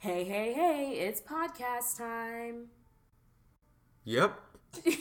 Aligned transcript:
Hey, 0.00 0.24
hey, 0.24 0.52
hey, 0.54 0.92
it's 1.06 1.20
podcast 1.20 1.98
time. 1.98 2.66
Yep. 4.04 4.40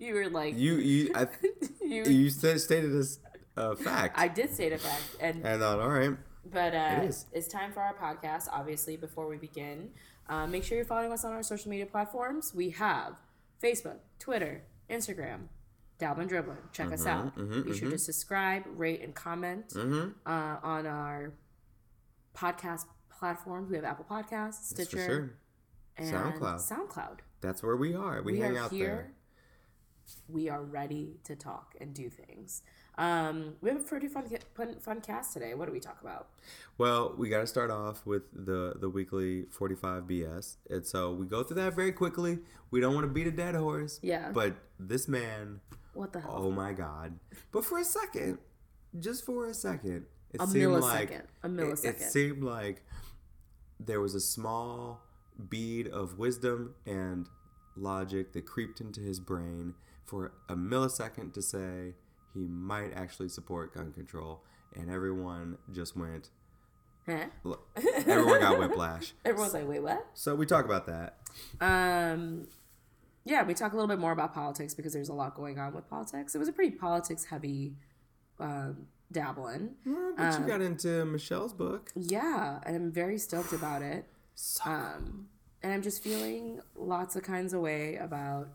You 0.00 0.14
were 0.14 0.28
like, 0.30 0.56
You 0.56 0.74
you 0.76 1.10
I, 1.12 1.26
you, 1.82 2.04
you 2.04 2.30
said, 2.30 2.60
stated 2.60 2.94
as 2.94 3.18
a 3.56 3.74
fact. 3.74 4.16
I 4.16 4.28
did 4.28 4.54
state 4.54 4.72
a 4.72 4.78
fact. 4.78 5.02
And, 5.20 5.38
and 5.44 5.48
I 5.48 5.58
thought, 5.58 5.80
all 5.80 5.88
right. 5.88 6.12
but 6.48 6.72
uh, 6.72 7.00
It 7.02 7.08
is. 7.08 7.26
it's 7.32 7.48
time 7.48 7.72
for 7.72 7.80
our 7.80 7.94
podcast, 7.94 8.46
obviously, 8.52 8.96
before 8.96 9.26
we 9.26 9.38
begin. 9.38 9.90
Uh, 10.28 10.46
make 10.46 10.62
sure 10.62 10.76
you're 10.76 10.84
following 10.86 11.10
us 11.10 11.24
on 11.24 11.32
our 11.32 11.42
social 11.42 11.68
media 11.68 11.84
platforms. 11.84 12.54
We 12.54 12.70
have 12.70 13.14
Facebook, 13.60 13.96
Twitter, 14.20 14.62
Instagram, 14.88 15.48
Dabbling 15.98 16.28
Dribbling. 16.28 16.58
Check 16.72 16.92
us 16.92 17.04
out. 17.04 17.36
mhm, 17.36 17.64
Be 17.64 17.76
sure 17.76 17.90
to 17.90 17.98
subscribe, 17.98 18.62
rate, 18.76 19.02
and 19.02 19.16
comment 19.16 19.70
Mm-hmm. 19.70 20.10
uh, 20.26 20.56
on 20.62 20.86
our 20.86 21.32
podcast 22.36 22.84
platforms. 23.18 23.68
We 23.70 23.76
have 23.76 23.84
Apple 23.84 24.06
Podcasts, 24.08 24.64
Stitcher, 24.64 25.04
sure. 25.06 25.30
and 25.96 26.12
SoundCloud. 26.14 26.60
SoundCloud. 26.60 27.18
That's 27.40 27.62
where 27.62 27.76
we 27.76 27.94
are. 27.94 28.22
We, 28.22 28.32
We, 28.34 28.40
hang 28.40 28.56
are 28.56 28.60
out 28.64 28.70
here. 28.70 28.86
there. 28.86 29.12
We 30.28 30.48
are 30.48 30.62
ready 30.62 31.16
to 31.24 31.36
talk 31.36 31.74
and 31.80 31.92
do 31.92 32.08
things. 32.08 32.62
Um, 32.96 33.54
we 33.60 33.68
have 33.70 33.80
a 33.80 33.82
pretty 33.84 34.08
fun, 34.08 34.24
fun, 34.54 34.76
fun 34.80 35.00
cast 35.02 35.34
today. 35.34 35.54
What 35.54 35.66
do 35.66 35.72
we 35.72 35.80
talk 35.80 36.00
about? 36.00 36.28
Well, 36.78 37.14
we 37.16 37.28
got 37.28 37.40
to 37.40 37.46
start 37.46 37.70
off 37.70 38.04
with 38.06 38.22
the 38.32 38.74
the 38.80 38.88
weekly 38.88 39.44
45 39.50 40.04
BS. 40.04 40.56
And 40.70 40.84
so 40.86 41.12
we 41.12 41.26
go 41.26 41.42
through 41.42 41.56
that 41.62 41.74
very 41.74 41.92
quickly. 41.92 42.38
We 42.70 42.80
don't 42.80 42.94
want 42.94 43.04
to 43.06 43.12
beat 43.12 43.26
a 43.26 43.30
dead 43.30 43.54
horse. 43.54 44.00
Yeah. 44.02 44.30
But 44.32 44.54
this 44.80 45.06
man, 45.08 45.60
What 45.94 46.12
the 46.12 46.20
hell? 46.20 46.34
oh 46.36 46.50
my 46.50 46.72
God. 46.72 47.18
But 47.52 47.64
for 47.66 47.78
a 47.78 47.84
second, 47.84 48.38
just 48.98 49.24
for 49.26 49.46
a 49.46 49.54
second, 49.54 50.06
it 50.32 50.40
A 50.40 50.46
seemed 50.46 50.64
millisecond. 50.72 50.80
like 50.82 51.10
A 51.10 51.14
it- 51.14 51.26
millisecond. 51.44 51.84
It, 51.84 52.02
seemed 52.02 52.42
like 52.42 52.82
there 53.80 54.00
was 54.00 54.14
a 54.14 54.20
small 54.20 55.02
bead 55.48 55.86
of 55.86 56.18
wisdom 56.18 56.74
and 56.86 57.28
logic 57.76 58.32
that 58.32 58.44
creeped 58.44 58.80
into 58.80 59.00
his 59.00 59.20
brain 59.20 59.74
for 60.04 60.32
a 60.48 60.56
millisecond 60.56 61.32
to 61.34 61.42
say 61.42 61.94
he 62.34 62.46
might 62.46 62.92
actually 62.94 63.28
support 63.28 63.74
gun 63.74 63.92
control, 63.92 64.42
and 64.74 64.90
everyone 64.90 65.58
just 65.72 65.96
went. 65.96 66.30
Huh? 67.06 67.26
Everyone 68.06 68.40
got 68.40 68.58
whiplash. 68.58 69.14
Everyone's 69.24 69.54
like, 69.54 69.66
wait, 69.66 69.82
what? 69.82 70.06
So 70.14 70.34
we 70.34 70.44
talk 70.44 70.64
about 70.64 70.86
that. 70.86 71.16
Um, 71.60 72.48
yeah, 73.24 73.44
we 73.44 73.54
talk 73.54 73.72
a 73.72 73.76
little 73.76 73.88
bit 73.88 73.98
more 73.98 74.12
about 74.12 74.34
politics 74.34 74.74
because 74.74 74.92
there's 74.92 75.08
a 75.08 75.14
lot 75.14 75.34
going 75.34 75.58
on 75.58 75.74
with 75.74 75.88
politics. 75.88 76.34
It 76.34 76.38
was 76.38 76.48
a 76.48 76.52
pretty 76.52 76.76
politics 76.76 77.26
heavy 77.26 77.74
um, 79.08 79.12
dabbling. 79.12 79.74
Well, 79.84 80.12
but 80.16 80.40
you 80.40 80.46
got 80.46 80.60
into 80.60 81.04
Michelle's 81.04 81.52
book. 81.52 81.90
Yeah, 81.96 82.60
and 82.64 82.76
I'm 82.76 82.92
very 82.92 83.18
stoked 83.18 83.52
about 83.52 83.82
it. 83.82 84.06
So 84.34 84.62
Um, 84.70 85.28
and 85.62 85.72
I'm 85.72 85.82
just 85.82 86.02
feeling 86.02 86.60
lots 86.76 87.16
of 87.16 87.22
kinds 87.22 87.52
of 87.52 87.60
way 87.60 87.96
about 87.96 88.48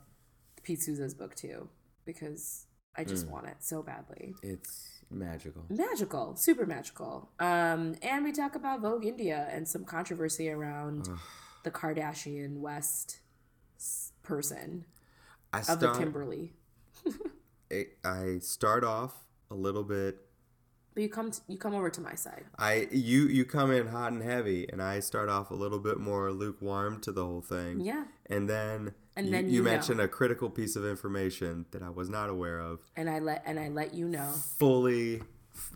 Pete 0.64 0.81
Souza's 0.81 1.14
book 1.14 1.36
too 1.36 1.68
because 2.06 2.66
I 2.96 3.04
just 3.04 3.28
want 3.28 3.48
it 3.48 3.58
so 3.59 3.81
badly. 3.81 4.36
it's 4.44 4.90
magical. 5.09 5.66
Magical, 5.70 6.36
super 6.36 6.66
magical. 6.66 7.30
Um, 7.40 7.96
and 8.02 8.24
we 8.24 8.31
talk 8.31 8.56
about 8.56 8.81
Vogue 8.81 9.06
India 9.06 9.48
and 9.52 9.68
some 9.68 9.84
controversy 9.84 10.50
around 10.50 11.09
the 11.64 11.72
Kardashian 11.72 12.58
West 12.58 13.20
person 14.22 14.86
I 15.52 15.59
of 15.59 15.66
the 15.66 15.74
start. 15.74 15.98
Kimberly. 15.98 16.54
I 18.06 18.38
start 18.40 18.84
off 18.84 19.14
a 19.50 19.56
little 19.56 19.84
bit 19.84 20.18
But 20.94 21.04
you 21.04 21.10
come 21.10 21.32
you 21.48 21.58
come 21.58 21.74
over 21.74 21.90
to 21.90 22.02
my 22.02 22.16
side. 22.16 22.46
I 22.58 22.88
you 22.92 23.28
you 23.28 23.46
come 23.46 23.72
in 23.72 23.88
hot 23.88 24.12
and 24.12 24.22
heavy, 24.22 24.68
and 24.72 24.82
I 24.82 25.00
start 25.00 25.30
off 25.30 25.50
a 25.52 25.56
little 25.56 25.80
bit 25.80 26.00
more 26.00 26.32
lukewarm 26.32 27.00
to 27.02 27.12
the 27.12 27.26
whole 27.26 27.42
thing. 27.42 27.80
Yeah. 27.82 28.06
And 28.28 28.48
then 28.50 28.94
And 29.16 29.26
you, 29.28 29.32
then 29.32 29.46
you 29.48 29.52
you 29.54 29.64
know. 29.64 29.72
mention 29.72 30.00
a 30.00 30.08
critical 30.08 30.50
piece 30.50 30.76
of 30.76 30.86
information 30.86 31.66
that 31.72 31.82
I 31.82 31.90
was 31.90 32.10
not 32.10 32.30
aware 32.30 32.59
of. 32.59 32.80
And 32.96 33.09
I 33.09 33.20
let 33.20 33.42
and 33.46 33.59
I 33.59 33.70
let 33.70 33.94
you 33.94 34.08
know. 34.08 34.32
Fully, 34.58 35.22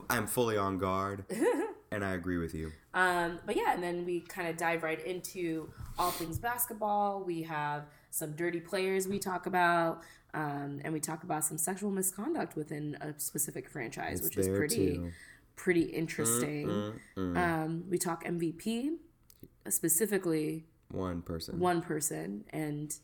I'm 0.10 0.28
fully 0.28 0.58
on 0.58 0.78
guard, 0.78 1.26
and 1.92 2.06
I 2.06 2.12
agree 2.14 2.38
with 2.38 2.54
you. 2.54 2.72
Um, 2.94 3.40
but 3.46 3.56
yeah, 3.56 3.74
and 3.74 3.82
then 3.84 4.06
we 4.06 4.22
kind 4.22 4.48
of 4.48 4.58
dive 4.58 4.84
right 4.84 5.04
into 5.06 5.70
all 6.00 6.12
things 6.12 6.40
basketball. 6.40 7.24
We 7.24 7.44
have 7.44 7.86
some 8.12 8.32
dirty 8.32 8.60
players 8.60 9.08
we 9.08 9.20
talk 9.20 9.46
about, 9.46 10.02
um, 10.34 10.82
and 10.84 10.94
we 10.94 11.00
talk 11.00 11.24
about 11.24 11.44
some 11.46 11.58
sexual 11.58 11.92
misconduct 11.92 12.56
within 12.56 12.98
a 13.02 13.18
specific 13.20 13.70
franchise, 13.70 14.22
which 14.22 14.38
is 14.38 14.48
pretty 14.48 14.96
too. 14.96 15.12
pretty 15.56 15.84
interesting. 15.84 16.94
Mm-mm. 17.18 17.38
Um, 17.38 17.84
we 17.90 17.98
talk 17.98 18.24
MVP, 18.26 18.98
specifically 19.70 20.66
One 20.92 21.22
person. 21.22 21.60
one 21.60 21.82
person, 21.82 22.44
and 22.52 22.96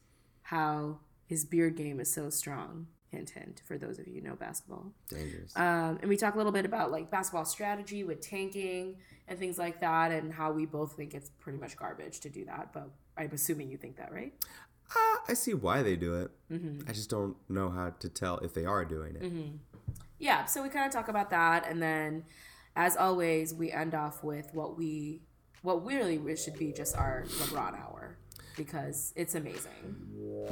how 0.43 0.99
his 1.27 1.45
beard 1.45 1.75
game 1.75 1.99
is 1.99 2.13
so 2.13 2.29
strong. 2.29 2.87
Hint, 3.09 3.29
hint. 3.29 3.61
For 3.67 3.77
those 3.77 3.99
of 3.99 4.07
you 4.07 4.15
who 4.15 4.21
know 4.21 4.35
basketball. 4.35 4.91
Dangerous. 5.07 5.55
Um, 5.55 5.99
and 6.01 6.05
we 6.09 6.17
talk 6.17 6.33
a 6.33 6.37
little 6.37 6.51
bit 6.51 6.65
about 6.65 6.91
like 6.91 7.11
basketball 7.11 7.45
strategy 7.45 8.03
with 8.03 8.21
tanking 8.21 8.95
and 9.27 9.37
things 9.37 9.59
like 9.59 9.79
that, 9.81 10.11
and 10.11 10.33
how 10.33 10.51
we 10.51 10.65
both 10.65 10.93
think 10.93 11.13
it's 11.13 11.29
pretty 11.39 11.59
much 11.59 11.77
garbage 11.77 12.19
to 12.21 12.29
do 12.29 12.43
that. 12.45 12.73
But 12.73 12.89
I'm 13.15 13.29
assuming 13.31 13.69
you 13.69 13.77
think 13.77 13.97
that, 13.97 14.11
right? 14.11 14.33
Ah, 14.95 15.21
I 15.27 15.33
see 15.33 15.53
why 15.53 15.81
they 15.81 15.95
do 15.95 16.15
it. 16.15 16.31
Mm-hmm. 16.51 16.89
I 16.89 16.93
just 16.93 17.09
don't 17.09 17.35
know 17.49 17.69
how 17.69 17.91
to 17.99 18.09
tell 18.09 18.37
if 18.39 18.53
they 18.53 18.65
are 18.65 18.85
doing 18.85 19.15
it. 19.15 19.99
Yeah. 20.19 20.45
So 20.45 20.63
we 20.63 20.69
kind 20.69 20.85
of 20.85 20.91
talk 20.91 21.07
about 21.07 21.29
that, 21.31 21.67
and 21.67 21.81
then, 21.81 22.25
as 22.75 22.95
always, 22.95 23.53
we 23.53 23.71
end 23.71 23.95
off 23.95 24.23
with 24.23 24.49
what 24.53 24.77
we 24.77 25.21
what 25.61 25.85
really 25.85 26.35
should 26.35 26.57
be 26.59 26.73
just 26.73 26.95
our 26.95 27.23
LeBron 27.27 27.79
hour 27.79 28.17
because 28.55 29.13
it's 29.15 29.35
amazing. 29.35 29.71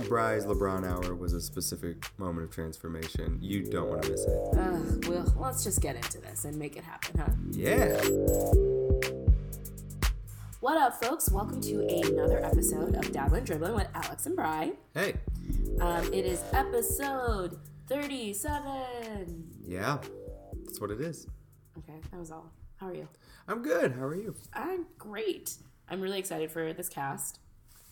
Bry's 0.08 0.46
LeBron 0.46 0.88
hour 0.88 1.14
was 1.16 1.34
a 1.34 1.42
specific 1.42 2.10
moment 2.18 2.46
of 2.46 2.52
transformation. 2.52 3.38
You 3.42 3.64
don't 3.70 3.90
want 3.90 4.04
to 4.04 4.12
miss 4.12 4.24
it. 4.24 4.40
Ugh, 4.58 5.06
well, 5.08 5.34
let's 5.38 5.64
just 5.64 5.82
get 5.82 5.96
into 5.96 6.20
this 6.20 6.46
and 6.46 6.58
make 6.58 6.78
it 6.78 6.84
happen, 6.84 7.20
huh? 7.20 7.32
Yeah. 7.52 8.70
What 10.62 10.78
up, 10.78 11.04
folks? 11.04 11.30
Welcome 11.30 11.60
to 11.62 11.88
another 11.88 12.44
episode 12.44 12.96
of 12.96 13.12
Dabbling 13.12 13.44
Dribbling 13.46 13.74
with 13.74 13.88
Alex 13.96 14.26
and 14.28 14.36
Bry. 14.36 14.72
Hey. 14.94 15.16
Um, 15.80 16.06
it 16.14 16.26
is 16.26 16.44
episode 16.54 17.58
37. 17.88 19.44
Yeah. 19.66 19.98
That's 20.66 20.80
what 20.80 20.92
it 20.92 21.02
is. 21.02 21.28
Okay, 21.80 22.00
that 22.12 22.20
was 22.20 22.32
all. 22.32 22.52
How 22.78 22.88
are 22.88 22.94
you? 22.94 23.08
I'm 23.48 23.64
good. 23.64 23.94
How 23.94 24.04
are 24.06 24.16
you? 24.16 24.36
I'm 24.54 24.86
great. 24.98 25.56
I'm 25.90 26.00
really 26.02 26.20
excited 26.20 26.52
for 26.52 26.74
this 26.74 26.90
cast 26.90 27.40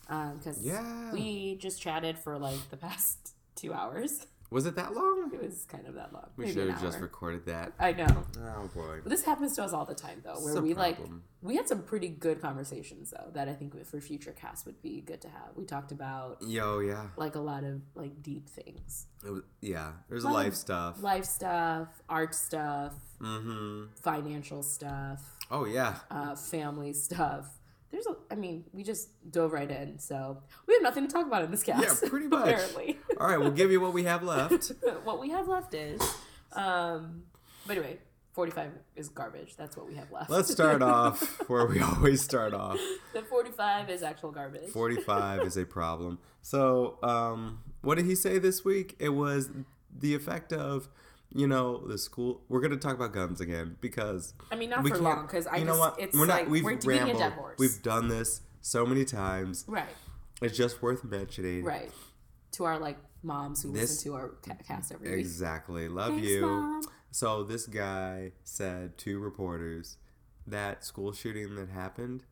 because 0.07 0.61
Yeah. 0.63 1.11
we 1.11 1.55
just 1.55 1.81
chatted 1.81 2.17
for 2.19 2.37
like 2.37 2.69
the 2.69 2.77
past 2.77 3.33
two 3.55 3.73
hours. 3.73 4.25
Was 4.51 4.65
it 4.65 4.75
that 4.77 4.93
long? 4.95 5.29
It 5.33 5.41
was 5.43 5.65
kind 5.65 5.85
of 5.87 5.93
that 5.93 6.11
long. 6.11 6.25
We 6.35 6.45
maybe 6.45 6.53
should 6.55 6.67
an 6.67 6.73
have 6.73 6.81
just 6.81 6.99
recorded 6.99 7.45
that. 7.45 7.73
I 7.79 7.91
know. 7.93 8.23
Oh 8.39 8.67
boy. 8.73 8.99
But 9.03 9.09
this 9.11 9.23
happens 9.23 9.55
to 9.57 9.63
us 9.63 9.73
all 9.73 9.85
the 9.85 9.93
time, 9.93 10.21
though, 10.23 10.39
where 10.39 10.49
It's 10.53 10.59
a 10.59 10.61
we 10.61 10.73
like 10.73 10.97
we 11.43 11.55
had 11.55 11.67
some 11.67 11.83
pretty 11.83 12.09
good 12.09 12.41
conversations 12.41 13.11
though 13.11 13.29
that 13.33 13.47
I 13.47 13.53
think 13.53 13.85
for 13.85 14.01
future 14.01 14.31
casts 14.31 14.65
would 14.65 14.81
be 14.81 15.01
good 15.01 15.21
to 15.21 15.27
have. 15.29 15.49
We 15.55 15.65
talked 15.65 15.91
about 15.91 16.37
Yo, 16.41 16.79
yeah. 16.79 17.07
like 17.15 17.35
a 17.35 17.39
lot 17.39 17.63
of 17.63 17.81
like 17.93 18.23
deep 18.23 18.49
things, 18.49 19.05
It 19.23 19.29
was, 19.29 19.43
yeah. 19.61 19.91
There's 20.09 20.23
Lot 20.25 20.33
life 20.33 20.55
stuff. 20.55 21.01
life 21.03 21.25
stuff, 21.25 21.87
art 22.09 22.33
stuff, 22.33 22.93
Mm-hmm. 23.21 23.93
financial 24.01 24.63
stuff, 24.63 25.21
Oh 25.51 25.65
yeah. 25.65 25.97
uh, 26.09 26.35
family 26.35 26.93
stuff. 26.93 27.58
There's 27.91 28.05
a, 28.07 28.15
I 28.31 28.35
mean, 28.35 28.65
we 28.71 28.83
just 28.83 29.09
dove 29.31 29.51
right 29.51 29.69
in, 29.69 29.97
so 29.97 30.43
we 30.67 30.73
have 30.75 30.83
nothing 30.83 31.07
to 31.07 31.11
talk 31.11 31.25
about 31.25 31.43
in 31.43 31.51
this 31.51 31.63
cast. 31.63 32.03
Yeah, 32.03 32.09
pretty 32.09 32.27
much. 32.29 32.47
apparently, 32.47 32.97
All 33.19 33.27
right, 33.27 33.39
we'll 33.39 33.51
give 33.51 33.71
you 33.71 33.81
what 33.81 33.93
we 33.93 34.03
have 34.03 34.21
left. 34.23 34.71
what 35.03 35.19
we 35.19 35.29
have 35.31 35.47
left 35.47 35.73
is, 35.73 35.99
um, 36.53 37.23
but 37.65 37.77
anyway, 37.77 37.97
45 38.33 38.71
is 38.95 39.09
garbage. 39.09 39.55
That's 39.57 39.75
what 39.75 39.87
we 39.87 39.95
have 39.95 40.11
left. 40.11 40.29
Let's 40.29 40.51
start 40.51 40.81
off 40.81 41.41
where 41.49 41.65
we 41.65 41.79
always 41.81 42.21
start 42.21 42.53
off. 42.53 42.79
the 43.13 43.21
45 43.23 43.89
is 43.89 44.03
actual 44.03 44.31
garbage. 44.31 44.69
45 44.69 45.41
is 45.41 45.57
a 45.57 45.65
problem. 45.65 46.19
So, 46.41 46.99
um, 47.03 47.59
what 47.81 47.95
did 47.95 48.05
he 48.05 48.15
say 48.15 48.37
this 48.39 48.63
week? 48.63 48.95
It 48.99 49.09
was 49.09 49.49
the 49.97 50.13
effect 50.13 50.53
of, 50.53 50.89
you 51.31 51.47
know, 51.47 51.85
the 51.87 51.97
school. 51.97 52.41
We're 52.49 52.59
going 52.61 52.71
to 52.71 52.77
talk 52.77 52.95
about 52.95 53.13
guns 53.13 53.39
again 53.41 53.77
because 53.81 54.33
I 54.51 54.55
mean, 54.55 54.69
not 54.69 54.83
we 54.83 54.89
for 54.89 54.97
long 54.97 55.23
because 55.27 55.45
I 55.47 55.57
you 55.57 55.65
just 55.65 55.73
know 55.75 55.79
what? 55.79 55.99
it's 55.99 56.17
we're 56.17 56.25
not. 56.25 56.39
like 56.41 56.49
we've 56.49 56.63
we're 56.63 56.77
rambled. 56.83 57.33
We've 57.57 57.81
done 57.83 58.07
this 58.07 58.41
so 58.61 58.85
many 58.85 59.05
times. 59.05 59.65
right, 59.67 59.85
It's 60.41 60.57
just 60.57 60.81
worth 60.81 61.03
mentioning. 61.03 61.63
right. 61.63 61.91
To 62.53 62.65
our 62.65 62.79
like 62.79 62.97
moms 63.21 63.61
who 63.61 63.71
This- 63.71 63.89
listen 63.91 64.11
to 64.11 64.15
our 64.17 64.29
cast 64.67 64.91
every 64.91 65.09
week. 65.11 65.19
Exactly. 65.19 65.87
Love 65.87 66.13
Thanks, 66.13 66.27
you. 66.27 66.41
Mom. 66.41 66.81
So 67.11 67.43
this 67.43 67.65
guy 67.67 68.31
said 68.43 68.97
to 68.99 69.19
reporters 69.19 69.97
that 70.47 70.83
school 70.83 71.11
shooting 71.11 71.55
that 71.55 71.69
happened, 71.69 72.23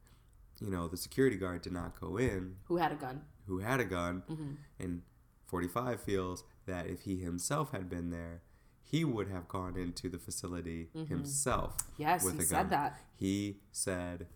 you 0.60 0.70
know, 0.72 0.88
the 0.88 0.98
security 0.98 1.36
guard 1.38 1.62
did 1.62 1.74
not 1.74 2.00
go 2.00 2.18
in 2.18 2.56
Who 2.66 2.78
had 2.78 2.92
a 2.92 2.96
gun? 2.96 3.22
who 3.48 3.60
had 3.60 3.80
a 3.80 3.86
gun, 3.86 4.24
Mm-hmm. 4.30 4.52
and 4.80 5.02
45 5.46 6.02
feels 6.02 6.44
that 6.66 6.88
if 6.88 7.02
he 7.02 7.18
himself 7.18 7.72
had 7.72 7.90
been 7.90 8.10
there, 8.12 8.42
he 8.90 9.04
would 9.04 9.28
have 9.30 9.48
gone 9.48 9.76
into 9.78 10.10
the 10.10 10.18
facility 10.18 10.88
himself. 11.10 11.78
Mm-hmm. 11.78 12.02
Yes, 12.02 12.24
with 12.24 12.36
he 12.36 12.40
a 12.40 12.44
said 12.44 12.56
gun. 12.56 12.70
that. 12.70 13.02
He 13.18 13.58
said, 13.72 14.28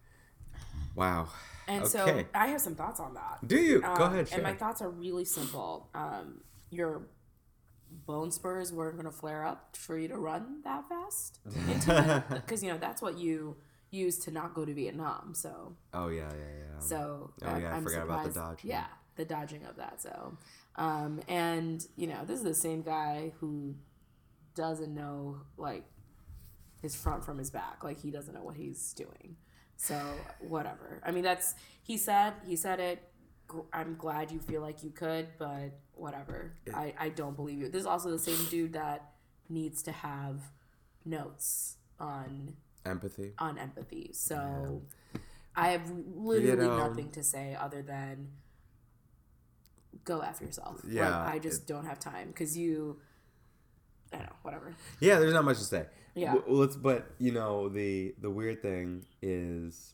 Wow. 0.96 1.30
And 1.68 1.88
so 1.88 2.24
I 2.34 2.48
have 2.48 2.60
some 2.62 2.76
thoughts 2.76 3.00
on 3.00 3.14
that. 3.14 3.40
Do 3.48 3.56
you? 3.58 3.82
Go 3.82 3.88
Um, 3.94 4.14
ahead. 4.14 4.28
Share. 4.28 4.38
And 4.40 4.44
my 4.44 4.54
thoughts 4.54 4.82
are 4.82 4.90
really 4.90 5.26
simple. 5.26 5.90
Um, 5.94 6.42
your 6.70 7.04
bone 8.06 8.32
spurs 8.32 8.72
weren't 8.74 8.96
going 8.96 9.06
to 9.06 9.12
flare 9.12 9.46
up 9.46 9.76
for 9.76 9.98
you 9.98 10.08
to 10.08 10.18
run 10.18 10.62
that 10.64 10.88
fast 10.88 11.40
because 12.34 12.64
you 12.64 12.70
know 12.72 12.78
that's 12.78 13.02
what 13.02 13.18
you 13.18 13.58
use 13.90 14.18
to 14.20 14.32
not 14.32 14.54
go 14.54 14.66
to 14.66 14.74
Vietnam. 14.74 15.34
So 15.34 15.76
oh 15.94 16.08
yeah, 16.10 16.30
yeah, 16.32 16.38
yeah. 16.74 16.80
so 16.80 17.32
Oh, 17.44 17.58
yeah, 17.58 17.72
I 17.74 17.76
I'm 17.78 17.84
forgot 17.84 18.04
about 18.04 18.24
the 18.26 18.32
dodging. 18.32 18.70
Yeah, 18.70 18.86
the 19.16 19.26
dodging 19.26 19.66
of 19.66 19.76
that. 19.78 20.02
So, 20.02 20.38
um, 20.78 21.22
and 21.28 21.86
you 21.98 22.08
know, 22.08 22.24
this 22.26 22.38
is 22.38 22.44
the 22.46 22.54
same 22.56 22.82
guy 22.82 23.34
who 23.40 23.76
doesn't 24.56 24.94
know 24.94 25.42
like 25.58 25.84
his 26.82 26.96
front 26.96 27.24
from 27.24 27.38
his 27.38 27.50
back. 27.50 27.84
Like 27.84 28.00
he 28.00 28.12
doesn't 28.12 28.34
know 28.34 28.44
what 28.44 28.56
he's 28.56 28.94
doing. 28.94 29.36
So 29.78 30.00
whatever. 30.40 31.02
I 31.06 31.12
mean, 31.12 31.24
that's 31.24 31.56
he 31.84 31.98
said. 31.98 32.34
He 32.46 32.56
said 32.56 32.80
it. 32.80 33.08
I'm 33.74 33.96
glad 33.98 34.32
you 34.32 34.40
feel 34.40 34.62
like 34.62 34.84
you 34.84 34.92
could, 34.92 35.28
but 35.38 35.80
whatever. 35.94 36.54
I 36.74 36.94
I 37.00 37.10
don't 37.10 37.36
believe 37.36 37.60
you. 37.60 37.70
This 37.70 37.82
is 37.82 37.88
also 37.88 38.10
the 38.12 38.20
same 38.20 38.46
dude 38.50 38.74
that 38.74 39.12
needs 39.50 39.84
to 39.84 39.92
have 39.92 40.40
notes 41.04 41.78
on 42.00 42.54
Empathy. 42.86 43.34
on 43.38 43.58
empathy. 43.58 44.12
So 44.14 44.84
I 45.56 45.70
have 45.70 45.92
literally 46.16 46.68
know- 46.68 46.88
nothing 46.88 47.12
to 47.12 47.24
say 47.24 47.56
other 47.60 47.82
than 47.82 48.30
go 50.04 50.22
after 50.22 50.46
yourself. 50.46 50.82
Yeah, 50.88 51.24
like, 51.26 51.36
I 51.36 51.40
just 51.40 51.68
don't 51.68 51.86
have 51.86 52.00
time 52.00 52.28
because 52.30 52.58
you. 52.58 53.00
I 54.14 54.18
don't 54.18 54.26
know. 54.28 54.36
Whatever. 54.44 54.76
Yeah, 55.00 55.20
there's 55.20 55.34
not 55.34 55.46
much 55.46 55.58
to 55.58 55.64
say. 55.64 55.86
Yeah. 56.16 56.36
Let's. 56.48 56.76
But 56.76 57.12
you 57.20 57.32
know, 57.32 57.70
the 57.70 58.14
the 58.20 58.30
weird 58.30 58.62
thing 58.62 59.06
is, 59.22 59.94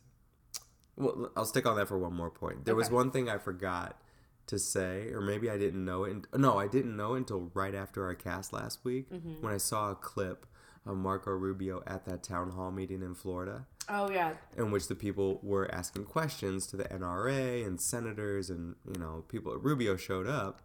well, 0.95 1.31
I'll 1.37 1.45
stick 1.45 1.65
on 1.65 1.75
that 1.77 1.87
for 1.87 1.97
one 1.97 2.13
more 2.13 2.31
point. 2.31 2.65
There 2.65 2.75
was 2.75 2.89
one 2.89 3.11
thing 3.11 3.29
I 3.29 3.37
forgot 3.37 3.99
to 4.47 4.57
say, 4.57 5.09
or 5.11 5.21
maybe 5.21 5.49
I 5.49 5.57
didn't 5.57 5.83
know 5.83 6.05
it. 6.05 6.11
And, 6.11 6.27
no, 6.41 6.57
I 6.57 6.67
didn't 6.67 6.95
know 6.95 7.13
until 7.13 7.51
right 7.53 7.75
after 7.75 8.05
our 8.05 8.15
cast 8.15 8.53
last 8.53 8.83
week 8.85 9.09
Mm-hmm. 9.11 9.41
when 9.43 9.53
I 9.53 9.57
saw 9.57 9.91
a 9.91 9.95
clip 9.95 10.45
of 10.85 10.95
Marco 10.95 11.31
Rubio 11.31 11.83
at 11.85 12.05
that 12.05 12.23
town 12.23 12.51
hall 12.51 12.71
meeting 12.71 13.01
in 13.01 13.13
Florida. 13.13 13.65
Oh 13.89 14.09
yeah. 14.09 14.33
in 14.57 14.71
which 14.71 14.87
the 14.87 14.95
people 14.95 15.39
were 15.43 15.69
asking 15.73 16.05
questions 16.05 16.65
to 16.67 16.77
the 16.77 16.85
NRA 16.85 17.65
and 17.65 17.79
senators 17.79 18.49
and 18.49 18.75
you 18.91 18.99
know 18.99 19.23
people. 19.29 19.55
Rubio 19.57 19.95
showed 19.97 20.27
up, 20.27 20.61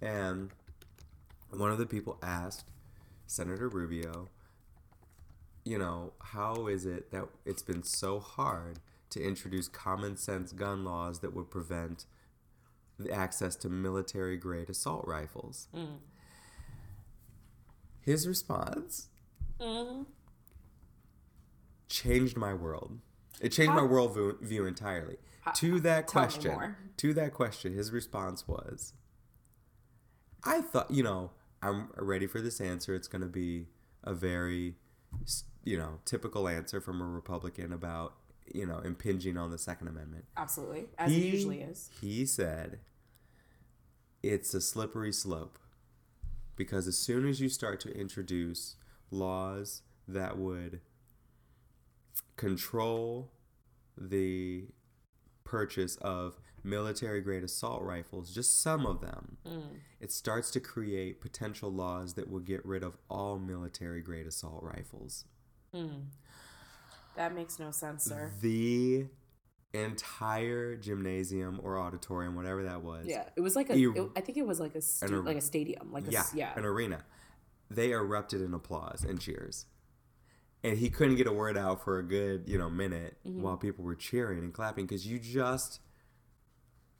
and 0.00 0.50
one 1.50 1.70
of 1.70 1.78
the 1.78 1.86
people 1.86 2.18
asked 2.22 2.70
Senator 3.26 3.68
Rubio, 3.68 4.28
you 5.64 5.78
know, 5.78 6.12
how 6.20 6.66
is 6.66 6.86
it 6.86 7.10
that 7.10 7.28
it's 7.44 7.62
been 7.62 7.82
so 7.82 8.20
hard 8.20 8.80
to 9.10 9.22
introduce 9.22 9.68
common 9.68 10.16
sense 10.16 10.52
gun 10.52 10.84
laws 10.84 11.20
that 11.20 11.34
would 11.34 11.50
prevent 11.50 12.04
the 12.98 13.10
access 13.12 13.54
to 13.56 13.68
military 13.68 14.36
grade 14.36 14.68
assault 14.70 15.04
rifles? 15.06 15.68
His 18.00 18.26
response 18.26 19.08
Mm-hmm. 19.60 20.02
changed 21.88 22.36
my 22.36 22.54
world. 22.54 23.00
It 23.40 23.50
changed 23.50 23.72
my 23.72 23.80
How- 23.80 23.86
world 23.86 24.16
view, 24.40 24.66
entirely. 24.66 25.16
to 25.56 25.80
that 25.80 26.06
tell 26.08 26.22
question, 26.22 26.76
to 26.98 27.14
that 27.14 27.32
question, 27.34 27.72
his 27.74 27.90
response 27.90 28.46
was, 28.46 28.92
"I 30.44 30.60
thought, 30.60 30.90
you 30.92 31.02
know, 31.02 31.32
I'm 31.62 31.88
ready 31.96 32.26
for 32.26 32.40
this 32.40 32.60
answer. 32.60 32.94
It's 32.94 33.08
going 33.08 33.22
to 33.22 33.28
be 33.28 33.66
a 34.04 34.14
very, 34.14 34.76
you 35.64 35.76
know, 35.78 36.00
typical 36.04 36.48
answer 36.48 36.80
from 36.80 37.00
a 37.00 37.04
Republican 37.06 37.72
about, 37.72 38.14
you 38.54 38.64
know, 38.66 38.78
impinging 38.78 39.36
on 39.36 39.50
the 39.50 39.58
Second 39.58 39.88
Amendment." 39.88 40.24
Absolutely. 40.36 40.88
As 40.98 41.10
it 41.12 41.16
He- 41.16 41.28
usually 41.30 41.62
is. 41.62 41.90
He 42.00 42.24
said, 42.26 42.80
"It's 44.22 44.54
a 44.54 44.60
slippery 44.60 45.12
slope." 45.12 45.58
Because 46.56 46.88
as 46.88 46.98
soon 46.98 47.26
as 47.26 47.40
you 47.40 47.48
start 47.48 47.78
to 47.80 47.92
introduce 47.92 48.76
laws 49.10 49.82
that 50.08 50.36
would 50.38 50.80
control 52.36 53.30
the 53.96 54.66
purchase 55.44 55.96
of 55.96 56.38
military 56.64 57.20
grade 57.20 57.44
assault 57.44 57.82
rifles, 57.82 58.34
just 58.34 58.60
some 58.62 58.86
of 58.86 59.00
them, 59.00 59.36
mm. 59.46 59.62
it 60.00 60.12
starts 60.12 60.50
to 60.52 60.60
create 60.60 61.20
potential 61.20 61.70
laws 61.72 62.14
that 62.14 62.30
will 62.30 62.40
get 62.40 62.64
rid 62.64 62.82
of 62.82 62.96
all 63.10 63.38
military 63.38 64.00
grade 64.00 64.26
assault 64.26 64.62
rifles. 64.62 65.24
Mm. 65.74 66.04
That 67.16 67.34
makes 67.34 67.58
no 67.58 67.70
sense, 67.70 68.04
sir. 68.04 68.30
The 68.40 69.06
entire 69.74 70.76
gymnasium 70.76 71.60
or 71.62 71.78
auditorium, 71.78 72.34
whatever 72.34 72.62
that 72.64 72.82
was, 72.82 73.06
Yeah, 73.06 73.24
it 73.36 73.40
was 73.40 73.54
like 73.56 73.70
a. 73.70 73.78
You- 73.78 73.94
it- 73.94 74.10
I 74.16 74.20
think 74.20 74.38
it 74.38 74.46
was 74.46 74.60
like 74.60 74.74
a 74.74 74.80
stu- 74.80 75.06
ar- 75.14 75.20
er- 75.20 75.22
like 75.22 75.36
a 75.36 75.40
stadium, 75.42 75.92
like 75.92 76.06
a 76.08 76.10
yeah, 76.10 76.24
yeah. 76.34 76.52
an 76.56 76.64
arena. 76.64 77.04
They 77.70 77.90
erupted 77.92 78.40
in 78.40 78.54
applause 78.54 79.04
and 79.04 79.20
cheers. 79.20 79.66
And 80.64 80.78
he 80.78 80.90
couldn't 80.90 81.16
get 81.16 81.26
a 81.28 81.32
word 81.32 81.56
out 81.56 81.84
for 81.84 81.98
a 81.98 82.02
good, 82.02 82.48
you 82.48 82.58
know, 82.58 82.68
minute 82.70 83.18
Mm-hmm. 83.26 83.42
while 83.42 83.56
people 83.56 83.84
were 83.84 83.94
cheering 83.94 84.38
and 84.40 84.52
clapping 84.52 84.86
because 84.86 85.06
you 85.06 85.18
just 85.18 85.80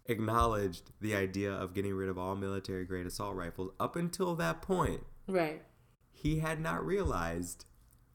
acknowledged 0.08 0.90
the 1.00 1.14
idea 1.14 1.52
of 1.52 1.74
getting 1.74 1.94
rid 1.94 2.08
of 2.08 2.18
all 2.18 2.34
military 2.34 2.84
grade 2.84 3.06
assault 3.06 3.36
rifles. 3.36 3.70
Up 3.78 3.94
until 3.96 4.34
that 4.36 4.62
point, 4.62 5.04
Right. 5.28 5.62
he 6.10 6.38
had 6.40 6.60
not 6.60 6.84
realized 6.84 7.64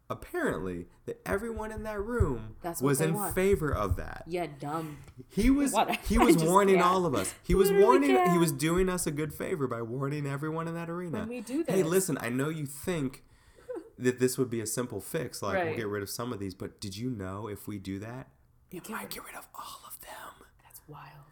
apparently 0.09 0.87
that 1.05 1.19
everyone 1.25 1.71
in 1.71 1.83
that 1.83 1.99
room 1.99 2.55
was 2.81 2.99
in 3.01 3.13
want. 3.13 3.33
favor 3.33 3.71
of 3.73 3.95
that. 3.95 4.23
Yeah, 4.27 4.47
dumb. 4.59 4.97
He 5.29 5.49
was 5.49 5.73
he 6.07 6.17
was 6.17 6.43
warning 6.43 6.75
can't. 6.75 6.87
all 6.87 7.05
of 7.05 7.15
us. 7.15 7.33
He 7.43 7.55
was 7.55 7.69
Literally 7.69 7.85
warning 7.85 8.09
he 8.09 8.15
can't. 8.17 8.39
was 8.39 8.51
doing 8.51 8.89
us 8.89 9.07
a 9.07 9.11
good 9.11 9.33
favor 9.33 9.67
by 9.67 9.81
warning 9.81 10.25
everyone 10.27 10.67
in 10.67 10.75
that 10.75 10.89
arena. 10.89 11.19
When 11.19 11.29
we 11.29 11.41
do 11.41 11.63
Hey, 11.67 11.83
listen, 11.83 12.17
I 12.21 12.29
know 12.29 12.49
you 12.49 12.65
think 12.65 13.23
that 13.97 14.19
this 14.19 14.37
would 14.37 14.49
be 14.49 14.59
a 14.59 14.67
simple 14.67 14.99
fix, 14.99 15.41
like 15.41 15.63
we'll 15.63 15.75
get 15.75 15.87
rid 15.87 16.03
of 16.03 16.09
some 16.09 16.33
of 16.33 16.39
these, 16.39 16.53
but 16.53 16.81
did 16.81 16.97
you 16.97 17.09
know 17.09 17.47
if 17.47 17.67
we 17.67 17.77
do 17.79 17.99
that, 17.99 18.27
it 18.71 18.89
might 18.89 19.09
get 19.09 19.23
rid 19.23 19.35
of 19.35 19.47
all 19.55 19.81
of 19.87 19.99
them? 20.01 20.47
That's 20.63 20.81
wild. 20.87 21.22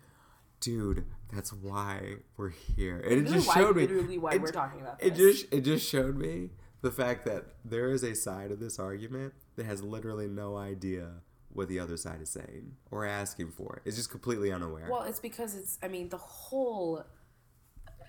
Dude, 0.62 1.06
that's 1.34 1.52
why 1.52 2.16
we're 2.38 2.50
here. 2.50 3.00
And 3.00 3.28
it 3.28 3.31
just 3.31 3.48
why- 3.48 3.56
showed 3.56 3.75
me 3.75 3.81
literally 3.81 4.18
why 4.18 4.34
it, 4.36 4.42
we're 4.42 4.52
talking 4.52 4.80
about 4.80 5.00
this. 5.00 5.08
It 5.10 5.16
just 5.16 5.54
it 5.54 5.62
just 5.62 5.90
showed 5.90 6.16
me 6.16 6.52
the 6.81 6.92
fact 6.92 7.25
that 7.25 7.46
there 7.66 7.90
is 7.90 8.04
a 8.04 8.16
side 8.16 8.52
of 8.52 8.60
this 8.60 8.80
argument 8.80 9.34
that 9.56 9.66
has 9.66 9.84
literally 9.84 10.28
no 10.28 10.56
idea 10.56 11.10
what 11.54 11.68
the 11.68 11.80
other 11.80 11.98
side 11.98 12.22
is 12.22 12.30
saying 12.30 12.75
or 12.92 13.06
asking 13.06 13.52
for. 13.52 13.81
It's 13.86 13.98
just 13.98 14.10
completely 14.10 14.52
unaware. 14.52 14.88
Well, 14.90 15.04
it's 15.04 15.19
because 15.19 15.56
it's. 15.56 15.78
I 15.83 15.88
mean, 15.88 16.09
the 16.09 16.18
whole. 16.18 17.04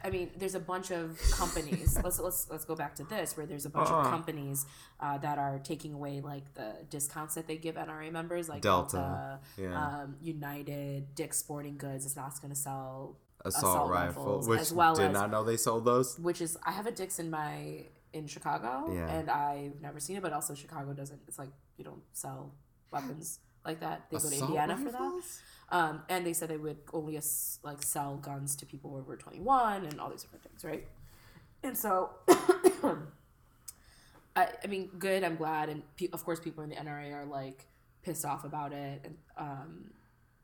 I 0.04 0.10
mean, 0.10 0.30
there's 0.36 0.54
a 0.54 0.60
bunch 0.60 0.90
of 0.90 1.18
companies. 1.30 1.98
let's 2.04 2.18
let's 2.18 2.48
let's 2.50 2.64
go 2.64 2.74
back 2.74 2.94
to 2.96 3.04
this, 3.04 3.36
where 3.36 3.46
there's 3.46 3.66
a 3.66 3.70
bunch 3.70 3.88
of 3.88 3.94
Uh-uh. 4.04 4.10
companies 4.10 4.66
uh, 5.00 5.18
that 5.18 5.38
are 5.38 5.58
taking 5.62 5.94
away 5.94 6.20
like 6.20 6.52
the 6.54 6.74
discounts 6.90 7.34
that 7.36 7.46
they 7.46 7.56
give 7.56 7.76
NRA 7.76 8.10
members, 8.12 8.48
like 8.48 8.62
Delta, 8.62 8.96
Delta, 8.96 9.40
yeah. 9.56 10.00
um, 10.02 10.16
United, 10.20 11.14
Dick's 11.14 11.38
Sporting 11.38 11.76
Goods 11.76 12.04
is 12.04 12.16
not 12.16 12.32
going 12.40 12.52
to 12.52 12.58
sell 12.58 13.16
assault, 13.44 13.64
assault 13.74 13.90
rifle, 13.90 14.22
rifles, 14.24 14.48
which 14.48 14.60
as 14.60 14.72
well 14.72 14.94
did 14.94 15.06
as- 15.06 15.12
not 15.12 15.30
know 15.30 15.44
they 15.44 15.56
sold 15.56 15.84
those. 15.84 16.18
which 16.18 16.40
is 16.40 16.56
I 16.64 16.72
have 16.72 16.86
a 16.86 16.90
Dick's 16.92 17.18
in 17.18 17.30
my 17.30 17.84
in 18.12 18.26
Chicago, 18.26 18.92
Yeah. 18.92 19.08
and 19.08 19.30
I've 19.30 19.80
never 19.80 19.98
seen 20.00 20.16
it. 20.16 20.22
But 20.22 20.32
also, 20.32 20.54
Chicago 20.54 20.92
doesn't. 20.92 21.20
It's 21.28 21.38
like 21.38 21.48
you 21.78 21.84
don't 21.84 22.02
sell 22.12 22.54
weapons 22.90 23.38
like 23.64 23.80
that. 23.80 24.06
They 24.10 24.16
go 24.16 24.20
to 24.20 24.26
Assault 24.28 24.50
Indiana 24.50 24.76
for 24.76 24.90
that. 24.90 25.22
Um, 25.70 26.02
and 26.08 26.26
they 26.26 26.32
said 26.34 26.48
they 26.50 26.56
would 26.58 26.78
only 26.92 27.16
as, 27.16 27.58
like 27.62 27.82
sell 27.82 28.16
guns 28.16 28.56
to 28.56 28.66
people 28.66 28.96
over 28.96 29.16
twenty 29.16 29.40
one 29.40 29.84
and 29.86 30.00
all 30.00 30.10
these 30.10 30.22
different 30.22 30.44
things, 30.44 30.64
right? 30.64 30.86
And 31.62 31.76
so, 31.76 32.10
I, 34.36 34.48
I 34.62 34.66
mean, 34.66 34.90
good. 34.98 35.24
I'm 35.24 35.36
glad, 35.36 35.68
and 35.68 35.82
pe- 35.96 36.08
of 36.12 36.24
course, 36.24 36.40
people 36.40 36.62
in 36.62 36.70
the 36.70 36.76
NRA 36.76 37.14
are 37.14 37.24
like 37.24 37.66
pissed 38.02 38.24
off 38.24 38.44
about 38.44 38.72
it, 38.72 39.00
and 39.04 39.16
um, 39.38 39.92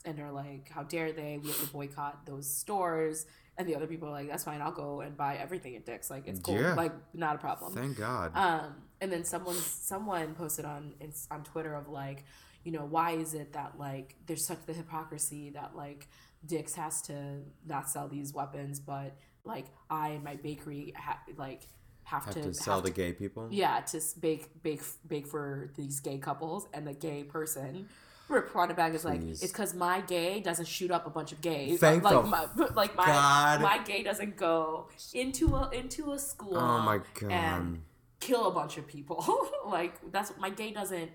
and 0.05 0.19
are 0.21 0.33
like, 0.33 0.71
how 0.71 0.83
dare 0.83 1.13
they? 1.13 1.39
We 1.43 1.49
have 1.49 1.61
to 1.61 1.67
boycott 1.67 2.25
those 2.27 2.49
stores. 2.49 3.27
And 3.59 3.69
the 3.69 3.75
other 3.75 3.89
people 3.89 4.09
are 4.09 4.13
like, 4.13 4.29
that's 4.29 4.45
fine. 4.45 4.63
I'll 4.63 4.71
go 4.71 5.01
and 5.01 5.17
buy 5.17 5.37
everything 5.37 5.75
at 5.75 5.85
Dick's. 5.85 6.11
Like 6.11 6.29
it's 6.29 6.39
cool. 6.39 6.55
Yeah. 6.55 6.75
Like 6.75 6.93
not 7.13 7.35
a 7.35 7.39
problem. 7.39 7.75
Thank 7.75 7.99
God. 7.99 8.31
Um, 8.35 8.75
and 9.01 9.11
then 9.11 9.25
someone 9.25 9.57
someone 9.57 10.35
posted 10.35 10.65
on 10.65 10.95
on 11.31 11.43
Twitter 11.43 11.75
of 11.75 11.89
like, 11.89 12.25
you 12.69 12.75
know, 12.79 12.85
why 12.85 13.13
is 13.13 13.33
it 13.33 13.55
that 13.55 13.79
like 13.79 14.15
there's 14.27 14.47
such 14.47 14.59
the 14.67 14.75
hypocrisy 14.75 15.49
that 15.55 15.75
like 15.75 16.07
Dick's 16.45 16.75
has 16.75 17.01
to 17.03 17.39
not 17.67 17.89
sell 17.89 18.09
these 18.09 18.35
weapons, 18.35 18.79
but 18.79 19.17
like 19.43 19.65
I 19.89 20.11
and 20.11 20.23
my 20.23 20.37
bakery 20.37 20.93
ha- 20.95 21.23
like 21.39 21.63
have, 22.05 22.27
have 22.27 22.35
to, 22.35 22.43
to 22.43 22.53
sell 22.53 22.75
have 22.75 22.85
to 22.85 22.91
to- 22.91 22.95
gay 22.95 23.15
people. 23.15 23.49
yeah 23.51 23.81
to 23.81 23.99
bake 24.21 24.63
bake 24.63 24.83
bake 25.07 25.27
for 25.27 25.73
these 25.79 26.01
gay 26.01 26.19
couples, 26.19 26.69
and 26.75 26.87
the 26.87 26.93
gay 26.93 27.25
person. 27.25 27.89
Reply 28.29 28.67
back 28.67 28.93
is 28.93 29.03
like 29.07 29.23
it's 29.23 29.41
because 29.41 29.73
my 29.73 30.03
gay 30.03 30.41
doesn't 30.41 30.69
shoot 30.69 30.91
up 30.91 31.07
a 31.07 31.11
bunch 31.11 31.33
of 31.33 31.41
gays. 31.41 31.81
Thank 31.81 32.03
like 32.05 32.23
the 32.23 32.23
my, 32.29 32.47
like 32.75 32.95
my 32.95 33.07
God. 33.07 33.63
my 33.63 33.79
gay 33.79 34.03
doesn't 34.03 34.37
go 34.37 34.91
into 35.15 35.57
a 35.57 35.71
into 35.71 36.13
a 36.13 36.19
school. 36.19 36.59
Oh 36.59 36.81
my 36.83 37.01
God. 37.19 37.33
And 37.33 37.83
kill 38.21 38.47
a 38.47 38.51
bunch 38.51 38.77
of 38.77 38.87
people. 38.87 39.25
like 39.67 39.95
that's 40.13 40.33
my 40.39 40.51
gay 40.51 40.73
doesn't 40.73 41.11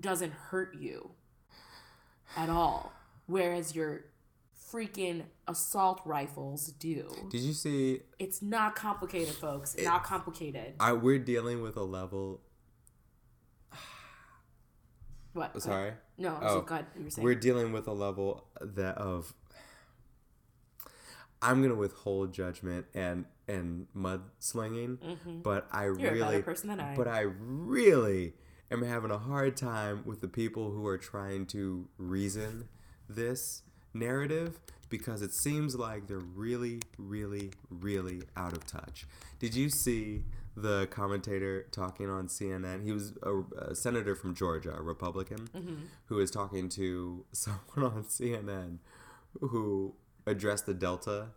doesn't 0.00 0.32
hurt 0.32 0.74
you. 0.78 1.10
at 2.36 2.48
all. 2.48 2.92
Whereas 3.26 3.74
your 3.76 4.06
freaking 4.72 5.24
assault 5.46 6.00
rifles 6.06 6.68
do. 6.78 7.10
Did 7.30 7.40
you 7.42 7.52
see? 7.52 8.00
It's 8.18 8.40
not 8.40 8.74
complicated, 8.74 9.34
folks. 9.34 9.76
not 9.78 10.02
complicated. 10.04 10.74
I 10.80 10.92
we're 10.94 11.18
dealing 11.18 11.60
with 11.62 11.76
a 11.76 11.82
level. 11.84 12.40
What? 15.34 15.60
Sorry. 15.62 15.92
No, 16.18 16.38
Oh. 16.42 16.48
so 16.56 16.60
go 16.62 16.74
ahead. 16.74 16.86
You 16.96 17.04
were 17.04 17.10
saying. 17.10 17.24
We're 17.24 17.34
dealing 17.34 17.72
with 17.72 17.86
a 17.86 17.92
level 17.92 18.44
that 18.60 18.98
of. 18.98 19.32
I'm 21.40 21.62
gonna 21.62 21.74
withhold 21.74 22.32
judgment 22.32 22.86
and 22.94 23.24
and 23.48 23.86
mudslinging, 23.96 25.42
but 25.42 25.68
I 25.72 25.84
Mm-hmm. 25.86 26.00
You're 26.00 26.14
a 26.16 26.18
better 26.20 26.42
person 26.42 26.68
than 26.68 26.80
I. 26.80 26.94
but 26.94 27.08
I 27.08 27.20
really 27.20 28.34
am 28.72 28.82
having 28.82 29.10
a 29.10 29.18
hard 29.18 29.56
time 29.56 30.02
with 30.04 30.20
the 30.20 30.28
people 30.28 30.70
who 30.70 30.86
are 30.86 30.98
trying 30.98 31.46
to 31.46 31.88
reason 31.98 32.68
this 33.08 33.62
narrative 33.94 34.58
because 34.88 35.22
it 35.22 35.32
seems 35.32 35.74
like 35.74 36.06
they're 36.06 36.18
really, 36.18 36.80
really, 36.98 37.50
really 37.70 38.22
out 38.36 38.52
of 38.52 38.66
touch. 38.66 39.06
Did 39.38 39.54
you 39.54 39.68
see 39.70 40.24
the 40.56 40.86
commentator 40.90 41.66
talking 41.70 42.10
on 42.10 42.26
CNN? 42.28 42.84
He 42.84 42.92
was 42.92 43.14
a, 43.22 43.40
a 43.70 43.74
senator 43.74 44.14
from 44.14 44.34
Georgia, 44.34 44.74
a 44.76 44.82
Republican, 44.82 45.48
Mm-hmm. 45.56 45.74
who 46.06 46.16
was 46.16 46.30
talking 46.30 46.68
to 46.70 47.24
someone 47.32 47.92
on 47.92 48.04
CNN 48.04 48.78
who 49.40 49.94
addressed 50.26 50.66
the 50.66 50.74
Delta 50.74 51.28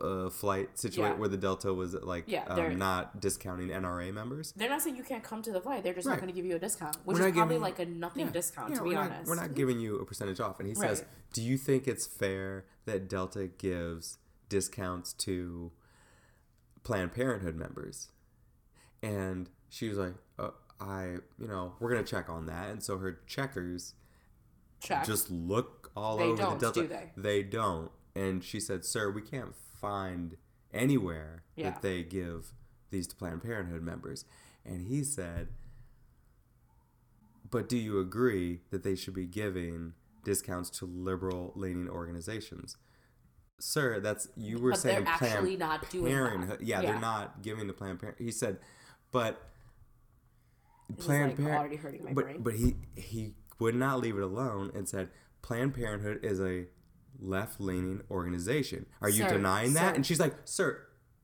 uh, 0.00 0.30
flight 0.30 0.78
situation 0.78 1.12
Yeah. 1.14 1.18
where 1.18 1.28
the 1.28 1.36
Delta 1.36 1.74
was 1.74 1.94
like 1.94 2.24
Yeah, 2.28 2.44
um, 2.44 2.78
not 2.78 3.20
discounting 3.20 3.68
NRA 3.68 4.12
members. 4.12 4.52
They're 4.56 4.68
not 4.68 4.80
saying 4.82 4.96
you 4.96 5.02
can't 5.02 5.24
come 5.24 5.42
to 5.42 5.50
the 5.52 5.60
flight. 5.60 5.82
They're 5.82 5.92
just 5.92 6.06
Right. 6.06 6.14
not 6.14 6.20
going 6.20 6.32
to 6.32 6.34
give 6.36 6.44
you 6.46 6.54
a 6.54 6.58
discount, 6.58 6.96
which 7.04 7.18
We're 7.18 7.26
is 7.28 7.32
probably 7.34 7.54
giving- 7.56 7.62
like 7.62 7.78
a 7.80 7.86
nothing 7.86 8.28
discount, 8.30 8.70
Yeah, 8.70 8.76
to 8.76 8.82
we're 8.84 8.88
be 8.90 8.94
not, 8.94 9.10
honest. 9.10 9.28
We're 9.28 9.34
not 9.36 9.54
giving 9.54 9.80
you 9.80 9.96
a 9.98 10.04
percentage 10.04 10.38
off. 10.40 10.60
And 10.60 10.68
he 10.68 10.74
says, 10.74 11.00
Right. 11.00 11.08
Do 11.32 11.42
you 11.42 11.56
think 11.58 11.88
it's 11.88 12.06
fair 12.06 12.64
that 12.84 13.08
Delta 13.08 13.48
gives 13.48 14.18
discounts 14.48 15.12
to 15.14 15.72
Planned 16.84 17.12
Parenthood 17.12 17.56
members? 17.56 18.08
And 19.02 19.48
she 19.68 19.88
was 19.88 19.98
like, 19.98 20.14
uh, 20.38 20.50
I, 20.80 21.16
you 21.38 21.48
know, 21.48 21.74
we're 21.80 21.90
going 21.90 22.04
to 22.04 22.08
check 22.10 22.28
on 22.28 22.46
that. 22.46 22.70
And 22.70 22.82
so 22.82 22.98
her 22.98 23.20
checkers 23.26 23.94
Check. 24.80 25.04
just 25.06 25.30
look 25.30 25.90
all 25.96 26.18
They 26.18 26.24
over 26.24 26.36
the 26.36 26.54
Delta. 26.56 26.82
do 26.82 26.86
they? 26.86 27.10
They 27.16 27.42
don't. 27.42 27.90
And 28.14 28.44
she 28.44 28.60
said, 28.60 28.84
Sir, 28.84 29.10
we 29.10 29.22
can't 29.22 29.54
find 29.82 30.36
anywhere 30.72 31.42
Yeah. 31.56 31.70
that 31.72 31.82
they 31.82 32.02
give 32.04 32.54
these 32.90 33.06
to 33.08 33.16
Planned 33.16 33.42
Parenthood 33.42 33.82
members. 33.82 34.24
And 34.64 34.86
he 34.86 35.02
said, 35.04 35.48
But 37.50 37.68
do 37.68 37.76
you 37.76 37.98
agree 38.00 38.60
that 38.70 38.82
they 38.82 38.94
should 38.94 39.12
be 39.12 39.26
giving 39.26 39.92
discounts 40.24 40.70
to 40.78 40.86
liberal 40.86 41.52
leaning 41.54 41.88
organizations? 41.90 42.76
Sir, 43.60 44.00
that's 44.00 44.28
you 44.36 44.58
were 44.58 44.70
But 44.70 44.78
saying 44.80 45.04
they're 45.04 45.16
Planned 45.18 45.58
not. 45.58 45.82
Parenthood. 45.90 46.60
Yeah, 46.62 46.80
Yeah. 46.80 46.92
they're 46.92 47.00
not 47.00 47.42
giving 47.42 47.66
to 47.66 47.74
Planned 47.74 48.00
Parenthood. 48.00 48.24
He 48.24 48.32
said, 48.32 48.58
but 49.10 49.50
Planned 50.98 51.30
like, 51.30 51.36
Parenthood 51.36 51.58
already 51.58 51.76
hurting 51.76 52.04
my 52.04 52.12
but, 52.12 52.24
brain. 52.24 52.42
But 52.42 52.54
he 52.54 52.76
he 52.96 53.34
would 53.58 53.74
not 53.74 54.00
leave 54.00 54.16
it 54.16 54.22
alone 54.22 54.70
and 54.74 54.88
said 54.88 55.10
Planned 55.42 55.74
Parenthood 55.74 56.24
is 56.24 56.40
a 56.40 56.66
left 57.22 57.60
leaning 57.60 58.02
organization. 58.10 58.86
Are 59.00 59.08
you 59.08 59.22
Sir, 59.24 59.30
denying 59.34 59.74
that? 59.74 59.94
And 59.96 60.04
she's 60.04 60.20
like, 60.20 60.34
Sir, 60.44 60.80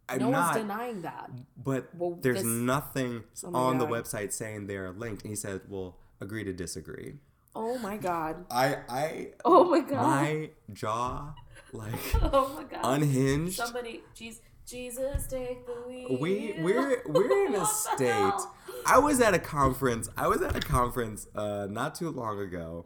I'm 0.08 0.20
no 0.20 0.30
not 0.30 0.54
one's 0.54 0.66
denying 0.66 1.02
that. 1.02 1.30
but 1.62 1.88
Well, 1.94 2.18
there's 2.20 2.38
this- 2.38 2.46
nothing 2.46 3.24
Oh 3.44 3.54
on 3.54 3.78
the 3.78 3.86
website 3.86 4.32
saying 4.32 4.66
they 4.66 4.76
are 4.76 4.92
linked. 4.92 5.22
And 5.22 5.30
he 5.30 5.36
said, 5.36 5.62
Well, 5.68 5.96
agree 6.20 6.44
to 6.44 6.52
disagree. 6.52 7.14
Oh 7.54 7.76
my 7.78 7.96
god. 7.96 8.44
I 8.50 8.78
I 8.88 9.28
Oh 9.44 9.64
my 9.70 9.80
god. 9.80 10.02
my 10.02 10.50
jaw 10.72 11.34
like 11.72 11.94
oh 12.22 12.52
my 12.56 12.64
god. 12.64 12.80
unhinged. 13.02 13.56
Somebody, 13.56 14.02
Jesus, 14.14 14.40
Jesus, 14.66 15.26
take 15.26 15.66
the 15.66 15.72
wheel. 15.86 16.18
we 16.20 16.54
we're 16.60 17.02
we're 17.06 17.46
in 17.46 17.54
a 17.54 17.64
state 17.84 18.40
i 18.86 18.98
was 18.98 19.18
at 19.20 19.32
a 19.34 19.38
conference 19.38 20.08
i 20.16 20.26
was 20.28 20.42
at 20.42 20.54
a 20.54 20.60
conference 20.60 21.26
uh 21.34 21.66
not 21.70 21.94
too 21.94 22.10
long 22.10 22.38
ago 22.38 22.84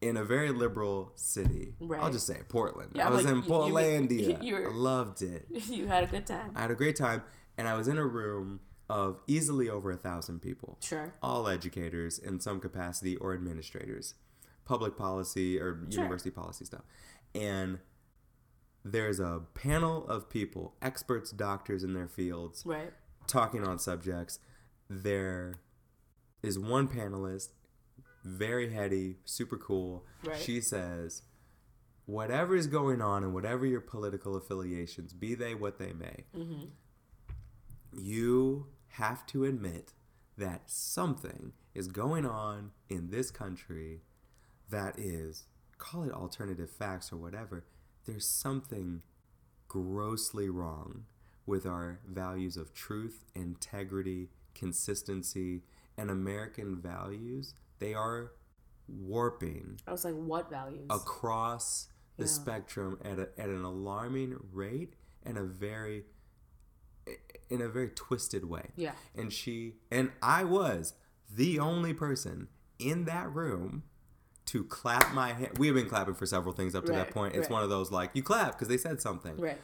in 0.00 0.16
a 0.16 0.24
very 0.24 0.50
liberal 0.50 1.12
city 1.16 1.74
i'll 1.80 1.86
Mm-hmm. 1.88 2.12
Just 2.12 2.26
say 2.26 2.38
portland 2.48 2.92
Yeah, 2.94 3.08
i 3.08 3.10
was 3.10 3.24
in 3.26 3.36
you- 3.36 3.42
you- 3.42 3.48
portlandia 3.48 4.42
you 4.42 4.54
were- 4.54 4.70
i 4.70 4.72
loved 4.74 5.22
it 5.22 5.46
you 5.68 5.86
had 5.86 6.04
a 6.04 6.06
good 6.06 6.26
time. 6.26 6.52
i 6.56 6.60
had 6.62 6.70
a 6.70 6.74
great 6.74 6.96
time 6.96 7.22
and 7.58 7.68
i 7.68 7.74
was 7.74 7.86
in 7.88 7.98
a 7.98 8.04
room 8.06 8.60
of 8.88 9.20
easily 9.26 9.68
over 9.68 9.90
a 9.92 9.96
thousand 9.96 10.40
people 10.40 10.76
Sure. 10.80 11.12
all 11.22 11.46
educators 11.48 12.18
in 12.18 12.40
some 12.40 12.58
capacity 12.60 13.16
or 13.16 13.32
administrators, 13.34 14.14
public 14.64 14.96
policy 14.96 15.60
or 15.60 15.78
Sure. 15.90 16.00
university 16.00 16.30
policy 16.30 16.64
stuff. 16.64 16.82
And 17.32 17.78
there's 18.84 19.20
a 19.20 19.42
panel 19.54 20.04
of 20.08 20.28
people, 20.28 20.74
experts, 20.82 21.30
doctors 21.30 21.84
in 21.84 21.94
their 21.94 22.08
fields, 22.08 22.64
Right. 22.66 22.92
talking 23.28 23.62
on 23.64 23.78
subjects. 23.78 24.40
There 24.88 25.60
is 26.42 26.58
one 26.58 26.88
panelist, 26.88 27.50
very 28.24 28.72
heady, 28.72 29.16
super 29.24 29.56
cool. 29.56 30.04
Right. 30.24 30.38
She 30.38 30.60
says, 30.60 31.22
Whatever 32.06 32.56
is 32.56 32.66
going 32.66 33.00
on 33.00 33.22
and 33.22 33.32
whatever 33.32 33.64
your 33.66 33.80
political 33.80 34.34
affiliations, 34.36 35.12
be 35.12 35.34
they 35.34 35.54
what 35.54 35.78
they 35.78 35.92
may, 35.92 36.24
Mm-hmm. 36.36 36.64
you 37.92 38.66
have 38.94 39.24
to 39.26 39.44
admit 39.44 39.92
that 40.36 40.62
something 40.66 41.52
is 41.74 41.86
going 41.86 42.26
on 42.26 42.72
in 42.88 43.10
this 43.10 43.30
country 43.30 44.00
that 44.70 44.98
is, 44.98 45.44
call 45.78 46.02
it 46.04 46.12
alternative 46.12 46.70
facts 46.70 47.12
or 47.12 47.16
whatever, 47.16 47.64
there's 48.06 48.26
something 48.26 49.02
grossly 49.68 50.48
wrong 50.48 51.04
with 51.46 51.66
our 51.66 52.00
values 52.08 52.56
of 52.56 52.72
truth, 52.72 53.24
integrity, 53.34 54.28
consistency, 54.54 55.62
and 55.96 56.10
American 56.10 56.76
values. 56.80 57.54
They 57.80 57.94
are 57.94 58.32
warping 58.88 59.80
I 59.86 59.92
was 59.92 60.04
like, 60.04 60.14
what 60.14 60.48
values? 60.50 60.86
across 60.90 61.88
the 62.16 62.24
Yeah. 62.24 62.30
spectrum 62.30 62.98
at, 63.04 63.18
a, 63.18 63.28
at 63.38 63.48
an 63.48 63.64
alarming 63.64 64.36
rate 64.52 64.94
and 65.24 65.36
a 65.38 65.42
very 65.44 66.04
in 67.48 67.60
a 67.60 67.68
very 67.68 67.88
twisted 67.88 68.44
way 68.44 68.70
Yeah. 68.76 68.92
and 69.16 69.32
she 69.32 69.74
and 69.90 70.12
i 70.22 70.44
was 70.44 70.94
the 71.28 71.58
only 71.58 71.92
person 71.94 72.48
in 72.78 73.04
that 73.06 73.32
room 73.32 73.82
to 74.46 74.62
clap 74.64 75.12
my 75.14 75.32
hand 75.32 75.58
we 75.58 75.66
have 75.68 75.74
been 75.76 75.88
clapping 75.88 76.14
for 76.14 76.26
several 76.26 76.52
things 76.54 76.74
up 76.74 76.84
to 76.86 76.92
that 76.92 77.10
point 77.10 77.34
it's 77.34 77.44
right. 77.48 77.50
one 77.54 77.62
of 77.64 77.70
those 77.70 77.90
like 77.90 78.10
you 78.14 78.22
clap 78.22 78.52
because 78.52 78.68
they 78.68 78.76
said 78.76 79.00
something 79.00 79.36
Right. 79.38 79.58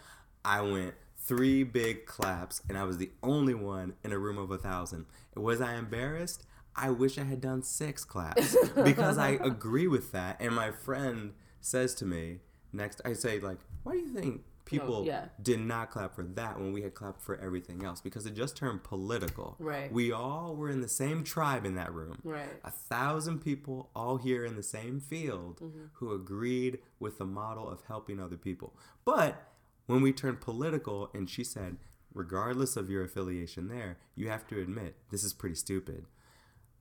I 0.44 0.60
went 0.60 0.94
three 1.18 1.64
big 1.64 2.06
claps, 2.06 2.62
and 2.68 2.78
I 2.78 2.84
was 2.84 2.98
the 2.98 3.10
only 3.20 3.52
one 3.54 3.94
in 4.04 4.12
a 4.12 4.18
room 4.18 4.38
of 4.38 4.52
a 4.52 4.58
thousand. 4.58 5.06
Was 5.34 5.60
I 5.60 5.74
embarrassed? 5.74 6.46
I 6.76 6.90
wish 6.90 7.18
I 7.18 7.24
had 7.24 7.40
done 7.40 7.62
six 7.62 8.04
claps 8.04 8.56
because 8.84 9.18
I 9.18 9.30
agree 9.30 9.86
with 9.86 10.12
that. 10.12 10.36
And 10.40 10.54
my 10.54 10.70
friend 10.70 11.32
says 11.60 11.94
to 11.96 12.04
me 12.04 12.38
next, 12.72 13.00
I 13.04 13.12
say 13.14 13.40
like, 13.40 13.58
"Why 13.82 13.92
do 13.92 13.98
you 13.98 14.08
think 14.08 14.42
people 14.66 15.04
yeah. 15.06 15.26
did 15.40 15.60
not 15.60 15.90
clap 15.90 16.14
for 16.14 16.24
that 16.24 16.58
when 16.58 16.72
we 16.72 16.82
had 16.82 16.92
clapped 16.94 17.22
for 17.22 17.36
everything 17.36 17.84
else?" 17.84 18.00
Because 18.00 18.26
it 18.26 18.34
just 18.34 18.56
turned 18.56 18.82
political. 18.84 19.56
Right. 19.58 19.90
We 19.92 20.12
all 20.12 20.54
were 20.54 20.68
in 20.68 20.80
the 20.82 20.88
same 20.88 21.24
tribe 21.24 21.64
in 21.64 21.74
that 21.76 21.92
room 21.92 22.18
Right. 22.24 22.60
a 22.64 22.70
thousand 22.70 23.40
people 23.40 23.90
all 23.94 24.18
here 24.18 24.44
in 24.44 24.56
the 24.56 24.62
same 24.62 25.00
field 25.00 25.60
Mm-hmm. 25.60 25.84
who 25.94 26.12
agreed 26.12 26.80
with 27.00 27.18
the 27.18 27.24
model 27.26 27.68
of 27.70 27.82
helping 27.88 28.20
other 28.20 28.36
people. 28.36 28.74
But 29.04 29.50
when 29.86 30.02
we 30.02 30.12
turned 30.12 30.40
political 30.40 31.10
and 31.14 31.30
she 31.30 31.44
said, 31.44 31.76
regardless 32.12 32.76
of 32.76 32.90
your 32.90 33.04
affiliation 33.04 33.68
there, 33.68 33.98
you 34.14 34.28
have 34.28 34.46
to 34.48 34.60
admit 34.60 34.96
this 35.10 35.22
is 35.22 35.32
pretty 35.32 35.54
stupid. 35.54 36.06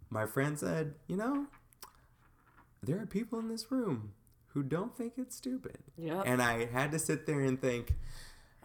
My 0.10 0.26
friend 0.26 0.58
said, 0.58 0.96
you 1.08 1.18
know, 1.18 1.48
there 2.84 3.02
are 3.02 3.06
people 3.06 3.40
in 3.40 3.48
this 3.50 3.72
room 3.72 4.14
who 4.48 4.64
don't 4.64 4.96
think 4.96 5.14
it's 5.18 5.36
stupid. 5.36 5.78
Yep. 5.98 6.24
And 6.26 6.42
I 6.42 6.66
had 6.66 6.92
to 6.92 7.00
sit 7.00 7.26
there 7.26 7.42
and 7.42 7.60
think, 7.60 7.94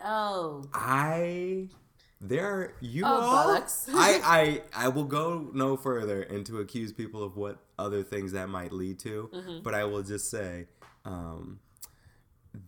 Oh. 0.02 0.64
I 0.73 1.68
there 2.23 2.47
are 2.47 2.75
you 2.80 3.04
Oh, 3.04 3.09
all. 3.09 3.50
I, 3.56 3.62
I 4.25 4.62
I 4.75 4.88
will 4.88 5.04
go 5.04 5.50
no 5.52 5.76
further 5.76 6.23
and 6.23 6.44
to 6.47 6.59
accuse 6.61 6.92
people 6.92 7.23
of 7.25 7.37
what 7.37 7.59
other 7.78 8.02
things 8.02 8.32
that 8.32 8.49
might 8.49 8.73
lead 8.73 8.99
to, 9.00 9.30
Mm-hmm. 9.32 9.62
but 9.62 9.75
I 9.75 9.85
will 9.85 10.02
just 10.02 10.30
say 10.30 10.66
um, 11.04 11.61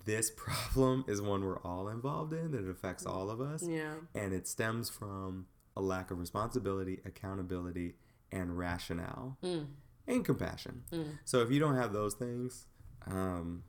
this 0.06 0.30
problem 0.36 1.04
is 1.06 1.20
one 1.20 1.44
we're 1.44 1.58
all 1.60 1.88
involved 1.88 2.32
in 2.32 2.50
that 2.52 2.64
it 2.64 2.70
affects 2.70 3.04
all 3.06 3.30
of 3.30 3.40
us, 3.40 3.62
Yeah. 3.66 3.94
and 4.14 4.32
it 4.32 4.48
stems 4.48 4.88
from 4.88 5.46
a 5.76 5.80
lack 5.82 6.10
of 6.10 6.18
responsibility, 6.18 7.00
accountability, 7.04 7.94
and 8.32 8.56
rationale 8.58 9.36
Mm. 9.42 9.66
and 10.08 10.24
compassion. 10.24 10.82
So 11.24 11.40
if 11.42 11.50
you 11.50 11.60
don't 11.60 11.76
have 11.76 11.92
those 11.92 12.14
things, 12.14 12.66
um, 13.06 13.64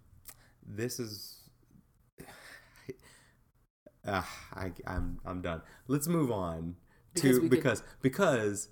this 0.65 0.99
is. 0.99 1.41
Ah, 4.05 4.27
I, 4.53 4.73
I'm 4.85 5.19
I'm 5.25 5.41
done. 5.41 5.61
Let's 5.87 6.09
move 6.09 6.29
on 6.29 6.75
Because 7.13 7.35
to 7.37 7.41
could- 7.41 7.49
because 7.49 7.83
because 8.01 8.67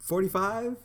forty 0.00 0.28
five 0.28 0.76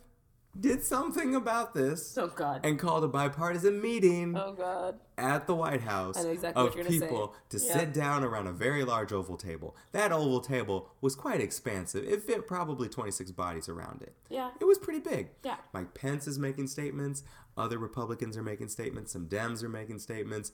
did 0.60 0.84
something 0.84 1.36
about 1.36 1.74
this 1.74 2.18
Oh 2.18 2.28
God. 2.28 2.62
and 2.66 2.80
called 2.80 3.04
a 3.04 3.08
bipartisan 3.08 3.82
meeting 3.82 4.36
oh 4.38 4.54
God. 4.54 5.00
at 5.18 5.48
the 5.48 5.56
White 5.56 5.82
House 5.82 6.24
exactly 6.24 6.68
of 6.68 6.88
people 6.88 7.34
to 7.50 7.58
Yeah. 7.58 7.74
sit 7.74 7.94
down 7.94 8.24
around 8.24 8.48
a 8.48 8.52
very 8.52 8.84
large 8.84 9.12
oval 9.14 9.38
table. 9.38 9.76
That 9.92 10.12
oval 10.12 10.42
table 10.42 10.90
was 11.02 11.16
quite 11.16 11.40
expansive. 11.40 12.04
It 12.04 12.24
fit 12.24 12.48
probably 12.48 12.90
26 12.90 13.32
bodies 13.32 13.70
around 13.70 14.02
it. 14.02 14.14
Yeah. 14.30 14.52
It 14.60 14.66
was 14.66 14.78
pretty 14.78 15.00
big. 15.00 15.30
Yeah. 15.44 15.58
Mike 15.74 15.94
Pence 15.94 16.28
is 16.28 16.40
making 16.40 16.68
statements. 16.68 17.24
Other 17.56 17.78
Republicans 17.78 18.36
are 18.38 18.44
making 18.44 18.70
statements. 18.70 19.12
Some 19.14 19.28
Dems 19.28 19.64
are 19.64 19.70
making 19.70 20.00
statements. 20.00 20.52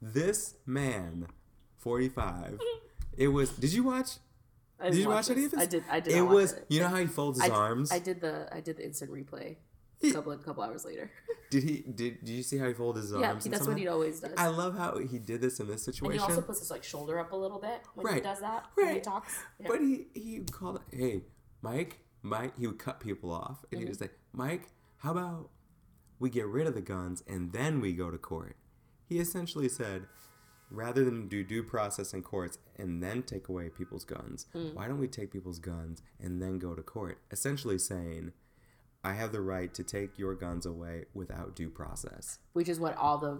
This 0.00 0.54
man, 0.66 1.28
45, 1.78 2.58
it 3.16 3.28
was. 3.28 3.50
Did 3.50 3.72
you 3.72 3.84
watch? 3.84 4.18
I 4.82 4.90
Did 4.90 4.98
you 4.98 5.08
watch 5.08 5.30
any 5.30 5.44
of 5.44 5.50
this? 5.52 5.60
I 5.60 5.66
did. 5.66 5.84
I 5.90 6.00
did. 6.00 6.14
It 6.14 6.22
was. 6.22 6.52
It. 6.52 6.66
You 6.68 6.80
know 6.80 6.88
how 6.88 6.96
he 6.96 7.06
folds 7.06 7.40
his 7.40 7.50
I, 7.50 7.54
arms? 7.54 7.92
I 7.92 7.98
did 7.98 8.20
the. 8.20 8.48
I 8.54 8.60
did 8.60 8.76
the 8.78 8.84
instant 8.84 9.10
replay. 9.12 9.56
He- 10.00 10.10
A 10.10 10.14
couple, 10.14 10.32
a 10.32 10.38
couple 10.38 10.62
hours 10.64 10.84
later. 10.84 11.10
Did 11.50 11.64
he? 11.64 11.76
Did 11.82 12.24
Did 12.24 12.30
you 12.30 12.42
see 12.42 12.56
how 12.58 12.66
he 12.66 12.72
folded 12.72 13.02
his 13.02 13.12
yeah, 13.12 13.28
arms? 13.28 13.44
and 13.44 13.52
that's 13.54 13.68
what 13.68 13.76
he 13.76 13.86
always 13.86 14.20
does. 14.20 14.32
I 14.38 14.46
love 14.48 14.76
how 14.76 14.96
he 14.98 15.18
did 15.18 15.40
this 15.42 15.60
in 15.60 15.66
this 15.68 15.84
situation. 15.84 16.12
and 16.12 16.14
he 16.14 16.18
also 16.34 16.40
puts 16.40 16.60
his 16.60 16.70
like 16.70 16.82
shoulder 16.82 17.20
up 17.20 17.30
a 17.32 17.36
little 17.36 17.58
bit 17.60 17.82
when 17.94 18.14
he 18.14 18.20
does 18.20 18.40
that. 18.40 18.64
When 18.74 18.94
he 18.94 19.00
talks. 19.00 19.38
Yeah. 19.60 19.68
But 19.68 19.80
he 19.82 20.06
he 20.14 20.38
called 20.40 20.80
hey 20.90 21.22
Mike 21.60 21.98
Mike 22.22 22.58
he 22.58 22.66
would 22.66 22.78
cut 22.78 23.00
people 23.00 23.30
off 23.30 23.64
and 23.70 23.78
he 23.80 23.84
Mm-hmm. 23.84 23.90
would 23.90 23.98
say 23.98 24.08
Mike 24.32 24.68
how 24.96 25.10
about 25.12 25.50
we 26.18 26.30
get 26.30 26.46
rid 26.46 26.66
of 26.66 26.72
the 26.74 26.80
guns 26.80 27.22
and 27.28 27.52
then 27.52 27.80
we 27.82 27.92
go 27.92 28.10
to 28.10 28.16
court. 28.18 28.56
He 29.06 29.18
essentially 29.20 29.68
said 29.68 30.06
rather 30.72 31.04
than 31.04 31.28
do 31.28 31.44
due 31.44 31.62
process 31.62 32.12
in 32.14 32.22
courts 32.22 32.58
and 32.76 33.02
then 33.02 33.22
take 33.22 33.48
away 33.48 33.68
people's 33.68 34.04
guns, 34.04 34.46
Mm. 34.54 34.74
why 34.74 34.88
don't 34.88 34.98
we 34.98 35.08
take 35.08 35.30
people's 35.30 35.58
guns 35.58 36.02
and 36.18 36.40
then 36.42 36.58
go 36.58 36.74
to 36.74 36.82
court? 36.82 37.18
Essentially 37.30 37.78
saying 37.78 38.32
I 39.04 39.14
have 39.14 39.32
the 39.32 39.40
right 39.40 39.72
to 39.74 39.82
take 39.82 40.18
your 40.18 40.34
guns 40.34 40.64
away 40.64 41.06
without 41.12 41.54
due 41.56 41.68
process. 41.70 42.38
Which 42.52 42.68
is 42.68 42.78
what 42.78 42.96
all 42.96 43.18
the 43.18 43.38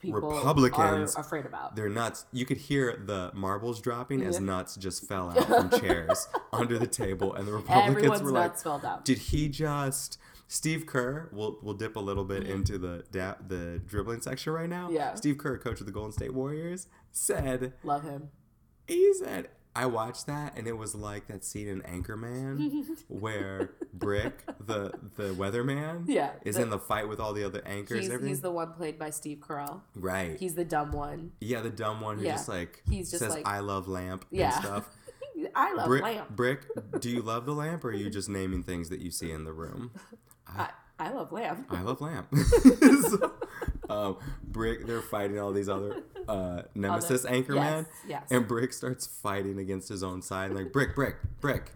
people 0.00 0.20
Republicans- 0.20 1.14
are 1.16 1.20
afraid 1.20 1.46
about. 1.46 1.74
They're 1.76 1.88
nuts. 1.88 2.26
You 2.32 2.44
could 2.44 2.56
hear 2.58 2.96
the 3.06 3.30
marbles 3.32 3.80
dropping 3.80 4.22
as 4.22 4.40
nuts 4.40 4.76
just 4.76 5.06
fell 5.08 5.30
out 5.36 5.46
from 5.46 5.70
chairs 5.80 6.26
under 6.52 6.78
the 6.78 6.86
table, 6.88 7.32
and 7.34 7.46
the 7.48 7.52
Republicans 7.52 7.96
Everyone's 7.96 8.22
were 8.22 8.30
like, 8.32 8.50
nuts 8.50 8.62
fell 8.64 8.78
down. 8.78 9.00
"Did 9.04 9.18
he 9.18 9.48
just?" 9.48 10.18
Steve 10.48 10.86
Kerr, 10.86 11.28
we'll 11.32 11.58
we'll 11.62 11.74
dip 11.74 11.96
a 11.96 12.00
little 12.00 12.24
bit 12.24 12.44
Mm-hmm. 12.44 12.52
into 12.52 12.78
the 12.78 13.04
da- 13.10 13.34
the 13.46 13.80
dribbling 13.86 14.20
section 14.20 14.52
right 14.52 14.68
now. 14.68 14.88
Yeah. 14.90 15.14
Steve 15.14 15.38
Kerr, 15.38 15.58
coach 15.58 15.80
of 15.80 15.86
the 15.86 15.92
Golden 15.92 16.12
State 16.12 16.32
Warriors, 16.34 16.86
said 17.12 17.72
Love 17.82 18.04
him. 18.04 18.28
he 18.86 19.12
said 19.14 19.48
I 19.74 19.84
watched 19.86 20.26
that 20.26 20.56
and 20.56 20.66
it 20.66 20.78
was 20.78 20.94
like 20.94 21.26
that 21.26 21.44
scene 21.44 21.68
in 21.68 21.82
Anchorman 21.82 22.86
where 23.08 23.70
Brick, 23.92 24.44
the 24.64 24.92
the 25.16 25.34
weatherman, 25.34 26.04
Yeah, 26.06 26.30
is 26.44 26.56
the- 26.56 26.62
in 26.62 26.70
the 26.70 26.78
fight 26.78 27.08
with 27.08 27.18
all 27.20 27.32
the 27.32 27.42
other 27.44 27.62
anchors 27.66 27.98
He's, 27.98 28.06
and 28.06 28.14
everything. 28.14 28.28
he's 28.28 28.40
the 28.40 28.50
one 28.52 28.72
played 28.72 28.98
by 28.98 29.10
Steve 29.10 29.38
Carell. 29.40 29.80
right. 29.96 30.38
He's 30.38 30.54
the 30.54 30.64
dumb 30.64 30.92
one. 30.92 31.32
Yeah, 31.40 31.60
the 31.60 31.70
dumb 31.70 32.00
one 32.00 32.18
who 32.18 32.24
Yeah. 32.24 32.32
just 32.36 32.48
like 32.48 32.82
He's 32.88 33.10
just 33.10 33.22
says 33.24 33.32
like- 33.34 33.46
"I 33.46 33.58
love 33.58 33.88
lamp" 33.88 34.24
Yeah. 34.30 34.54
and 34.54 34.64
stuff. 34.64 34.88
I 35.54 35.74
love 35.74 35.86
Brick, 35.88 36.02
lamp. 36.02 36.30
Brick, 36.30 36.60
do 37.00 37.10
you 37.10 37.20
love 37.32 37.44
the 37.46 37.52
lamp, 37.52 37.84
or 37.84 37.88
are 37.88 37.92
you 37.92 38.08
just 38.08 38.28
naming 38.30 38.62
things 38.62 38.88
that 38.88 39.00
you 39.00 39.10
see 39.10 39.30
in 39.32 39.44
the 39.44 39.52
room? 39.52 39.90
I, 40.48 40.70
I 40.98 41.10
love 41.10 41.32
lamb. 41.32 41.66
I 41.70 41.82
love 41.82 42.00
lamb. 42.00 42.26
so, 43.10 43.32
um, 43.88 44.16
Brick, 44.42 44.86
they're 44.86 45.02
fighting 45.02 45.38
all 45.38 45.52
these 45.52 45.68
other 45.68 46.02
uh, 46.28 46.62
nemesis 46.74 47.24
anchorman, 47.26 47.54
yes, 47.56 47.86
yes. 48.08 48.22
and 48.30 48.46
Brick 48.48 48.72
starts 48.72 49.06
fighting 49.06 49.58
against 49.58 49.88
his 49.88 50.02
own 50.02 50.22
side. 50.22 50.52
Like 50.52 50.72
Brick, 50.72 50.94
Brick, 50.94 51.16
Brick, 51.40 51.72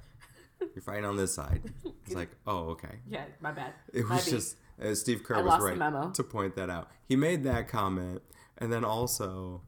you're 0.60 0.82
fighting 0.82 1.04
on 1.04 1.16
this 1.16 1.34
side. 1.34 1.62
It's 2.06 2.14
like, 2.14 2.30
oh, 2.46 2.70
okay. 2.70 2.96
yeah, 3.08 3.24
my 3.40 3.52
bad. 3.52 3.72
It 3.92 4.06
My 4.06 4.16
was 4.16 4.24
beat. 4.24 4.30
just 4.32 4.56
uh, 4.82 4.94
Steve 4.94 5.22
Kerr 5.22 5.36
I 5.36 5.42
was 5.42 5.60
right 5.78 6.14
to 6.14 6.22
point 6.24 6.56
that 6.56 6.70
out. 6.70 6.88
He 7.06 7.16
made 7.16 7.44
that 7.44 7.68
comment, 7.68 8.22
and 8.58 8.72
then 8.72 8.84
also 8.84 9.62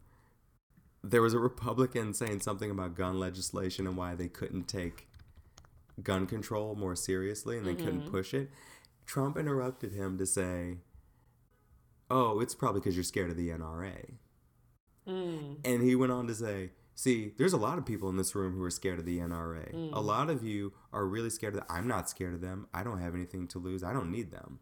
there 1.05 1.21
was 1.23 1.35
a 1.35 1.39
Republican 1.39 2.15
saying 2.15 2.41
something 2.41 2.71
about 2.71 2.95
gun 2.95 3.19
legislation 3.19 3.87
and 3.87 3.97
why 3.97 4.15
they 4.15 4.29
couldn't 4.29 4.69
take 4.69 5.09
gun 6.03 6.27
control 6.27 6.75
more 6.75 6.95
seriously 6.97 7.59
and 7.59 7.67
they 7.67 7.75
Mm-hmm. 7.75 7.85
couldn't 7.85 8.11
push 8.11 8.33
it. 8.35 8.51
Trump 9.07 9.37
interrupted 9.37 9.93
him 9.93 10.19
to 10.19 10.27
say, 10.27 10.79
"Oh, 12.11 12.41
it's 12.41 12.55
probably 12.55 12.81
because 12.81 12.97
you're 12.97 13.05
scared 13.05 13.31
of 13.31 13.37
the 13.37 13.51
NRA." 13.51 14.15
Mm. 15.07 15.59
And 15.65 15.83
he 15.83 15.97
went 15.97 16.13
on 16.13 16.27
to 16.29 16.35
say, 16.35 16.71
See, 16.95 17.33
there's 17.39 17.55
a 17.55 17.59
lot 17.59 17.79
of 17.79 17.87
people 17.87 18.09
in 18.11 18.17
this 18.17 18.35
room 18.35 18.55
who 18.55 18.63
are 18.63 18.71
scared 18.71 18.99
of 18.99 19.07
the 19.07 19.19
NRA. 19.19 19.75
Mm. 19.75 19.91
A 19.95 20.01
lot 20.01 20.29
of 20.29 20.45
you 20.45 20.75
are 20.93 21.07
really 21.07 21.31
scared 21.31 21.55
of 21.55 21.61
them. 21.61 21.67
I'm 21.71 21.89
not 21.89 22.09
scared 22.11 22.35
of 22.35 22.41
them. 22.41 22.69
I 22.75 22.85
don't 22.85 23.01
have 23.01 23.15
anything 23.15 23.49
to 23.49 23.59
lose. 23.59 23.83
I 23.83 23.93
don't 23.93 24.11
need 24.11 24.31
them. 24.31 24.61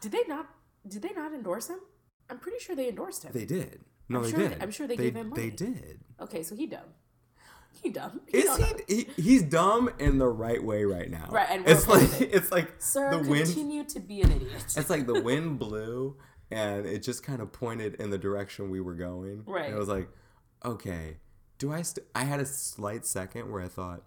Did 0.00 0.12
they 0.12 0.24
not? 0.28 0.46
Did 0.86 1.02
they 1.02 1.12
not 1.14 1.32
endorse 1.32 1.68
him? 1.68 1.80
I'm 2.28 2.38
pretty 2.38 2.58
sure 2.58 2.76
they 2.76 2.88
endorsed 2.88 3.22
him. 3.24 3.32
They 3.32 3.46
did. 3.46 3.80
No, 4.08 4.18
I'm 4.18 4.24
they 4.24 4.30
sure 4.30 4.38
did. 4.38 4.52
they- 4.52 4.62
I'm 4.62 4.70
sure 4.70 4.86
they 4.86 4.96
they 4.96 5.04
gave 5.04 5.16
him 5.16 5.30
money. 5.30 5.42
They 5.42 5.50
did. 5.56 6.00
okay, 6.20 6.42
so 6.42 6.54
he 6.54 6.66
dumb. 6.66 6.92
He 7.82 7.90
dumb. 7.90 8.20
He 8.26 8.38
Is 8.38 8.56
he, 8.56 9.06
he? 9.16 9.22
He's 9.22 9.42
dumb 9.42 9.90
in 9.98 10.18
the 10.18 10.28
right 10.28 10.62
way 10.62 10.84
right 10.84 11.10
now. 11.10 11.28
Right, 11.30 11.48
and 11.50 11.68
it's 11.68 11.86
like 11.86 12.20
it. 12.20 12.30
it's 12.32 12.50
like 12.50 12.72
Sir, 12.78 13.10
the 13.10 13.28
wind. 13.28 13.46
continue 13.46 13.84
to 13.84 14.00
be 14.00 14.20
an 14.22 14.32
idiot. 14.32 14.64
It's 14.76 14.90
like 14.90 15.06
the 15.06 15.20
wind 15.20 15.58
blew 15.58 16.16
and 16.50 16.86
it 16.86 17.02
just 17.02 17.22
kind 17.22 17.40
of 17.40 17.52
pointed 17.52 17.94
in 17.96 18.10
the 18.10 18.18
direction 18.18 18.70
we 18.70 18.80
were 18.80 18.94
going. 18.94 19.42
Right. 19.46 19.66
And 19.66 19.74
it 19.74 19.78
was 19.78 19.88
like, 19.88 20.08
okay, 20.64 21.16
do 21.58 21.72
I? 21.72 21.82
St-? 21.82 22.06
I 22.14 22.24
had 22.24 22.40
a 22.40 22.46
slight 22.46 23.06
second 23.06 23.50
where 23.50 23.62
I 23.62 23.68
thought, 23.68 24.02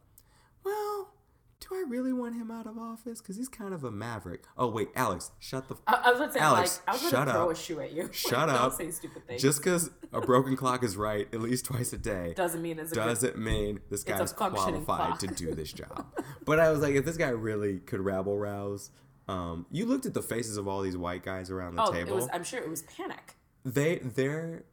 do 1.70 1.76
I 1.76 1.84
really 1.88 2.14
want 2.14 2.36
him 2.36 2.50
out 2.52 2.66
of 2.68 2.78
office? 2.78 3.20
Because 3.22 3.36
he's 3.38 3.50
kind 3.50 3.74
of 3.74 3.84
a 3.84 3.92
maverick. 3.92 4.44
Oh 4.58 4.68
wait, 4.70 4.90
Alex, 4.96 5.32
shut 5.40 5.68
the. 5.68 5.76
F- 5.76 5.82
I, 5.88 5.94
I 6.06 6.10
was 6.12 6.20
gonna 6.20 6.32
say, 6.34 6.40
Alex, 6.40 6.82
like, 6.86 6.90
I 6.90 6.92
was 6.94 7.02
shut 7.02 7.12
gonna 7.14 7.32
throw 7.34 7.46
up. 7.50 7.52
a 7.52 7.56
shoe 7.60 7.80
at 7.82 7.92
you. 7.94 8.10
Shut 8.14 8.48
Like, 8.48 8.50
up. 8.60 8.62
Don't 8.72 8.78
say 8.78 8.92
stupid 8.92 9.28
things. 9.28 9.42
Just 9.42 9.60
because 9.64 9.90
a 10.14 10.22
broken 10.22 10.56
clock 10.56 10.84
is 10.84 10.96
right 10.98 11.28
at 11.34 11.42
least 11.42 11.66
twice 11.66 11.92
a 11.94 11.98
day 11.98 12.34
doesn't 12.36 12.62
mean 12.62 12.80
it's 12.80 12.92
a 12.92 12.96
doesn't 12.96 13.38
mean 13.38 13.80
this 13.90 14.04
guy's 14.04 14.32
functioning 14.34 14.84
qualified 14.86 15.18
clock. 15.18 15.20
to 15.20 15.28
do 15.28 15.54
this 15.54 15.74
job. 15.74 16.06
but 16.46 16.60
I 16.60 16.72
was 16.72 16.80
like, 16.82 16.96
if 16.96 17.06
this 17.06 17.18
guy 17.18 17.30
really 17.30 17.80
could 17.80 18.00
rabble 18.00 18.38
rouse, 18.38 18.92
um, 19.28 19.66
you 19.72 19.86
looked 19.86 20.06
at 20.06 20.14
the 20.14 20.22
faces 20.22 20.58
of 20.58 20.68
all 20.68 20.82
these 20.82 20.96
white 20.98 21.24
guys 21.24 21.50
around 21.52 21.76
the 21.76 21.84
Oh, 21.84 21.92
table. 21.92 22.16
was. 22.16 22.30
I'm 22.32 22.44
sure 22.44 22.60
it 22.62 22.70
was 22.70 22.84
panic. 22.84 23.36
they 23.66 23.98
they're 23.98 24.64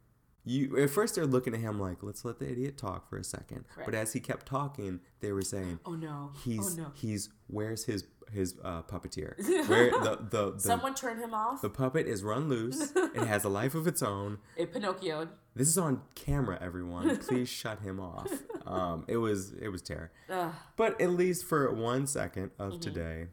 you 0.45 0.77
at 0.77 0.89
first 0.91 1.15
they're 1.15 1.25
looking 1.25 1.53
at 1.53 1.59
him 1.59 1.79
like 1.79 2.03
let's 2.03 2.23
let 2.23 2.37
the 2.39 2.49
idiot 2.49 2.77
talk 2.77 3.09
for 3.09 3.17
a 3.17 3.23
second 3.23 3.65
Right. 3.75 3.85
but 3.85 3.95
as 3.95 4.13
he 4.13 4.19
kept 4.19 4.45
talking 4.45 4.99
they 5.19 5.31
were 5.31 5.41
saying 5.41 5.79
Oh 5.85 5.93
no. 5.95 6.31
he's 6.43 6.77
oh 6.77 6.81
no. 6.83 6.91
he's 6.93 7.29
where's 7.47 7.85
his 7.85 8.05
his 8.31 8.55
uh, 8.63 8.81
puppeteer 8.83 9.37
where 9.69 9.91
the 9.91 10.19
the 10.29 10.51
the, 10.53 10.59
Someone 10.59 10.93
turn 10.95 11.19
him 11.19 11.33
off. 11.33 11.61
the 11.61 11.69
puppet 11.69 12.07
is 12.07 12.23
run 12.23 12.47
loose 12.49 12.91
it 12.95 13.25
has 13.27 13.43
a 13.43 13.49
life 13.49 13.75
of 13.75 13.87
its 13.87 14.01
own 14.01 14.37
It 14.57 14.71
Pinocchio. 14.73 15.27
this 15.55 15.67
is 15.67 15.77
on 15.77 16.01
camera 16.15 16.57
everyone 16.61 17.17
please 17.17 17.49
shut 17.61 17.79
him 17.81 17.99
off 17.99 18.31
um 18.67 19.05
it 19.07 19.17
was 19.17 19.53
it 19.53 19.69
was 19.69 19.81
terror 19.81 20.11
Ugh. 20.29 20.51
but 20.75 20.99
at 21.01 21.11
least 21.11 21.45
for 21.45 21.71
one 21.73 22.05
second 22.07 22.51
of 22.59 22.73
Mm-hmm. 22.73 22.79
today 22.81 23.27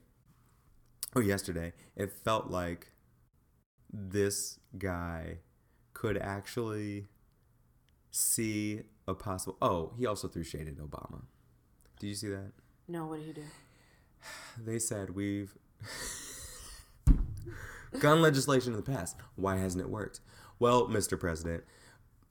or 1.15 1.23
yesterday, 1.23 1.75
it 1.95 2.11
felt 2.25 2.51
like 2.51 2.87
this 3.93 4.59
guy 4.79 5.39
could 6.03 6.19
actually 6.19 7.07
see 8.11 8.81
a 9.07 9.15
possible. 9.15 9.57
Oh, 9.63 9.93
he 9.97 10.05
also 10.05 10.27
threw 10.27 10.43
shade 10.43 10.67
at 10.67 10.75
Obama. 10.79 11.23
Did 12.01 12.09
you 12.09 12.15
see 12.17 12.29
that? 12.31 12.51
No, 12.89 13.07
what 13.07 13.21
did 13.21 13.27
he 13.27 13.33
do? 13.35 13.43
They 14.65 14.81
said 14.81 15.11
we've 15.11 15.57
gun 18.01 18.21
legislation 18.21 18.73
in 18.73 18.77
the 18.77 18.93
past. 18.93 19.17
Why 19.37 19.59
hasn't 19.59 19.81
it 19.81 19.89
worked? 19.89 20.19
Well, 20.59 20.89
Mr. 20.89 21.19
President, 21.19 21.63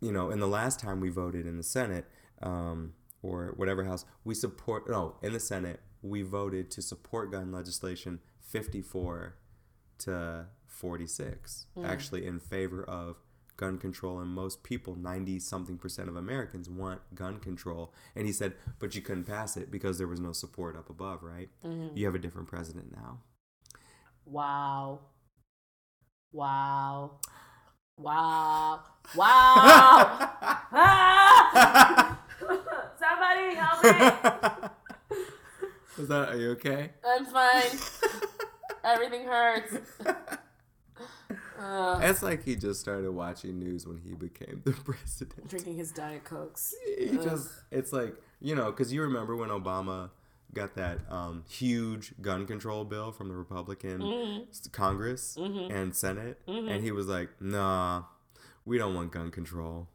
you 0.01 0.11
know, 0.11 0.31
in 0.31 0.41
the 0.41 0.47
last 0.47 0.81
time 0.81 0.99
we 0.99 1.07
voted 1.07 1.47
in 1.47 1.55
the 1.55 1.63
Senate 1.63 2.05
um, 2.43 2.91
or 3.23 3.53
whatever 3.55 3.85
house, 3.85 4.03
we 4.25 4.35
support. 4.35 4.89
No, 4.89 5.15
in 5.21 5.31
the 5.31 5.39
Senate, 5.39 5.79
we 6.01 6.23
voted 6.23 6.71
to 6.71 6.81
support 6.81 7.31
gun 7.31 7.53
legislation 7.53 8.19
54 8.41 9.37
to 9.99 10.47
46, 10.67 11.67
actually 11.85 12.25
in 12.25 12.41
favor 12.41 12.83
of 12.83 13.15
gun 13.61 13.77
control. 13.77 14.19
And 14.19 14.29
most 14.29 14.63
people, 14.63 14.95
90 14.95 15.39
something 15.39 15.77
percent 15.77 16.09
of 16.09 16.15
Americans, 16.15 16.67
want 16.69 16.99
gun 17.15 17.39
control. 17.39 17.93
And 18.15 18.25
he 18.25 18.33
said, 18.33 18.55
but 18.79 18.95
you 18.95 19.01
couldn't 19.01 19.25
pass 19.25 19.55
it 19.55 19.71
because 19.71 19.97
there 19.99 20.07
was 20.07 20.19
no 20.19 20.33
support 20.33 20.75
up 20.75 20.89
above, 20.89 21.21
right? 21.23 21.49
You 21.95 22.05
have 22.07 22.15
a 22.15 22.19
different 22.19 22.47
president 22.47 22.91
now. 22.91 23.19
Wow. 24.25 24.99
Wow. 26.33 27.19
Wow. 27.97 28.79
Wow. 29.15 30.29
Ah! 30.73 32.19
Somebody 32.99 33.55
help 33.55 33.83
me. 33.83 35.19
Is 35.99 36.07
that, 36.07 36.29
are 36.29 36.37
you 36.37 36.51
okay? 36.51 36.91
I'm 37.05 37.25
fine. 37.25 37.77
Everything 38.83 39.25
hurts. 39.25 39.77
Uh, 41.61 41.99
It's 42.01 42.23
like 42.23 42.43
he 42.43 42.55
just 42.55 42.79
started 42.79 43.11
watching 43.11 43.59
news 43.59 43.85
when 43.87 43.99
he 43.99 44.13
became 44.13 44.61
the 44.65 44.71
president. 44.85 45.47
drinking 45.47 45.75
his 45.77 45.91
Diet 45.91 46.23
Cokes. 46.23 46.73
He 46.97 47.17
just, 47.17 47.49
it's 47.71 47.93
like, 47.93 48.15
you 48.39 48.55
know, 48.55 48.71
because 48.71 48.91
you 48.91 49.01
remember 49.03 49.35
when 49.35 49.49
Obama 49.49 50.09
got 50.53 50.75
that 50.75 50.99
um, 51.09 51.43
huge 51.47 52.13
gun 52.21 52.45
control 52.45 52.83
bill 52.83 53.11
from 53.11 53.29
the 53.29 53.35
Republican 53.35 53.99
Mm-hmm. 54.01 54.69
Congress 54.71 55.37
and 55.37 55.95
Senate, 55.95 56.39
and 56.47 56.83
he 56.83 56.91
was 56.91 57.07
like, 57.07 57.29
"Nah, 57.39 58.03
we 58.65 58.77
don't 58.77 58.93
want 58.93 59.11
gun 59.11 59.31
control." 59.31 59.87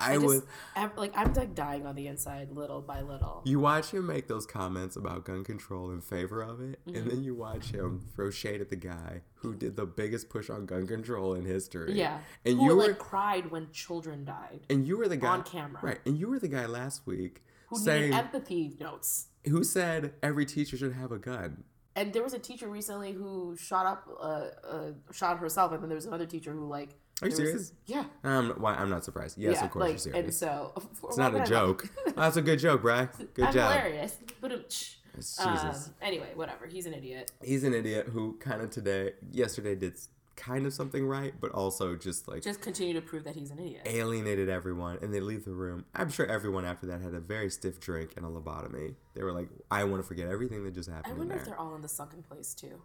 I, 0.00 0.14
I 0.14 0.18
was. 0.18 0.42
I'm, 0.76 0.90
like, 0.96 1.12
I'm 1.16 1.32
like 1.34 1.54
dying 1.54 1.86
on 1.86 1.94
the 1.94 2.06
inside, 2.06 2.50
little 2.50 2.80
by 2.80 3.02
little. 3.02 3.42
You 3.44 3.60
watch 3.60 3.90
him 3.92 4.06
make 4.06 4.28
those 4.28 4.46
comments 4.46 4.96
about 4.96 5.24
gun 5.24 5.44
control 5.44 5.90
in 5.90 6.00
favor 6.00 6.42
of 6.42 6.60
it, 6.60 6.80
Mm-hmm. 6.86 6.96
and 6.96 7.10
then 7.10 7.22
you 7.24 7.34
watch 7.34 7.70
him 7.72 8.00
throw 8.14 8.30
shade 8.30 8.60
at 8.60 8.70
the 8.70 8.76
guy 8.76 9.22
who 9.34 9.54
did 9.54 9.76
the 9.76 9.86
biggest 9.86 10.28
push 10.30 10.48
on 10.50 10.66
gun 10.66 10.86
control 10.86 11.34
in 11.34 11.44
history. 11.44 11.92
Yeah. 11.92 12.18
and 12.44 12.56
Who 12.58 12.64
you 12.64 12.72
like 12.74 12.88
were 12.88 12.94
cried 12.94 13.50
when 13.50 13.70
children 13.72 14.24
died. 14.24 14.60
and 14.70 14.86
you 14.86 14.96
were 14.96 15.08
the 15.08 15.16
guy 15.16 15.28
on 15.28 15.42
camera. 15.42 15.80
right? 15.82 15.98
And 16.06 16.18
you 16.18 16.28
were 16.28 16.38
the 16.38 16.48
guy 16.48 16.66
last 16.66 17.06
week 17.06 17.42
Who 17.68 17.78
saying 17.78 18.10
needed 18.10 18.16
empathy 18.18 18.76
notes. 18.80 19.26
who 19.46 19.62
said 19.64 20.14
every 20.22 20.46
teacher 20.46 20.76
should 20.76 20.92
have 20.94 21.12
a 21.12 21.18
gun. 21.18 21.64
And 21.96 22.12
there 22.12 22.22
was 22.22 22.34
a 22.34 22.38
teacher 22.38 22.68
recently 22.68 23.12
who 23.12 23.56
shot 23.58 23.84
up, 23.84 24.08
uh, 24.20 24.24
uh, 24.66 24.92
shot 25.12 25.38
herself, 25.38 25.72
and 25.72 25.82
then 25.82 25.88
there 25.88 25.96
was 25.96 26.06
another 26.06 26.24
teacher 26.26 26.52
who 26.52 26.66
like. 26.68 26.90
Are 27.22 27.28
you 27.28 27.34
serious? 27.36 27.72
yeah. 27.86 28.04
Um, 28.24 28.54
why 28.58 28.74
I'm 28.74 28.90
not 28.90 29.04
surprised. 29.04 29.36
Yes, 29.38 29.56
yeah, 29.56 29.64
of 29.64 29.70
course 29.70 29.82
like, 29.82 29.90
you're 29.92 29.98
serious. 29.98 30.24
And 30.24 30.34
so 30.34 30.72
it's 31.04 31.16
not 31.16 31.34
a 31.34 31.44
joke. 31.44 31.88
That's 32.16 32.36
a 32.36 32.42
good 32.42 32.58
joke, 32.58 32.82
Bry. 32.82 33.08
Good 33.34 33.46
I'm 33.46 33.52
job. 33.52 33.72
hilarious. 33.72 34.16
But 34.40 34.52
um, 34.52 34.64
Jesus. 34.68 35.38
um, 35.40 35.94
anyway, 36.00 36.30
whatever. 36.34 36.66
He's 36.66 36.86
an 36.86 36.94
idiot. 36.94 37.32
He's 37.42 37.64
an 37.64 37.74
idiot 37.74 38.08
who 38.12 38.38
kind 38.38 38.62
of 38.62 38.70
today, 38.70 39.12
yesterday, 39.30 39.74
did 39.74 39.94
kind 40.36 40.64
of 40.64 40.72
something 40.72 41.06
right, 41.06 41.34
but 41.38 41.50
also 41.52 41.94
just 41.96 42.26
like 42.26 42.42
Just 42.42 42.62
continue 42.62 42.94
to 42.94 43.02
prove 43.02 43.24
that 43.24 43.34
he's 43.36 43.50
an 43.50 43.58
idiot. 43.58 43.82
alienated 43.84 44.48
everyone 44.48 44.98
and 45.02 45.12
they 45.12 45.20
leave 45.20 45.44
the 45.44 45.52
room. 45.52 45.84
I'm 45.94 46.08
sure 46.08 46.24
everyone 46.26 46.64
after 46.64 46.86
that 46.86 47.02
had 47.02 47.12
a 47.12 47.20
very 47.20 47.50
stiff 47.50 47.78
drink 47.78 48.14
and 48.16 48.24
a 48.24 48.28
lobotomy. 48.28 48.94
They 49.14 49.22
were 49.22 49.32
like, 49.32 49.48
I 49.70 49.84
want 49.84 50.02
to 50.02 50.08
forget 50.08 50.28
everything 50.28 50.64
that 50.64 50.72
just 50.72 50.88
I 50.88 50.94
happened 50.94 51.12
in 51.14 51.18
wonder 51.18 51.36
if 51.36 51.44
they're 51.44 51.60
all 51.60 51.74
in 51.74 51.82
the 51.82 51.88
sunken 51.88 52.22
place 52.22 52.54
too. 52.54 52.80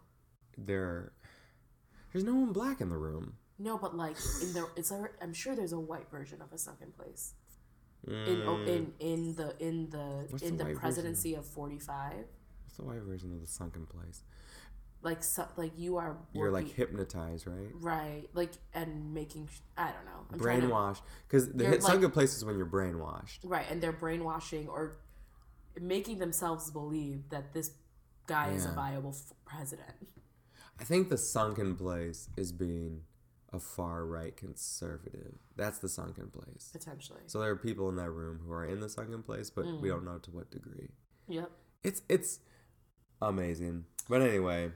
There, 0.58 1.14
there's 2.12 2.26
no 2.26 2.36
one 2.36 2.52
black 2.52 2.82
in 2.82 2.90
the 2.90 2.98
room. 2.98 3.36
No, 3.58 3.78
but 3.78 3.96
like 3.96 4.18
in 4.42 4.54
the, 4.54 4.68
it's 4.76 4.92
I'm 5.22 5.34
sure 5.34 5.56
there's 5.56 5.72
a 5.74 5.80
white 5.80 6.10
version 6.12 6.42
of 6.42 6.52
a 6.52 6.58
sunken 6.58 6.92
place. 6.92 7.34
In 8.08 8.14
Mm, 8.14 8.46
oh, 8.48 8.72
in 8.72 8.94
in 9.00 9.36
the 9.36 9.56
in 9.60 9.90
the 9.90 10.28
What's 10.30 10.44
in 10.44 10.58
the 10.58 10.64
the, 10.64 10.64
version? 10.66 10.80
presidency 10.80 11.34
of 11.34 11.46
45 11.46 12.14
What's 12.64 12.78
the 12.78 12.84
white 12.84 13.02
version 13.02 13.34
of 13.34 13.42
the 13.42 13.48
sunken 13.48 13.86
place? 13.88 14.22
like 15.02 15.24
so, 15.24 15.48
like 15.56 15.72
you 15.78 15.98
are 15.98 16.18
You're 16.34 16.52
like 16.52 16.68
hypnotized, 16.68 17.48
right? 17.48 17.70
right 17.80 18.24
like 18.34 18.52
and 18.74 19.14
making 19.14 19.50
I 19.78 19.86
don't 19.92 20.06
know 20.06 20.26
I'm 20.32 20.40
Brainwashed. 20.40 21.02
Because 21.28 21.52
the 21.52 21.64
hit 21.64 21.82
like- 21.82 21.92
sunken 21.94 22.12
place 22.12 22.36
is 22.36 22.44
when 22.46 22.58
you're 22.58 22.66
brainwashed. 22.68 23.40
right 23.44 23.66
and 23.72 23.82
they're 23.82 23.92
brainwashing 23.92 24.68
or 24.68 24.98
making 25.80 26.20
themselves 26.20 26.70
believe 26.72 27.30
that 27.30 27.54
this 27.54 27.72
guy 28.28 28.50
is 28.52 28.66
a 28.66 28.72
viable 28.72 29.12
f- 29.12 29.34
president. 29.46 29.96
I 30.80 30.84
think 30.84 31.10
the 31.10 31.18
sunken 31.18 31.76
place 31.76 32.30
is 32.38 32.52
being 32.52 33.02
a 33.56 33.60
far 33.60 34.06
right 34.06 34.36
conservative. 34.36 35.36
That's 35.56 35.80
the 35.80 35.90
sunken 35.90 36.30
place. 36.30 36.70
Potentially. 36.74 37.22
So 37.28 37.40
there 37.40 37.50
are 37.52 37.56
people 37.56 37.90
in 37.90 37.96
that 37.96 38.10
room 38.12 38.42
who 38.46 38.52
are 38.52 38.66
in 38.66 38.80
the 38.82 38.90
sunken 38.90 39.24
place, 39.24 39.50
but 39.50 39.66
Mm. 39.66 39.82
we 39.82 39.90
don't 39.90 40.04
know 40.06 40.20
to 40.20 40.32
what 40.32 40.52
degree. 40.52 40.90
Yep. 41.28 41.50
It's 41.84 42.02
it's 42.10 42.40
amazing. 43.22 43.86
But 44.10 44.22
anyway, 44.22 44.72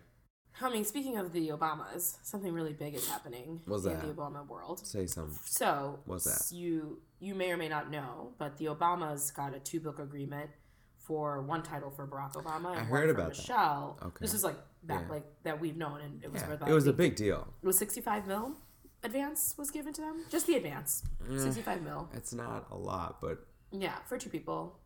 I 0.61 0.69
mean, 0.71 0.83
speaking 0.85 1.17
of 1.17 1.31
the 1.31 1.49
Obamas, 1.49 2.17
something 2.23 2.51
really 2.53 2.73
big 2.73 2.95
is 2.95 3.07
happening 3.07 3.61
What's 3.65 3.85
in 3.85 3.93
that? 3.93 4.01
the 4.05 4.13
Obama 4.13 4.45
world. 4.47 4.85
say 4.85 5.05
something. 5.05 5.37
So, 5.45 5.99
What's 6.05 6.25
that? 6.25 6.55
You 6.55 7.01
you 7.19 7.35
may 7.35 7.51
or 7.51 7.57
may 7.57 7.69
not 7.69 7.89
know, 7.91 8.33
but 8.37 8.57
the 8.57 8.65
Obamas 8.65 9.33
got 9.33 9.53
a 9.53 9.59
two 9.59 9.79
book 9.79 9.99
agreement 9.99 10.49
for 10.97 11.41
one 11.41 11.63
title 11.63 11.89
for 11.89 12.05
Barack 12.07 12.33
Obama 12.33 12.71
and 12.71 12.79
I 12.79 12.83
one 12.83 12.85
heard 12.85 13.09
for 13.09 13.15
about 13.15 13.31
that. 13.33 13.37
Michelle. 13.39 13.97
Okay. 14.01 14.17
This 14.21 14.33
is 14.33 14.43
like 14.43 14.57
that 14.83 15.01
Yeah. 15.03 15.09
like 15.09 15.43
that 15.43 15.59
we've 15.59 15.75
known, 15.77 16.01
and 16.01 16.23
it 16.23 16.31
was 16.31 16.41
Yeah, 16.41 16.49
worth 16.49 16.67
it 16.67 16.73
was 16.73 16.87
a 16.87 16.93
big 16.93 17.15
deal. 17.15 17.53
It 17.61 17.65
was 17.67 17.77
sixty 17.77 18.01
five 18.01 18.27
mil 18.27 18.55
advance 19.03 19.55
was 19.57 19.71
given 19.71 19.93
to 19.93 20.01
them. 20.01 20.25
Just 20.29 20.47
the 20.47 20.55
advance, 20.55 21.03
sixty 21.37 21.61
five 21.61 21.81
mil. 21.81 22.09
It's 22.13 22.33
not 22.33 22.67
a 22.71 22.75
lot, 22.77 23.19
but 23.21 23.45
Yeah, 23.71 23.95
for 24.07 24.17
two 24.17 24.29
people, 24.29 24.79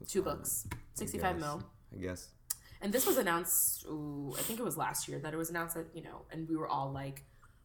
it's 0.00 0.12
two 0.12 0.22
fine, 0.22 0.36
books, 0.36 0.66
I 0.72 0.76
sixty 0.94 1.18
five 1.18 1.36
guess. 1.36 1.44
mil. 1.44 1.62
I 1.94 1.96
guess. 2.00 2.28
And 2.82 2.92
this 2.92 3.06
was 3.06 3.18
announced, 3.18 3.84
ooh, 3.86 4.34
I 4.38 4.40
think 4.40 4.58
it 4.58 4.62
was 4.62 4.76
last 4.78 5.06
year 5.06 5.18
that 5.18 5.34
it 5.34 5.36
was 5.36 5.50
announced 5.50 5.74
that, 5.74 5.88
you 5.92 6.02
know, 6.02 6.22
and 6.30 6.48
we 6.48 6.56
were 6.56 6.66
all 6.66 6.90
like, 6.90 7.24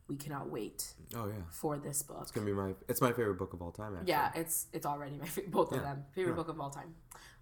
we 0.10 0.18
cannot 0.18 0.50
wait 0.50 0.94
Oh 1.16 1.28
yeah, 1.28 1.36
for 1.52 1.78
this 1.78 2.04
book. 2.04 2.20
it's 2.24 2.32
gonna 2.32 2.46
be 2.46 2.52
my. 2.54 2.74
It's 2.90 3.02
my 3.02 3.12
favorite 3.14 3.36
book 3.38 3.54
of 3.54 3.62
all 3.62 3.72
time. 3.72 3.94
Actually. 3.96 4.10
Yeah, 4.10 4.32
it's 4.36 4.68
it's 4.74 4.86
already 4.86 5.18
my 5.18 5.26
favorite, 5.34 5.52
both 5.52 5.72
of 5.72 5.82
them, 5.82 6.04
favorite 6.14 6.32
yeah. 6.34 6.36
book 6.36 6.50
of 6.50 6.60
all 6.60 6.70
time. 6.70 6.94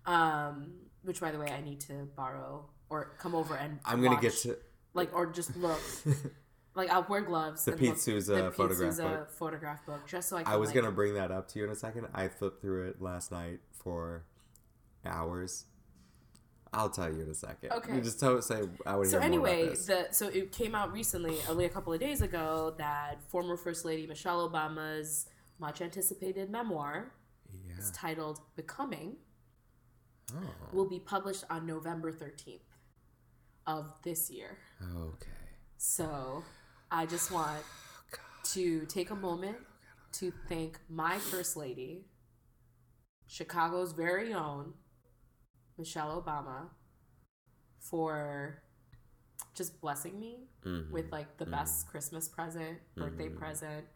Um, 0.05 0.73
which, 1.03 1.19
by 1.19 1.31
the 1.31 1.39
way, 1.39 1.47
I 1.47 1.61
need 1.61 1.79
to 1.81 2.07
borrow 2.15 2.69
or 2.89 3.15
come 3.19 3.33
over 3.35 3.55
and 3.55 3.79
I'm 3.85 4.01
gonna 4.03 4.21
get 4.21 4.33
to 4.43 4.57
like 4.93 5.13
or 5.13 5.25
just 5.25 5.55
look. 5.57 5.79
like 6.75 6.89
I'll 6.89 7.05
wear 7.09 7.21
gloves. 7.21 7.65
The 7.65 7.73
Pete 7.73 7.89
look- 7.89 7.97
Souza 7.97 8.33
the 8.35 8.43
Pete 8.49 8.53
photograph 8.55 8.91
Souza 8.93 9.03
book. 9.03 9.19
Uh, 9.21 9.25
photograph 9.31 9.85
book, 9.85 10.07
just 10.07 10.29
so 10.29 10.37
I. 10.37 10.43
Can, 10.43 10.53
I 10.53 10.55
was 10.57 10.69
like, 10.69 10.75
gonna 10.75 10.91
bring 10.91 11.13
that 11.15 11.31
up 11.31 11.47
to 11.49 11.59
you 11.59 11.65
in 11.65 11.71
a 11.71 11.75
second. 11.75 12.07
I 12.13 12.27
flipped 12.27 12.61
through 12.61 12.87
it 12.89 13.01
last 13.01 13.31
night 13.31 13.59
for 13.71 14.23
hours. 15.05 15.65
I'll 16.75 16.89
tell 16.89 17.13
you 17.13 17.21
in 17.21 17.29
a 17.29 17.35
second. 17.35 17.71
Okay. 17.71 17.93
You 17.95 18.01
just 18.01 18.19
tell 18.19 18.41
say 18.41 18.63
I 18.85 18.95
would 18.95 19.07
So 19.07 19.19
hear 19.19 19.29
more 19.29 19.47
anyway, 19.47 19.63
about 19.63 19.75
this. 19.75 19.85
the 19.85 20.07
so 20.11 20.27
it 20.29 20.51
came 20.51 20.73
out 20.73 20.91
recently, 20.91 21.37
only 21.47 21.65
a 21.65 21.69
couple 21.69 21.93
of 21.93 21.99
days 21.99 22.21
ago, 22.23 22.73
that 22.79 23.21
former 23.27 23.55
First 23.57 23.85
Lady 23.85 24.07
Michelle 24.07 24.49
Obama's 24.49 25.27
much 25.59 25.81
anticipated 25.81 26.49
memoir, 26.49 27.11
yeah. 27.67 27.73
it's 27.77 27.91
titled 27.91 28.39
"Becoming," 28.55 29.17
Oh. 30.35 30.39
will 30.71 30.89
be 30.89 30.97
published 30.99 31.43
on 31.51 31.67
November 31.67 32.11
thirteenth 32.11 32.63
of 33.67 33.93
this 34.01 34.31
year. 34.31 34.57
Okay. 34.81 35.29
So 35.77 36.43
I 36.93 37.07
just 37.07 37.31
want 37.31 37.57
to 38.53 38.85
take 38.85 39.09
a 39.09 39.15
moment 39.15 39.57
to 40.13 40.31
thank 40.47 40.79
my 40.89 41.17
First 41.17 41.57
Lady, 41.57 42.05
Chicago's 43.25 43.93
very 43.93 44.31
own 44.31 44.73
Michelle 45.75 46.21
Obama, 46.21 46.69
for 47.79 48.61
just 49.55 49.81
blessing 49.81 50.19
me 50.19 50.47
Mhm. 50.63 50.91
with 50.91 51.11
like 51.11 51.37
the 51.37 51.45
best 51.47 51.87
Christmas 51.87 52.29
present, 52.29 52.77
birthday 52.95 53.29
Mhm. 53.29 53.37
present, 53.37 53.87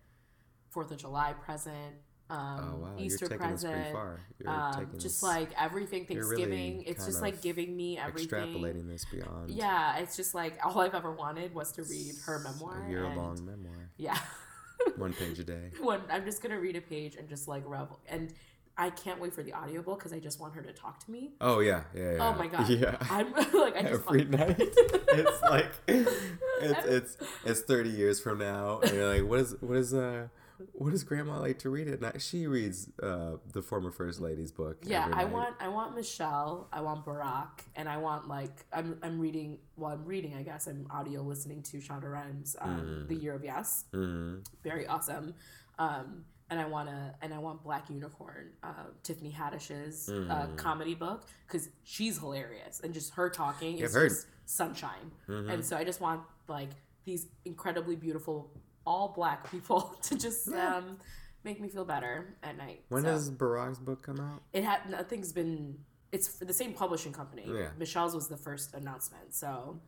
Fourth 0.70 0.90
of 0.92 0.98
July 0.98 1.34
present, 1.34 1.96
um, 2.30 2.60
Oh 2.60 2.78
wow, 2.82 2.94
Easter 2.98 3.26
you're 3.30 3.38
taking 3.38 3.52
this 3.54 3.64
present. 3.64 3.94
far. 3.94 4.20
You're 4.40 4.50
Um, 4.50 4.88
just 4.94 5.04
this, 5.04 5.24
like 5.24 5.50
everything 5.60 6.06
you're 6.10 6.28
really 6.28 6.44
Thanksgiving, 6.44 6.84
it's 6.86 7.06
just 7.06 7.22
like 7.22 7.42
giving 7.42 7.76
me 7.76 7.98
everything. 7.98 8.30
extrapolating 8.40 8.88
this 8.88 9.06
beyond 9.06 9.50
Yeah, 9.52 9.98
it's 10.00 10.16
just 10.18 10.36
like 10.36 10.58
all 10.66 10.80
I've 10.82 10.94
ever 10.96 11.12
wanted 11.12 11.54
was 11.56 11.72
to 11.74 11.84
read 11.84 12.14
her 12.26 12.40
memoir. 12.40 12.84
a 12.86 12.90
year 12.90 13.06
and- 13.06 13.16
long 13.18 13.46
memoir, 13.46 13.90
Yeah. 13.98 14.18
one 14.98 15.14
page 15.14 15.40
a 15.40 15.44
day. 15.44 15.72
when 15.82 16.02
I'm 16.10 16.24
just 16.26 16.42
gonna 16.44 16.60
read 16.60 16.76
a 16.76 16.82
page 16.82 17.16
and 17.16 17.28
just 17.30 17.48
like 17.48 17.64
revel 17.66 18.00
and 18.08 18.34
I 18.80 18.92
can't 18.92 19.20
wait 19.20 19.34
for 19.34 19.42
the 19.42 19.54
audiobook 19.56 19.98
because 19.98 20.14
I 20.14 20.20
just 20.20 20.40
want 20.40 20.54
her 20.54 20.62
to 20.62 20.72
talk 20.72 21.04
to 21.06 21.10
me. 21.12 21.32
Oh 21.42 21.62
yeah, 21.62 21.86
yeah. 21.96 22.12
yeah. 22.12 22.18
Oh 22.30 22.38
my 22.38 22.46
god. 22.48 22.70
Yeah. 22.70 22.96
I'm 23.10 23.32
like 23.54 23.76
I 23.76 23.82
just 23.82 24.06
Every 24.06 24.26
night, 24.26 24.56
it's 24.60 25.42
like 25.42 25.72
it's 25.88 26.86
it's 26.86 27.18
it's 27.44 27.62
thirty 27.62 27.90
years 27.90 28.20
from 28.20 28.38
now, 28.38 28.80
and 28.82 28.92
you're 28.94 29.12
like, 29.12 29.28
what 29.28 29.40
is 29.40 29.56
what 29.62 29.78
is 29.78 29.96
uh 29.96 30.28
what 30.74 30.92
does 30.92 31.04
Grandma 31.04 31.40
like 31.40 31.60
to 31.60 31.70
read 31.70 31.88
at 31.88 32.02
night? 32.02 32.22
She 32.22 32.48
reads 32.48 32.90
uh 33.02 33.38
the 33.54 33.62
former 33.62 33.92
first 33.92 34.20
lady's 34.22 34.52
book. 34.52 34.78
Yeah, 34.84 35.10
I 35.14 35.26
want 35.26 35.56
I 35.60 35.68
want 35.70 35.96
Michelle, 35.96 36.68
I 36.72 36.82
want 36.82 37.06
Barack, 37.06 37.60
and 37.76 37.88
I 37.90 37.98
want 37.98 38.28
like 38.28 38.66
I'm 38.74 38.98
I'm 39.04 39.20
reading 39.20 39.60
well 39.76 39.92
I'm 39.92 40.06
reading 40.06 40.36
I 40.36 40.44
guess 40.44 40.68
I'm 40.68 40.88
audio 40.90 41.22
listening 41.22 41.62
to 41.64 41.78
Shonda 41.78 42.12
Rhimes 42.12 42.56
um, 42.62 42.80
Mm. 42.80 43.08
The 43.08 43.16
Year 43.16 43.34
of 43.36 43.44
Yes. 43.44 43.86
Mhm. 43.94 44.46
Very 44.64 44.86
awesome. 44.88 45.34
Um 45.80 46.26
and 46.50 46.60
I 46.62 46.66
want 46.66 46.88
to 46.88 47.14
and 47.22 47.34
I 47.34 47.40
want 47.40 47.62
Black 47.62 47.90
Unicorn, 47.90 48.52
uh, 48.64 48.86
Tiffany 49.04 49.32
Haddish's 49.32 50.08
uh, 50.08 50.14
Mm. 50.14 50.58
comedy 50.58 50.96
book 50.96 51.26
because 51.46 51.68
she's 51.84 52.18
hilarious 52.20 52.80
and 52.80 52.94
just 52.94 53.14
her 53.16 53.30
talking 53.30 53.78
is 53.80 53.94
heard. 53.94 54.10
just 54.10 54.28
sunshine. 54.46 55.12
Mhm. 55.28 55.52
And 55.52 55.66
so 55.66 55.76
I 55.76 55.84
just 55.84 56.00
want 56.00 56.22
like 56.48 56.70
these 57.04 57.28
incredibly 57.44 57.98
beautiful 57.98 58.50
all 58.88 59.10
black 59.10 59.52
people 59.52 59.82
to 60.04 60.18
just 60.18 60.48
um, 60.54 60.98
make 61.44 61.60
me 61.62 61.68
feel 61.68 61.86
better 61.86 62.36
at 62.42 62.58
night. 62.58 62.84
When 62.90 63.04
So 63.04 63.10
does 63.10 63.30
Barack's 63.30 63.80
book 63.80 64.02
come 64.02 64.20
out? 64.20 64.42
it 64.54 64.64
had 64.64 64.90
nothing's 64.90 65.32
been 65.34 65.78
it's 66.14 66.28
for 66.30 66.46
the 66.46 66.54
same 66.54 66.74
publishing 66.74 67.12
company. 67.12 67.44
Yeah. 67.46 67.68
Michelle's 67.78 68.16
was 68.16 68.30
the 68.30 68.38
first 68.38 68.74
announcement. 68.74 69.36
So 69.36 69.80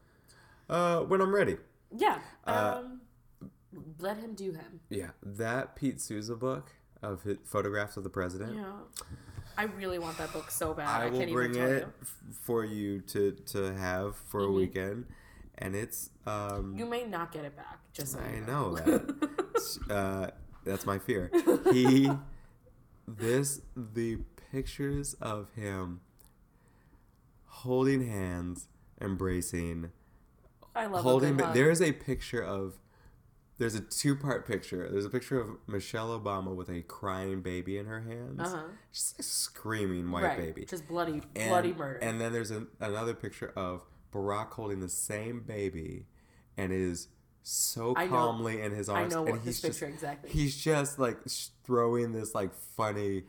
Uh, 0.70 1.00
when 1.00 1.22
I'm 1.22 1.34
ready. 1.34 1.58
yeah. 1.96 2.20
Uh, 2.46 2.82
Um 2.84 3.02
let 4.00 4.18
him 4.18 4.34
do 4.34 4.52
him. 4.52 4.80
Yeah, 4.90 5.12
that 5.24 5.76
Pete 5.76 6.02
Souza 6.02 6.36
book 6.36 6.72
of 7.04 7.22
his 7.24 7.38
photographs 7.46 7.98
of 7.98 8.04
the 8.04 8.10
president. 8.10 8.56
Yeah. 8.56 8.74
I 9.58 9.64
really 9.64 10.00
want 10.00 10.18
that 10.18 10.34
book 10.34 10.50
so 10.50 10.74
bad. 10.74 10.88
I, 10.88 11.06
I 11.06 11.10
will 11.10 11.20
can't 11.20 11.32
bring 11.32 11.52
even 11.52 11.62
tell 11.62 11.72
it 11.78 11.82
you. 11.84 11.94
f- 12.02 12.16
for 12.42 12.66
you 12.66 13.00
to 13.02 13.32
to 13.54 13.74
have 13.76 14.16
for 14.30 14.42
a 14.42 14.48
Mhm. 14.48 14.56
weekend, 14.56 15.06
and 15.60 15.76
it's 15.76 16.10
um. 16.26 16.76
You 16.78 16.86
may 16.86 17.04
not 17.06 17.32
get 17.32 17.46
it 17.46 17.56
back, 17.56 17.80
just 17.94 18.14
so 18.14 18.20
I 18.20 18.36
you 18.36 18.42
know 18.46 18.76
that. 18.76 19.80
uh, 19.90 20.32
that's 20.66 20.86
my 20.86 20.98
fear. 20.98 21.32
He, 21.72 22.10
this, 23.08 23.62
the 23.76 24.18
pictures 24.52 25.14
of 25.22 25.48
him 25.56 26.02
holding 27.46 28.08
hands, 28.08 28.68
embracing, 29.02 29.92
I 30.76 30.86
love 30.88 31.04
holding. 31.04 31.34
a 31.34 31.38
good 31.38 31.46
hug. 31.48 31.54
there 31.56 31.70
is 31.72 31.82
a 31.82 31.92
picture 31.92 32.42
of. 32.44 32.76
There's 33.58 33.76
a 33.76 33.82
two-part 33.82 34.48
picture. 34.48 34.88
There's 34.90 35.04
a 35.04 35.10
picture 35.10 35.38
of 35.38 35.50
Michelle 35.68 36.18
Obama 36.18 36.56
with 36.56 36.70
a 36.70 36.82
crying 36.84 37.42
baby 37.42 37.78
in 37.78 37.88
her 37.88 38.00
hands, 38.00 38.40
Uh-huh. 38.40 38.64
just 38.94 39.20
a 39.20 39.24
screaming 39.24 40.10
white 40.10 40.24
right. 40.24 40.38
baby. 40.38 40.64
Just 40.64 40.88
bloody, 40.88 41.22
and, 41.36 41.50
bloody 41.50 41.74
murder. 41.74 42.00
And 42.02 42.22
then 42.22 42.32
there's 42.32 42.52
a, 42.52 42.68
another 42.80 43.14
picture 43.14 43.52
of 43.58 43.82
Barack 44.12 44.52
holding 44.54 44.80
the 44.80 44.90
same 44.90 45.42
baby, 45.42 46.06
and 46.58 46.72
is 46.72 47.08
so 47.44 47.94
I 47.96 48.06
know- 48.06 48.10
calmly 48.12 48.62
in 48.62 48.72
his 48.74 48.90
I 48.90 49.02
arms, 49.02 49.14
know 49.14 49.22
and 49.26 49.32
what 49.38 49.42
he's 49.42 49.62
this 49.62 49.62
just 49.62 49.80
picture 49.80 49.94
exactly. 49.94 50.30
he's 50.30 50.56
just 50.58 51.00
like 51.00 51.18
throwing 51.66 52.12
this 52.12 52.36
like 52.36 52.54
funny 52.76 53.24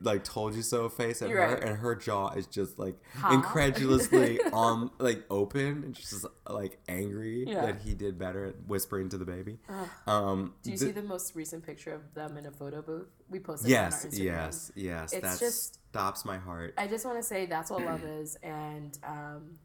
like 0.00 0.24
told 0.24 0.54
you 0.54 0.62
so 0.62 0.88
face 0.88 1.20
at 1.22 1.28
You're 1.28 1.46
her 1.46 1.54
right. 1.54 1.62
and 1.64 1.78
her 1.78 1.94
jaw 1.94 2.30
is 2.30 2.46
just 2.46 2.78
like 2.78 2.96
Huh? 3.14 3.34
incredulously 3.34 4.40
on 4.52 4.90
like 4.98 5.22
open 5.30 5.84
and 5.84 5.94
just 5.94 6.24
like 6.48 6.80
angry 6.88 7.44
Yeah. 7.46 7.66
that 7.66 7.82
he 7.82 7.94
did 7.94 8.18
better 8.18 8.46
at 8.46 8.54
whispering 8.66 9.10
to 9.10 9.18
the 9.18 9.24
baby 9.26 9.58
Ugh. 9.68 9.88
um 10.08 10.54
Do 10.62 10.70
you 10.72 10.78
th- 10.78 10.88
see 10.88 10.92
the 10.92 11.02
most 11.06 11.36
recent 11.36 11.64
picture 11.64 11.92
of 11.92 12.14
them 12.14 12.36
in 12.36 12.46
a 12.46 12.50
photo 12.50 12.80
booth? 12.82 13.08
We 13.28 13.38
posted 13.38 13.70
yes 13.70 14.04
it 14.06 14.14
on 14.14 14.20
our 14.20 14.24
yes 14.24 14.72
yes 14.74 15.12
It's 15.12 15.22
that 15.22 15.38
just- 15.38 15.74
stops 15.90 16.24
my 16.24 16.38
heart 16.38 16.74
I 16.78 16.86
just 16.88 17.04
want 17.04 17.18
to 17.18 17.22
say 17.22 17.46
that's 17.46 17.70
what 17.70 17.84
love 17.84 18.02
is, 18.20 18.36
and 18.42 18.98
um, 19.04 19.58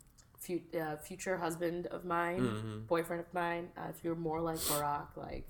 fu- 0.48 0.80
uh, 0.80 0.96
future 0.98 1.38
husband 1.38 1.88
of 1.88 2.06
mine, 2.06 2.40
Mhm. 2.42 2.88
boyfriend 2.88 3.22
of 3.26 3.34
mine. 3.34 3.70
Uh, 3.78 3.88
if 3.90 4.04
you're 4.04 4.16
more 4.16 4.42
like 4.42 4.58
Barack, 4.58 5.16
like 5.18 5.48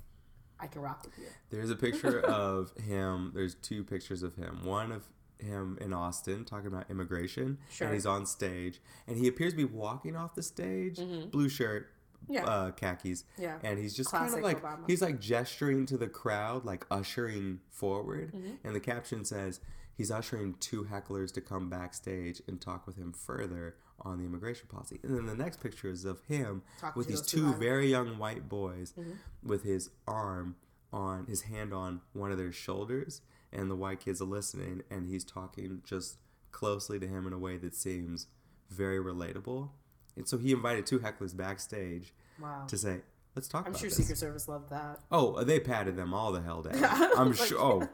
I 0.59 0.67
can 0.67 0.81
rock 0.81 1.03
with 1.05 1.17
you. 1.19 1.27
There's 1.51 1.69
a 1.69 1.75
picture 1.75 2.19
of 2.25 2.75
him. 2.77 3.31
There's 3.35 3.53
two 3.55 3.83
pictures 3.83 4.23
of 4.23 4.35
him. 4.35 4.65
One 4.65 4.91
of 4.91 5.07
him 5.39 5.77
in 5.79 5.93
Austin 5.93 6.45
talking 6.45 6.65
about 6.67 6.89
immigration, 6.89 7.59
Sure. 7.69 7.87
and 7.87 7.93
he's 7.93 8.07
on 8.07 8.25
stage, 8.25 8.81
and 9.05 9.17
he 9.17 9.27
appears 9.27 9.53
to 9.53 9.57
be 9.57 9.65
walking 9.65 10.15
off 10.15 10.33
the 10.33 10.41
stage, 10.41 10.99
blue 11.31 11.47
shirt, 11.49 11.91
Mm-hmm. 12.23 12.33
Yeah. 12.33 12.45
uh, 12.47 12.71
khakis, 12.71 13.23
Yeah. 13.37 13.59
and 13.61 13.77
he's 13.77 13.93
just 13.95 14.09
kind 14.09 14.33
of 14.33 14.39
like 14.41 14.63
Obama. 14.63 14.87
he's 14.87 15.03
like 15.03 15.19
gesturing 15.19 15.85
to 15.85 15.97
the 15.97 16.07
crowd, 16.09 16.65
like 16.65 16.87
ushering 16.89 17.61
forward, 17.69 18.33
Mm-hmm. 18.33 18.55
and 18.67 18.75
the 18.75 18.79
caption 18.79 19.23
says 19.23 19.59
he's 19.93 20.09
ushering 20.09 20.55
two 20.55 20.85
hecklers 20.85 21.31
to 21.33 21.41
come 21.41 21.69
backstage 21.69 22.41
and 22.47 22.59
talk 22.59 22.87
with 22.87 22.95
him 22.95 23.13
further 23.13 23.75
on 24.07 24.17
the 24.19 24.25
immigration 24.25 24.67
policy. 24.67 24.99
And 25.03 25.15
then 25.15 25.25
the 25.25 25.35
next 25.35 25.59
picture 25.61 25.89
is 25.89 26.05
of 26.05 26.21
him 26.27 26.61
Talking 26.79 26.99
with 26.99 27.07
these 27.07 27.21
two 27.21 27.53
very 27.53 27.89
young 27.89 28.17
white 28.17 28.47
boys 28.49 28.93
Mm-hmm. 28.97 29.11
with 29.43 29.63
his 29.63 29.89
arm 30.07 30.55
on 30.93 31.25
his 31.27 31.41
hand 31.43 31.73
on 31.73 32.01
one 32.13 32.31
of 32.31 32.37
their 32.37 32.51
shoulders 32.51 33.21
and 33.51 33.69
the 33.69 33.75
white 33.75 33.99
kids 33.99 34.21
are 34.21 34.25
listening 34.25 34.81
and 34.89 35.07
he's 35.07 35.23
talking 35.23 35.81
just 35.85 36.17
closely 36.51 36.97
to 36.99 37.07
him 37.07 37.27
in 37.27 37.33
a 37.33 37.37
way 37.37 37.57
that 37.57 37.75
seems 37.75 38.27
very 38.69 38.97
relatable 38.97 39.69
and 40.15 40.27
so 40.27 40.37
he 40.37 40.51
invited 40.51 40.85
two 40.85 40.99
hecklers 40.99 41.35
backstage 41.35 42.13
Wow. 42.41 42.63
to 42.67 42.77
say 42.77 43.01
let's 43.35 43.47
talk 43.47 43.65
I'm 43.65 43.71
about 43.71 43.79
sure 43.81 43.89
this 43.89 43.97
Secret 43.97 44.17
Service 44.17 44.47
loved 44.47 44.69
that. 44.69 44.99
oh 45.11 45.43
they 45.43 45.59
patted 45.59 45.95
them 45.97 46.13
all 46.13 46.31
the 46.31 46.41
hell 46.41 46.61
down 46.61 46.83
i'm 47.17 47.29
Like- 47.31 47.37
sure 47.37 47.59
oh 47.59 47.89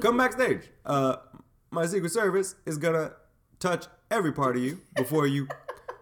come 0.00 0.16
backstage 0.16 0.70
uh 0.86 1.16
my 1.70 1.86
secret 1.86 2.12
service 2.12 2.54
is 2.66 2.78
gonna 2.78 3.12
touch 3.58 3.86
every 4.10 4.32
part 4.32 4.56
of 4.56 4.62
you 4.62 4.80
before 4.96 5.26
you 5.26 5.48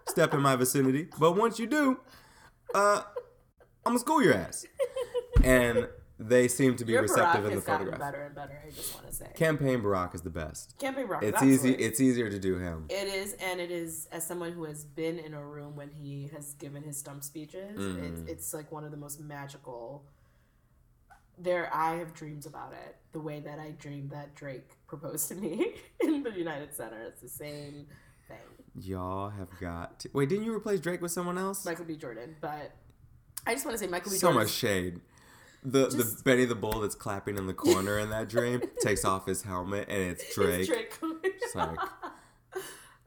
step 0.08 0.32
in 0.34 0.40
my 0.40 0.56
vicinity 0.56 1.08
but 1.18 1.32
once 1.36 1.58
you 1.58 1.66
do 1.66 1.98
uh 2.74 3.02
i'm 3.84 3.92
gonna 3.92 3.98
school 3.98 4.22
your 4.22 4.34
ass 4.34 4.64
and 5.44 5.88
they 6.18 6.48
seem 6.48 6.76
to 6.76 6.84
be 6.84 6.92
Your 6.92 7.02
receptive 7.02 7.44
Barack 7.44 7.48
in 7.50 7.54
the 7.56 7.60
photograph. 7.60 7.98
better 7.98 8.22
and 8.22 8.34
better. 8.34 8.58
I 8.66 8.70
just 8.70 8.94
want 8.94 9.06
to 9.06 9.12
say. 9.12 9.30
Campaign 9.34 9.82
Barack 9.82 10.14
is 10.14 10.22
the 10.22 10.30
best. 10.30 10.74
Campaign 10.78 11.06
Barack. 11.06 11.22
It's 11.22 11.42
easy. 11.42 11.72
It's 11.74 12.00
easier 12.00 12.30
to 12.30 12.38
do 12.38 12.56
him. 12.56 12.86
It 12.88 13.06
is, 13.06 13.34
and 13.34 13.60
it 13.60 13.70
is 13.70 14.08
as 14.10 14.26
someone 14.26 14.52
who 14.52 14.64
has 14.64 14.84
been 14.84 15.18
in 15.18 15.34
a 15.34 15.44
room 15.44 15.76
when 15.76 15.90
he 15.90 16.30
has 16.34 16.54
given 16.54 16.82
his 16.82 16.96
stump 16.96 17.22
speeches. 17.22 17.78
Mm. 17.78 18.02
It's, 18.22 18.30
it's 18.30 18.54
like 18.54 18.72
one 18.72 18.82
of 18.84 18.92
the 18.92 18.96
most 18.96 19.20
magical. 19.20 20.04
There, 21.36 21.68
I 21.74 21.96
have 21.96 22.14
dreams 22.14 22.46
about 22.46 22.72
it. 22.72 22.96
The 23.12 23.20
way 23.20 23.40
that 23.40 23.58
I 23.58 23.72
dreamed 23.72 24.10
that 24.12 24.34
Drake 24.34 24.75
proposed 24.86 25.28
to 25.28 25.34
me 25.34 25.74
in 26.00 26.22
the 26.22 26.32
United 26.32 26.74
Center. 26.74 27.00
It's 27.02 27.22
the 27.22 27.28
same 27.28 27.86
thing. 28.28 28.36
Y'all 28.74 29.30
have 29.30 29.48
got. 29.60 30.00
To... 30.00 30.10
Wait, 30.12 30.28
didn't 30.28 30.44
you 30.44 30.54
replace 30.54 30.80
Drake 30.80 31.00
with 31.00 31.12
someone 31.12 31.38
else? 31.38 31.64
Michael 31.64 31.84
B. 31.84 31.96
Jordan, 31.96 32.36
but 32.40 32.72
I 33.46 33.54
just 33.54 33.64
want 33.64 33.78
to 33.78 33.84
say 33.84 33.90
Michael 33.90 34.10
B. 34.10 34.18
so 34.18 34.28
Jordan. 34.28 34.42
much 34.42 34.50
shade. 34.50 35.00
The 35.62 35.88
the 35.88 36.20
Benny 36.24 36.44
the 36.44 36.54
Bull 36.54 36.80
that's 36.80 36.94
clapping 36.94 37.36
in 37.36 37.46
the 37.46 37.54
corner 37.54 37.98
in 37.98 38.10
that 38.10 38.28
dream 38.28 38.62
takes 38.80 39.04
off 39.04 39.26
his 39.26 39.42
helmet 39.42 39.88
and 39.88 40.00
it's 40.02 40.34
Drake. 40.34 40.68
Drake. 40.68 40.92
It's 41.24 41.54
like 41.54 41.78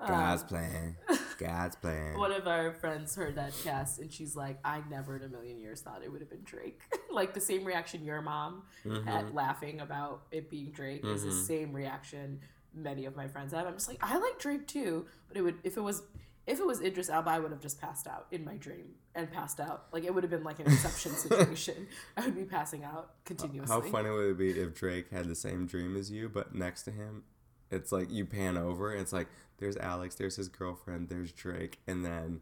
God's 0.08 0.44
plan. 0.44 0.96
God's 1.38 1.76
plan. 1.76 2.18
One 2.18 2.32
of 2.32 2.48
our 2.48 2.74
friends 2.74 3.16
heard 3.16 3.36
that 3.36 3.54
cast 3.64 4.00
and 4.00 4.12
she's 4.12 4.36
like, 4.36 4.60
I 4.64 4.82
never 4.90 5.16
in 5.18 5.24
a 5.24 5.28
million 5.28 5.60
years 5.60 5.82
thought 5.82 6.02
it 6.04 6.12
would 6.12 6.22
have 6.22 6.30
been 6.30 6.44
Drake. 6.44 6.82
like 7.12 7.34
the 7.34 7.42
same 7.42 7.64
reaction 7.66 8.04
your 8.06 8.22
mom 8.22 8.64
Mm-hmm. 8.86 9.08
had 9.08 9.34
laughing 9.34 9.80
about 9.82 10.24
it 10.32 10.50
being 10.50 10.72
Drake 10.72 11.04
is 11.06 11.24
the 11.24 11.32
same 11.32 11.74
reaction 11.74 12.40
many 12.74 13.06
of 13.06 13.16
my 13.16 13.28
friends 13.28 13.54
have. 13.54 13.68
I'm 13.68 13.74
just 13.74 13.88
like, 13.90 13.98
I 14.02 14.18
like 14.18 14.40
Drake 14.40 14.68
too, 14.68 15.06
but 15.28 15.36
it 15.38 15.42
would 15.42 15.56
if 15.64 15.76
it 15.78 15.82
was 15.82 16.04
if 16.48 16.60
it 16.60 16.66
was 16.66 16.82
Idris 16.82 17.10
Elba, 17.10 17.30
I 17.30 17.40
would 17.40 17.52
have 17.52 17.62
just 17.62 17.80
passed 17.80 18.08
out 18.08 18.26
in 18.32 18.44
my 18.44 18.56
dream 18.56 18.96
and 19.16 19.30
passed 19.32 19.60
out. 19.60 19.86
Like 19.92 20.04
it 20.04 20.14
would 20.14 20.24
have 20.24 20.32
been 20.32 20.44
like 20.44 20.60
an 20.60 20.68
exception 20.68 21.12
situation. 21.16 21.88
I 22.18 22.26
would 22.26 22.36
be 22.36 22.44
passing 22.46 22.84
out 22.84 23.12
continuously. 23.26 23.74
How 23.74 23.82
funny 23.82 24.10
would 24.10 24.32
it 24.32 24.38
be 24.38 24.52
if 24.52 24.74
Drake 24.76 25.12
had 25.12 25.28
the 25.28 25.36
same 25.36 25.68
dream 25.68 25.96
as 25.96 26.10
you, 26.10 26.28
but 26.30 26.56
next 26.56 26.84
to 26.84 26.92
him, 26.92 27.24
it's 27.72 27.92
like 27.92 28.12
you 28.12 28.26
pan 28.26 28.58
over 28.58 28.92
and 28.92 29.02
it's 29.02 29.14
like 29.14 29.28
there's 29.58 29.78
Alex, 29.78 30.16
there's 30.16 30.36
his 30.38 30.48
girlfriend, 30.48 31.10
there's 31.10 31.32
Drake, 31.32 31.80
and 31.88 32.06
then 32.06 32.42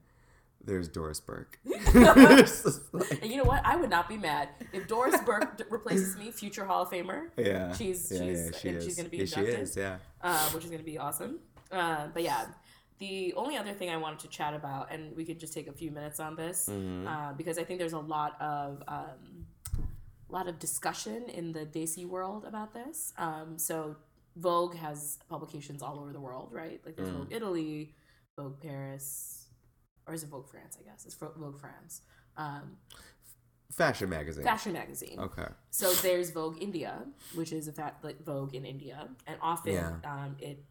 there's 0.63 0.87
Doris 0.87 1.19
Burke. 1.19 1.59
Like- 1.65 3.21
And 3.21 3.31
you 3.31 3.37
know 3.37 3.43
what? 3.43 3.61
I 3.65 3.75
would 3.75 3.89
not 3.89 4.07
be 4.09 4.17
mad 4.17 4.49
if 4.73 4.87
Doris 4.87 5.19
Burke 5.25 5.57
d- 5.57 5.63
replaces 5.69 6.17
me, 6.17 6.31
future 6.31 6.65
Hall 6.65 6.83
of 6.83 6.89
Famer. 6.89 7.29
yeah, 7.37 7.73
She's- 7.73 8.11
yeah, 8.11 8.19
she's- 8.19 8.49
yeah, 8.53 8.57
she 8.59 8.67
and 8.69 8.77
is. 8.77 8.83
she's 8.85 8.95
gonna 8.97 9.09
be 9.09 9.17
yeah, 9.17 9.25
she 9.25 9.41
is, 9.41 9.75
yeah. 9.77 9.97
uh, 10.21 10.49
which 10.49 10.63
is 10.63 10.69
going 10.69 10.81
to 10.81 10.85
be 10.85 10.97
awesome. 10.97 11.39
Uh, 11.71 12.07
but 12.13 12.23
yeah, 12.23 12.45
the 12.99 13.33
only 13.35 13.57
other 13.57 13.73
thing 13.73 13.89
I 13.89 13.97
wanted 13.97 14.19
to 14.19 14.27
chat 14.27 14.53
about, 14.53 14.91
and 14.91 15.15
we 15.15 15.25
could 15.25 15.39
just 15.39 15.53
take 15.53 15.67
a 15.67 15.73
few 15.73 15.91
minutes 15.91 16.19
on 16.19 16.35
this, 16.35 16.67
Mm-hmm. 16.71 17.07
uh, 17.07 17.33
because 17.33 17.57
I 17.57 17.63
think 17.63 17.79
there's 17.79 17.93
a 17.93 17.99
lot 17.99 18.39
of 18.41 18.81
um, 18.87 19.45
a 20.29 20.33
lot 20.33 20.47
of 20.47 20.59
discussion 20.59 21.29
in 21.29 21.51
the 21.53 21.65
Desi 21.65 22.05
world 22.05 22.43
about 22.45 22.73
this. 22.73 23.13
Um, 23.17 23.57
so 23.57 23.95
Vogue 24.37 24.75
has 24.75 25.17
publications 25.29 25.81
all 25.81 25.99
over 25.99 26.13
the 26.13 26.19
world, 26.19 26.49
right? 26.51 26.79
Like 26.85 26.95
there's 26.95 27.09
Mm. 27.09 27.17
Vogue 27.17 27.33
Italy, 27.33 27.95
Vogue 28.37 28.59
Paris, 28.61 29.47
or 30.07 30.13
is 30.13 30.23
it 30.23 30.29
Vogue 30.29 30.47
France? 30.47 30.77
I 30.79 30.83
guess 30.83 31.05
it's 31.05 31.15
Vogue 31.15 31.59
France. 31.59 32.01
Um, 32.37 32.77
Fashion 33.71 34.09
magazine. 34.09 34.43
fashion 34.45 34.71
magazine. 34.73 35.19
Okay. 35.19 35.47
So 35.71 35.91
there's 35.95 36.29
Vogue 36.29 36.57
India, 36.61 37.05
which 37.35 37.51
is 37.51 37.67
a 37.67 37.73
fat 37.73 37.97
like 38.01 38.23
Vogue 38.23 38.55
in 38.55 38.63
India, 38.65 39.09
and 39.27 39.37
often 39.41 39.73
Yeah. 39.73 39.97
um, 40.05 40.37
it 40.39 40.63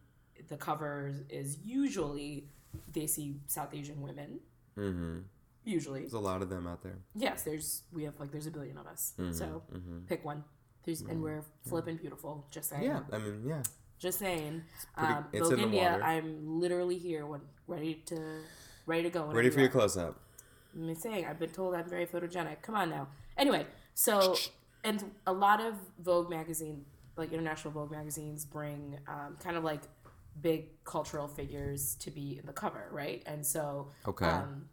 the 0.49 0.57
cover 0.57 1.13
is 1.29 1.59
usually 1.63 2.49
they 2.91 3.05
see 3.07 3.39
South 3.47 3.73
Asian 3.73 4.01
women. 4.01 4.39
Mm-hmm. 4.77 5.19
Usually, 5.63 6.01
There's 6.01 6.13
a 6.13 6.19
lot 6.19 6.41
of 6.41 6.49
them 6.49 6.65
out 6.67 6.81
there. 6.83 6.99
yes. 7.15 7.43
There's 7.43 7.83
we 7.91 8.03
have 8.05 8.19
like 8.19 8.31
there's 8.31 8.47
a 8.47 8.51
billion 8.51 8.77
of 8.77 8.87
us, 8.87 9.13
so 9.31 9.63
Mm-hmm. 9.73 9.99
pick 10.07 10.23
one. 10.25 10.43
There's 10.87 11.01
and 11.01 11.21
we're 11.21 11.43
flipping 11.67 11.97
beautiful. 11.97 12.45
Just 12.49 12.69
saying. 12.69 12.83
Yeah, 12.83 13.01
I 13.11 13.17
mean, 13.17 13.43
yeah. 13.45 13.61
Just 13.99 14.19
saying. 14.19 14.63
pretty- 14.97 15.13
um, 15.13 15.25
it's 15.33 15.41
Vogue 15.49 15.53
in 15.53 15.57
the 15.59 15.63
India. 15.65 15.91
water. 15.91 16.03
I'm 16.03 16.59
literally 16.59 16.97
here 16.97 17.25
when 17.25 17.41
ready 17.67 17.95
to 18.05 18.39
ready 18.85 19.03
to 19.03 19.09
go. 19.09 19.25
Ready 19.25 19.49
for 19.49 19.59
your 19.59 19.69
close 19.69 19.97
up. 19.97 20.19
I'm 20.75 20.95
saying 20.95 21.25
I've 21.25 21.39
been 21.39 21.49
told 21.49 21.75
I'm 21.75 21.89
very 21.89 22.05
photogenic. 22.05 22.61
Come 22.61 22.75
on 22.75 22.89
now. 22.89 23.07
Anyway, 23.37 23.65
so 23.95 24.35
and 24.83 25.03
a 25.25 25.33
lot 25.33 25.59
of 25.59 25.73
Vogue 25.99 26.29
magazine, 26.29 26.85
like 27.17 27.33
international 27.33 27.73
Vogue 27.73 27.91
magazines, 27.91 28.45
bring 28.45 28.97
um, 29.07 29.35
kind 29.43 29.57
of 29.57 29.63
like 29.63 29.81
big 30.41 30.67
cultural 30.85 31.27
figures 31.27 31.95
to 31.95 32.11
be 32.11 32.37
in 32.39 32.45
the 32.45 32.53
cover, 32.53 32.87
right? 32.91 33.23
And 33.25 33.43
so, 33.45 33.89
Okay. 34.07 34.25
um, 34.27 34.69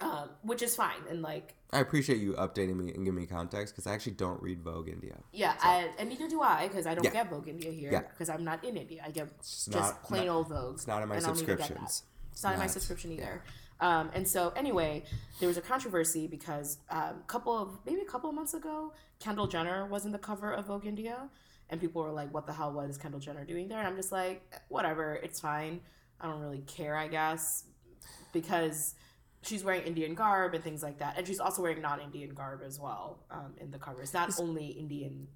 um, 0.00 0.30
which 0.42 0.62
is 0.62 0.74
fine. 0.76 1.00
And 1.10 1.22
like, 1.22 1.54
I 1.72 1.80
appreciate 1.80 2.18
you 2.18 2.32
updating 2.34 2.76
me 2.76 2.92
and 2.94 3.04
giving 3.04 3.14
me 3.16 3.26
context 3.26 3.74
because 3.74 3.86
I 3.86 3.94
actually 3.94 4.12
don't 4.12 4.40
read 4.42 4.62
Vogue 4.62 4.88
India. 4.88 5.16
yeah, 5.32 5.54
I, 5.60 5.90
and 5.98 6.08
neither 6.08 6.28
do 6.28 6.40
I 6.40 6.68
because 6.68 6.86
I 6.86 6.94
don't 6.94 7.04
Yeah. 7.04 7.10
get 7.10 7.30
Vogue 7.30 7.48
India 7.48 7.70
here 7.70 7.92
Yeah. 7.92 8.00
because 8.02 8.28
I'm 8.28 8.44
not 8.44 8.64
in 8.64 8.76
India. 8.76 9.02
I 9.04 9.10
get 9.10 9.28
It's 9.38 9.66
just 9.66 9.76
not- 9.76 10.02
plain 10.04 10.26
not- 10.26 10.34
old 10.36 10.48
Vogue. 10.48 10.74
It's 10.76 10.86
not 10.86 11.02
in 11.02 11.08
my 11.08 11.16
and 11.16 11.24
I 11.24 11.28
don't 11.28 11.36
even 11.36 11.46
get 11.46 11.58
that. 11.58 11.66
subscriptions. 11.66 12.02
It's 12.32 12.42
not 12.42 12.54
in 12.54 12.58
my 12.60 12.66
subscription 12.68 13.12
either. 13.12 13.42
Um, 13.80 14.10
and 14.14 14.26
so 14.26 14.50
anyway, 14.56 15.04
there 15.38 15.46
was 15.48 15.56
a 15.56 15.60
controversy 15.60 16.26
because 16.26 16.78
a 16.90 16.96
um, 17.08 17.22
couple 17.26 17.56
of 17.56 17.78
maybe 17.86 18.00
a 18.00 18.04
couple 18.04 18.28
of 18.28 18.34
months 18.34 18.54
ago, 18.54 18.92
Kendall 19.20 19.46
Jenner 19.46 19.86
was 19.86 20.04
in 20.04 20.12
the 20.12 20.18
cover 20.18 20.52
of 20.52 20.66
Vogue 20.66 20.86
India, 20.86 21.28
and 21.70 21.80
people 21.80 22.02
were 22.02 22.10
like, 22.10 22.32
"What 22.34 22.46
the 22.46 22.52
hell? 22.52 22.72
What 22.72 22.88
is 22.90 22.96
Kendall 22.98 23.20
Jenner 23.20 23.44
doing 23.44 23.68
there?" 23.68 23.78
And 23.78 23.86
I'm 23.86 23.94
just 23.96 24.10
like, 24.10 24.42
"Whatever, 24.68 25.14
it's 25.14 25.38
fine. 25.38 25.80
I 26.20 26.26
don't 26.26 26.40
really 26.40 26.62
care, 26.62 26.96
I 26.96 27.08
guess, 27.08 27.64
because." 28.32 28.94
She's 29.42 29.62
wearing 29.62 29.82
Indian 29.82 30.14
garb 30.14 30.54
and 30.54 30.62
things 30.64 30.82
like 30.82 30.98
that, 30.98 31.16
and 31.16 31.26
she's 31.26 31.38
also 31.40 31.62
wearing 31.62 31.80
non-Indian 31.80 32.34
garb 32.34 32.60
as 32.66 32.80
well 32.80 33.24
um, 33.30 33.54
in 33.58 33.70
the 33.70 33.78
cover. 33.78 34.02
It's 34.02 34.12
not 34.12 34.30
only 34.40 34.66
Indian 34.66 35.28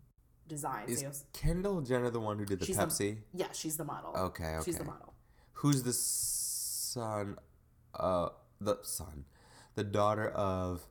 designs. 0.48 1.02
Is 1.02 1.24
Kendall 1.32 1.80
Jenner 1.82 2.10
the 2.10 2.20
one 2.20 2.38
who 2.38 2.44
did 2.44 2.58
the 2.60 2.66
She's 2.66 2.76
the- 2.76 2.82
Pepsi? 2.86 3.18
yeah, 3.32 3.46
she's 3.52 3.76
the 3.76 3.84
model. 3.84 4.12
Okay, 4.16 4.44
okay. 4.56 4.64
She's 4.64 4.78
the 4.78 4.84
model. 4.84 5.14
Who's 5.52 5.84
the 5.84 5.92
son, 5.92 7.36
uh, 7.94 8.30
the 8.60 8.78
son, 8.82 9.24
the 9.76 9.84
daughter 9.84 10.28
of. 10.30 10.82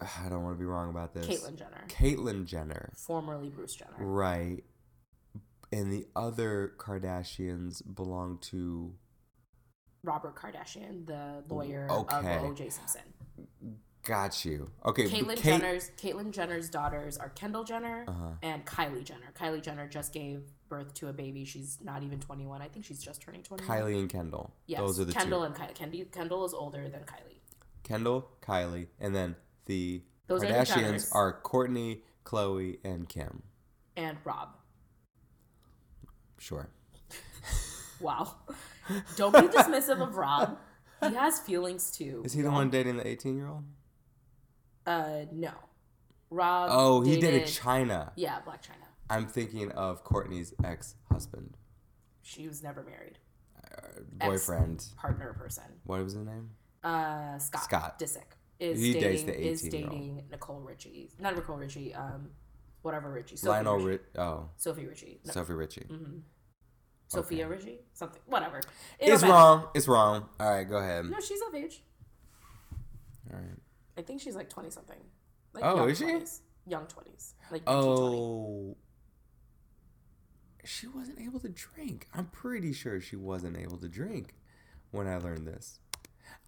I 0.00 0.28
don't 0.28 0.42
want 0.42 0.56
to 0.56 0.58
be 0.58 0.66
wrong 0.66 0.90
about 0.90 1.14
this. 1.14 1.26
Caitlyn 1.26 1.56
Jenner, 1.56 1.84
Caitlyn 1.88 2.44
Jenner. 2.44 2.92
formerly 2.96 3.48
Bruce 3.50 3.74
Jenner. 3.76 3.94
Right. 3.98 4.64
And 5.72 5.92
the 5.92 6.06
other 6.16 6.72
Kardashians 6.76 7.82
belong 7.94 8.38
to. 8.50 8.94
Robert 10.04 10.36
Kardashian, 10.36 11.06
the 11.06 11.42
lawyer 11.52 11.86
Okay. 11.90 12.36
of 12.36 12.44
O.J. 12.44 12.68
Simpson. 12.70 13.02
Got 14.04 14.44
you. 14.44 14.70
Okay. 14.84 15.04
Caitlyn 15.08 15.36
Kate- 15.36 15.44
Jenner's 15.60 15.90
Caitlyn 15.96 16.30
Jenner's 16.30 16.68
daughters 16.68 17.16
are 17.16 17.30
Kendall 17.30 17.64
Jenner 17.64 18.04
Uh-huh. 18.06 18.28
and 18.42 18.64
Kylie 18.66 19.02
Jenner. 19.02 19.32
Kylie 19.34 19.62
Jenner 19.62 19.88
just 19.88 20.12
gave 20.12 20.42
birth 20.68 20.92
to 20.94 21.08
a 21.08 21.12
baby. 21.14 21.46
She's 21.46 21.78
not 21.82 22.02
even 22.02 22.20
21. 22.20 22.60
I 22.60 22.68
think 22.68 22.84
she's 22.84 23.02
just 23.02 23.22
turning 23.22 23.42
21. 23.42 23.66
Kylie 23.66 23.98
and 23.98 24.10
Kendall. 24.10 24.52
Yes, 24.66 24.80
Those 24.80 25.00
are 25.00 25.06
the 25.06 25.12
Kendall 25.14 25.40
two. 25.40 25.46
and 25.46 25.54
Kylie. 25.54 25.74
Kendi- 25.74 26.12
Kendall 26.12 26.44
is 26.44 26.52
older 26.52 26.86
than 26.90 27.00
Kylie. 27.04 27.38
Kendall, 27.82 28.28
Kylie, 28.42 28.88
and 29.00 29.14
then 29.14 29.36
the 29.64 30.02
Those 30.26 30.42
are 30.44 30.48
the 30.48 30.52
Kardashians 30.52 31.08
are 31.14 31.40
Kourtney, 31.40 32.02
Khloé, 32.24 32.78
and 32.84 33.08
Kim. 33.08 33.42
And 33.96 34.18
Rob. 34.24 34.50
Sure. 36.38 36.68
Wow. 38.00 38.34
Don't 39.16 39.32
be 39.32 39.40
dismissive 39.56 40.00
of 40.00 40.16
Rob. 40.16 40.58
He 41.08 41.14
has 41.14 41.38
feelings 41.40 41.90
too. 41.90 42.22
Is 42.24 42.32
he 42.32 42.42
the 42.42 42.50
one 42.50 42.70
dating 42.70 42.96
the 42.96 43.06
18 43.06 43.36
year 43.36 43.48
old? 43.48 43.64
Uh, 44.86 45.24
no. 45.32 45.52
Rob. 46.30 46.68
Oh, 46.72 47.00
he 47.02 47.18
dated 47.20 47.44
Chyna. 47.44 48.10
Yeah, 48.16 48.38
Blac 48.46 48.62
Chyna. 48.62 48.86
I'm 49.10 49.26
thinking 49.26 49.70
of 49.72 50.02
Kourtney's 50.04 50.54
ex 50.64 50.94
husband, 51.12 51.56
She 52.22 52.46
was 52.48 52.62
never 52.62 52.82
married. 52.82 53.18
boyfriend. 54.18 54.86
Partner 54.96 55.32
person. 55.34 55.64
What 55.84 56.02
was 56.02 56.14
his 56.14 56.24
name? 56.24 56.50
Uh, 56.82 57.38
Scott. 57.38 57.64
Scott. 57.64 57.98
Disick 57.98 58.36
is 58.58 58.80
He 58.80 58.92
dates 58.94 59.22
dating 59.22 59.26
the 59.26 59.46
is 59.48 59.62
18-year-old. 59.64 59.90
dating 59.92 60.22
Nicole 60.30 60.60
Richie. 60.60 61.10
Not 61.18 61.34
Nicole 61.36 61.56
Richie. 61.56 61.94
Um, 61.94 62.30
whatever 62.82 63.10
Richie. 63.12 63.36
Sophie 63.36 63.50
Lionel 63.50 63.76
Richie. 63.76 63.86
Rich. 63.88 64.00
Oh, 64.18 64.48
Sophie 64.56 64.86
Richie. 64.86 65.20
No, 65.24 65.32
Sophie 65.32 65.52
Richie. 65.54 65.86
Sofia 67.14 67.46
okay. 67.46 67.54
Richie. 67.56 67.78
Something. 67.92 68.20
Whatever. 68.26 68.58
It 68.98 69.10
It's 69.10 69.22
wrong. 69.22 69.68
It's 69.74 69.88
wrong. 69.88 70.28
All 70.40 70.50
right, 70.50 70.68
go 70.68 70.76
ahead. 70.76 71.04
No, 71.06 71.20
she's 71.20 71.40
of 71.46 71.54
age. 71.54 71.82
All 73.32 73.38
right. 73.38 73.58
I 73.96 74.02
think 74.02 74.20
she's 74.20 74.36
like 74.36 74.48
twenty 74.48 74.70
something. 74.70 74.98
Like 75.52 75.64
Oh, 75.64 75.86
is 75.86 75.98
she? 75.98 76.04
Young 76.66 76.86
twenties. 76.86 77.34
Like 77.50 77.64
19, 77.66 77.84
20. 77.84 78.06
Oh. 78.06 78.76
She 80.64 80.86
wasn't 80.86 81.20
able 81.20 81.40
to 81.40 81.48
drink. 81.50 82.08
I'm 82.14 82.26
pretty 82.26 82.72
sure 82.72 83.00
she 83.00 83.16
wasn't 83.16 83.58
able 83.58 83.76
to 83.78 83.88
drink 83.88 84.34
when 84.92 85.06
I 85.06 85.18
learned 85.18 85.46
this. 85.46 85.78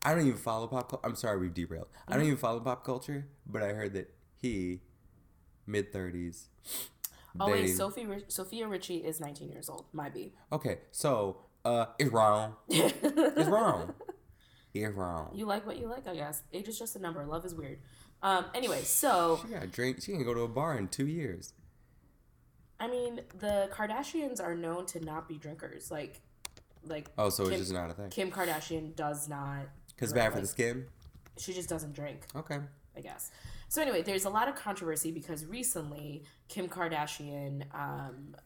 I 0.03 0.15
don't 0.15 0.27
even 0.27 0.39
follow 0.39 0.67
pop 0.69 0.89
culture. 0.91 1.07
I'm 1.07 1.17
sorry, 1.17 1.39
we've 1.39 1.53
derailed. 1.55 1.89
I 2.09 2.13
Mm-hmm. 2.13 2.19
don't 2.21 2.27
even 2.27 2.39
follow 2.39 2.61
pop 2.61 2.85
culture, 2.85 3.27
but 3.47 3.63
I 3.63 3.69
heard 3.75 3.93
that 3.95 4.15
he, 4.41 4.81
mid 5.67 5.93
30s. 5.93 6.47
Oh 7.41 7.51
wait, 7.51 7.69
Sophie 7.75 8.07
Sofia 8.29 8.67
Richie 8.69 8.99
is 8.99 9.21
nineteen 9.21 9.51
years 9.51 9.69
old. 9.69 9.87
Might 9.93 10.15
be. 10.15 10.33
Okay, 10.53 10.79
so, 10.93 11.39
uh, 11.65 11.87
it's 11.99 12.11
wrong. 12.11 12.55
It's 12.69 13.49
wrong. 13.49 13.95
It's 14.79 14.95
wrong. 14.95 15.31
You 15.35 15.47
like 15.47 15.67
what 15.67 15.79
you 15.79 15.87
like, 15.89 16.07
I 16.07 16.15
guess. 16.15 16.43
Age 16.53 16.69
is 16.69 16.79
just 16.79 16.97
a 16.97 16.99
number. 16.99 17.25
Love 17.25 17.47
is 17.47 17.55
weird. 17.55 17.79
Um. 18.23 18.45
Anyway, 18.55 18.83
so 18.83 19.41
She 19.43 19.55
got 19.55 19.73
drink. 19.73 20.03
She 20.03 20.13
can 20.13 20.23
go 20.23 20.35
to 20.35 20.41
a 20.41 20.49
bar 20.49 20.77
in 20.77 20.89
two 20.89 21.07
years. 21.07 21.55
I 22.79 22.89
mean, 22.89 23.21
the 23.39 23.71
Kardashians 23.73 24.39
are 24.39 24.55
known 24.55 24.85
to 24.87 25.01
not 25.03 25.29
be 25.29 25.37
drinkers. 25.39 25.91
Like, 25.91 26.21
like 26.85 27.09
Oh, 27.17 27.31
so 27.31 27.45
Kim- 27.45 27.53
it's 27.55 27.63
just 27.63 27.73
not 27.73 27.91
a 27.91 27.95
thing. 27.95 28.11
Kim 28.11 28.31
Kardashian 28.31 28.95
does 28.95 29.29
not. 29.31 29.61
Because 29.95 30.13
bad 30.13 30.29
for 30.33 30.35
like- 30.35 30.43
the 30.43 30.49
skin? 30.49 30.87
She 31.39 31.55
just 31.55 31.71
doesn't 31.71 31.95
drink. 31.95 32.21
Okay. 32.37 32.59
I 32.97 33.01
guess. 33.01 33.31
So 33.69 33.83
anyway, 33.83 34.03
there's 34.03 34.25
a 34.25 34.31
lot 34.31 34.49
of 34.49 34.55
controversy 34.55 35.11
because 35.11 35.45
recently 35.45 36.25
Kim 36.49 36.69
Kardashian 36.69 37.63
um, 37.75 38.37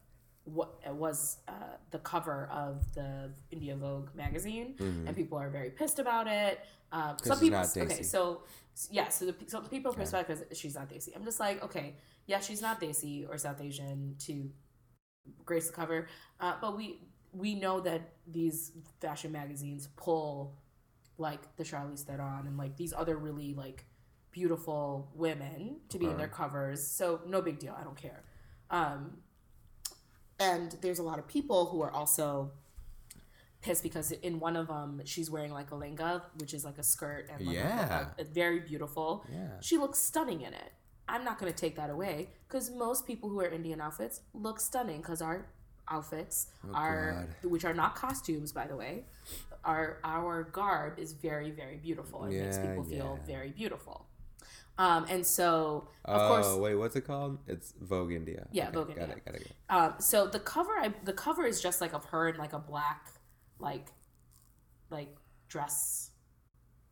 what 0.43 0.79
was 0.87 1.37
uh, 1.47 1.51
the 1.91 1.99
cover 1.99 2.49
of 2.51 2.93
the 2.93 3.31
India 3.51 3.75
Vogue 3.75 4.09
magazine, 4.15 4.75
and 5.07 5.15
people 5.15 5.37
are 5.37 5.49
very 5.49 5.69
pissed 5.69 5.99
about 5.99 6.27
it. 6.27 6.65
Um, 6.91 7.15
some 7.23 7.37
she's 7.37 7.49
people, 7.49 7.59
not 7.59 7.77
okay, 7.77 8.03
so 8.03 8.41
yeah, 8.89 9.07
so 9.09 9.27
the, 9.27 9.35
some 9.47 9.65
people 9.67 9.91
are 9.91 9.95
pissed 9.95 10.13
about 10.13 10.27
because 10.27 10.43
she's 10.57 10.75
not 10.75 10.89
Desi. 10.89 11.15
I'm 11.15 11.23
just 11.23 11.39
like, 11.39 11.63
okay, 11.63 11.95
yeah, 12.25 12.39
she's 12.39 12.61
not 12.61 12.81
Desi 12.81 13.29
or 13.29 13.37
South 13.37 13.61
Asian 13.61 14.15
to 14.19 14.49
grace 15.45 15.67
the 15.67 15.73
cover, 15.73 16.07
uh, 16.39 16.55
but 16.59 16.75
we 16.75 17.01
we 17.33 17.55
know 17.55 17.79
that 17.79 18.01
these 18.27 18.71
fashion 18.99 19.31
magazines 19.31 19.87
pull 19.95 20.57
like 21.17 21.55
the 21.55 21.63
Charlize 21.63 22.03
Theron 22.03 22.47
and 22.47 22.57
like 22.57 22.75
these 22.77 22.93
other 22.93 23.15
really 23.15 23.53
like 23.53 23.85
beautiful 24.31 25.09
women 25.13 25.77
to 25.89 25.97
be 25.99 26.05
in 26.05 26.17
their 26.17 26.27
covers. 26.27 26.85
So 26.85 27.21
no 27.27 27.41
big 27.41 27.59
deal. 27.59 27.75
I 27.79 27.83
don't 27.83 27.97
care. 27.97 28.23
Um, 28.69 29.17
and 30.39 30.75
there's 30.81 30.99
a 30.99 31.03
lot 31.03 31.19
of 31.19 31.27
people 31.27 31.65
who 31.67 31.81
are 31.81 31.91
also 31.91 32.51
pissed 33.61 33.83
because 33.83 34.11
in 34.11 34.39
one 34.39 34.55
of 34.55 34.67
them 34.67 35.01
she's 35.05 35.29
wearing 35.29 35.51
like 35.53 35.71
a 35.71 35.75
lehenga, 35.75 36.21
which 36.39 36.53
is 36.53 36.65
like 36.65 36.77
a 36.79 36.83
skirt 36.83 37.29
and 37.31 37.45
like 37.45 37.55
Yeah. 37.55 38.07
a, 38.17 38.21
a 38.21 38.25
very 38.25 38.59
beautiful. 38.59 39.25
Yeah. 39.31 39.59
She 39.61 39.77
looks 39.77 39.99
stunning 39.99 40.41
in 40.41 40.53
it. 40.53 40.71
I'm 41.07 41.23
not 41.23 41.37
going 41.39 41.51
to 41.51 41.57
take 41.57 41.75
that 41.75 41.89
away 41.89 42.29
because 42.47 42.71
most 42.71 43.05
people 43.05 43.29
who 43.29 43.35
wear 43.37 43.51
Indian 43.51 43.81
outfits 43.81 44.21
look 44.33 44.59
stunning 44.59 44.97
because 45.01 45.21
our 45.21 45.45
outfits 45.89 46.47
are, 46.73 47.27
which 47.43 47.65
are 47.65 47.73
not 47.73 47.95
costumes, 47.95 48.53
by 48.53 48.65
the 48.65 48.77
way, 48.77 49.03
our 49.65 49.99
our 50.03 50.43
garb 50.43 50.97
is 50.97 51.11
very 51.13 51.51
very 51.51 51.77
beautiful 51.77 52.23
and 52.23 52.33
makes 52.35 52.57
Yeah, 52.57 52.67
people 52.67 52.83
feel 52.83 53.19
yeah. 53.19 53.27
very 53.27 53.51
beautiful. 53.51 54.07
Um, 54.77 55.05
and 55.09 55.25
so 55.25 55.87
of 56.05 56.21
oh, 56.21 56.27
course, 56.27 56.55
wait, 56.55 56.75
what's 56.75 56.95
it 56.95 57.01
called? 57.01 57.37
It's 57.47 57.73
Vogue 57.79 58.11
India. 58.11 58.47
Yeah, 58.51 58.69
Okay, 58.69 58.73
Vogue 58.73 58.87
got 58.87 58.97
India. 58.97 59.15
It, 59.17 59.25
got 59.25 59.35
it, 59.35 59.47
got 59.67 59.85
it. 59.89 59.93
um, 59.93 60.01
so 60.01 60.27
the 60.27 60.39
cover, 60.39 60.71
I 60.71 60.93
the 61.03 61.13
cover 61.13 61.45
is 61.45 61.61
just 61.61 61.81
like 61.81 61.93
of 61.93 62.05
her 62.05 62.29
in 62.29 62.37
like 62.37 62.53
a 62.53 62.59
black, 62.59 63.11
like, 63.59 63.87
like 64.89 65.15
dress 65.47 66.09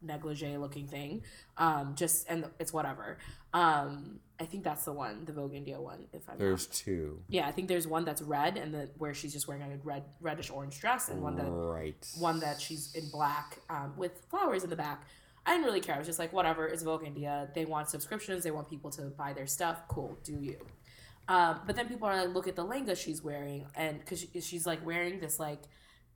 negligee 0.02 0.58
looking 0.58 0.88
thing. 0.88 1.24
Um, 1.58 1.96
just 1.96 2.26
and 2.30 2.46
it's 2.60 2.72
whatever. 2.72 3.18
Um, 3.54 4.20
I 4.40 4.46
think 4.46 4.64
that's 4.64 4.86
the 4.86 4.94
one, 4.94 5.26
the 5.26 5.34
Vogue 5.34 5.54
India 5.56 5.82
one. 5.82 6.06
If 6.14 6.30
I'm 6.30 6.36
not 6.36 6.40
There's 6.40 6.68
two. 6.68 7.22
Yeah, 7.28 7.48
I 7.48 7.52
think 7.52 7.68
there's 7.68 7.88
one 7.88 8.06
that's 8.06 8.22
red 8.22 8.58
and 8.58 8.74
the 8.74 8.90
where 8.98 9.14
she's 9.14 9.34
just 9.34 9.48
wearing 9.48 9.64
a 9.64 9.78
red 9.84 10.04
reddish 10.22 10.50
orange 10.52 10.80
dress 10.80 11.10
and 11.10 11.22
one 11.22 11.36
that 11.38 11.50
Right. 11.50 12.08
one 12.18 12.40
that 12.42 12.62
she's 12.62 12.94
in 12.96 13.10
black 13.10 13.60
um, 13.70 13.94
with 13.98 14.22
flowers 14.30 14.64
in 14.64 14.70
the 14.70 14.76
back. 14.76 15.06
I 15.50 15.54
didn't 15.54 15.66
really 15.66 15.82
care. 15.82 15.96
I 15.96 15.98
was 15.98 16.08
just 16.08 16.20
like, 16.20 16.32
whatever, 16.32 16.68
it's 16.68 16.84
Vogue 16.84 17.04
India. 17.06 17.50
They 17.56 17.66
want 17.66 17.90
subscriptions. 17.90 18.44
They 18.44 18.52
want 18.52 18.70
people 18.70 18.92
to 18.92 19.02
buy 19.04 19.34
their 19.34 19.48
stuff. 19.48 19.82
Cool, 19.88 20.18
do 20.24 20.34
you. 20.40 20.58
Um, 21.28 21.62
but 21.66 21.76
then 21.76 21.88
people 21.88 22.08
are 22.08 22.16
like, 22.26 22.34
look 22.36 22.48
at 22.48 22.56
the 22.56 22.64
lehenga 22.66 22.96
she's 22.96 23.24
wearing. 23.24 23.66
And 23.76 24.00
because 24.00 24.20
she, 24.22 24.42
she's 24.42 24.66
like 24.68 24.86
wearing 24.86 25.20
this 25.20 25.40
like 25.40 25.64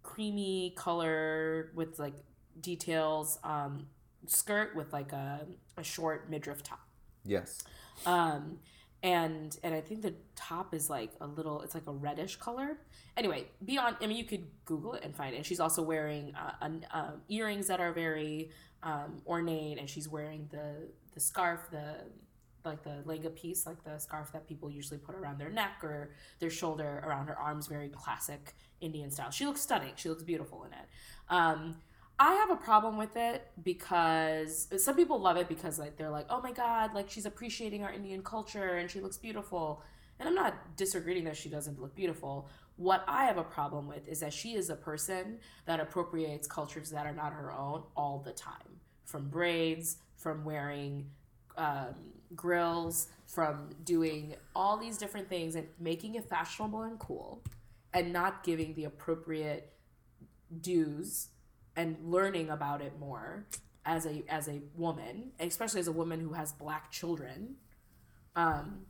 creamy 0.03 0.73
color 0.77 1.71
with 1.73 1.97
like 1.97 2.13
details 2.61 3.39
um, 3.43 3.87
skirt 4.27 4.75
with 4.75 4.93
like 4.93 5.11
a, 5.13 5.47
a 5.77 5.83
short 5.83 6.29
midriff 6.29 6.61
top 6.63 6.79
Yes. 7.25 7.63
um 8.05 8.59
and 9.01 9.57
and 9.63 9.73
i 9.73 9.81
think 9.81 10.01
the 10.01 10.13
top 10.35 10.73
is 10.73 10.89
like 10.89 11.11
a 11.21 11.27
little 11.27 11.61
it's 11.61 11.73
like 11.73 11.87
a 11.87 11.91
reddish 11.91 12.35
color 12.37 12.77
anyway 13.17 13.45
beyond 13.65 13.95
i 14.01 14.07
mean 14.07 14.17
you 14.17 14.23
could 14.23 14.45
google 14.65 14.93
it 14.93 15.03
and 15.03 15.15
find 15.15 15.33
it 15.33 15.37
and 15.37 15.45
she's 15.45 15.59
also 15.59 15.81
wearing 15.81 16.33
uh, 16.35 16.51
an, 16.61 16.85
um, 16.93 17.21
earrings 17.29 17.67
that 17.67 17.79
are 17.81 17.91
very 17.93 18.49
um, 18.83 19.21
ornate 19.25 19.77
and 19.79 19.89
she's 19.89 20.07
wearing 20.07 20.47
the 20.51 20.87
the 21.13 21.19
scarf 21.19 21.61
the 21.71 21.95
like 22.65 22.83
the 22.83 23.03
lehenga 23.05 23.33
piece 23.35 23.65
like 23.65 23.83
the 23.83 23.97
scarf 23.97 24.31
that 24.31 24.47
people 24.47 24.69
usually 24.69 24.97
put 24.97 25.15
around 25.15 25.39
their 25.39 25.49
neck 25.49 25.83
or 25.83 26.11
their 26.39 26.49
shoulder 26.49 27.03
around 27.05 27.27
her 27.27 27.37
arms 27.37 27.67
very 27.67 27.89
classic 27.89 28.53
indian 28.81 29.11
style 29.11 29.31
she 29.31 29.45
looks 29.45 29.61
stunning 29.61 29.91
she 29.95 30.09
looks 30.09 30.23
beautiful 30.23 30.63
in 30.63 30.73
it 30.73 30.87
um, 31.29 31.75
I 32.19 32.33
have 32.33 32.51
a 32.51 32.55
problem 32.55 32.97
with 32.97 33.15
it 33.15 33.47
because 33.63 34.67
some 34.77 34.95
people 34.95 35.19
love 35.19 35.37
it 35.37 35.47
because 35.47 35.79
like 35.79 35.97
they're 35.97 36.11
like, 36.11 36.27
oh 36.29 36.41
my 36.41 36.51
god, 36.51 36.93
like 36.93 37.09
she's 37.09 37.25
appreciating 37.25 37.83
our 37.83 37.91
Indian 37.91 38.21
culture 38.21 38.77
and 38.77 38.89
she 38.89 39.01
looks 39.01 39.17
beautiful. 39.17 39.81
And 40.19 40.29
I'm 40.29 40.35
not 40.35 40.77
disagreeing 40.77 41.23
that 41.25 41.35
she 41.35 41.49
doesn't 41.49 41.81
look 41.81 41.95
beautiful. 41.95 42.47
What 42.77 43.03
I 43.07 43.25
have 43.25 43.37
a 43.37 43.43
problem 43.43 43.87
with 43.87 44.07
is 44.07 44.21
that 44.21 44.33
she 44.33 44.55
is 44.55 44.69
a 44.69 44.75
person 44.75 45.37
that 45.65 45.79
appropriates 45.79 46.47
cultures 46.47 46.89
that 46.89 47.05
are 47.05 47.13
not 47.13 47.33
her 47.33 47.51
own 47.51 47.83
all 47.95 48.21
the 48.25 48.31
time. 48.31 48.79
From 49.05 49.29
braids, 49.29 49.97
from 50.15 50.43
wearing 50.43 51.09
um, 51.57 51.93
grills, 52.35 53.07
from 53.27 53.69
doing 53.83 54.35
all 54.55 54.77
these 54.77 54.97
different 54.97 55.29
things 55.29 55.55
and 55.55 55.67
making 55.79 56.15
it 56.15 56.27
fashionable 56.27 56.81
and 56.83 56.97
cool, 56.97 57.43
and 57.93 58.11
not 58.11 58.43
giving 58.43 58.73
the 58.73 58.85
appropriate 58.85 59.73
dues 60.61 61.29
and 61.75 61.97
learning 62.03 62.49
about 62.49 62.81
it 62.81 62.93
more 62.99 63.45
as 63.85 64.05
a 64.05 64.23
as 64.29 64.47
a 64.47 64.61
woman, 64.75 65.31
especially 65.39 65.79
as 65.79 65.87
a 65.87 65.91
woman 65.91 66.19
who 66.19 66.33
has 66.33 66.51
black 66.53 66.91
children. 66.91 67.55
Um, 68.35 68.85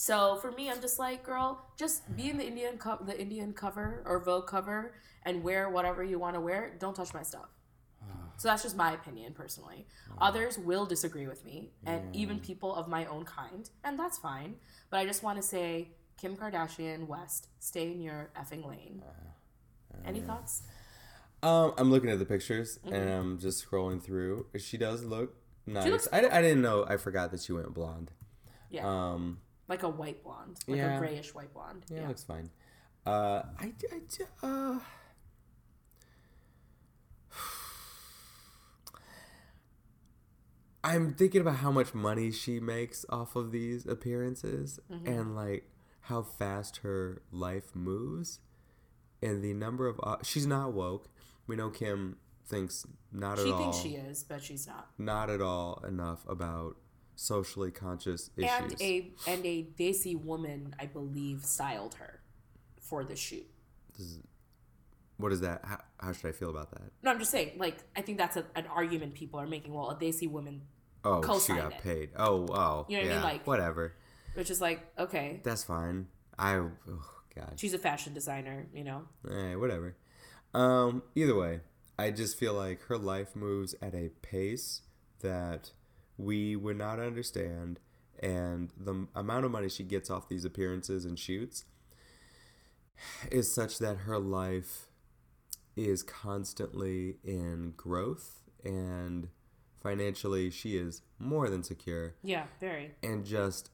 So 0.00 0.36
for 0.36 0.52
me, 0.52 0.70
I'm 0.70 0.80
just 0.80 0.98
like, 1.00 1.24
girl, 1.24 1.60
just 1.76 2.14
be 2.16 2.30
in 2.30 2.38
the 2.38 2.46
Indian 2.46 2.78
co- 2.78 3.02
the 3.04 3.20
Indian 3.20 3.52
cover 3.52 4.00
or 4.06 4.20
Vogue 4.22 4.46
cover 4.46 4.94
and 5.24 5.42
wear 5.42 5.68
whatever 5.68 6.04
you 6.04 6.20
want 6.20 6.34
to 6.36 6.40
wear. 6.40 6.76
Don't 6.78 6.94
touch 6.94 7.12
my 7.12 7.22
stuff. 7.24 7.48
So 8.36 8.46
that's 8.46 8.62
just 8.62 8.76
my 8.76 8.92
opinion 8.92 9.32
personally. 9.34 9.88
Others 10.20 10.56
will 10.58 10.86
disagree 10.86 11.26
with 11.26 11.44
me, 11.44 11.72
and 11.84 12.14
even 12.14 12.38
people 12.38 12.72
of 12.72 12.86
my 12.86 13.04
own 13.06 13.24
kind, 13.24 13.68
and 13.82 13.98
that's 13.98 14.16
fine. 14.16 14.54
But 14.90 14.98
I 14.98 15.04
just 15.06 15.24
want 15.24 15.38
to 15.38 15.42
say, 15.42 15.88
Kim 16.20 16.36
Kardashian 16.36 17.08
West, 17.08 17.48
stay 17.58 17.90
in 17.90 18.00
your 18.00 18.30
effing 18.40 18.64
lane. 18.64 19.02
Any 20.04 20.20
thoughts? 20.20 20.62
Um, 21.42 21.74
I'm 21.78 21.90
looking 21.90 22.10
at 22.10 22.20
the 22.20 22.24
pictures 22.24 22.78
and 22.84 22.94
I'm 23.10 23.38
just 23.40 23.68
scrolling 23.68 24.00
through. 24.00 24.46
She 24.58 24.76
does 24.76 25.02
look 25.04 25.34
nice. 25.66 25.82
Mm-hmm. 25.82 25.92
looks- 25.92 26.08
I, 26.12 26.18
I 26.28 26.40
didn't 26.40 26.62
know. 26.62 26.84
I 26.88 26.96
forgot 26.96 27.32
that 27.32 27.40
she 27.40 27.52
went 27.52 27.74
blonde. 27.74 28.12
Yeah, 28.70 28.86
Um, 28.86 29.38
like 29.68 29.82
a 29.82 29.88
white 29.88 30.22
blonde, 30.24 30.58
like 30.66 30.78
yeah. 30.78 30.96
a 30.96 30.98
grayish 30.98 31.34
white 31.34 31.52
blonde. 31.52 31.84
yeah, 31.88 31.98
Yeah. 31.98 32.04
it 32.04 32.08
looks 32.08 32.24
fine. 32.24 32.50
Uh, 33.06 33.42
I, 33.58 33.72
I, 34.42 34.46
uh, 34.46 34.78
I'm 40.84 41.14
thinking 41.14 41.40
about 41.40 41.56
how 41.56 41.72
much 41.72 41.92
money 41.94 42.30
she 42.30 42.60
makes 42.60 43.04
off 43.10 43.36
of 43.36 43.50
these 43.52 43.86
appearances 43.86 44.78
Mm-hmm. 44.90 45.06
and 45.06 45.34
like 45.36 45.64
how 46.02 46.22
fast 46.22 46.78
her 46.78 47.20
life 47.30 47.74
moves 47.74 48.38
and 49.20 49.42
the 49.42 49.52
number 49.52 49.86
of 49.86 50.00
uh, 50.02 50.16
she's 50.22 50.46
not 50.46 50.72
woke. 50.72 51.08
We 51.46 51.56
know 51.56 51.70
Kim 51.70 52.16
thinks 52.46 52.86
not 53.12 53.38
She 53.38 53.44
at 53.44 53.50
all 53.52 53.58
She 53.58 53.64
thinks 53.64 53.78
she 54.04 54.08
is, 54.10 54.22
but 54.22 54.42
she's 54.42 54.66
not. 54.66 54.88
not 54.96 55.28
at 55.30 55.40
all 55.42 55.82
enough 55.86 56.24
about 56.28 56.76
socially 57.28 57.72
conscious 57.72 58.30
issues. 58.36 58.50
And 58.60 58.80
a 58.80 59.10
and 59.26 59.44
a 59.44 59.66
Desi 59.76 60.14
woman, 60.22 60.72
I 60.78 60.86
believe, 60.86 61.44
styled 61.44 61.94
her 61.94 62.20
for 62.80 63.02
the 63.04 63.16
shoot. 63.16 63.44
what 65.16 65.32
is 65.32 65.40
that? 65.40 65.62
How, 65.64 65.80
how 65.98 66.12
should 66.12 66.28
I 66.28 66.32
feel 66.32 66.50
about 66.50 66.70
that? 66.70 66.92
No, 67.02 67.10
I'm 67.10 67.18
just 67.18 67.32
saying, 67.32 67.58
like, 67.58 67.78
I 67.96 68.02
think 68.02 68.18
that's 68.18 68.36
a, 68.36 68.44
an 68.54 68.66
argument 68.68 69.14
people 69.14 69.40
are 69.40 69.48
making. 69.48 69.74
Well, 69.74 69.90
a 69.90 69.96
Desi 69.96 70.30
woman, 70.30 70.62
Oh, 71.04 71.20
she 71.40 71.54
got 71.54 71.72
it. 71.72 71.78
paid. 71.82 72.10
Oh, 72.16 72.46
oh, 72.50 72.86
You 72.88 72.98
know 72.98 73.02
what 73.02 73.10
I 73.10 73.14
yeah, 73.14 73.14
mean? 73.14 73.22
Like- 73.22 73.46
whatever. 73.46 73.94
which 74.34 74.50
is 74.50 74.60
like, 74.60 74.80
okay, 74.98 75.40
That's 75.42 75.64
fine. 75.64 76.06
I, 76.38 76.54
oh 76.54 76.70
God, 77.34 77.54
she's 77.56 77.74
a 77.74 77.78
fashion 77.78 78.14
designer, 78.14 78.66
you 78.72 78.84
know? 78.84 79.02
eh, 79.28 79.56
whatever. 79.56 79.96
Um, 80.54 81.02
either 81.16 81.34
way, 81.34 81.60
I 81.98 82.12
just 82.12 82.38
feel 82.38 82.54
like 82.54 82.82
her 82.82 82.96
life 82.96 83.34
moves 83.34 83.74
at 83.82 83.94
a 83.94 84.10
pace 84.22 84.82
that 85.20 85.72
we 86.18 86.54
would 86.56 86.76
not 86.76 86.98
understand, 87.00 87.80
and 88.20 88.70
the 88.76 89.06
amount 89.14 89.44
of 89.46 89.50
money 89.50 89.68
she 89.70 89.84
gets 89.84 90.10
off 90.10 90.28
these 90.28 90.44
appearances 90.44 91.04
and 91.06 91.18
shoots 91.18 91.64
is 93.30 93.52
such 93.52 93.78
that 93.78 93.98
her 93.98 94.18
life 94.18 94.88
is 95.76 96.02
constantly 96.02 97.16
in 97.22 97.72
growth 97.76 98.42
and 98.64 99.28
financially 99.80 100.50
she 100.50 100.76
is 100.76 101.02
more 101.20 101.48
than 101.48 101.62
secure 101.62 102.14
Yeah, 102.24 102.46
very. 102.58 102.96
and 103.02 103.24
just 103.24 103.70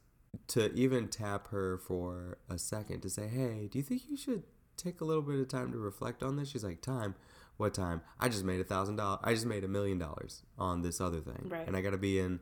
to 0.48 0.70
even 0.74 1.08
tap 1.08 1.48
her 1.48 1.78
for 1.78 2.36
a 2.50 2.58
second 2.58 3.00
to 3.02 3.08
say, 3.08 3.28
"Hey, 3.28 3.68
do 3.72 3.78
you 3.78 3.82
think 3.84 4.10
you 4.10 4.16
should 4.16 4.42
take 4.76 5.00
a 5.00 5.04
little 5.04 5.22
bit 5.22 5.40
of 5.40 5.48
time 5.48 5.72
to 5.72 5.78
reflect 5.78 6.22
on 6.22 6.36
this?" 6.36 6.48
She's 6.50 6.64
like, 6.64 6.82
"Time? 6.82 7.14
What 7.56 7.72
time? 7.74 8.00
I 8.18 8.28
just 8.28 8.44
made 8.44 8.60
a 8.60 8.64
thousand 8.64 8.96
dollars. 8.96 9.20
I 9.22 9.32
just 9.34 9.46
made 9.46 9.64
a 9.64 9.68
million 9.68 9.98
dollars 9.98 10.42
on 10.58 10.82
this 10.82 11.00
other 11.00 11.20
thing, 11.20 11.48
Right. 11.48 11.66
and 11.66 11.76
I 11.76 11.80
got 11.82 11.90
to 11.90 11.98
be 11.98 12.18
in 12.18 12.40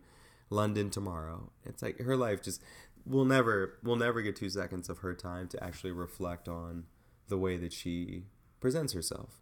London 0.50 0.90
tomorrow." 0.90 1.50
It's 1.64 1.82
like 1.82 1.98
her 2.00 2.16
life 2.16 2.42
just 2.42 2.62
we'll 3.04 3.24
never 3.24 3.78
we'll 3.82 3.96
never 3.96 4.22
get 4.22 4.36
two 4.36 4.48
seconds 4.48 4.88
of 4.88 4.98
her 4.98 5.14
time 5.14 5.48
to 5.48 5.62
actually 5.62 5.92
reflect 5.92 6.48
on 6.48 6.84
the 7.28 7.36
way 7.38 7.56
that 7.58 7.72
she 7.72 8.24
presents 8.60 8.92
herself. 8.92 9.40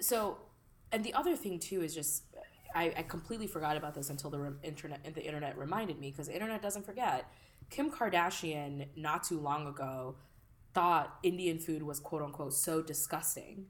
So, 0.00 0.38
and 0.90 1.02
the 1.04 1.14
other 1.14 1.36
thing 1.36 1.58
too 1.58 1.82
is 1.82 1.94
just, 1.94 2.24
I, 2.74 2.92
I 2.96 3.02
completely 3.02 3.46
forgot 3.46 3.76
about 3.76 3.94
this 3.94 4.10
until 4.10 4.30
the 4.30 4.38
re- 4.40 4.50
internet 4.62 5.14
the 5.14 5.24
internet 5.24 5.56
reminded 5.58 5.98
me 5.98 6.10
because 6.10 6.26
the 6.28 6.34
internet 6.34 6.62
doesn't 6.62 6.84
forget. 6.84 7.30
Kim 7.70 7.90
Kardashian, 7.90 8.88
not 8.96 9.24
too 9.24 9.40
long 9.40 9.66
ago, 9.66 10.16
thought 10.74 11.18
Indian 11.22 11.58
food 11.58 11.82
was 11.82 11.98
quote 12.00 12.22
unquote 12.22 12.52
so 12.54 12.82
disgusting. 12.82 13.66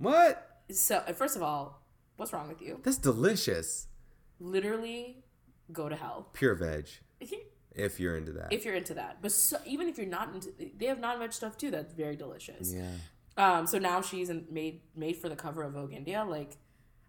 What? 0.00 0.60
So, 0.72 0.96
uh, 1.06 1.12
first 1.12 1.36
of 1.36 1.42
all, 1.42 1.82
what's 2.16 2.32
wrong 2.32 2.48
with 2.48 2.60
you? 2.60 2.80
That's 2.82 2.98
delicious. 2.98 3.86
Literally, 4.40 5.22
go 5.72 5.88
to 5.88 5.94
hell. 5.96 6.28
Pure 6.32 6.54
veg. 6.56 6.86
If 7.72 8.00
you're 8.00 8.16
into 8.16 8.32
that. 8.32 8.52
if 8.52 8.64
you're 8.64 8.74
into 8.74 8.94
that. 8.94 9.18
But 9.22 9.30
so, 9.32 9.56
even 9.64 9.88
if 9.88 9.96
you're 9.96 10.06
not 10.06 10.34
into, 10.34 10.48
they 10.76 10.86
have 10.86 10.98
non-veg 10.98 11.32
stuff 11.32 11.56
too. 11.56 11.70
That's 11.70 11.92
very 11.94 12.16
delicious. 12.16 12.72
yeah. 12.74 12.90
Um. 13.36 13.66
So 13.66 13.78
now 13.78 14.00
she's 14.02 14.28
in, 14.28 14.46
made 14.50 14.80
made 14.96 15.16
for 15.16 15.28
the 15.28 15.36
cover 15.36 15.62
of 15.62 15.74
Vogue 15.74 15.92
India. 15.92 16.24
Like, 16.28 16.56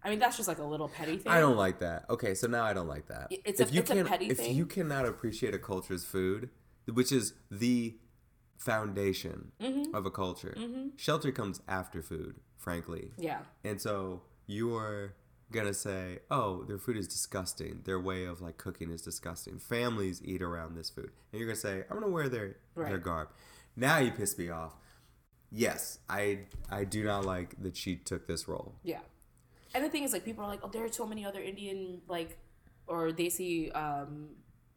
I 0.04 0.10
mean, 0.10 0.18
that's 0.20 0.36
just 0.36 0.48
like 0.48 0.58
a 0.58 0.64
little 0.64 0.88
petty 0.88 1.16
thing. 1.18 1.32
I 1.32 1.40
don't 1.40 1.56
like 1.56 1.80
that. 1.80 2.04
Okay, 2.10 2.34
so 2.34 2.46
now 2.46 2.62
I 2.64 2.72
don't 2.74 2.86
like 2.88 3.08
that. 3.08 3.26
It's 3.30 3.58
a- 3.58 3.64
if 3.64 3.74
you 3.74 3.80
it's 3.80 3.90
a 3.90 3.94
can, 3.94 4.06
petty 4.06 4.26
if 4.28 4.36
thing. 4.38 4.50
If 4.52 4.56
you 4.56 4.66
cannot 4.66 5.04
appreciate 5.06 5.52
a 5.54 5.58
culture's 5.58 6.04
food, 6.04 6.50
which 6.92 7.10
is 7.10 7.34
the 7.50 7.96
foundation 8.56 9.50
Mm-hmm. 9.60 9.94
of 9.94 10.06
a 10.06 10.10
culture, 10.10 10.56
shelter 10.96 11.32
comes 11.32 11.60
after 11.66 12.00
food, 12.02 12.36
frankly. 12.62 13.10
Yeah. 13.18 13.40
And 13.64 13.80
so 13.80 14.22
you 14.46 14.74
are 14.76 15.14
gonna 15.50 15.74
say, 15.74 16.20
"Oh, 16.30 16.64
their 16.64 16.78
food 16.78 16.96
is 16.96 17.08
disgusting. 17.08 17.82
Their 17.84 18.00
way 18.00 18.24
of 18.24 18.40
like 18.40 18.56
cooking 18.56 18.90
is 18.90 19.02
disgusting. 19.02 19.58
Families 19.58 20.22
eat 20.24 20.40
around 20.40 20.76
this 20.76 20.88
food," 20.90 21.10
and 21.30 21.38
you're 21.40 21.48
gonna 21.48 21.56
say, 21.56 21.84
"I'm 21.90 21.98
gonna 21.98 22.08
wear 22.08 22.28
their 22.28 22.56
their 22.76 22.98
garb." 22.98 23.28
Now 23.76 23.98
you 23.98 24.10
piss 24.10 24.38
me 24.38 24.48
off. 24.48 24.74
Yes, 25.50 25.98
I 26.08 26.46
I 26.70 26.84
do 26.84 27.04
not 27.04 27.26
like 27.26 27.60
that 27.62 27.76
she 27.76 27.96
took 27.96 28.26
this 28.26 28.48
role. 28.48 28.74
Yeah. 28.82 29.00
And 29.74 29.84
the 29.84 29.88
thing 29.88 30.04
is, 30.04 30.12
like, 30.12 30.24
people 30.24 30.44
are 30.44 30.48
like, 30.48 30.60
oh, 30.62 30.68
there 30.68 30.84
are 30.84 30.92
so 30.92 31.06
many 31.06 31.24
other 31.24 31.40
Indian, 31.40 32.02
like, 32.06 32.36
or 32.86 33.10
they 33.10 33.30
see 33.30 33.70
um, 33.70 34.28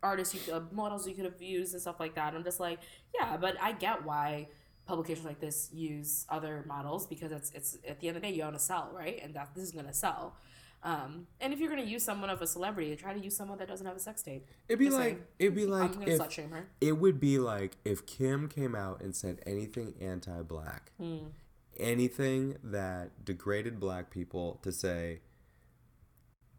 artists, 0.02 0.34
you, 0.48 0.54
uh, 0.54 0.62
models 0.72 1.08
you 1.08 1.14
could 1.14 1.26
have 1.26 1.42
used 1.42 1.74
and 1.74 1.82
stuff 1.82 2.00
like 2.00 2.16
that. 2.16 2.34
I'm 2.34 2.44
just 2.44 2.60
like, 2.62 2.80
yeah, 3.14 3.36
but 3.36 3.56
I 3.62 3.74
get 3.74 4.06
why 4.06 4.48
publications 4.86 5.26
like 5.26 5.40
this 5.40 5.70
use 5.74 6.26
other 6.30 6.64
models 6.68 7.08
because 7.08 7.32
it's 7.32 7.52
it's 7.52 7.78
at 7.88 8.00
the 8.00 8.08
end 8.08 8.18
of 8.18 8.22
the 8.24 8.30
day 8.30 8.34
you 8.36 8.44
want 8.44 8.56
to 8.56 8.60
sell, 8.64 8.92
right? 8.94 9.20
And 9.24 9.34
that 9.36 9.50
this 9.56 9.64
is 9.64 9.72
gonna 9.72 9.94
sell. 9.94 10.36
Um, 10.84 11.26
and 11.42 11.52
if 11.52 11.60
you're 11.60 11.70
gonna 11.70 11.82
use 11.82 12.04
someone 12.04 12.30
of 12.30 12.42
a 12.44 12.48
celebrity, 12.48 12.96
try 12.96 13.12
to 13.14 13.20
use 13.20 13.36
someone 13.36 13.58
that 13.58 13.68
doesn't 13.68 13.88
have 13.88 13.96
a 13.96 14.00
sex 14.00 14.22
tape. 14.22 14.46
It'd 14.70 14.78
be 14.80 14.86
Just 14.86 14.98
like 14.98 15.06
saying. 15.14 15.24
it'd 15.40 15.56
be 15.56 15.64
I'm 15.64 15.70
like 15.70 15.94
gonna 15.94 16.06
if 16.12 16.32
shame 16.32 16.52
her. 16.52 16.68
it 16.80 16.94
would 17.00 17.20
be 17.20 17.40
like 17.40 17.78
if 17.84 18.06
Kim 18.06 18.48
came 18.48 18.76
out 18.76 19.02
and 19.02 19.16
said 19.16 19.40
anything 19.48 19.96
anti-black, 20.00 20.92
Hmm. 21.00 21.30
anything 21.78 22.58
that 22.64 23.26
degraded 23.26 23.80
black 23.80 24.12
people 24.12 24.60
to 24.62 24.72
say 24.72 25.22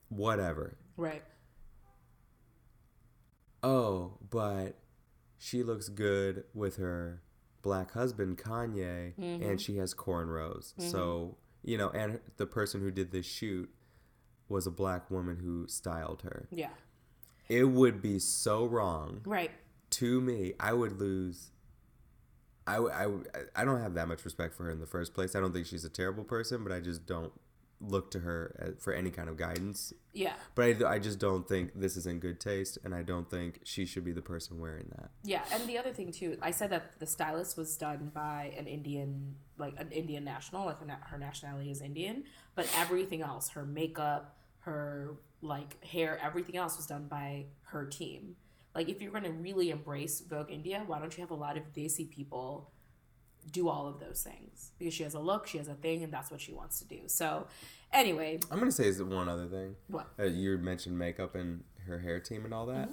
whatever. 0.08 0.76
Right. 0.96 1.22
Oh, 3.62 4.18
but 4.30 4.76
she 5.38 5.62
looks 5.62 5.88
good 5.88 6.44
with 6.54 6.76
her 6.76 7.22
black 7.66 7.92
husband 7.92 8.38
Kanye, 8.38 9.12
Mm-hmm. 9.18 9.42
and 9.42 9.60
she 9.60 9.76
has 9.78 9.92
cornrows. 9.94 10.72
So 10.78 11.36
you 11.64 11.76
know, 11.76 11.88
and 11.90 12.20
the 12.36 12.46
person 12.46 12.80
who 12.80 12.90
did 12.92 13.10
this 13.10 13.26
shoot 13.26 13.68
was 14.48 14.66
a 14.66 14.70
black 14.70 15.10
woman 15.10 15.36
who 15.42 15.66
styled 15.66 16.22
her. 16.22 16.46
Yeah. 16.52 16.70
It 17.48 17.64
would 17.64 18.00
be 18.00 18.18
so 18.20 18.64
wrong 18.64 19.20
Right. 19.24 19.50
to 19.90 20.20
me, 20.20 20.52
I 20.60 20.72
would 20.72 21.00
lose. 21.00 21.50
I, 22.68 22.76
I, 22.78 23.06
I 23.54 23.64
don't 23.64 23.80
have 23.80 23.94
that 23.94 24.06
much 24.08 24.24
respect 24.24 24.54
for 24.54 24.64
her 24.64 24.70
in 24.70 24.80
the 24.80 24.86
first 24.86 25.14
place. 25.14 25.34
I 25.36 25.40
don't 25.40 25.52
think 25.52 25.66
she's 25.66 25.84
a 25.84 25.88
terrible 25.88 26.24
person, 26.24 26.62
but 26.64 26.72
I 26.72 26.80
just 26.80 27.04
don't 27.06 27.32
look 27.80 28.10
to 28.10 28.20
her 28.20 28.76
for 28.78 28.92
any 28.92 29.10
kind 29.10 29.28
of 29.28 29.36
guidance. 29.36 29.92
Yeah. 30.12 30.32
But 30.54 30.82
I, 30.82 30.94
I 30.94 30.98
just 30.98 31.18
don't 31.18 31.46
think 31.46 31.72
this 31.74 31.96
is 31.96 32.06
in 32.06 32.20
good 32.20 32.40
taste, 32.40 32.78
and 32.84 32.94
I 32.94 33.02
don't 33.02 33.30
think 33.30 33.60
she 33.64 33.84
should 33.84 34.04
be 34.04 34.12
the 34.12 34.22
person 34.22 34.58
wearing 34.58 34.86
that. 34.96 35.10
Yeah, 35.22 35.42
and 35.52 35.66
the 35.68 35.78
other 35.78 35.92
thing 35.92 36.12
too, 36.12 36.38
I 36.40 36.50
said 36.50 36.70
that 36.70 36.98
the 36.98 37.06
stylist 37.06 37.56
was 37.56 37.76
done 37.76 38.10
by 38.14 38.54
an 38.56 38.66
Indian, 38.66 39.34
like 39.58 39.74
an 39.78 39.90
Indian 39.90 40.24
national, 40.24 40.66
like 40.66 40.78
her 40.78 41.18
nationality 41.18 41.70
is 41.70 41.82
Indian, 41.82 42.24
but 42.54 42.68
everything 42.76 43.22
else, 43.22 43.50
her 43.50 43.64
makeup, 43.64 44.36
her 44.60 45.16
like 45.42 45.82
hair, 45.84 46.18
everything 46.22 46.56
else 46.56 46.76
was 46.76 46.86
done 46.86 47.06
by 47.08 47.44
her 47.64 47.84
team. 47.84 48.36
Like 48.74 48.88
if 48.88 49.00
you're 49.00 49.12
going 49.12 49.24
to 49.24 49.32
really 49.32 49.70
embrace 49.70 50.20
Vogue 50.20 50.50
India, 50.50 50.82
why 50.86 50.98
don't 50.98 51.16
you 51.16 51.22
have 51.22 51.30
a 51.30 51.34
lot 51.34 51.56
of 51.56 51.72
Desi 51.72 52.08
people 52.10 52.70
do 53.50 53.68
all 53.68 53.86
of 53.86 54.00
those 54.00 54.22
things? 54.22 54.72
Because 54.78 54.94
she 54.94 55.02
has 55.02 55.14
a 55.14 55.20
look, 55.20 55.46
she 55.46 55.58
has 55.58 55.68
a 55.68 55.74
thing, 55.74 56.02
and 56.02 56.12
that's 56.12 56.30
what 56.30 56.40
she 56.40 56.52
wants 56.52 56.78
to 56.80 56.84
do. 56.86 57.00
So, 57.06 57.46
anyway, 57.92 58.40
I'm 58.50 58.58
gonna 58.58 58.72
say 58.72 58.86
is 58.86 59.02
one 59.02 59.28
other 59.28 59.46
thing. 59.46 59.76
what? 59.88 60.08
Uh, 60.18 60.24
you 60.24 60.58
mentioned 60.58 60.98
makeup 60.98 61.34
and 61.34 61.64
her 61.86 61.98
hair 61.98 62.20
team 62.20 62.44
and 62.44 62.52
all 62.52 62.66
that. 62.66 62.90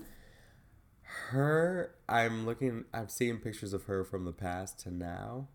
Her, 1.29 1.93
I'm 2.09 2.45
looking. 2.45 2.85
I'm 2.93 3.09
seeing 3.09 3.37
pictures 3.37 3.73
of 3.73 3.83
her 3.83 4.03
from 4.03 4.25
the 4.25 4.31
past 4.31 4.79
to 4.81 4.91
now. 4.91 5.47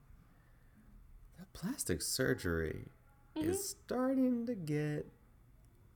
That 1.39 1.53
plastic 1.53 2.03
surgery 2.03 2.87
is 3.35 3.69
starting 3.69 4.47
to 4.47 4.55
get 4.55 5.07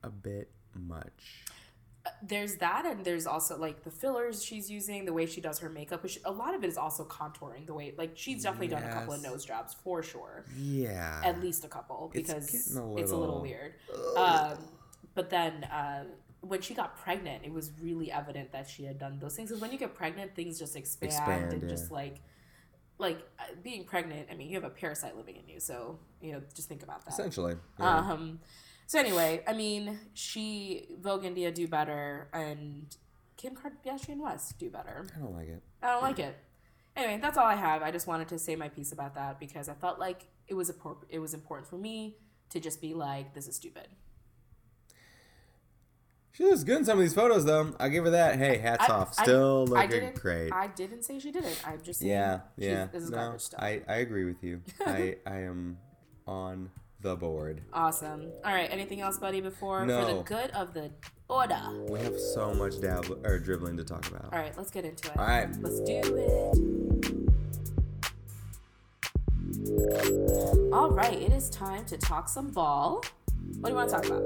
a 0.03 0.09
bit 0.09 0.49
much. 0.73 1.45
There's 2.21 2.55
that 2.57 2.85
and 2.85 3.05
there's 3.05 3.25
also 3.25 3.57
like 3.57 3.83
the 3.83 3.89
fillers 3.89 4.43
she's 4.43 4.69
using 4.69 5.05
the 5.05 5.13
way 5.13 5.25
she 5.25 5.39
does 5.39 5.59
her 5.59 5.69
makeup 5.69 6.03
which 6.03 6.19
a 6.25 6.31
lot 6.31 6.53
of 6.53 6.61
it 6.63 6.67
is 6.67 6.77
also 6.77 7.05
contouring 7.05 7.65
the 7.65 7.73
way 7.73 7.93
like 7.97 8.11
she's 8.15 8.43
definitely 8.43 8.67
done 8.67 8.83
a 8.83 8.91
couple 8.91 9.13
of 9.13 9.21
nose 9.23 9.45
jobs 9.45 9.73
for 9.83 10.03
sure 10.03 10.43
Yeah. 10.57 11.21
at 11.23 11.39
least 11.39 11.63
a 11.63 11.69
couple 11.69 12.11
It's 12.13 12.27
because 12.33 12.47
getting 12.51 12.77
a 12.77 12.95
it's 12.97 13.11
a 13.11 13.15
little 13.15 13.35
little- 13.35 13.41
weird 13.41 13.73
um, 14.17 14.57
but 15.15 15.29
then 15.29 15.63
uh, 15.65 16.03
when 16.41 16.59
she 16.61 16.73
got 16.73 16.97
pregnant 16.97 17.45
it 17.45 17.53
was 17.53 17.71
really 17.81 18.11
evident 18.11 18.51
that 18.51 18.67
she 18.69 18.83
had 18.83 18.99
done 18.99 19.17
those 19.19 19.35
things 19.37 19.47
because 19.49 19.61
when 19.61 19.71
you 19.71 19.77
get 19.77 19.93
pregnant 19.95 20.35
things 20.35 20.59
just 20.59 20.75
expand, 20.75 21.11
Expand, 21.13 21.53
and 21.53 21.61
yeah. 21.63 21.69
just 21.69 21.89
like 21.89 22.17
like 22.99 23.19
uh, 23.39 23.43
being 23.63 23.85
pregnant 23.85 24.27
i 24.29 24.35
mean 24.35 24.49
you 24.49 24.55
have 24.55 24.65
a 24.65 24.69
parasite 24.69 25.15
living 25.15 25.35
in 25.37 25.47
you 25.47 25.59
so 25.59 25.97
you 26.21 26.31
know 26.33 26.41
just 26.53 26.67
think 26.67 26.83
about 26.83 27.03
that 27.05 27.11
Essentially. 27.13 27.55
yeah. 27.79 27.97
um, 27.97 28.39
so 28.87 28.99
anyway, 28.99 29.43
I 29.47 29.53
mean, 29.53 29.99
she 30.13 30.87
Vogue 31.01 31.25
India 31.25 31.51
do 31.51 31.67
better, 31.67 32.27
and 32.33 32.95
Kim 33.37 33.55
Kardashian 33.55 34.17
West 34.17 34.57
do 34.59 34.69
better. 34.69 35.05
I 35.15 35.19
don't 35.19 35.33
like 35.35 35.47
it. 35.49 35.63
I 35.81 35.91
don't 35.91 36.01
like 36.03 36.19
it. 36.19 36.37
Anyway, 36.95 37.19
that's 37.21 37.37
all 37.37 37.45
I 37.47 37.55
have. 37.55 37.81
I 37.81 37.91
just 37.91 38.05
wanted 38.07 38.27
to 38.29 38.37
say 38.39 38.55
my 38.55 38.69
piece 38.69 38.91
about 38.91 39.15
that 39.15 39.39
because 39.39 39.67
I 39.67 39.73
felt 39.73 39.99
like 39.99 40.25
it 40.47 40.53
was 40.53 40.69
appro- 40.71 41.03
it 41.09 41.19
was 41.19 41.33
important 41.33 41.67
for 41.67 41.77
me 41.77 42.17
to 42.49 42.59
just 42.59 42.81
be 42.81 42.93
like, 42.93 43.33
this 43.33 43.47
is 43.47 43.55
stupid. 43.55 43.87
She 46.33 46.45
looks 46.45 46.63
good 46.63 46.79
in 46.79 46.85
some 46.85 46.97
of 46.97 47.03
these 47.03 47.13
photos, 47.13 47.45
though. 47.45 47.75
I'll 47.79 47.89
give 47.89 48.05
her 48.05 48.09
that. 48.11 48.37
Hey, 48.39 48.57
hats 48.57 48.89
I- 48.89 48.93
off. 48.93 49.13
Still 49.13 49.65
I 49.75 49.83
looking 49.83 49.89
didn't. 50.01 50.15
great. 50.21 50.51
I 50.51 50.67
didn't 50.67 51.03
say 51.03 51.19
she 51.19 51.31
didn't. 51.31 51.61
I'm 51.65 51.81
just 51.83 51.99
saying. 51.99 52.11
yeah, 52.11 52.39
yeah. 52.57 52.87
This 52.91 53.03
is 53.03 53.11
no, 53.11 53.17
garbage 53.17 53.41
stuff. 53.41 53.59
I, 53.61 53.81
I 53.87 53.95
agree 53.97 54.25
with 54.25 54.43
you. 54.43 54.61
I, 54.85 55.17
I 55.27 55.41
am 55.41 55.77
on 56.25 56.71
the 57.03 57.15
board. 57.15 57.61
awesome. 57.71 58.31
All 58.43 58.53
right. 58.53 58.69
Anything 58.71 59.01
else, 59.01 59.19
buddy? 59.19 59.41
Before 59.41 59.81
for 59.81 59.85
the 59.85 60.23
good 60.23 60.49
of 60.51 60.73
the 60.73 60.89
order. 61.29 61.61
We 61.87 61.99
have 61.99 62.19
so 62.19 62.53
much 62.53 62.81
dab 62.81 63.05
or 63.23 63.37
dribbling 63.37 63.77
to 63.77 63.83
talk 63.83 64.07
about. 64.07 64.33
All 64.33 64.39
right. 64.39 64.57
Let's 64.57 64.71
get 64.71 64.85
into 64.85 65.09
it. 65.11 65.17
All 65.17 65.27
right. 65.27 65.49
Let's 65.61 65.79
do 65.81 66.01
it. 66.15 66.73
All 70.73 70.89
right, 70.89 71.21
it 71.21 71.31
is 71.31 71.49
time 71.49 71.85
to 71.85 71.97
talk 71.97 72.27
some 72.27 72.49
ball. 72.49 73.03
What 73.59 73.69
do 73.69 73.69
you 73.69 73.75
want 73.75 73.89
to 73.89 73.95
talk 73.95 74.05
about? 74.05 74.21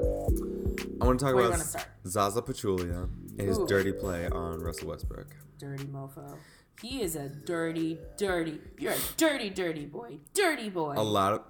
I 1.00 1.04
want 1.04 1.18
to 1.18 1.24
talk 1.24 1.34
Where 1.34 1.46
about? 1.46 1.86
Zaza 2.06 2.42
Pachulia 2.42 3.08
and 3.38 3.48
his 3.48 3.58
Ooh. 3.58 3.66
dirty 3.66 3.92
play 3.92 4.26
on 4.28 4.60
Russell 4.60 4.88
Westbrook. 4.88 5.26
Dirty 5.58 5.84
mofo. 5.84 6.34
He 6.80 7.02
is 7.02 7.16
a 7.16 7.28
dirty, 7.28 7.98
dirty. 8.16 8.60
You're 8.78 8.92
a 8.92 8.98
dirty, 9.16 9.50
dirty 9.50 9.86
boy. 9.86 10.18
Dirty 10.32 10.70
boy. 10.70 10.94
A 10.96 11.02
lot 11.02 11.32
of 11.34 11.40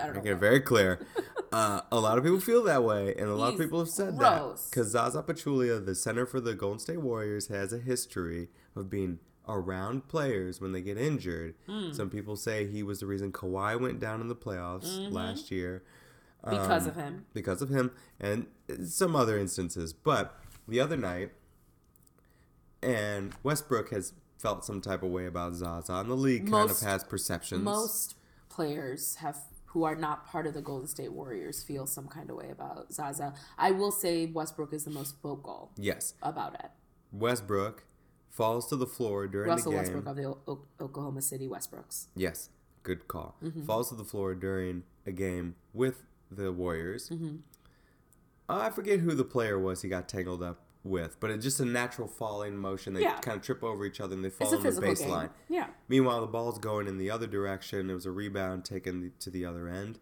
I 0.00 0.06
don't 0.06 0.14
make 0.16 0.24
know. 0.24 0.32
it 0.32 0.38
very 0.38 0.60
clear. 0.60 1.06
Uh, 1.52 1.80
a 1.92 1.98
lot 2.00 2.18
of 2.18 2.24
people 2.24 2.40
feel 2.40 2.62
that 2.64 2.82
way, 2.82 3.14
and 3.16 3.28
a 3.28 3.34
lot 3.34 3.48
of 3.52 3.54
He's 3.54 3.66
people 3.66 3.78
have 3.78 3.88
said 3.88 4.16
gross. 4.16 4.62
that 4.64 4.70
because 4.70 4.88
Zaza 4.88 5.22
Pachulia, 5.22 5.84
the 5.84 5.94
center 5.94 6.26
for 6.26 6.40
the 6.40 6.54
Golden 6.54 6.78
State 6.80 7.00
Warriors, 7.00 7.46
has 7.48 7.72
a 7.72 7.78
history 7.78 8.48
of 8.74 8.90
being 8.90 9.18
around 9.48 10.08
players 10.08 10.60
when 10.60 10.72
they 10.72 10.80
get 10.80 10.96
injured. 10.98 11.54
Hmm. 11.66 11.92
Some 11.92 12.10
people 12.10 12.34
say 12.36 12.66
he 12.66 12.82
was 12.82 13.00
the 13.00 13.06
reason 13.06 13.30
Kawhi 13.30 13.78
went 13.80 14.00
down 14.00 14.20
in 14.20 14.28
the 14.28 14.34
playoffs 14.34 14.98
Mm-hmm. 14.98 15.12
last 15.14 15.50
year 15.50 15.82
because 16.42 16.84
um, 16.84 16.88
of 16.88 16.96
him. 16.96 17.26
because 17.34 17.62
of 17.62 17.68
him 17.70 17.90
and 18.18 18.46
some 18.86 19.14
other 19.14 19.38
instances. 19.38 19.92
But 19.92 20.34
the 20.66 20.80
other 20.80 20.96
night, 20.96 21.30
and 22.82 23.32
Westbrook 23.42 23.90
has 23.90 24.12
felt 24.38 24.64
some 24.64 24.80
type 24.80 25.02
of 25.02 25.10
way 25.10 25.26
about 25.26 25.54
Zaza, 25.54 25.92
and 25.94 26.10
the 26.10 26.14
league 26.16 26.50
kind 26.50 26.70
of 26.70 26.80
has 26.80 27.04
perceptions. 27.04 27.62
Most 27.62 28.16
players 28.48 29.16
have 29.16 29.36
who 29.74 29.82
are 29.82 29.96
not 29.96 30.24
part 30.24 30.46
of 30.46 30.54
the 30.54 30.62
Golden 30.62 30.86
State 30.86 31.12
Warriors 31.12 31.64
feel 31.64 31.84
some 31.84 32.06
kind 32.06 32.30
of 32.30 32.36
way 32.36 32.48
about 32.50 32.92
Zaza. 32.92 33.34
I 33.58 33.72
will 33.72 33.90
say 33.90 34.26
Westbrook 34.26 34.72
is 34.72 34.84
the 34.84 34.92
most 34.92 35.20
vocal 35.20 35.72
yes, 35.76 36.14
about 36.22 36.54
it. 36.54 36.70
Westbrook 37.10 37.82
falls 38.30 38.68
to 38.68 38.76
the 38.76 38.86
floor 38.86 39.26
during 39.26 39.48
Russell 39.48 39.72
the 39.72 39.78
game. 39.78 39.80
Russell 39.80 39.94
Westbrook 39.96 40.16
of 40.16 40.46
the 40.46 40.52
O- 40.52 40.66
Oklahoma 40.80 41.22
City 41.22 41.48
Westbrooks. 41.48 42.06
Yes, 42.14 42.50
good 42.84 43.08
call. 43.08 43.34
Mm-hmm. 43.42 43.64
Falls 43.64 43.88
to 43.88 43.96
the 43.96 44.04
floor 44.04 44.36
during 44.36 44.84
a 45.04 45.10
game 45.10 45.56
with 45.72 46.04
the 46.30 46.52
Warriors. 46.52 47.10
Mm-hmm. 47.10 47.38
I 48.48 48.70
forget 48.70 49.00
who 49.00 49.14
the 49.16 49.24
player 49.24 49.58
was 49.58 49.82
he 49.82 49.88
got 49.88 50.08
tangled 50.08 50.42
up 50.42 50.60
with, 50.84 51.18
but 51.18 51.30
it's 51.30 51.42
just 51.44 51.58
a 51.60 51.64
natural 51.64 52.06
falling 52.06 52.56
motion. 52.56 52.92
They 52.94 53.00
Yeah. 53.02 53.18
kind 53.20 53.36
of 53.38 53.42
trip 53.42 53.64
over 53.64 53.84
each 53.86 54.00
other 54.00 54.14
and 54.14 54.24
they 54.24 54.30
fall 54.30 54.54
on 54.54 54.62
the 54.62 54.70
baseline. 54.70 55.20
game. 55.22 55.30
Yeah. 55.48 55.66
Meanwhile, 55.88 56.20
the 56.20 56.26
ball's 56.28 56.58
going 56.58 56.86
in 56.86 56.98
the 56.98 57.10
other 57.10 57.26
direction. 57.26 57.90
It 57.90 57.94
was 57.94 58.06
a 58.06 58.10
rebound 58.12 58.64
taken 58.64 59.12
to 59.20 59.30
the 59.30 59.44
other 59.46 59.66
end. 59.68 59.98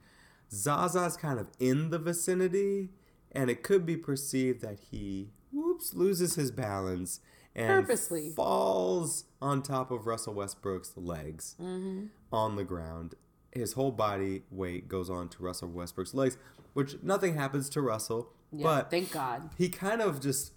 Zaza's 0.53 1.17
kind 1.17 1.39
of 1.39 1.49
in 1.59 1.91
the 1.91 1.99
vicinity, 1.99 2.91
and 3.31 3.49
it 3.49 3.63
could 3.63 3.87
be 3.87 3.97
perceived 3.97 4.61
that 4.63 4.79
he, 4.91 5.31
whoops, 5.53 5.95
loses 5.95 6.35
his 6.35 6.51
balance 6.51 7.21
and 7.55 7.87
Purposely. 7.87 8.33
falls 8.35 9.25
on 9.41 9.63
top 9.63 9.91
of 9.91 10.07
Russell 10.07 10.35
Westbrook's 10.35 10.97
legs 10.97 11.55
Mm-hmm. 11.61 12.07
on 12.33 12.57
the 12.57 12.65
ground. 12.65 13.15
His 13.53 13.75
whole 13.75 13.93
body 13.93 14.45
weight 14.51 14.89
goes 14.89 15.11
on 15.11 15.29
to 15.31 15.43
Russell 15.43 15.69
Westbrook's 15.71 16.15
legs, 16.15 16.37
which 16.73 17.03
nothing 17.03 17.35
happens 17.35 17.69
to 17.71 17.83
Russell, 17.83 18.33
Yeah. 18.51 18.65
but 18.65 18.91
thank 18.91 19.11
God. 19.13 19.51
he 19.57 19.69
kind 19.69 20.01
of 20.03 20.21
just 20.21 20.53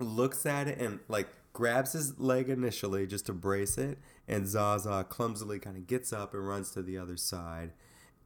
looks 0.00 0.46
at 0.46 0.68
it 0.68 0.78
and 0.78 1.00
like 1.08 1.28
grabs 1.52 1.92
his 1.92 2.18
leg 2.18 2.48
initially 2.48 3.06
just 3.06 3.26
to 3.26 3.32
brace 3.32 3.78
it 3.78 3.98
and 4.28 4.46
Zaza 4.46 5.04
clumsily 5.08 5.58
kind 5.58 5.76
of 5.76 5.86
gets 5.86 6.12
up 6.12 6.32
and 6.34 6.46
runs 6.46 6.70
to 6.72 6.82
the 6.82 6.96
other 6.98 7.16
side 7.16 7.72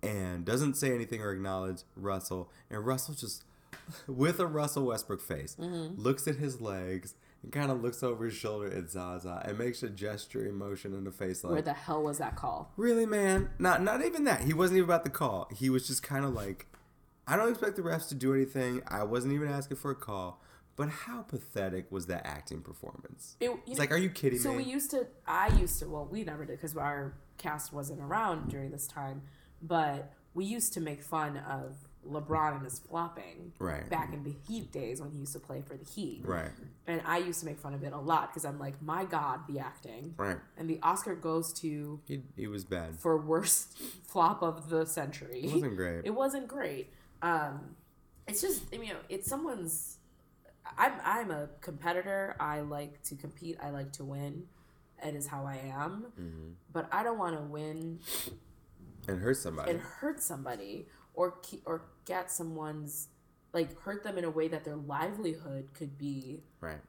and 0.03 0.45
doesn't 0.45 0.75
say 0.75 0.95
anything 0.95 1.23
or 1.23 1.33
acknowledge 1.33 1.83
Russell 1.97 2.51
and 2.71 2.85
Russell 2.85 3.15
just 3.15 3.45
with 4.07 4.39
a 4.41 4.47
Russell 4.47 4.87
Westbrook 4.87 5.21
face 5.21 5.57
Mm-hmm. 5.59 6.01
looks 6.01 6.27
at 6.29 6.37
his 6.37 6.61
legs 6.61 7.15
and 7.43 7.51
kind 7.53 7.71
of 7.71 7.83
looks 7.83 8.03
over 8.03 8.25
his 8.27 8.35
shoulder 8.35 8.71
at 8.73 8.91
Zaza 8.91 9.43
and 9.45 9.59
makes 9.59 9.83
a 9.83 9.89
gesturing 9.89 10.55
motion 10.55 10.93
in 10.93 11.05
the 11.05 11.11
face 11.11 11.43
like 11.43 11.53
Where 11.53 11.63
the 11.63 11.73
hell 11.73 12.03
was 12.03 12.19
that 12.19 12.37
call? 12.37 12.71
Really, 12.77 13.07
man? 13.07 13.51
Not 13.59 13.83
not 13.83 14.05
even 14.05 14.25
that. 14.25 14.43
He 14.43 14.53
wasn't 14.53 14.79
even 14.79 14.89
about 14.89 15.05
the 15.05 15.11
call. 15.11 15.49
He 15.57 15.69
was 15.71 15.87
just 15.87 16.03
kind 16.05 16.25
of 16.25 16.33
like, 16.35 16.67
I 17.27 17.37
don't 17.37 17.49
expect 17.51 17.77
the 17.77 17.83
refs 17.83 18.09
to 18.11 18.15
do 18.15 18.33
anything. 18.35 18.83
I 18.87 19.03
wasn't 19.05 19.33
even 19.35 19.49
asking 19.49 19.79
for 19.79 19.91
a 19.91 19.97
call. 19.97 20.41
But 20.77 20.89
how 20.89 21.23
pathetic 21.23 21.91
was 21.93 22.07
that 22.07 22.27
acting 22.27 22.61
performance? 22.63 23.37
It, 23.41 23.51
It's 23.67 23.69
know- 23.69 23.75
like, 23.77 23.93
are 23.93 23.97
you 23.99 24.11
kidding 24.11 24.39
So 24.39 24.53
me? 24.53 24.55
So 24.63 24.65
we 24.67 24.73
used 24.73 24.91
to. 24.93 25.07
I 25.27 25.49
used 25.59 25.79
to. 25.81 25.89
Well, 25.89 26.07
we 26.11 26.25
never 26.25 26.45
did 26.45 26.57
because 26.57 26.77
our 26.77 27.15
cast 27.39 27.73
wasn't 27.73 28.01
around 28.01 28.49
during 28.49 28.71
this 28.71 28.87
time. 28.87 29.23
But 29.61 30.13
we 30.35 30.45
used 30.45 30.73
to 30.75 30.81
make 30.81 31.03
fun 31.03 31.37
of 31.37 31.77
LeBron 32.09 32.57
and 32.57 32.65
his 32.65 32.81
flopping. 32.81 33.53
Right. 33.61 33.89
Back 33.89 34.13
in 34.13 34.25
the 34.25 34.35
Heat 34.49 34.73
days 34.73 35.01
when 35.01 35.11
he 35.11 35.19
used 35.19 35.35
to 35.35 35.39
play 35.39 35.61
for 35.63 35.77
the 35.77 35.85
Heat. 35.85 36.23
right, 36.25 36.51
And 36.89 37.01
I 37.07 37.19
used 37.19 37.39
to 37.41 37.47
make 37.47 37.59
fun 37.61 37.75
of 37.75 37.85
it 37.85 37.93
a 37.93 37.99
lot 37.99 38.31
because 38.31 38.45
I'm 38.45 38.59
like, 38.59 38.81
my 38.83 39.05
God, 39.05 39.41
the 39.47 39.61
acting. 39.61 40.15
right. 40.17 40.39
And 40.57 40.69
the 40.69 40.81
Oscar 40.83 41.15
goes 41.15 41.53
to 41.61 42.01
He, 42.09 42.23
he 42.35 42.49
was 42.49 42.65
bad. 42.65 42.99
for 42.99 43.17
worst 43.19 43.79
flop 44.09 44.43
of 44.43 44.69
the 44.69 44.85
century. 44.85 45.43
It 45.45 45.53
wasn't 45.53 45.77
great. 45.77 46.01
It 46.05 46.11
wasn't 46.15 46.49
great. 46.49 46.91
Um, 47.21 47.77
it's 48.27 48.41
just 48.41 48.65
I 48.75 48.79
mean, 48.79 48.89
you 48.89 48.95
know, 48.95 49.01
it's 49.09 49.29
someone's. 49.29 49.99
I'm 50.79 50.93
I'm 51.05 51.31
a 51.31 51.49
competitor. 51.61 52.37
I 52.41 52.61
like 52.61 53.03
to 53.05 53.15
compete. 53.15 53.59
I 53.63 53.71
like 53.71 53.93
to 53.93 54.05
win. 54.05 54.45
It 55.05 55.15
is 55.15 55.27
how 55.27 55.45
I 55.47 55.57
am. 55.57 56.07
Mm-hmm. 56.21 56.51
But 56.73 56.89
I 56.93 57.03
don't 57.03 57.19
want 57.19 57.37
to 57.37 57.43
win 57.43 57.99
and 59.09 59.21
hurt 59.21 59.37
somebody. 59.37 59.71
and 59.71 59.81
hurt 59.81 60.21
somebody 60.21 60.87
or 61.15 61.33
ke- 61.33 61.63
or 61.67 61.83
get 62.05 62.31
someone's 62.31 63.09
like 63.53 63.79
hurt 63.83 64.05
them 64.05 64.17
in 64.17 64.25
a 64.25 64.31
way 64.31 64.49
that 64.49 64.65
their 64.65 64.77
livelihood 64.77 65.69
could 65.75 65.99
be 65.99 66.43
right. 66.61 66.81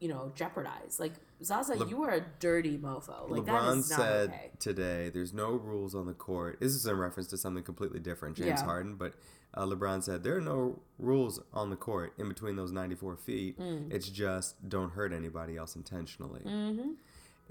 You 0.00 0.08
know 0.08 0.32
jeopardized. 0.34 0.98
Like 0.98 1.12
Zaza, 1.42 1.74
Le- 1.74 1.88
you 1.88 2.02
are 2.02 2.10
a 2.10 2.24
dirty 2.38 2.76
mofo. 2.78 3.28
Like 3.30 3.44
that 3.44 3.54
LeBron 3.62 3.78
is 3.78 3.90
not 3.90 3.98
said 3.98 4.28
okay. 4.30 4.50
today, 4.58 5.10
"There's 5.12 5.32
no 5.32 5.50
rules 5.52 5.94
on 5.94 6.06
the 6.06 6.14
court." 6.14 6.58
This 6.60 6.72
is 6.74 6.86
in 6.86 6.96
reference 6.96 7.28
to 7.28 7.36
something 7.38 7.62
completely 7.62 8.00
different, 8.00 8.36
James 8.36 8.60
Yeah. 8.60 8.64
Harden. 8.64 8.96
But 8.96 9.14
uh, 9.54 9.64
LeBron 9.66 10.02
said 10.02 10.22
there 10.22 10.36
are 10.36 10.40
no 10.40 10.80
rules 10.98 11.40
on 11.52 11.70
the 11.70 11.76
court 11.76 12.14
in 12.18 12.28
between 12.28 12.56
those 12.56 12.72
94 12.72 13.16
feet. 13.16 13.58
Mm. 13.58 13.92
It's 13.92 14.08
just 14.08 14.68
don't 14.68 14.90
hurt 14.92 15.12
anybody 15.12 15.56
else 15.56 15.76
intentionally. 15.76 16.40
Mm-hmm. 16.46 16.90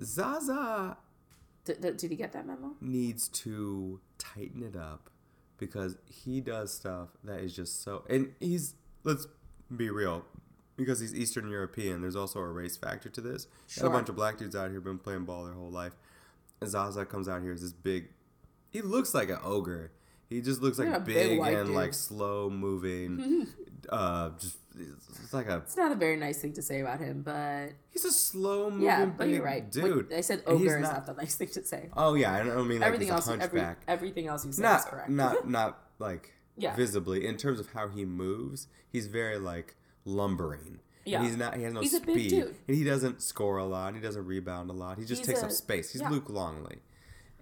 Zaza 0.04 0.98
D- 1.66 1.74
d- 1.80 1.92
did 1.92 2.10
he 2.10 2.16
get 2.16 2.32
that 2.34 2.48
memo? 2.48 2.76
needs 2.82 3.28
to 3.30 4.00
tighten 4.18 4.64
it 4.64 4.76
up 4.76 5.10
because 5.58 5.98
he 6.06 6.40
does 6.42 6.74
stuff 6.74 7.10
that 7.24 7.40
is 7.42 7.56
just 7.56 7.84
so. 7.84 8.04
And 8.10 8.34
he's 8.40 8.76
let's 9.04 9.28
be 9.76 9.90
real. 9.90 10.26
Because 10.80 11.00
he's 11.00 11.14
Eastern 11.14 11.50
European, 11.50 12.02
there's 12.02 12.16
also 12.16 12.40
a 12.40 12.48
race 12.48 12.78
factor 12.78 13.10
to 13.10 13.22
this. 13.22 13.48
Got 13.80 13.88
a 13.88 13.90
bunch 13.90 14.10
of 14.10 14.16
black 14.16 14.38
dudes 14.38 14.56
out 14.56 14.72
here 14.72 14.80
been 14.82 14.98
playing 14.98 15.26
ball 15.26 15.44
their 15.44 15.54
whole 15.54 15.70
life. 15.70 15.94
And 16.62 16.70
Zaza 16.70 17.06
comes 17.06 17.28
out 17.28 17.42
here 17.42 17.52
as 17.54 17.62
this 17.62 17.74
big. 17.74 18.10
He 18.72 18.82
looks 18.82 19.14
like 19.14 19.30
an 19.30 19.40
ogre. 19.44 19.92
He 20.30 20.42
just 20.42 20.62
looks 20.62 20.78
like 20.80 21.06
big 21.06 21.40
big, 21.40 21.40
and 21.40 21.68
dude. 21.68 21.76
like 21.76 21.94
slow 21.94 22.50
moving. 22.50 23.48
uh, 23.90 24.30
just 24.40 24.58
it's 24.78 25.34
like 25.34 25.48
a. 25.48 25.58
It's 25.58 25.76
not 25.76 25.92
a 25.92 25.96
very 25.96 26.16
nice 26.18 26.40
thing 26.40 26.54
to 26.54 26.62
say 26.62 26.80
about 26.82 27.00
him, 27.00 27.22
but 27.24 27.72
He's 27.90 28.06
a 28.06 28.12
slow 28.12 28.70
moving 28.70 28.86
yeah, 28.86 29.06
but 29.06 29.28
you're 29.28 29.44
right. 29.44 29.70
dude. 29.70 30.10
When 30.10 30.18
I 30.18 30.22
said 30.22 30.44
ogre 30.46 30.78
is 30.78 30.84
not 30.84 31.06
the 31.06 31.14
nice 31.14 31.36
thing 31.36 31.50
to 31.50 31.64
say. 31.66 31.90
Oh 31.98 32.14
yeah, 32.14 32.34
I 32.34 32.44
don't 32.44 32.68
mean 32.68 32.80
like 32.80 32.88
everything 32.88 33.08
he's 33.14 33.28
a 33.28 33.32
else, 33.32 33.44
every, 33.44 33.64
everything 33.88 34.28
else 34.28 34.46
you 34.46 34.52
said 34.52 34.60
is 34.60 34.64
not 34.64 34.86
correct. 34.86 35.10
not 35.10 35.50
not 35.50 35.80
like 36.00 36.34
Yeah. 36.58 36.76
visibly 36.76 37.26
in 37.26 37.36
terms 37.38 37.60
of 37.60 37.72
how 37.74 37.88
he 37.90 38.06
moves 38.06 38.68
he's 38.92 39.08
very 39.08 39.38
like 39.40 39.76
lumbering. 40.10 40.80
Yeah. 41.06 41.20
And 41.20 41.28
he's 41.28 41.38
not. 41.38 41.56
He 41.56 41.64
has 41.64 41.74
no 41.74 41.82
He's 41.82 41.94
a 41.94 42.02
big 42.02 42.16
speed, 42.16 42.30
dude. 42.30 42.56
and 42.68 42.78
he 42.78 42.84
doesn't 42.84 43.22
score 43.22 43.58
a 43.58 43.66
lot. 43.66 43.94
He 43.96 44.00
doesn't 44.02 44.26
rebound 44.26 44.70
a 44.70 44.74
lot. 44.74 44.98
He 44.98 45.06
just 45.06 45.20
He's 45.22 45.28
takes 45.28 45.42
a- 45.42 45.46
up 45.46 45.52
space. 45.52 45.92
He's 45.92 46.02
yeah. 46.02 46.10
Luke 46.10 46.30
Longley. 46.30 46.80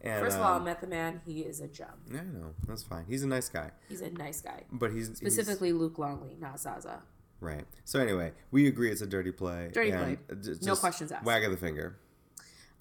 And, 0.02 0.22
First 0.24 0.38
of 0.38 0.44
all, 0.44 0.60
I 0.62 0.64
met 0.64 0.80
the 0.80 0.88
man. 0.88 1.22
He 1.26 1.42
is 1.42 1.60
a 1.60 1.68
gem. 1.68 1.88
I 2.12 2.18
know 2.18 2.54
that's 2.68 2.84
fine. 2.84 3.06
He's 3.10 3.24
a 3.24 3.28
nice 3.28 3.50
guy, 3.50 3.72
He's 3.90 4.02
a 4.02 4.12
nice 4.12 4.42
guy. 4.42 4.64
but 4.72 4.92
he's 4.92 5.08
he's- 5.08 5.18
Specifically, 5.18 5.74
Luke 5.74 5.98
Longley, 5.98 6.38
not 6.40 6.60
Zaza. 6.60 7.02
right. 7.42 7.66
So 7.84 8.00
anyway, 8.00 8.32
we 8.52 8.68
agree 8.68 8.92
it's 8.92 9.02
a 9.02 9.08
dirty 9.08 9.32
play. 9.32 9.70
Dirty 9.74 9.90
and 9.90 10.18
play. 10.28 10.54
No 10.62 10.76
questions 10.76 11.12
asked. 11.12 11.26
Wag 11.26 11.44
of 11.44 11.52
the 11.52 11.58
finger. 11.58 11.98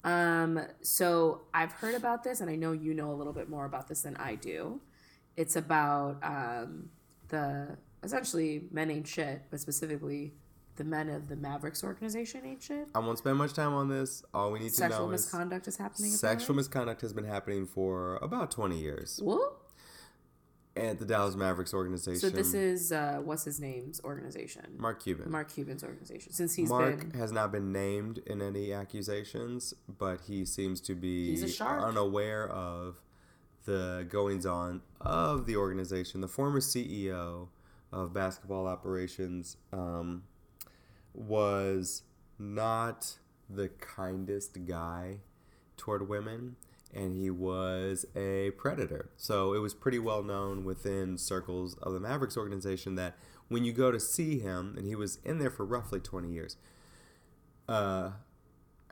Um, 0.03 0.61
so 0.83 1.41
I've 1.53 1.71
heard 1.73 1.95
about 1.95 2.23
this, 2.23 2.39
and 2.39 2.49
I 2.49 2.55
know 2.55 2.71
you 2.71 2.93
know 2.93 3.11
a 3.11 3.15
little 3.15 3.33
bit 3.33 3.49
more 3.49 3.65
about 3.65 3.87
this 3.87 4.01
than 4.03 4.15
I 4.17 4.35
do. 4.35 4.79
It's 5.35 5.55
about 5.55 6.17
um, 6.23 6.89
the 7.29 7.77
essentially 8.07 8.63
men 8.71 8.89
ain't 8.89 9.07
shit, 9.07 9.43
but 9.51 9.59
specifically 9.59 10.33
the 10.77 10.83
men 10.83 11.09
of 11.09 11.27
the 11.27 11.35
Mavericks 11.35 11.83
organization 11.83 12.41
ain't 12.45 12.61
shit. 12.63 12.87
I 12.95 12.99
won't 12.99 13.17
spend 13.17 13.37
much 13.37 13.53
time 13.53 13.73
on 13.73 13.89
this. 13.89 14.23
All 14.33 14.51
we 14.51 14.59
need 14.59 14.73
to 14.73 14.81
know 14.81 14.85
is 14.87 14.91
sexual 14.91 15.07
misconduct 15.07 15.67
is 15.67 15.77
happening. 15.77 16.11
sexual 16.11 16.55
misconduct 16.55 17.01
has 17.01 17.13
been 17.13 17.25
happening 17.25 17.65
for 17.65 18.17
about 18.21 18.51
20 18.51 18.79
years 18.79 19.19
What? 19.23 19.53
at 20.75 20.99
the 20.99 21.05
Dallas 21.05 21.35
Mavericks 21.35 21.73
organization. 21.73 22.19
So 22.19 22.29
this 22.29 22.53
is 22.53 22.91
uh, 22.91 23.19
what's 23.23 23.43
his 23.43 23.59
name's 23.59 23.99
organization? 24.03 24.75
Mark 24.77 25.01
Cuban. 25.01 25.31
Mark 25.31 25.51
Cuban's 25.51 25.83
organization. 25.83 26.31
Since 26.31 26.53
he's 26.53 26.69
Mark 26.69 26.99
been 27.09 27.19
has 27.19 27.31
not 27.31 27.51
been 27.51 27.71
named 27.71 28.19
in 28.27 28.41
any 28.43 28.71
accusations, 28.71 29.73
but 29.97 30.21
he 30.27 30.45
seems 30.45 30.79
to 30.81 30.93
be 30.93 31.31
He's 31.31 31.41
a 31.43 31.49
shark. 31.49 31.83
unaware 31.83 32.47
of 32.47 33.01
the 33.65 34.05
goings 34.07 34.45
on 34.45 34.81
of 35.01 35.47
the 35.47 35.57
organization. 35.57 36.21
The 36.21 36.27
former 36.27 36.59
CEO 36.59 37.47
of 37.91 38.13
basketball 38.13 38.67
operations 38.67 39.57
um, 39.71 40.23
was 41.13 42.03
not 42.37 43.17
the 43.49 43.69
kindest 43.69 44.65
guy 44.65 45.19
toward 45.77 46.07
women 46.09 46.55
and 46.93 47.13
he 47.13 47.29
was 47.29 48.05
a 48.15 48.51
predator. 48.51 49.09
So 49.17 49.53
it 49.53 49.59
was 49.59 49.73
pretty 49.73 49.99
well 49.99 50.23
known 50.23 50.63
within 50.63 51.17
circles 51.17 51.75
of 51.75 51.93
the 51.93 51.99
Mavericks 51.99 52.37
organization 52.37 52.95
that 52.95 53.17
when 53.49 53.63
you 53.63 53.71
go 53.73 53.91
to 53.91 53.99
see 53.99 54.39
him, 54.39 54.73
and 54.77 54.85
he 54.87 54.95
was 54.95 55.19
in 55.23 55.39
there 55.39 55.49
for 55.49 55.65
roughly 55.65 55.99
20 55.99 56.29
years, 56.29 56.57
uh, 57.69 58.11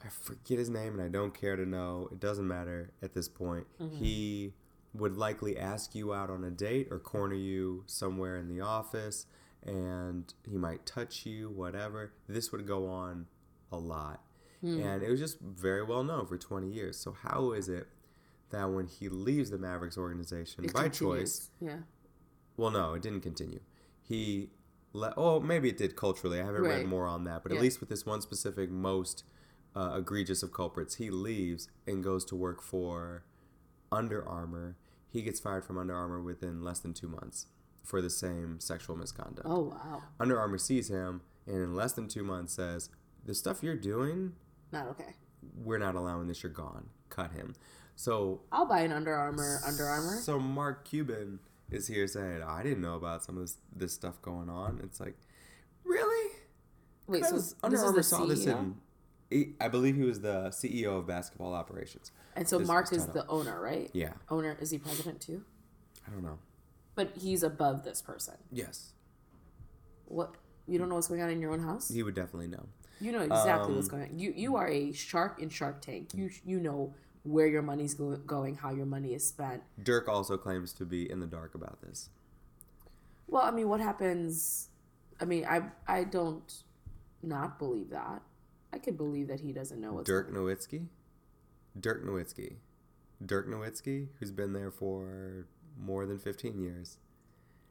I 0.03 0.09
forget 0.09 0.59
his 0.59 0.69
name 0.69 0.93
and 0.93 1.01
I 1.01 1.07
don't 1.07 1.33
care 1.33 1.55
to 1.55 1.65
know. 1.65 2.09
It 2.11 2.19
doesn't 2.19 2.47
matter 2.47 2.91
at 3.01 3.13
this 3.13 3.27
point. 3.27 3.65
He 3.97 4.53
would 4.97 5.17
likely 5.17 5.57
ask 5.57 5.93
you 5.95 6.13
out 6.13 6.29
on 6.29 6.43
a 6.43 6.49
date 6.51 6.87
or 6.91 6.99
corner 6.99 7.35
you 7.35 7.83
somewhere 7.87 8.37
in 8.37 8.47
the 8.47 8.61
office 8.61 9.25
and 9.65 10.33
he 10.47 10.57
might 10.57 10.85
touch 10.85 11.25
you, 11.25 11.49
whatever. 11.49 12.13
This 12.27 12.51
would 12.51 12.65
go 12.67 12.87
on 12.87 13.27
a 13.71 13.77
lot. 13.77 14.21
And 14.61 15.03
it 15.03 15.09
was 15.11 15.19
just 15.19 15.39
very 15.39 15.83
well 15.83 16.03
known 16.03 16.25
for 16.25 16.37
20 16.39 16.67
years. 16.67 16.97
So, 16.97 17.11
how 17.11 17.51
is 17.51 17.69
it 17.69 17.87
that 18.49 18.65
when 18.71 18.87
he 18.87 19.09
leaves 19.09 19.51
the 19.51 19.59
Mavericks 19.59 19.95
organization 19.95 20.65
it 20.65 20.73
by 20.73 20.83
continues. 20.83 20.99
choice, 21.39 21.49
Yeah. 21.59 21.77
well, 22.57 22.71
no, 22.71 22.95
it 22.95 23.03
didn't 23.03 23.21
continue. 23.21 23.59
He 24.01 24.49
let. 24.91 25.13
Oh, 25.17 25.39
maybe 25.39 25.69
it 25.69 25.77
did 25.77 25.95
culturally. 25.95 26.41
I 26.41 26.45
haven't 26.45 26.63
Right. 26.63 26.77
read 26.77 26.87
more 26.87 27.05
on 27.05 27.25
that, 27.25 27.43
but 27.43 27.51
at 27.51 27.61
least 27.61 27.79
with 27.79 27.89
this 27.89 28.07
one 28.07 28.21
specific, 28.21 28.71
most 28.71 29.23
uh, 29.75 29.97
egregious 29.99 30.41
of 30.41 30.51
culprits, 30.51 30.95
he 30.95 31.11
leaves 31.11 31.67
and 31.85 32.03
goes 32.03 32.25
to 32.25 32.35
work 32.35 32.61
for 32.63 33.23
Under 33.91 34.27
Armour. 34.27 34.77
He 35.15 35.21
gets 35.21 35.39
fired 35.39 35.63
from 35.63 35.77
Under 35.77 35.95
Armour 35.95 36.21
within 36.21 36.61
less 36.61 36.79
than 36.79 36.93
two 36.93 37.07
months 37.07 37.45
for 37.85 38.01
the 38.01 38.09
same 38.09 38.59
sexual 38.59 38.97
misconduct. 38.97 39.47
Oh 39.49 39.69
wow. 39.69 40.03
Under 40.19 40.37
Armour 40.37 40.57
sees 40.57 40.89
him 40.89 41.21
and 41.47 41.55
in 41.55 41.73
less 41.73 41.93
than 41.93 42.09
two 42.09 42.23
months 42.25 42.51
says, 42.53 42.89
"The 43.23 43.33
stuff 43.33 43.63
you're 43.63 43.77
doing, 43.77 44.33
Not 44.73 44.87
okay. 44.87 45.15
we're 45.63 45.77
not 45.77 45.95
allowing 45.95 46.27
this. 46.27 46.43
You're 46.43 46.51
gone. 46.51 46.89
Cut 47.07 47.31
him." 47.31 47.55
So 47.95 48.41
I'll 48.51 48.65
buy 48.65 48.81
an 48.81 48.91
Under 48.91 49.13
Armour 49.15 49.61
Under 49.65 49.85
Armour. 49.85 50.17
so 50.17 50.37
Mark 50.37 50.83
Cuban 50.83 51.39
is 51.71 51.87
here 51.87 52.07
saying, 52.07 52.43
"I 52.43 52.61
didn't 52.61 52.81
know 52.81 52.95
about 52.95 53.23
some 53.23 53.37
of 53.37 53.43
this, 53.43 53.57
this 53.73 53.93
stuff 53.93 54.21
going 54.21 54.49
on." 54.49 54.81
It's 54.83 54.99
like, 54.99 55.15
really? 55.85 56.31
Wait, 57.07 57.23
so 57.23 57.35
this 57.35 57.55
Under 57.63 57.79
Armour 57.79 58.03
saw 58.03 58.25
this 58.25 58.43
CEO? 58.43 58.59
in. 58.59 58.75
He- 59.29 59.55
I 59.59 59.67
believe 59.67 59.95
he 59.95 60.03
was 60.03 60.21
the 60.21 60.49
CEO 60.51 60.97
of 60.99 61.07
basketball 61.07 61.53
operations. 61.53 62.11
And 62.35 62.47
so 62.47 62.57
This 62.59 62.67
Mark 62.67 62.91
is 62.93 63.07
the 63.07 63.25
owner, 63.27 63.59
right? 63.59 63.89
Yeah, 63.93 64.13
Owner 64.29 64.57
is 64.59 64.71
he 64.71 64.77
president 64.77 65.21
too? 65.21 65.43
I 66.07 66.11
don't 66.11 66.23
know. 66.23 66.39
But 66.95 67.17
he's 67.17 67.43
above 67.43 67.83
this 67.83 68.01
person. 68.01 68.35
Yes, 68.51 68.91
What 70.05 70.35
you 70.67 70.77
don't 70.79 70.89
know 70.89 70.95
what's 70.95 71.07
going 71.07 71.21
on 71.21 71.29
in 71.29 71.39
your 71.39 71.51
own 71.51 71.59
house? 71.61 71.89
he 71.89 72.03
would 72.03 72.15
definitely 72.15 72.47
know. 72.47 72.67
You 73.01 73.11
know 73.11 73.21
exactly 73.21 73.69
Um, 73.71 73.75
what's 73.75 73.87
going 73.89 74.03
on. 74.03 74.17
You 74.19 74.31
you 74.35 74.55
are 74.55 74.67
a 74.67 74.91
shark 74.91 75.41
in 75.41 75.49
Shark 75.49 75.81
Tank. 75.81 76.13
You 76.13 76.29
you 76.45 76.59
know 76.59 76.93
where 77.23 77.47
your 77.47 77.61
money's 77.63 77.93
go- 77.95 78.15
going, 78.17 78.55
how 78.55 78.69
your 78.71 78.85
money 78.85 79.13
is 79.15 79.25
spent. 79.27 79.63
Dirk 79.81 80.07
also 80.07 80.37
claims 80.37 80.71
to 80.73 80.85
be 80.85 81.09
in 81.09 81.19
the 81.19 81.25
dark 81.27 81.55
about 81.55 81.81
this. 81.81 82.09
Well, 83.27 83.41
I 83.43 83.51
mean, 83.51 83.67
what 83.67 83.79
happens? 83.81 84.69
I 85.19 85.25
mean, 85.25 85.45
I 85.45 85.71
I 85.87 86.03
don't 86.03 86.63
not 87.23 87.57
believe 87.59 87.89
that. 87.89 88.21
I 88.75 88.77
could 88.77 88.97
believe 88.97 89.29
that 89.29 89.39
he 89.39 89.53
doesn't 89.53 89.79
know 89.79 89.93
what's 89.93 90.05
Dirk 90.07 90.31
Nowitzki, 90.33 90.87
Dirk 91.79 92.05
Nowitzki, 92.05 92.55
Dirk 93.25 93.47
Nowitzki, 93.47 94.07
who's 94.19 94.31
been 94.31 94.51
there 94.53 94.69
for 94.69 95.47
more 95.79 96.05
than 96.05 96.19
fifteen 96.19 96.59
years, 96.59 96.97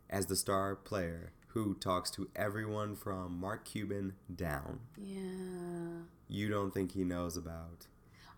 as 0.08 0.26
the 0.26 0.34
star 0.36 0.74
player 0.74 1.32
who 1.48 1.74
talks 1.74 2.10
to 2.12 2.28
everyone 2.34 2.96
from 2.96 3.38
Mark 3.38 3.64
Cuban 3.66 4.14
down. 4.34 4.80
Yeah, 4.96 5.20
You 6.26 6.48
don't 6.48 6.72
think 6.72 6.92
he 6.92 7.04
knows 7.04 7.36
about 7.36 7.86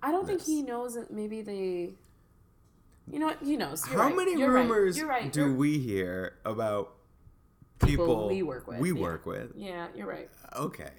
I 0.02 0.10
don't 0.12 0.26
think 0.26 0.42
he 0.42 0.60
knows 0.62 0.94
that. 0.94 1.10
Maybe 1.10 1.40
they. 1.42 1.94
You 3.10 3.18
know 3.20 3.26
what? 3.26 3.38
He 3.42 3.56
knows. 3.56 3.86
You're 3.88 3.96
How 4.00 4.08
right. 4.08 4.16
many 4.16 4.38
You're 4.38 4.52
right. 4.52 4.60
rumors 4.68 4.98
You're 4.98 5.08
right. 5.08 5.32
do 5.32 5.40
You're- 5.42 5.54
we 5.54 5.78
hear 5.78 6.36
about 6.44 6.92
People 7.78 8.06
people, 8.06 8.28
we 8.28 8.42
work 8.42 8.66
with, 8.66 8.78
We 8.80 8.92
yeah. 8.92 9.00
work 9.00 9.26
with. 9.26 9.52
Yeah, 9.54 9.86
you're 9.94 10.06
right. 10.06 10.30
Okay, 10.56 10.90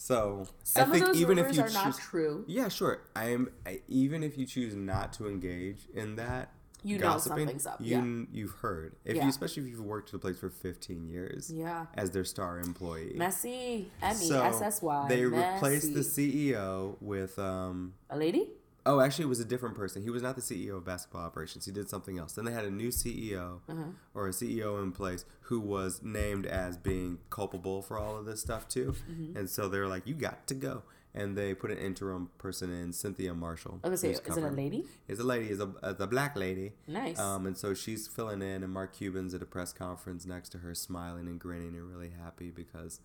so 0.00 0.46
Some 0.62 0.90
I 0.92 0.98
think 1.00 1.16
even 1.16 1.38
if 1.38 1.54
you 1.54 1.60
are 1.60 1.64
choose, 1.64 1.74
not 1.74 1.98
true. 1.98 2.44
yeah, 2.46 2.68
sure. 2.68 3.02
I 3.16 3.30
am. 3.30 3.50
I, 3.66 3.82
even 3.88 4.22
if 4.22 4.38
you 4.38 4.46
choose 4.46 4.74
not 4.74 5.12
to 5.14 5.28
engage 5.28 5.88
in 5.92 6.14
that, 6.16 6.52
You 6.84 6.96
know 6.98 7.02
gossiping, 7.14 7.38
something's 7.48 7.66
up, 7.66 7.80
You 7.80 7.96
yeah. 7.98 8.24
you've 8.32 8.52
heard. 8.52 8.94
If 9.04 9.16
Yeah. 9.16 9.24
you, 9.24 9.28
especially 9.28 9.64
if 9.64 9.68
you've 9.70 9.80
worked 9.80 10.08
at 10.10 10.12
the 10.12 10.18
place 10.20 10.38
for 10.38 10.48
fifteen 10.50 11.08
years, 11.08 11.50
Yeah. 11.52 11.86
as 11.94 12.12
their 12.12 12.24
star 12.24 12.60
employee. 12.60 13.14
Messy. 13.16 13.90
M 14.00 14.16
E 14.22 14.30
S 14.32 14.62
S 14.62 14.80
Y. 14.82 15.08
they 15.08 15.24
replaced 15.24 15.88
the 15.92 15.96
Messy. 16.04 16.52
CEO 16.52 16.96
with 17.00 17.36
um. 17.38 17.94
A 18.08 18.16
lady? 18.16 18.52
Oh, 18.88 19.00
actually, 19.00 19.26
it 19.26 19.28
was 19.28 19.38
a 19.40 19.44
different 19.44 19.74
person. 19.76 20.02
He 20.02 20.08
was 20.10 20.22
not 20.22 20.34
the 20.34 20.40
CEO 20.40 20.78
of 20.78 20.84
basketball 20.84 21.22
operations. 21.22 21.66
He 21.66 21.72
did 21.72 21.88
something 21.90 22.18
else. 22.18 22.32
Then 22.32 22.46
they 22.46 22.52
had 22.52 22.64
a 22.64 22.70
new 22.70 22.88
CEO 22.88 23.60
Uh-huh. 23.68 23.82
or 24.14 24.28
a 24.28 24.30
CEO 24.32 24.82
in 24.82 24.92
place 24.92 25.24
who 25.42 25.60
was 25.60 26.00
named 26.02 26.46
as 26.46 26.76
being 26.78 27.18
culpable 27.28 27.82
for 27.82 27.98
all 27.98 28.16
of 28.16 28.24
this 28.24 28.40
stuff 28.40 28.66
too. 28.66 28.94
Mm-hmm. 29.10 29.36
And 29.36 29.50
so 29.50 29.68
they 29.68 29.78
were 29.78 29.86
like, 29.88 30.06
"You 30.06 30.14
got 30.14 30.46
to 30.48 30.54
go." 30.54 30.82
And 31.14 31.36
they 31.36 31.54
put 31.54 31.70
an 31.70 31.78
interim 31.78 32.30
person 32.38 32.70
in, 32.72 32.92
Cynthia 32.92 33.34
Marshall. 33.34 33.80
I 33.82 33.88
was 33.88 34.00
say, 34.00 34.10
is 34.10 34.20
it 34.20 34.42
a 34.44 34.48
lady? 34.48 34.84
It's 35.08 35.20
a 35.20 35.24
lady. 35.24 35.50
Is 35.50 35.60
a, 35.60 35.70
it's 35.82 36.00
a 36.00 36.06
black 36.06 36.36
lady. 36.36 36.72
Nice. 36.86 37.18
Um, 37.18 37.46
and 37.46 37.56
so 37.58 37.74
she's 37.74 38.06
filling 38.06 38.40
in, 38.42 38.62
and 38.62 38.72
Mark 38.72 38.94
Cuban's 38.96 39.34
at 39.34 39.42
a 39.42 39.46
press 39.46 39.72
conference 39.72 40.26
next 40.26 40.50
to 40.50 40.58
her, 40.58 40.74
smiling 40.74 41.26
and 41.26 41.38
grinning 41.40 41.74
and 41.76 41.90
really 41.90 42.10
happy 42.10 42.50
because, 42.50 43.00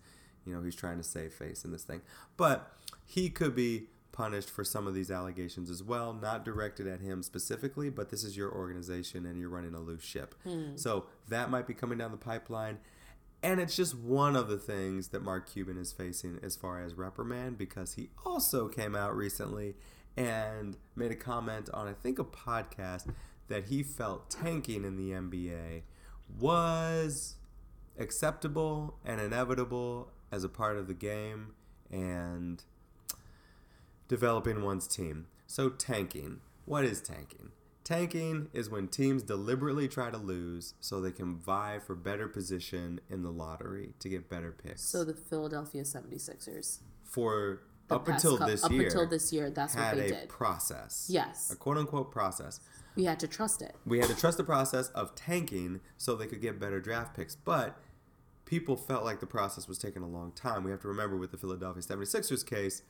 you 0.46 0.54
know, 0.54 0.62
he's 0.62 0.76
trying 0.76 0.98
to 0.98 1.02
save 1.02 1.32
face 1.32 1.64
in 1.64 1.72
this 1.72 1.82
thing. 1.82 2.02
But 2.36 2.70
he 3.06 3.30
could 3.30 3.54
be 3.56 3.88
punished 4.14 4.48
for 4.48 4.64
some 4.64 4.86
of 4.86 4.94
these 4.94 5.10
allegations 5.10 5.68
as 5.68 5.82
well, 5.82 6.14
not 6.14 6.44
directed 6.44 6.86
at 6.86 7.00
him 7.00 7.22
specifically, 7.22 7.90
but 7.90 8.10
this 8.10 8.22
is 8.22 8.36
your 8.36 8.50
organization 8.50 9.26
and 9.26 9.38
you're 9.38 9.48
running 9.48 9.74
a 9.74 9.80
loose 9.80 10.04
ship. 10.04 10.34
Hmm. 10.44 10.76
So 10.76 11.06
that 11.28 11.50
might 11.50 11.66
be 11.66 11.74
coming 11.74 11.98
down 11.98 12.12
the 12.12 12.16
pipeline. 12.16 12.78
And 13.42 13.60
it's 13.60 13.76
just 13.76 13.94
one 13.94 14.36
of 14.36 14.48
the 14.48 14.56
things 14.56 15.08
that 15.08 15.22
Mark 15.22 15.50
Cuban 15.52 15.76
is 15.76 15.92
facing 15.92 16.38
as 16.42 16.56
far 16.56 16.80
as 16.80 16.94
reprimand 16.94 17.58
because 17.58 17.94
he 17.94 18.08
also 18.24 18.68
came 18.68 18.94
out 18.94 19.14
recently 19.14 19.74
and 20.16 20.76
made 20.94 21.10
a 21.10 21.16
comment 21.16 21.68
on, 21.74 21.88
I 21.88 21.92
think, 21.92 22.18
a 22.18 22.24
podcast 22.24 23.12
that 23.48 23.64
he 23.64 23.82
felt 23.82 24.30
tanking 24.30 24.84
in 24.84 24.96
the 24.96 25.10
NBA 25.10 25.82
was 26.38 27.34
acceptable 27.98 28.98
and 29.04 29.20
inevitable 29.20 30.12
as 30.32 30.44
a 30.44 30.48
part 30.48 30.76
of 30.76 30.86
the 30.86 30.94
game 30.94 31.52
and 31.90 32.62
developing 34.08 34.62
one's 34.62 34.86
team. 34.86 35.26
So, 35.46 35.70
tanking. 35.70 36.40
What 36.64 36.84
is 36.84 37.00
tanking? 37.00 37.50
Tanking 37.84 38.48
is 38.54 38.70
when 38.70 38.88
teams 38.88 39.22
deliberately 39.22 39.88
try 39.88 40.10
to 40.10 40.16
lose 40.16 40.72
so 40.80 41.00
they 41.02 41.12
can 41.12 41.36
vie 41.36 41.78
for 41.86 41.94
better 41.94 42.26
position 42.26 42.98
in 43.10 43.22
the 43.22 43.30
lottery 43.30 43.92
to 44.00 44.08
get 44.08 44.30
better 44.30 44.52
picks. 44.52 44.82
So 44.82 45.04
the 45.04 45.12
Philadelphia 45.12 45.82
76ers. 45.82 46.78
For 47.04 47.60
the 47.88 47.96
up 47.96 48.08
until 48.08 48.38
cou- 48.38 48.46
this 48.46 48.64
up 48.64 48.72
year, 48.72 48.84
until 48.86 49.06
this 49.06 49.34
year, 49.34 49.50
that's 49.50 49.76
what 49.76 49.96
they 49.96 50.06
a 50.06 50.20
did. 50.20 50.28
process. 50.30 51.08
Yes. 51.10 51.50
A 51.50 51.56
quote 51.56 51.76
unquote 51.76 52.10
process. 52.10 52.58
We 52.96 53.04
had 53.04 53.20
to 53.20 53.28
trust 53.28 53.60
it. 53.60 53.76
We 53.84 53.98
had 53.98 54.08
to 54.08 54.16
trust 54.16 54.38
the 54.38 54.44
process 54.44 54.88
of 54.90 55.14
tanking 55.14 55.80
so 55.98 56.14
they 56.14 56.26
could 56.26 56.40
get 56.40 56.58
better 56.58 56.80
draft 56.80 57.14
picks. 57.14 57.34
But 57.36 57.76
people 58.46 58.76
felt 58.76 59.04
like 59.04 59.20
the 59.20 59.26
process 59.26 59.68
was 59.68 59.76
taking 59.76 60.02
a 60.02 60.08
long 60.08 60.32
time. 60.32 60.64
We 60.64 60.70
have 60.70 60.80
to 60.82 60.88
remember 60.88 61.18
with 61.18 61.32
the 61.32 61.36
Philadelphia 61.36 61.82
76ers 61.82 62.46
case, 62.46 62.82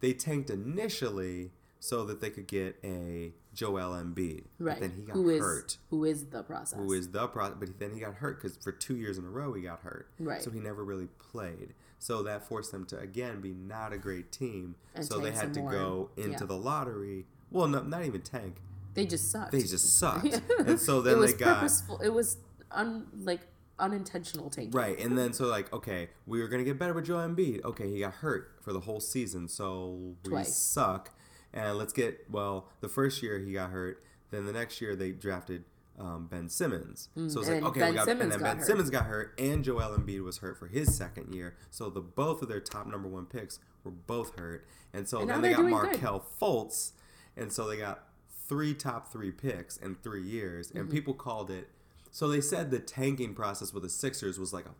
they 0.00 0.12
tanked 0.12 0.50
initially 0.50 1.50
so 1.80 2.04
that 2.04 2.20
they 2.20 2.30
could 2.30 2.46
get 2.46 2.76
a 2.82 3.32
Joel 3.54 3.90
Embiid. 3.92 4.44
Right. 4.58 4.74
But 4.74 4.80
then 4.80 4.92
he 4.96 5.02
got 5.02 5.14
who 5.14 5.30
is 5.30 5.40
hurt. 5.40 5.78
who 5.90 6.04
is 6.04 6.26
the 6.26 6.42
process? 6.42 6.78
Who 6.78 6.92
is 6.92 7.10
the 7.10 7.26
process? 7.28 7.56
But 7.58 7.78
then 7.78 7.92
he 7.94 8.00
got 8.00 8.14
hurt 8.14 8.40
because 8.40 8.56
for 8.56 8.72
two 8.72 8.96
years 8.96 9.18
in 9.18 9.24
a 9.24 9.30
row 9.30 9.52
he 9.54 9.62
got 9.62 9.80
hurt. 9.80 10.10
Right. 10.18 10.42
So 10.42 10.50
he 10.50 10.60
never 10.60 10.84
really 10.84 11.08
played. 11.18 11.74
So 11.98 12.22
that 12.24 12.46
forced 12.46 12.72
them 12.72 12.84
to 12.86 12.98
again 12.98 13.40
be 13.40 13.52
not 13.52 13.92
a 13.92 13.98
great 13.98 14.30
team. 14.32 14.74
And 14.94 15.04
so 15.04 15.18
they 15.18 15.30
had 15.32 15.54
to 15.54 15.60
more. 15.60 15.70
go 15.70 16.10
into 16.16 16.30
Yeah. 16.30 16.38
the 16.46 16.56
lottery. 16.56 17.26
Well, 17.50 17.68
no, 17.68 17.82
not 17.82 18.04
even 18.04 18.20
tank. 18.22 18.56
They 18.94 19.06
just 19.06 19.30
sucked. 19.30 19.52
They 19.52 19.62
just 19.62 19.98
sucked. 19.98 20.40
and 20.66 20.80
so 20.80 21.00
then 21.02 21.14
it 21.14 21.18
was 21.18 21.32
they 21.32 21.38
got 21.38 21.56
purposeful. 21.60 22.00
It 22.00 22.08
was 22.08 22.38
un 22.70 23.06
like 23.14 23.40
unintentional 23.78 24.50
taking. 24.50 24.70
Right, 24.72 24.98
and 24.98 25.16
then 25.16 25.32
so 25.32 25.46
like, 25.46 25.72
okay, 25.72 26.10
we 26.26 26.40
were 26.40 26.48
gonna 26.48 26.64
get 26.64 26.78
better 26.78 26.94
with 26.94 27.06
Joel 27.06 27.28
Embiid. 27.28 27.64
Okay, 27.64 27.90
he 27.90 28.00
got 28.00 28.14
hurt 28.14 28.56
for 28.62 28.72
the 28.72 28.80
whole 28.80 29.00
season, 29.00 29.48
so 29.48 30.14
we 30.24 30.30
Twice. 30.30 30.56
suck. 30.56 31.10
And 31.52 31.78
let's 31.78 31.92
get 31.92 32.26
well. 32.30 32.68
The 32.80 32.88
first 32.88 33.22
year 33.22 33.38
he 33.38 33.52
got 33.52 33.70
hurt. 33.70 34.02
Then 34.30 34.44
the 34.44 34.52
next 34.52 34.80
year 34.80 34.94
they 34.96 35.12
drafted 35.12 35.64
um, 35.98 36.26
Ben 36.26 36.48
Simmons. 36.50 37.08
so 37.14 37.40
it's 37.40 37.48
like 37.48 37.62
okay, 37.62 37.80
Ben 37.80 37.90
we 37.90 37.96
got 37.96 38.04
Simmons 38.06 38.22
and 38.22 38.32
then 38.32 38.40
Ben 38.50 38.56
hurt. 38.58 38.66
Simmons 38.66 38.90
got 38.90 39.06
hurt, 39.06 39.34
and 39.38 39.64
Joel 39.64 39.96
Embiid 39.96 40.22
was 40.22 40.38
hurt 40.38 40.58
for 40.58 40.66
his 40.66 40.94
second 40.94 41.34
year. 41.34 41.56
So 41.70 41.88
the 41.88 42.00
both 42.02 42.42
of 42.42 42.48
their 42.48 42.60
top 42.60 42.86
number 42.86 43.08
one 43.08 43.24
picks 43.26 43.58
were 43.84 43.90
both 43.92 44.38
hurt, 44.38 44.66
and 44.92 45.08
so 45.08 45.20
And 45.20 45.30
then 45.30 45.40
they 45.42 45.50
got 45.50 45.58
doing 45.62 45.72
good. 45.74 45.82
Markelle 46.00 46.24
Fultz, 46.40 46.92
and 47.36 47.50
so 47.52 47.66
they 47.66 47.76
got 47.78 48.04
three 48.48 48.74
top 48.74 49.10
three 49.10 49.30
picks 49.32 49.76
in 49.78 49.94
three 50.02 50.22
years, 50.22 50.68
Mm-hmm. 50.68 50.78
and 50.78 50.90
people 50.90 51.14
called 51.14 51.50
it. 51.50 51.68
So 52.16 52.28
they 52.28 52.40
said 52.40 52.70
the 52.70 52.78
tanking 52.78 53.34
process 53.34 53.74
with 53.74 53.82
the 53.82 53.90
Sixers 53.90 54.38
was 54.38 54.50
like 54.50 54.64
a 54.64 54.70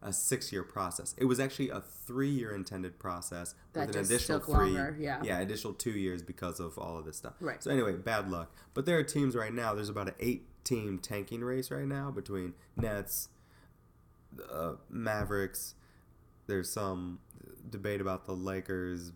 a 0.00 0.12
six 0.12 0.52
year 0.52 0.62
process. 0.62 1.12
It 1.18 1.24
was 1.24 1.40
actually 1.40 1.70
a 1.70 1.80
three 1.80 2.30
year 2.30 2.54
intended 2.54 3.00
process 3.00 3.56
That 3.72 3.88
with 3.88 3.96
an 3.96 4.04
additional 4.04 4.38
three 4.38 4.54
longer, 4.54 4.96
yeah. 4.96 5.20
yeah, 5.24 5.40
additional 5.40 5.72
two 5.72 5.90
years 5.90 6.22
because 6.22 6.60
of 6.60 6.78
all 6.78 6.96
of 6.96 7.04
this 7.04 7.16
stuff. 7.16 7.32
Right. 7.40 7.60
So 7.60 7.72
anyway, 7.72 7.94
bad 7.94 8.30
luck. 8.30 8.54
But 8.74 8.86
there 8.86 8.96
are 8.96 9.02
teams 9.02 9.34
right 9.34 9.52
now, 9.52 9.74
there's 9.74 9.88
about 9.88 10.06
an 10.06 10.14
eight 10.20 10.46
team 10.62 11.00
tanking 11.00 11.40
race 11.40 11.72
right 11.72 11.84
now 11.84 12.12
between 12.12 12.54
Nets, 12.76 13.28
uh, 14.48 14.74
Mavericks, 14.88 15.74
there's 16.46 16.70
some 16.70 17.18
debate 17.68 18.00
about 18.00 18.24
the 18.24 18.34
Lakers, 18.36 19.10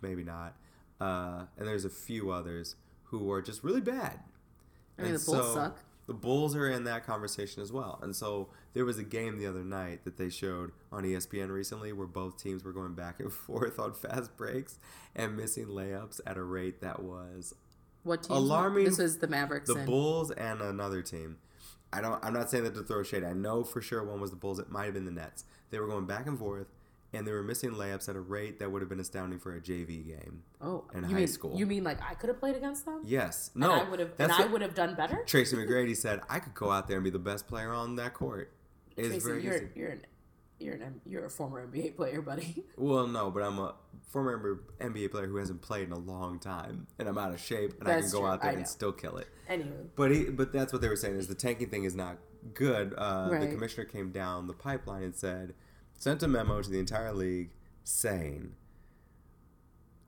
maybe 0.00 0.24
not. 0.24 0.56
Uh, 0.98 1.42
and 1.58 1.68
there's 1.68 1.84
a 1.84 1.90
few 1.90 2.30
others 2.30 2.76
who 3.04 3.30
are 3.30 3.42
just 3.42 3.62
really 3.62 3.82
bad. 3.82 4.20
I 4.98 5.02
mean, 5.02 5.10
And 5.10 5.20
the 5.20 5.24
Bulls 5.26 5.52
suck. 5.52 5.78
The 6.06 6.14
Bulls 6.14 6.54
are 6.54 6.68
in 6.68 6.84
that 6.84 7.04
conversation 7.04 7.62
as 7.62 7.72
well. 7.72 7.98
And 8.02 8.14
so 8.14 8.48
there 8.74 8.84
was 8.84 8.96
a 8.98 9.02
game 9.02 9.38
the 9.38 9.46
other 9.46 9.64
night 9.64 10.04
that 10.04 10.16
they 10.16 10.28
showed 10.30 10.70
on 10.92 11.02
ESPN 11.02 11.50
recently 11.50 11.92
where 11.92 12.06
both 12.06 12.40
teams 12.40 12.62
were 12.62 12.72
going 12.72 12.94
back 12.94 13.18
and 13.18 13.32
forth 13.32 13.78
on 13.80 13.92
fast 13.92 14.36
breaks 14.36 14.78
and 15.16 15.36
missing 15.36 15.66
layups 15.66 16.20
at 16.26 16.36
a 16.36 16.42
rate 16.44 16.80
that 16.80 17.02
was 17.02 17.54
What 18.04 18.22
team? 18.22 18.36
alarming 18.36 18.84
This 18.84 18.98
was 18.98 19.18
the 19.18 19.26
Mavericks. 19.26 19.68
the 19.68 19.76
and- 19.78 19.86
Bulls 19.86 20.30
and 20.30 20.60
another 20.60 21.02
team. 21.02 21.38
I 21.92 22.00
don't 22.00 22.22
I'm 22.24 22.32
not 22.34 22.50
saying 22.50 22.64
that 22.64 22.74
to 22.74 22.82
throw 22.82 23.02
shade. 23.02 23.24
I 23.24 23.32
know 23.32 23.64
for 23.64 23.80
sure 23.80 24.04
one 24.04 24.20
was 24.20 24.30
the 24.30 24.36
Bulls, 24.36 24.58
it 24.58 24.70
might 24.70 24.84
have 24.84 24.94
been 24.94 25.04
the 25.06 25.10
Nets. 25.12 25.44
They 25.70 25.78
were 25.80 25.86
going 25.88 26.06
back 26.06 26.26
and 26.26 26.38
forth 26.38 26.66
and 27.12 27.26
they 27.26 27.32
were 27.32 27.42
missing 27.42 27.70
layups 27.72 28.08
at 28.08 28.16
a 28.16 28.20
rate 28.20 28.58
that 28.58 28.70
would 28.70 28.82
have 28.82 28.88
been 28.88 29.00
astounding 29.00 29.38
for 29.38 29.54
a 29.54 29.60
JV 29.60 30.06
game. 30.06 30.42
Oh, 30.60 30.84
in 30.94 31.02
you 31.04 31.08
high 31.10 31.14
mean, 31.14 31.26
school. 31.28 31.56
You 31.56 31.66
mean 31.66 31.84
like 31.84 31.98
I 32.02 32.14
could 32.14 32.28
have 32.28 32.38
played 32.40 32.56
against 32.56 32.84
them? 32.84 33.02
Yes. 33.04 33.50
And 33.54 33.62
No. 33.62 33.72
I 33.72 33.88
would 33.88 34.00
have. 34.00 34.10
And 34.18 34.30
that's 34.30 34.40
I 34.40 34.46
would 34.46 34.60
have 34.62 34.74
done 34.74 34.94
better. 34.94 35.22
Tracy 35.26 35.56
McGrady 35.60 35.96
said 35.96 36.20
I 36.28 36.38
could 36.40 36.54
go 36.54 36.70
out 36.70 36.88
there 36.88 36.96
and 36.96 37.04
be 37.04 37.10
the 37.10 37.18
best 37.18 37.46
player 37.46 37.72
on 37.72 37.96
that 37.96 38.14
court. 38.14 38.52
It's 38.96 39.08
Tracy, 39.08 39.26
very 39.26 39.42
you're 39.44 39.56
easy. 39.56 39.68
you're 39.74 39.90
an 39.90 40.06
you're 40.58 40.74
an 40.74 41.00
you're 41.04 41.24
a 41.26 41.30
former 41.30 41.66
NBA 41.66 41.96
player, 41.96 42.22
buddy. 42.22 42.64
Well, 42.78 43.06
no, 43.06 43.30
but 43.30 43.42
I'm 43.42 43.58
a 43.58 43.74
former 44.08 44.60
NBA 44.80 45.10
player 45.10 45.26
who 45.26 45.36
hasn't 45.36 45.60
played 45.60 45.86
in 45.86 45.92
a 45.92 45.98
long 45.98 46.38
time, 46.38 46.86
and 46.98 47.08
I'm 47.08 47.18
out 47.18 47.32
of 47.32 47.40
shape, 47.40 47.74
and 47.80 47.88
I 47.88 48.00
can 48.00 48.10
go 48.10 48.20
true, 48.20 48.26
out 48.28 48.42
there 48.42 48.52
and 48.52 48.66
still 48.66 48.92
kill 48.92 49.18
it. 49.18 49.28
Anyway, 49.48 49.70
But 49.96 50.10
he, 50.12 50.24
but 50.24 50.52
that's 50.52 50.72
what 50.72 50.80
they 50.82 50.88
were 50.88 50.96
saying 50.96 51.16
is 51.16 51.28
the 51.28 51.34
tanking 51.34 51.68
thing 51.68 51.84
is 51.84 51.94
not 51.94 52.16
good. 52.54 52.94
Uh, 52.96 53.28
The 53.38 53.48
commissioner 53.48 53.84
came 53.84 54.10
down 54.12 54.46
the 54.46 54.54
pipeline 54.54 55.02
and 55.02 55.14
said, 55.14 55.54
sent 55.96 56.22
a 56.22 56.28
memo 56.28 56.62
to 56.62 56.70
the 56.70 56.78
entire 56.78 57.12
league 57.12 57.50
saying, 57.84 58.52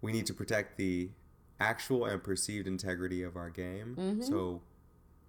we 0.01 0.13
need 0.13 0.27
to 0.27 0.35
protect 0.35 0.77
the 0.77 1.11
actual 1.61 2.05
and 2.05 2.23
perceived 2.23 2.67
integrity 2.67 3.23
of 3.23 3.37
our 3.37 3.51
game. 3.51 3.97
Mm-hmm. 3.99 4.23
So 4.23 4.63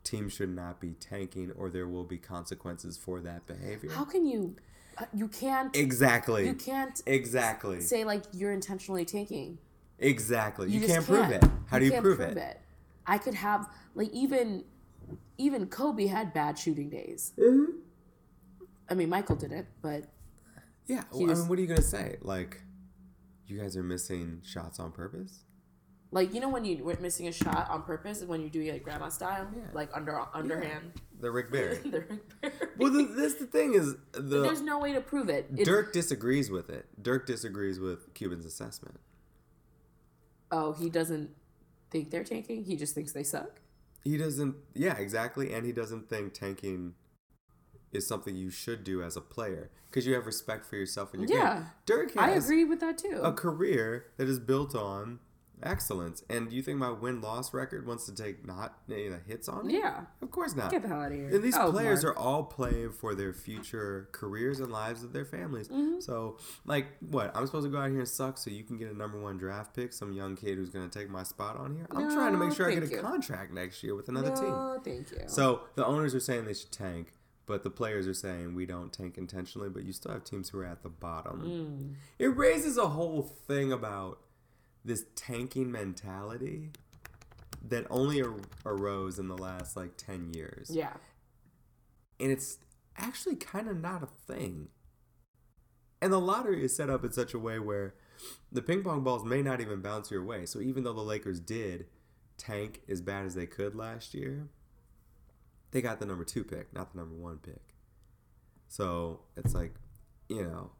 teams 0.03 0.33
should 0.33 0.55
not 0.55 0.79
be 0.79 0.91
tanking, 0.99 1.51
or 1.57 1.69
there 1.69 1.87
will 1.87 2.03
be 2.03 2.17
consequences 2.17 2.97
for 2.97 3.19
that 3.21 3.45
behavior. 3.47 3.91
how 3.91 4.05
can 4.05 4.25
you? 4.25 4.55
uh, 4.97 5.05
You 5.13 5.27
can't. 5.27 5.75
exactly. 5.75 6.45
You 6.45 6.53
can't 6.53 7.01
Exactly. 7.05 7.81
say 7.81 8.03
like 8.03 8.23
you're 8.31 8.51
intentionally 8.51 9.05
taking. 9.05 9.57
Exactly. 9.97 10.69
You, 10.69 10.79
just 10.79 10.93
can't, 10.93 11.05
prove 11.05 11.29
it. 11.29 11.43
How 11.67 11.77
do 11.79 11.85
you 11.85 11.91
can't 11.91 12.03
prove, 12.03 12.19
it? 12.21 12.61
I 13.05 13.17
could 13.17 13.33
have 13.33 13.67
like 13.95 14.09
even 14.11 14.63
even 15.37 15.65
Kobe 15.67 16.07
had 16.07 16.33
bad 16.33 16.57
shooting 16.57 16.89
days. 16.89 17.33
Mm-hmm. 17.37 17.71
I 18.89 18.93
mean, 18.93 19.09
Michael 19.09 19.35
didn't, 19.35 19.67
but 19.81 20.05
Yeah. 20.89 21.03
Well, 21.13 21.31
I 21.31 21.33
mean, 21.35 21.47
what 21.47 21.57
are 21.57 21.61
you 21.61 21.67
gonna 21.67 21.81
say? 21.81 22.17
Like, 22.21 22.61
you 23.47 23.57
guys 23.61 23.77
are 23.77 23.83
missing 23.83 24.41
shots 24.43 24.79
on 24.79 24.91
purpose? 24.91 25.45
like 26.11 26.33
you 26.33 26.39
know 26.41 26.49
when 26.49 26.65
you 26.65 26.83
were 26.83 26.97
missing 26.99 27.27
a 27.27 27.31
shot 27.31 27.69
on 27.69 27.83
purpose 27.83 28.23
when 28.23 28.41
you 28.41 28.49
do 28.49 28.59
it 28.59 28.73
like 28.73 28.81
grandma 28.83 29.09
style, 29.09 29.47
Yeah. 29.55 29.61
like 29.73 29.89
under 29.95 30.19
underhand. 30.33 30.93
The 31.19 31.29
Rick 31.29 31.51
Barry. 31.55 31.77
The 31.77 31.99
Rick 32.01 32.41
Barry. 32.41 32.53
well, 32.79 32.91
the, 32.91 33.03
this 33.15 33.35
the 33.35 33.45
thing 33.45 33.75
is 33.75 33.93
the 34.13 34.41
There's 34.41 34.61
no 34.63 34.79
way 34.79 34.91
to 34.93 35.01
prove 35.01 35.29
it. 35.29 35.45
It- 35.55 35.65
Dirk 35.65 35.93
disagrees 35.93 36.49
with 36.49 36.71
it. 36.71 36.87
Dirk 36.99 37.27
disagrees 37.27 37.79
with 37.79 38.11
Cuban's 38.15 38.45
assessment. 38.45 38.99
oh, 40.51 40.73
he 40.73 40.89
doesn't 40.89 41.29
think 41.91 42.09
they're 42.09 42.23
tanking. 42.23 42.63
He 42.63 42.75
just 42.75 42.95
thinks 42.95 43.11
they 43.11 43.23
suck. 43.23 43.61
He 44.03 44.17
doesn't. 44.17 44.55
Yeah, 44.73 44.97
exactly. 44.97 45.53
And 45.53 45.63
he 45.65 45.71
doesn't 45.71 46.09
think 46.09 46.33
tanking 46.33 46.95
is 47.91 48.05
something 48.07 48.35
you 48.35 48.49
should 48.49 48.83
do 48.83 49.01
as 49.03 49.15
a 49.17 49.21
player 49.21 49.69
because 49.89 50.05
you 50.05 50.13
have 50.13 50.25
respect 50.25 50.65
for 50.65 50.75
yourself 50.75 51.13
and 51.13 51.27
your 51.27 51.37
Yeah. 51.39 51.53
game. 51.55 51.65
Dirk 51.85 52.17
I 52.17 52.31
agree 52.31 52.63
with 52.63 52.79
that 52.81 52.97
too. 52.97 53.19
a 53.23 53.33
career 53.33 54.05
that 54.17 54.27
is 54.27 54.39
built 54.39 54.75
on 54.75 55.19
excellence. 55.61 56.23
And 56.29 56.49
do 56.49 56.55
you 56.55 56.61
think 56.61 56.77
my 56.77 56.89
win 56.89 57.19
loss 57.19 57.53
record 57.53 57.85
wants 57.85 58.05
to 58.05 58.13
take 58.13 58.45
not 58.47 58.77
know, 58.87 59.19
hits 59.27 59.49
on 59.49 59.69
it? 59.69 59.73
Yeah. 59.73 60.05
Of 60.21 60.31
course 60.31 60.55
not. 60.55 60.71
Get 60.71 60.83
the 60.83 60.87
hell 60.87 61.01
out 61.01 61.11
of 61.11 61.17
here. 61.17 61.27
And 61.29 61.43
these 61.43 61.57
Oh, 61.57 61.69
players 61.71 62.03
Mark. 62.05 62.15
are 62.15 62.19
all 62.19 62.43
playing 62.43 62.91
for 62.93 63.13
their 63.13 63.33
future 63.33 64.07
careers 64.13 64.61
and 64.61 64.71
lives 64.71 65.03
of 65.03 65.11
their 65.11 65.25
families. 65.25 65.67
Mm-hmm. 65.67 65.99
So, 65.99 66.37
like, 66.65 66.85
what? 67.01 67.35
I'm 67.35 67.45
supposed 67.45 67.65
to 67.65 67.69
go 67.71 67.77
out 67.77 67.89
here 67.89 67.99
and 67.99 68.07
suck 68.07 68.37
so 68.37 68.49
you 68.49 68.63
can 68.63 68.77
get 68.77 68.89
a 68.89 68.95
number 68.97 69.19
one 69.19 69.37
draft 69.37 69.75
pick, 69.75 69.91
some 69.91 70.13
young 70.13 70.37
kid 70.37 70.57
who's 70.57 70.69
going 70.69 70.89
to 70.89 70.99
take 70.99 71.09
my 71.09 71.23
spot 71.23 71.57
on 71.57 71.75
here? 71.75 71.87
I'm 71.91 72.09
trying 72.09 72.31
to 72.31 72.37
make 72.37 72.53
sure 72.53 72.69
I 72.71 72.75
get 72.75 72.83
a 72.83 72.87
you. 72.87 73.01
contract 73.01 73.51
next 73.51 73.83
year 73.83 73.95
with 73.95 74.07
another 74.07 74.33
team. 74.33 74.45
No, 74.51 74.79
thank 74.81 75.11
you. 75.11 75.17
So, 75.27 75.61
the 75.75 75.85
owners 75.85 76.15
are 76.15 76.21
saying 76.21 76.45
they 76.45 76.53
should 76.53 76.71
tank, 76.71 77.11
but 77.49 77.63
the 77.63 77.69
players 77.71 78.07
are 78.07 78.13
saying 78.13 78.53
we 78.53 78.67
don't 78.67 78.93
tank 78.93 79.17
intentionally, 79.17 79.69
but 79.69 79.83
you 79.83 79.91
still 79.91 80.11
have 80.11 80.23
teams 80.23 80.49
who 80.49 80.59
are 80.59 80.65
at 80.65 80.83
the 80.83 80.89
bottom. 80.89 81.41
Mm. 81.41 81.95
It 82.19 82.27
raises 82.27 82.77
a 82.77 82.89
whole 82.89 83.23
thing 83.23 83.71
about 83.71 84.19
this 84.85 85.05
tanking 85.15 85.71
mentality 85.71 86.69
that 87.67 87.87
only 87.89 88.21
ar- 88.21 88.35
arose 88.67 89.17
in 89.17 89.29
the 89.29 89.37
last 89.37 89.75
like 89.75 89.97
10 89.97 90.33
years 90.33 90.69
yeah. 90.71 90.93
and 92.19 92.31
it's 92.31 92.59
actually 92.97 93.35
kind 93.35 93.67
of 93.67 93.81
not 93.81 94.03
a 94.03 94.05
thing. 94.05 94.69
And 96.01 96.13
the 96.13 96.21
lottery 96.21 96.63
is 96.63 96.75
set 96.75 96.89
up 96.89 97.03
in 97.03 97.11
such 97.11 97.33
a 97.33 97.39
way 97.39 97.59
where 97.59 97.95
the 98.51 98.61
ping 98.61 98.83
pong 98.83 99.03
balls 99.03 99.25
may 99.25 99.41
not 99.41 99.59
even 99.59 99.81
bounce 99.81 100.11
your 100.11 100.23
way. 100.23 100.45
So 100.45 100.61
even 100.61 100.83
though 100.83 100.93
the 100.93 101.01
Lakers 101.01 101.39
did 101.39 101.87
tank 102.37 102.81
as 102.87 103.01
bad 103.01 103.25
as 103.25 103.35
they 103.35 103.47
could 103.47 103.75
last 103.75 104.13
year, 104.13 104.47
they 105.71 105.81
got 105.81 105.99
the 105.99 106.05
number 106.05 106.23
two 106.23 106.43
pick, 106.43 106.73
not 106.73 106.91
the 106.91 106.97
number 106.99 107.15
one 107.15 107.37
pick. 107.37 107.61
So 108.67 109.21
it's 109.35 109.53
like, 109.53 109.73
you 110.27 110.43
know, 110.43 110.71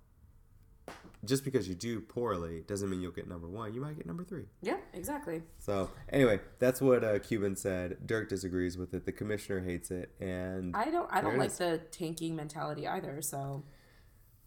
just 1.26 1.44
because 1.44 1.68
you 1.68 1.76
do 1.76 2.00
poorly 2.02 2.64
doesn't 2.68 2.90
mean 2.90 3.02
you'll 3.02 3.12
get 3.12 3.28
number 3.28 3.48
one. 3.48 3.74
You 3.74 3.82
might 3.82 3.96
get 3.98 4.06
number 4.06 4.24
three. 4.24 4.46
Yeah, 4.62 4.78
exactly. 4.94 5.42
So 5.60 5.90
anyway, 6.12 6.40
that's 6.60 6.82
what 6.82 7.04
uh, 7.04 7.20
Cuban 7.20 7.56
said. 7.56 7.98
Dirk 8.06 8.30
disagrees 8.30 8.78
with 8.78 8.94
it. 8.94 9.06
The 9.06 9.12
commissioner 9.12 9.60
hates 9.62 9.92
it, 9.92 10.12
and 10.20 10.76
I 10.76 10.90
don't 10.90 11.10
I 11.12 11.22
don't 11.22 11.38
like 11.38 11.50
is. 11.52 11.58
the 11.58 11.82
tanking 11.92 12.36
mentality 12.36 12.88
either, 12.88 13.22
so 13.22 13.64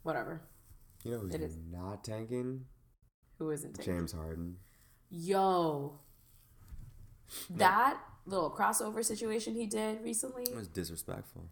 whatever. 0.03 0.43
You 1.05 1.13
know 1.13 1.19
who's 1.19 1.35
It 1.35 1.43
is. 1.43 1.57
not 1.71 2.05
tanking? 2.05 2.65
Who 3.39 3.51
isn't 3.51 3.75
tanking? 3.75 3.95
James 3.95 4.13
Harden. 4.13 4.57
Yo. 5.11 5.99
That 7.51 7.99
little 8.27 8.51
crossover 8.51 9.05
situation 9.05 9.55
he 9.55 9.67
did 9.67 10.03
recently, 10.03 10.45
It 10.45 10.55
was 10.55 10.69
disrespectful. 10.69 11.43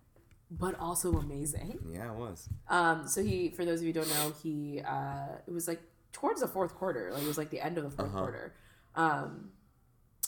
but 0.51 0.79
also 0.79 1.12
amazing. 1.18 1.79
Yeah, 1.93 2.12
it 2.12 2.16
was. 2.18 2.49
Um, 2.68 3.07
so 3.09 3.23
he, 3.23 3.51
for 3.51 3.64
those 3.64 3.81
of 3.81 3.87
you 3.87 3.93
who 3.93 4.01
don't 4.01 4.09
know, 4.14 4.33
he 4.43 4.81
uh, 4.81 5.39
it 5.47 5.53
was 5.53 5.66
like 5.68 5.81
towards 6.12 6.41
the 6.41 6.49
fourth 6.49 6.75
quarter, 6.75 7.11
like 7.12 7.23
it 7.23 7.27
was 7.29 7.39
like 7.39 7.51
the 7.51 7.61
end 7.61 7.79
of 7.79 7.85
the 7.85 7.91
4th 8.03 8.07
Uh-huh. 8.09 8.18
quarter. 8.18 8.55
Um, 8.95 9.51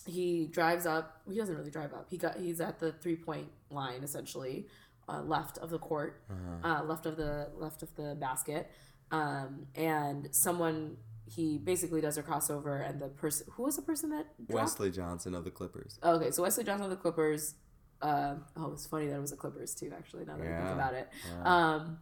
he 0.06 0.46
drives 0.46 0.84
up. 0.86 1.20
He 1.30 1.36
doesn't 1.38 1.56
really 1.56 1.70
drive 1.70 1.92
up. 1.92 2.06
He 2.10 2.16
got 2.18 2.36
he's 2.38 2.60
at 2.60 2.78
the 2.80 2.92
three 2.92 3.16
point 3.16 3.48
line 3.70 4.02
essentially 4.02 4.66
uh, 5.08 5.22
left 5.22 5.58
of 5.58 5.70
the 5.70 5.78
court, 5.78 6.22
uh, 6.64 6.82
left 6.84 7.06
of 7.06 7.16
the 7.16 7.48
left 7.56 7.82
of 7.82 7.94
the 7.96 8.16
basket, 8.18 8.70
um, 9.12 9.66
and 9.76 10.28
someone 10.32 10.96
he 11.34 11.58
basically 11.58 12.00
does 12.00 12.18
a 12.18 12.22
crossover, 12.22 12.86
and 12.88 13.00
the 13.00 13.08
person 13.08 13.46
who 13.52 13.62
was 13.64 13.76
the 13.76 13.82
person 13.82 14.10
that 14.10 14.26
dropped? 14.48 14.52
Wesley 14.52 14.90
Johnson 14.90 15.34
of 15.34 15.44
the 15.44 15.50
Clippers. 15.50 15.98
Okay, 16.02 16.30
so 16.30 16.42
Wesley 16.42 16.64
Johnson 16.64 16.84
of 16.84 16.90
the 16.90 16.96
Clippers. 16.96 17.54
Uh, 18.00 18.34
oh, 18.56 18.72
it's 18.72 18.86
funny 18.86 19.06
that 19.06 19.16
it 19.16 19.20
was 19.20 19.30
the 19.30 19.36
Clippers 19.36 19.74
too. 19.74 19.92
Actually, 19.96 20.24
now 20.24 20.36
that 20.36 20.46
I 20.46 20.58
think 20.60 20.74
about 20.74 20.94
it, 20.94 21.08
Yeah. 21.28 21.42
um, 21.74 21.98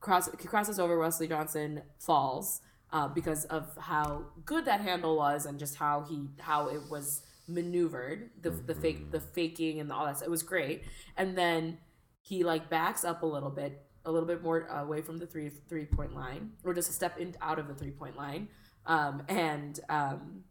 cross 0.00 0.28
he 0.40 0.48
crosses 0.48 0.78
over. 0.78 0.98
Wesley 0.98 1.28
Johnson 1.28 1.82
falls 1.98 2.60
uh, 2.92 3.08
because 3.08 3.44
of 3.46 3.76
how 3.78 4.24
good 4.44 4.64
that 4.64 4.80
handle 4.80 5.16
was 5.16 5.44
and 5.46 5.58
just 5.58 5.76
how 5.76 6.04
he 6.08 6.28
how 6.38 6.68
it 6.68 6.80
was 6.90 7.22
maneuvered. 7.48 8.30
The 8.40 8.50
the 8.50 8.74
fake 8.74 9.10
the 9.12 9.20
faking 9.20 9.78
and 9.80 9.92
all 9.92 10.06
that. 10.06 10.22
It 10.22 10.30
was 10.30 10.42
great. 10.42 10.82
And 11.16 11.36
then 11.36 11.78
he 12.22 12.42
like 12.42 12.68
backs 12.68 13.04
up 13.04 13.22
a 13.22 13.26
little 13.26 13.50
bit, 13.50 13.85
a 14.06 14.10
little 14.10 14.26
bit 14.26 14.42
more 14.42 14.66
away 14.68 15.02
from 15.02 15.18
the 15.18 15.26
three 15.26 15.50
three 15.68 15.84
point 15.84 16.14
line, 16.14 16.52
or 16.64 16.72
just 16.72 16.88
a 16.88 16.92
step 16.92 17.18
in 17.18 17.34
out 17.42 17.58
of 17.58 17.68
the 17.68 17.74
three 17.74 17.90
point 17.90 18.16
line, 18.16 18.48
um, 18.86 19.22
and 19.28 19.80
um, 19.90 20.44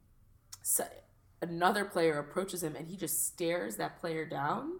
so 0.61 0.85
another 1.41 1.85
player 1.85 2.19
approaches 2.19 2.63
him 2.63 2.75
and 2.75 2.87
he 2.87 2.95
just 2.95 3.25
stares 3.27 3.75
that 3.75 3.99
player 3.99 4.25
down 4.25 4.79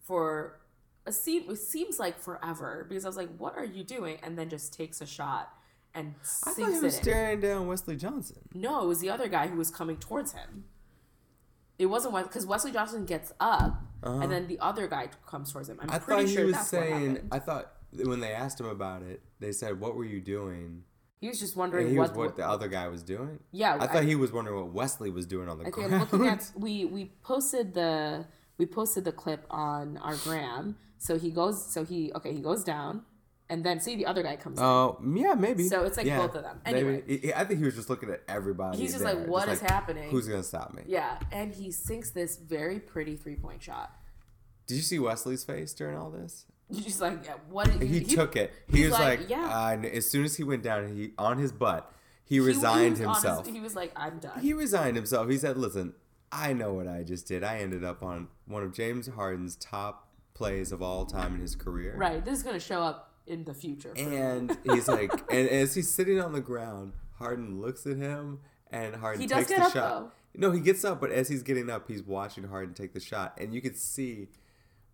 for 0.00 0.60
a 1.04 1.12
seem 1.12 1.50
it 1.50 1.56
seems 1.56 1.98
like 1.98 2.18
forever 2.18 2.84
because 2.88 3.04
I 3.04 3.08
was 3.08 3.16
like, 3.16 3.34
"What 3.38 3.56
are 3.56 3.64
you 3.64 3.84
doing?" 3.84 4.18
and 4.22 4.38
then 4.38 4.48
just 4.48 4.72
takes 4.72 5.00
a 5.00 5.06
shot 5.06 5.52
and 5.94 6.14
I 6.46 6.50
thought 6.52 6.72
he 6.72 6.80
was 6.80 6.96
staring 6.96 7.40
down 7.40 7.66
Wesley 7.66 7.96
Johnson. 7.96 8.38
No, 8.54 8.82
it 8.82 8.86
was 8.86 9.00
the 9.00 9.10
other 9.10 9.28
guy 9.28 9.46
who 9.46 9.56
was 9.56 9.70
coming 9.70 9.96
towards 9.96 10.32
him. 10.32 10.64
It 11.78 11.86
wasn't 11.86 12.14
because 12.24 12.46
Wesley 12.46 12.72
Johnson 12.72 13.04
gets 13.04 13.32
up 13.38 13.82
and 14.02 14.30
then 14.30 14.46
the 14.46 14.58
other 14.60 14.86
guy 14.86 15.08
comes 15.26 15.52
towards 15.52 15.68
him. 15.68 15.78
I'm 15.80 15.88
Uh-huh. 15.88 15.96
I 15.96 15.98
pretty 15.98 16.22
thought 16.22 16.28
he 16.28 16.34
sure 16.34 16.46
was 16.46 16.54
that's 16.54 16.72
what 16.72 16.82
saying. 16.82 17.28
I 17.32 17.38
thought 17.38 17.72
when 17.92 18.20
they 18.20 18.32
asked 18.32 18.60
him 18.60 18.66
about 18.66 19.02
it, 19.02 19.22
they 19.40 19.52
said, 19.52 19.80
"What 19.80 19.94
were 19.94 20.04
you 20.04 20.20
doing?" 20.20 20.84
He 21.20 21.28
was 21.28 21.40
just 21.40 21.54
And 21.54 21.60
wondering 21.60 21.88
he 21.88 21.98
what, 21.98 22.10
was 22.10 22.18
what 22.18 22.36
the 22.36 22.46
other 22.46 22.68
guy 22.68 22.88
was 22.88 23.02
doing. 23.02 23.40
Yeah, 23.50 23.78
I 23.80 23.86
thought 23.86 24.04
he 24.04 24.14
was 24.14 24.32
wondering 24.32 24.56
what 24.56 24.72
Wesley 24.72 25.10
was 25.10 25.26
doing 25.26 25.48
on 25.48 25.58
the 25.58 25.62
I 25.66 25.70
think 25.70 25.88
ground. 25.88 26.12
looking 26.12 26.26
at 26.28 26.52
we 26.56 26.84
we 26.84 27.12
posted 27.22 27.72
the 27.74 28.26
we 28.58 28.66
posted 28.66 29.04
the 29.04 29.12
clip 29.12 29.46
on 29.50 29.96
our 29.98 30.16
gram. 30.16 30.76
So 30.98 31.18
he 31.18 31.30
goes 31.30 31.72
so 31.72 31.84
he 31.84 32.12
okay 32.14 32.32
he 32.34 32.40
goes 32.40 32.62
down, 32.64 33.02
and 33.48 33.64
then 33.64 33.80
see 33.80 33.96
the 33.96 34.04
other 34.06 34.22
guy 34.22 34.36
comes. 34.36 34.58
Oh, 34.60 34.98
yeah, 35.14 35.34
maybe. 35.34 35.68
So 35.68 35.84
it's 35.84 35.96
like 35.96 36.06
Yeah, 36.06 36.18
both 36.18 36.34
of 36.36 36.42
them. 36.42 36.60
Anyway. 36.66 37.02
He- 37.06 37.32
I 37.34 37.44
think 37.44 37.60
he 37.60 37.64
was 37.64 37.74
just 37.76 37.88
looking 37.90 38.10
at 38.10 38.22
everybody. 38.28 38.78
He's 38.78 38.92
just 38.92 39.04
there, 39.04 39.14
like, 39.14 39.26
"What 39.26 39.48
is 39.48 39.62
like, 39.62 39.70
happening?" 39.70 40.10
Who's 40.10 40.28
gonna 40.28 40.42
stop 40.42 40.74
me? 40.74 40.82
Yeah, 40.86 41.18
and 41.32 41.52
he 41.52 41.70
sinks 41.72 42.10
this 42.10 42.36
very 42.36 42.78
pretty 42.78 43.16
three 43.16 43.36
point 43.36 43.62
shot. 43.62 43.90
Did 44.66 44.74
you 44.76 44.82
see 44.82 44.98
Wesley's 44.98 45.44
face 45.44 45.72
during 45.72 45.96
all 45.96 46.10
this? 46.10 46.44
He's 46.72 47.00
like, 47.00 47.24
yeah, 47.24 47.34
what? 47.48 47.68
He, 47.82 48.00
took 48.04 48.34
it. 48.36 48.52
He 48.68 48.82
was 48.84 48.92
like, 48.92 49.20
like, 49.20 49.30
yeah. 49.30 49.44
uh, 49.46 49.86
as 49.86 50.10
soon 50.10 50.24
as 50.24 50.36
he 50.36 50.42
went 50.44 50.62
down, 50.62 50.92
he 50.94 51.12
on 51.16 51.38
his 51.38 51.52
butt, 51.52 51.92
he 52.24 52.34
he- 52.36 52.40
he 52.40 52.46
resigned 52.46 52.98
himself. 52.98 53.46
he 53.46 53.60
was 53.60 53.76
like, 53.76 53.92
I'm 53.94 54.18
done. 54.18 54.40
he 54.40 54.52
resigned 54.52 54.96
himself. 54.96 55.28
He 55.28 55.38
said, 55.38 55.56
"Listen, 55.56 55.94
I 56.32 56.52
know 56.52 56.72
what 56.74 56.88
I 56.88 57.04
just 57.04 57.28
did. 57.28 57.44
I 57.44 57.58
ended 57.58 57.84
up 57.84 58.02
on 58.02 58.28
one 58.46 58.64
of 58.64 58.72
James 58.72 59.06
Harden's 59.06 59.54
top 59.56 60.08
plays 60.34 60.72
of 60.72 60.82
all 60.82 61.06
time 61.06 61.34
in 61.36 61.40
his 61.40 61.54
career." 61.54 61.94
right. 61.96 62.24
This 62.24 62.38
is 62.38 62.42
gonna 62.42 62.58
show 62.58 62.82
up 62.82 63.12
in 63.28 63.44
the 63.44 63.54
future. 63.54 63.92
And 63.96 64.56
he's 64.64 64.88
like, 64.88 65.12
and 65.30 65.48
as 65.48 65.74
he's 65.74 65.90
sitting 65.90 66.20
on 66.20 66.32
the 66.32 66.40
ground, 66.40 66.94
Harden 67.18 67.60
looks 67.60 67.86
at 67.86 67.96
him, 67.96 68.40
and 68.72 68.96
Harden 68.96 69.20
He 69.20 69.26
does 69.28 69.46
takes 69.46 69.50
get 69.50 69.58
the 69.58 69.64
up, 69.66 69.72
shot. 69.72 70.14
No, 70.34 70.50
he 70.50 70.60
gets 70.60 70.84
up, 70.84 71.00
but 71.00 71.10
as 71.12 71.28
he's 71.28 71.42
getting 71.44 71.70
up, 71.70 71.88
he's 71.88 72.02
watching 72.02 72.44
Harden 72.44 72.74
take 72.74 72.92
the 72.92 73.00
shot, 73.00 73.38
and 73.40 73.54
you 73.54 73.60
could 73.62 73.76
see 73.76 74.28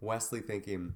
Wesley 0.02 0.40
thinking. 0.40 0.92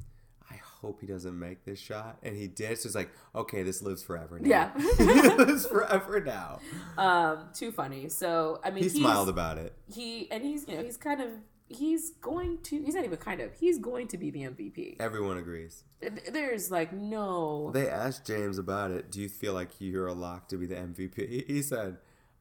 Hope 0.86 1.00
he 1.00 1.06
doesn't 1.08 1.36
make 1.36 1.64
this 1.64 1.80
shot, 1.80 2.18
and 2.22 2.36
he 2.36 2.46
did. 2.46 2.78
So 2.78 2.86
it's 2.86 2.94
like, 2.94 3.10
okay, 3.34 3.64
this 3.64 3.82
lives 3.82 4.04
forever 4.04 4.38
now. 4.38 4.48
Yeah. 4.48 4.70
it 4.76 5.36
lives 5.36 5.66
forever 5.66 6.20
now. 6.20 6.60
um, 6.96 7.48
too 7.52 7.72
funny. 7.72 8.08
So 8.08 8.60
I 8.62 8.70
mean, 8.70 8.84
He 8.84 8.88
smiled 8.88 9.28
about 9.28 9.58
it. 9.58 9.74
He 9.92 10.30
and 10.30 10.44
he's 10.44 10.68
you 10.68 10.76
know 10.76 10.84
he's 10.84 10.96
kind 10.96 11.20
of 11.20 11.30
he's 11.68 12.10
going 12.20 12.58
to 12.62 12.80
he's 12.84 12.94
not 12.94 13.04
even 13.04 13.18
kind 13.18 13.40
of 13.40 13.52
he's 13.58 13.78
going 13.80 14.06
to 14.06 14.16
be 14.16 14.30
the 14.30 14.42
MVP. 14.42 14.94
Everyone 15.00 15.38
agrees. 15.38 15.82
There's 16.30 16.70
like 16.70 16.92
no 16.92 17.72
They 17.74 17.88
asked 17.88 18.24
James 18.24 18.56
about 18.56 18.92
it. 18.92 19.10
Do 19.10 19.20
you 19.20 19.28
feel 19.28 19.54
like 19.54 19.70
you're 19.80 20.06
a 20.06 20.14
lock 20.14 20.48
to 20.50 20.56
be 20.56 20.66
the 20.66 20.76
MVP? 20.76 21.48
He 21.48 21.62
said, 21.62 21.96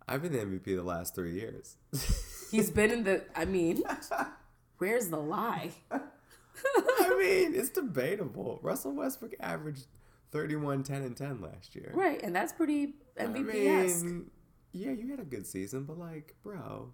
"I've 0.07 0.21
been 0.21 0.33
the 0.33 0.37
MVP 0.37 0.65
the 0.75 0.83
last 0.83 1.15
three 1.15 1.33
years." 1.33 1.77
he's 2.51 2.69
been 2.69 2.91
in 2.91 3.05
the 3.05 3.23
I 3.35 3.45
mean, 3.45 3.81
where's 4.77 5.07
the 5.07 5.17
lie? 5.17 5.71
I 6.77 7.17
mean, 7.19 7.53
it's 7.55 7.69
debatable. 7.69 8.59
Russell 8.61 8.91
Westbrook 8.93 9.33
averaged 9.39 9.87
31, 10.31 10.83
10, 10.83 11.01
and 11.01 11.15
10 11.17 11.41
last 11.41 11.75
year. 11.75 11.91
Right, 11.93 12.21
and 12.21 12.35
that's 12.35 12.53
pretty 12.53 12.95
MVP 13.19 13.67
esque. 13.67 14.03
mean, 14.05 14.31
yeah, 14.71 14.91
you 14.91 15.09
had 15.11 15.19
a 15.19 15.23
good 15.25 15.47
season, 15.47 15.83
but 15.83 15.97
like, 15.97 16.35
bro, 16.43 16.91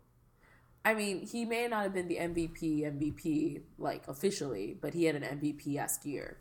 I 0.85 0.93
mean, 0.93 1.25
he 1.25 1.45
may 1.45 1.67
not 1.67 1.83
have 1.83 1.93
been 1.93 2.07
the 2.07 2.17
MVP 2.17 2.81
MVP 2.81 3.61
like 3.77 4.07
officially, 4.07 4.77
but 4.79 4.93
he 4.93 5.05
had 5.05 5.15
an 5.15 5.23
MVP 5.39 5.77
esque 5.77 6.05
year. 6.05 6.37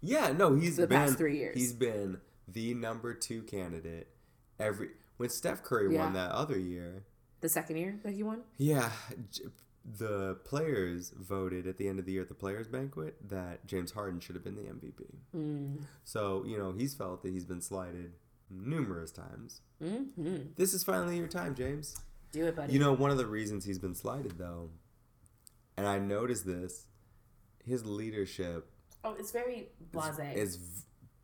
yeah, 0.00 0.32
no, 0.32 0.54
he's 0.54 0.76
The 0.76 0.86
been 0.86 0.98
past 0.98 1.18
three 1.18 1.38
years. 1.38 1.56
He's 1.58 1.72
been 1.72 2.20
the 2.48 2.74
number 2.74 3.14
two 3.14 3.42
candidate 3.42 4.08
every. 4.58 4.88
When 5.18 5.28
Steph 5.30 5.62
Curry 5.62 5.94
Yeah. 5.94 6.04
won 6.04 6.14
that 6.14 6.32
other 6.32 6.58
year, 6.58 7.04
The 7.40 7.48
second 7.48 7.76
year 7.76 7.98
that 8.02 8.12
he 8.14 8.22
won. 8.22 8.42
Yeah, 8.58 8.90
the 9.84 10.36
players 10.44 11.12
voted 11.18 11.66
at 11.66 11.76
the 11.76 11.88
end 11.88 11.98
of 11.98 12.04
the 12.06 12.12
year 12.12 12.22
at 12.22 12.28
the 12.28 12.34
players 12.34 12.68
banquet 12.68 13.16
that 13.28 13.66
James 13.66 13.92
Harden 13.92 14.20
should 14.20 14.34
have 14.36 14.44
been 14.44 14.54
the 14.54 14.62
MVP. 14.62 15.04
Mm. 15.36 15.82
So 16.04 16.44
you 16.46 16.56
know 16.58 16.72
he's 16.72 16.94
felt 16.94 17.22
that 17.22 17.32
he's 17.32 17.44
been 17.44 17.60
slighted 17.60 18.12
numerous 18.50 19.10
times. 19.10 19.60
hmm 19.82 20.36
This 20.56 20.74
is 20.74 20.84
finally 20.84 21.16
your 21.18 21.26
time, 21.28 21.54
James. 21.54 21.96
Do 22.32 22.46
it, 22.46 22.54
buddy. 22.56 22.72
You 22.72 22.78
know 22.78 22.92
one 22.92 23.10
of 23.10 23.18
the 23.18 23.26
reasons 23.26 23.64
he's 23.64 23.78
been 23.78 23.94
slighted 23.94 24.38
though, 24.38 24.70
and 25.76 25.86
I 25.86 25.98
noticed 25.98 26.46
this, 26.46 26.86
his 27.64 27.84
leadership 27.84 28.70
oh, 29.04 29.14
it's 29.18 29.32
very 29.32 29.68
blasé. 29.92 30.34
is 30.36 30.56
v- 30.56 30.82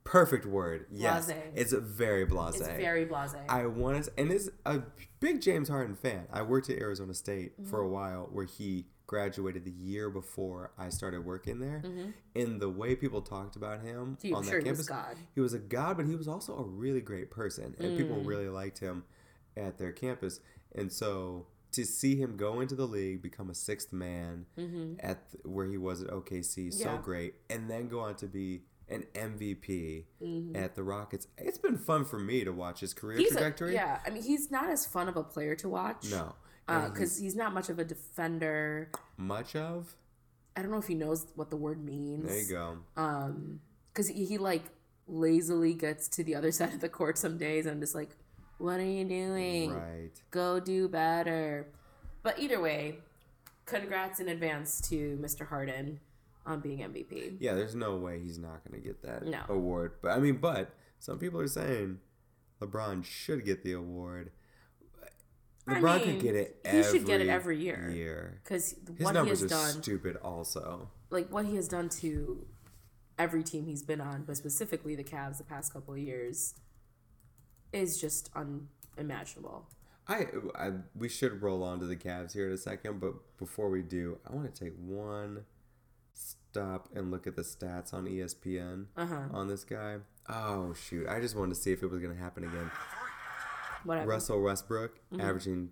perfect 0.08 0.46
word. 0.46 0.86
Yes, 0.90 1.30
Blasé. 1.30 1.36
it's 1.54 1.72
very 1.72 2.26
blasé. 2.26 2.56
It's 2.56 2.68
very 2.68 3.04
blasé. 3.04 3.40
I 3.48 3.66
want 3.66 4.04
to, 4.04 4.10
and 4.16 4.32
is 4.32 4.50
a 4.64 4.80
big 5.20 5.42
James 5.42 5.68
Harden 5.68 5.96
fan. 5.96 6.26
I 6.32 6.42
worked 6.42 6.70
at 6.70 6.78
Arizona 6.78 7.12
State 7.12 7.52
for 7.68 7.80
a 7.80 7.84
mm-hmm. 7.84 7.92
while, 7.92 8.28
where 8.32 8.46
he 8.46 8.86
graduated 9.06 9.64
the 9.64 9.70
year 9.70 10.08
before 10.08 10.72
I 10.78 10.88
started 10.88 11.24
working 11.24 11.60
there. 11.60 11.82
Mm-hmm. 11.84 12.10
And 12.36 12.60
the 12.60 12.70
way 12.70 12.96
people 12.96 13.20
talked 13.20 13.56
about 13.56 13.82
him 13.82 14.16
So 14.22 14.36
on 14.36 14.44
sure 14.44 14.60
that 14.60 14.64
he 14.64 14.70
was 14.70 14.88
campus, 14.88 14.88
God. 14.88 15.16
he 15.34 15.40
was 15.40 15.52
a 15.52 15.58
god, 15.58 15.98
but 15.98 16.06
he 16.06 16.14
was 16.14 16.26
also 16.26 16.56
a 16.56 16.64
really 16.64 17.02
great 17.02 17.30
person, 17.30 17.74
and 17.78 17.98
people 17.98 18.16
mm. 18.16 18.26
really 18.26 18.48
liked 18.48 18.78
him 18.78 19.04
at 19.56 19.76
their 19.76 19.92
campus. 19.92 20.40
And 20.74 20.90
so 20.90 21.46
to 21.72 21.84
see 21.84 22.16
him 22.16 22.38
go 22.38 22.60
into 22.60 22.74
the 22.74 22.86
league, 22.86 23.20
become 23.20 23.50
a 23.50 23.54
sixth 23.54 23.92
man 23.92 24.46
mm-hmm. 24.58 24.94
at 25.00 25.30
th- 25.30 25.44
where 25.44 25.66
he 25.66 25.76
was 25.76 26.00
at 26.00 26.08
OKC, 26.08 26.72
so 26.72 26.86
Mm-hmm. 26.86 27.02
Great, 27.02 27.34
and 27.50 27.70
then 27.70 27.88
go 27.88 28.00
on 28.00 28.14
to 28.16 28.26
be 28.26 28.62
an 28.90 29.04
MVP 29.14 30.04
Mm-hmm. 30.22 30.56
at 30.56 30.74
the 30.74 30.82
Rockets. 30.82 31.28
It's 31.36 31.58
been 31.58 31.76
fun 31.78 32.04
for 32.04 32.18
me 32.18 32.44
to 32.44 32.50
watch 32.52 32.80
his 32.80 32.92
career 32.94 33.18
He's 33.18 33.32
a, 33.32 33.34
trajectory. 33.38 33.74
yeah. 33.74 34.00
I 34.06 34.10
mean, 34.10 34.22
he's 34.22 34.50
not 34.50 34.68
as 34.70 34.86
fun 34.86 35.08
of 35.08 35.16
a 35.16 35.22
player 35.22 35.54
to 35.56 35.68
watch. 35.68 36.10
No, 36.10 36.34
because 36.66 37.18
he's 37.18 37.36
not 37.36 37.52
much 37.54 37.68
of 37.68 37.78
a 37.78 37.84
defender. 37.84 38.90
much 39.16 39.54
of. 39.56 39.94
I 40.56 40.62
don't 40.62 40.70
know 40.72 40.78
if 40.78 40.88
he 40.88 40.94
knows 40.94 41.26
what 41.36 41.50
the 41.50 41.56
word 41.56 41.82
means. 41.84 42.26
There 42.26 42.38
you 42.40 42.48
go. 42.48 42.78
Um, 42.96 43.60
because 43.92 44.08
he, 44.08 44.24
he 44.24 44.38
like 44.38 44.64
lazily 45.06 45.72
gets 45.74 46.08
to 46.08 46.24
the 46.24 46.34
other 46.34 46.50
side 46.58 46.72
of 46.74 46.80
the 46.80 46.88
court 46.88 47.16
some 47.18 47.38
days, 47.38 47.64
and 47.66 47.74
I'm 47.74 47.80
just 47.80 47.94
like, 47.94 48.10
"What 48.58 48.80
are 48.80 48.84
you 48.84 49.04
doing? 49.04 49.72
Right. 49.72 50.10
Go 50.32 50.58
do 50.60 50.88
better." 50.88 51.68
But 52.24 52.38
either 52.40 52.60
way, 52.60 52.98
congrats 53.66 54.18
in 54.20 54.28
advance 54.28 54.80
to 54.88 55.16
Mr. 55.22 55.46
Harden 55.46 56.00
on 56.48 56.60
being 56.60 56.78
MVP. 56.78 57.36
Yeah, 57.40 57.54
there's 57.54 57.74
no 57.74 57.96
way 57.96 58.18
he's 58.20 58.38
not 58.38 58.64
going 58.64 58.80
to 58.80 58.86
get 58.86 59.02
that 59.02 59.24
No. 59.26 59.42
award. 59.48 59.92
But 60.02 60.12
I 60.12 60.18
mean, 60.18 60.38
but 60.38 60.70
some 60.98 61.18
people 61.18 61.38
are 61.40 61.46
saying 61.46 61.98
LeBron 62.60 63.04
should 63.04 63.44
get 63.44 63.62
the 63.62 63.72
award. 63.72 64.32
I 65.66 65.74
LeBron 65.74 66.06
mean, 66.06 66.14
could 66.14 66.22
get 66.22 66.34
it. 66.34 66.66
he 66.68 66.82
should 66.82 67.04
get 67.04 67.20
it 67.20 67.28
every 67.28 67.58
year. 67.58 67.90
Year. 67.94 68.40
Because 68.42 68.74
what 68.98 69.14
he 69.22 69.28
has 69.28 69.42
are 69.42 69.48
done, 69.48 69.82
stupid. 69.82 70.16
Also, 70.16 70.88
like 71.10 71.28
what 71.30 71.44
he 71.44 71.56
has 71.56 71.68
done 71.68 71.90
to 71.90 72.46
every 73.18 73.42
team 73.42 73.66
he's 73.66 73.82
been 73.82 74.00
on, 74.00 74.24
but 74.26 74.36
specifically 74.36 74.94
the 74.96 75.04
Cavs 75.04 75.36
the 75.38 75.44
past 75.44 75.72
couple 75.74 75.92
of 75.92 76.00
years, 76.00 76.54
is 77.72 78.00
just 78.00 78.30
unimaginable. 78.96 79.66
I, 80.06 80.26
I 80.54 80.70
we 80.96 81.10
should 81.10 81.42
roll 81.42 81.62
on 81.62 81.80
to 81.80 81.86
the 81.86 81.96
Cavs 81.96 82.32
here 82.32 82.46
in 82.46 82.52
a 82.52 82.56
second. 82.58 82.98
But 82.98 83.36
before 83.36 83.68
we 83.68 83.82
do, 83.82 84.16
I 84.26 84.34
want 84.34 84.52
to 84.54 84.64
take 84.64 84.72
one 84.78 85.44
stop 86.58 86.88
and 86.94 87.10
look 87.10 87.26
at 87.26 87.36
the 87.36 87.42
stats 87.42 87.92
on 87.94 88.06
ESPN 88.06 88.86
Uh 88.96 89.06
huh. 89.06 89.22
on 89.32 89.48
this 89.48 89.64
guy. 89.64 89.96
Oh 90.28 90.74
shoot! 90.74 91.06
I 91.08 91.20
just 91.20 91.36
wanted 91.36 91.54
to 91.54 91.60
see 91.60 91.72
if 91.72 91.82
it 91.82 91.86
was 91.90 92.00
going 92.00 92.14
to 92.14 92.20
happen 92.20 92.44
again. 92.44 92.70
Whatever. 93.84 94.08
Russell 94.10 94.42
Westbrook 94.42 94.98
Mm-hmm. 95.12 95.20
averaging 95.20 95.70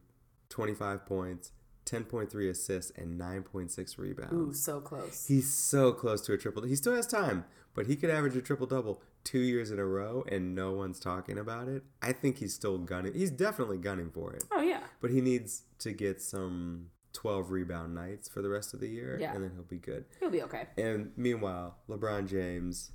25 0.49 1.05
points, 1.05 1.51
10.3 1.87 2.49
assists, 2.51 2.93
and 2.97 3.21
9.6 3.21 3.99
rebounds. 3.99 4.33
Ooh, 4.33 4.53
so 4.53 4.81
close. 4.81 5.27
He's 5.27 5.53
so 5.53 5.93
close 5.93 6.21
to 6.23 6.33
a 6.33 6.39
triple. 6.39 6.63
He 6.63 6.77
still 6.77 6.95
has 6.95 7.07
time, 7.07 7.45
but 7.75 7.87
he 7.87 7.97
could 7.97 8.11
average 8.11 8.37
a 8.37 8.41
triple 8.41 8.67
double 8.67 9.03
two 9.25 9.41
years 9.41 9.71
in 9.73 9.79
a 9.81 9.85
row, 9.85 10.25
and 10.31 10.55
no 10.55 10.73
one's 10.73 11.01
talking 11.01 11.37
about 11.37 11.67
it. 11.69 11.83
I 12.01 12.13
think 12.13 12.39
he's 12.39 12.55
still 12.55 12.79
gunning. 12.79 13.13
He's 13.13 13.31
definitely 13.33 13.79
gunning 13.79 14.11
for 14.11 14.33
it, 14.33 14.45
oh 14.53 14.63
yeah. 14.63 14.85
but 15.01 15.11
he 15.11 15.21
needs 15.21 15.63
to 15.81 15.91
get 15.93 16.23
some 16.23 16.87
12 17.17 17.51
rebound 17.51 17.95
nights 17.95 18.29
for 18.29 18.43
the 18.43 18.49
rest 18.49 18.75
of 18.75 18.81
the 18.81 18.89
year, 18.89 19.19
Yeah. 19.19 19.35
and 19.35 19.43
then 19.43 19.51
he'll 19.55 19.63
be 19.65 19.79
good. 19.79 20.05
He'll 20.21 20.31
be 20.31 20.43
okay. 20.43 20.69
And 20.77 21.13
meanwhile, 21.17 21.79
LeBron 21.89 22.29
James, 22.29 22.93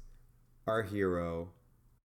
our 0.67 0.83
hero 0.83 1.51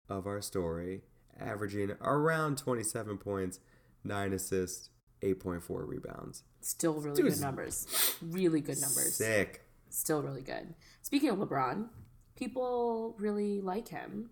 of 0.07 0.27
our 0.27 0.41
story, 0.41 1.01
averaging 1.39 1.91
around 2.01 2.57
27 2.59 3.17
points, 3.17 3.59
9 4.03 4.31
assists, 4.33 4.89
8.4 5.21 5.87
rebounds. 5.87 6.43
Still 6.61 6.93
really 7.01 7.21
Dude's 7.21 7.35
good 7.39 7.41
numbers. 7.45 8.15
Really 8.21 8.61
good 8.61 8.79
numbers. 8.79 9.15
Sick. 9.15 9.63
Still 9.89 10.21
really 10.21 10.41
good. 10.43 10.75
Speaking 11.01 11.29
of 11.29 11.37
LeBron, 11.39 11.87
people 12.35 13.15
really 13.17 13.59
like 13.59 13.87
him, 13.87 14.29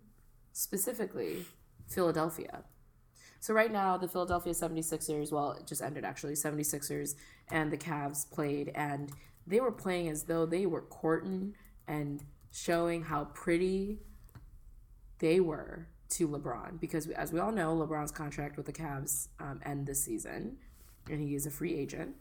specifically 0.54 1.46
Philadelphia. 1.88 2.64
So 3.42 3.56
right 3.56 3.72
now, 3.72 3.98
the 3.98 4.08
Philadelphia 4.08 4.54
76ers, 4.54 5.32
well, 5.32 5.54
it 5.54 5.66
just 5.66 5.82
ended 5.82 6.06
actually, 6.06 6.34
76ers 6.34 7.16
and 7.50 7.72
the 7.72 7.78
Cavs 7.78 8.30
played, 8.30 8.72
and 8.76 9.12
they 9.48 9.60
were 9.60 9.72
playing 9.72 10.10
as 10.10 10.24
though 10.24 10.46
they 10.46 10.68
were 10.68 10.82
courting 10.82 11.56
and 11.88 12.24
showing 12.52 13.02
how 13.02 13.26
pretty 13.26 13.98
they 15.18 15.40
were 15.40 15.88
to 16.10 16.28
LeBron. 16.28 16.80
Because 16.80 17.08
as 17.08 17.34
we 17.34 17.40
all 17.40 17.52
know, 17.52 17.76
LeBron's 17.76 18.12
contract 18.12 18.58
with 18.58 18.68
the 18.68 18.74
Cavs 18.74 19.30
um, 19.40 19.60
end 19.66 19.88
this 19.88 20.04
season, 20.04 20.58
and 21.10 21.20
he 21.20 21.34
is 21.34 21.48
a 21.48 21.52
free 21.52 21.76
agent 21.76 22.16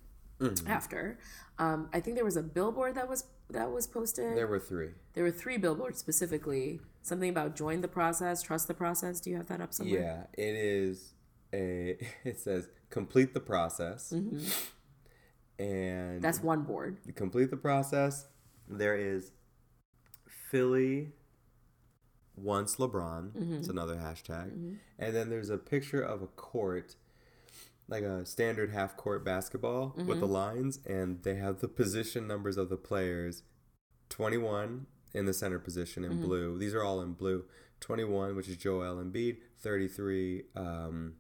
after. 0.67 1.19
Um, 1.59 1.91
I 1.93 2.01
think 2.01 2.17
there 2.17 2.25
was 2.25 2.39
a 2.39 2.43
billboard 2.43 2.95
that 2.95 3.07
was 3.07 3.25
that 3.51 3.71
was 3.71 3.87
posted. 3.87 4.37
There 4.39 4.47
were 4.47 4.59
three. 4.61 4.91
There 5.13 5.25
were 5.25 5.31
three 5.31 5.59
billboards 5.59 5.99
specifically. 5.99 6.81
Something 7.03 7.31
about 7.31 7.57
join 7.57 7.81
the 7.81 7.89
process, 7.89 8.43
trust 8.43 8.69
the 8.69 8.75
process. 8.75 9.21
Do 9.21 9.31
you 9.31 9.37
have 9.37 9.47
that 9.49 9.61
up 9.61 9.73
somewhere? 9.73 10.01
Yeah, 10.37 10.45
it 10.45 10.55
is 10.55 11.15
a. 11.53 11.97
It 12.25 12.39
says 12.41 12.69
complete 12.91 13.35
the 13.35 13.41
process, 13.41 14.13
and 14.13 14.41
Mm-hmm. 15.59 16.21
That's 16.21 16.43
one 16.43 16.63
board. 16.63 16.99
complete 17.15 17.51
the 17.51 17.57
process. 17.57 18.27
There 18.69 18.97
is 18.97 19.33
Philly 20.51 21.13
once 22.37 22.77
LeBron. 22.77 23.33
Mm-hmm. 23.33 23.55
It's 23.57 23.69
another 23.69 23.97
hashtag, 23.97 24.77
and 24.99 25.15
then 25.17 25.29
there's 25.31 25.51
a 25.51 25.59
picture 25.59 26.03
of 26.03 26.23
a 26.23 26.27
court. 26.27 26.97
Like 27.89 28.05
a 28.05 28.25
standard 28.25 28.71
half 28.71 28.97
court 28.97 29.25
basketball 29.25 29.95
with 29.97 30.07
the 30.21 30.27
Mm-hmm. 30.27 30.33
lines, 30.33 30.79
and 30.87 31.25
they 31.25 31.35
have 31.35 31.59
the 31.59 31.67
position 31.67 32.29
numbers 32.29 32.57
of 32.57 32.69
the 32.69 32.77
players 32.77 33.43
21 34.11 34.87
in 35.15 35.27
the 35.27 35.33
center 35.35 35.59
position 35.59 36.03
Mm-hmm. 36.03 36.13
in 36.13 36.21
blue. 36.21 36.59
These 36.59 36.75
are 36.75 36.83
all 36.83 37.01
in 37.01 37.13
blue. 37.13 37.45
21, 37.81 38.37
which 38.37 38.49
is 38.49 38.57
Joel 38.57 38.97
Embiid. 39.03 39.39
33, 39.59 40.43
um, 40.57 41.15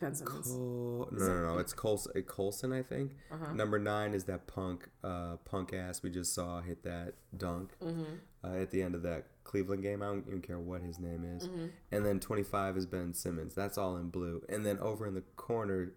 Ben 0.00 0.14
Simmons. 0.14 0.48
Col- 0.52 1.08
no, 1.12 1.26
no, 1.26 1.52
no. 1.54 1.58
It's 1.58 1.72
Cols- 1.72 2.08
uh, 2.14 2.20
Colson, 2.20 2.72
I 2.72 2.82
think. 2.82 3.16
Uh-huh. 3.32 3.52
Number 3.54 3.78
nine 3.78 4.12
is 4.14 4.24
that 4.24 4.46
punk, 4.46 4.88
uh, 5.04 5.36
punk 5.44 5.72
ass 5.72 6.02
we 6.02 6.10
just 6.10 6.34
saw 6.34 6.60
hit 6.60 6.82
that 6.84 7.14
dunk 7.36 7.70
Mm-hmm. 7.82 8.02
uh, 8.44 8.54
at 8.60 8.70
the 8.70 8.82
end 8.82 8.94
of 8.94 9.02
that 9.02 9.26
Cleveland 9.44 9.82
game. 9.82 10.02
I 10.02 10.06
don't 10.06 10.26
even 10.26 10.42
care 10.42 10.58
what 10.58 10.82
his 10.82 10.98
name 10.98 11.24
is. 11.24 11.48
Mm-hmm. 11.48 11.66
And 11.92 12.04
then 12.06 12.20
25 12.20 12.76
is 12.76 12.86
Ben 12.86 13.14
Simmons. 13.14 13.54
That's 13.54 13.78
all 13.78 13.96
in 13.96 14.08
blue. 14.10 14.42
And 14.48 14.66
then 14.66 14.78
over 14.80 15.06
in 15.06 15.14
the 15.14 15.22
corner 15.36 15.92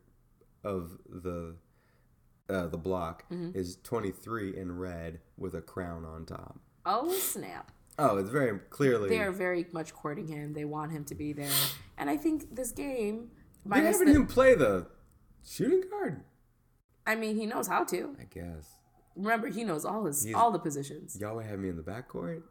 of 0.63 0.97
the 1.09 1.55
uh, 2.49 2.67
the 2.67 2.77
block 2.77 3.23
Mm-hmm. 3.31 3.57
is 3.57 3.77
23 3.83 4.55
in 4.55 4.77
red 4.77 5.19
with 5.37 5.55
a 5.55 5.61
crown 5.61 6.05
on 6.05 6.25
top. 6.25 6.59
Oh 6.85 7.11
snap! 7.13 7.71
Oh, 7.97 8.17
it's 8.17 8.29
very 8.29 8.59
clearly. 8.69 9.09
They 9.09 9.19
are 9.19 9.31
very 9.31 9.65
much 9.71 9.93
courting 9.93 10.27
him. 10.27 10.53
They 10.53 10.65
want 10.65 10.91
him 10.91 11.05
to 11.05 11.15
be 11.15 11.33
there, 11.33 11.49
and 11.97 12.09
I 12.09 12.17
think 12.17 12.55
this 12.55 12.71
game, 12.71 13.31
They 13.65 13.81
haven't 13.81 14.05
the, 14.07 14.11
him 14.13 14.27
play 14.27 14.55
the 14.55 14.87
shooting 15.45 15.83
guard. 15.89 16.23
I 17.07 17.15
mean, 17.15 17.35
he 17.35 17.45
knows 17.45 17.67
how 17.67 17.83
to. 17.85 18.15
I 18.19 18.23
guess. 18.25 18.71
Remember, 19.15 19.47
he 19.47 19.63
knows 19.63 19.85
all 19.85 20.05
his 20.05 20.23
He's- 20.23 20.35
all 20.35 20.51
the 20.51 20.59
positions. 20.59 21.17
Y'all 21.19 21.35
would 21.35 21.45
have 21.45 21.59
me 21.59 21.69
in 21.69 21.77
the 21.77 21.83
backcourt? 21.83 22.41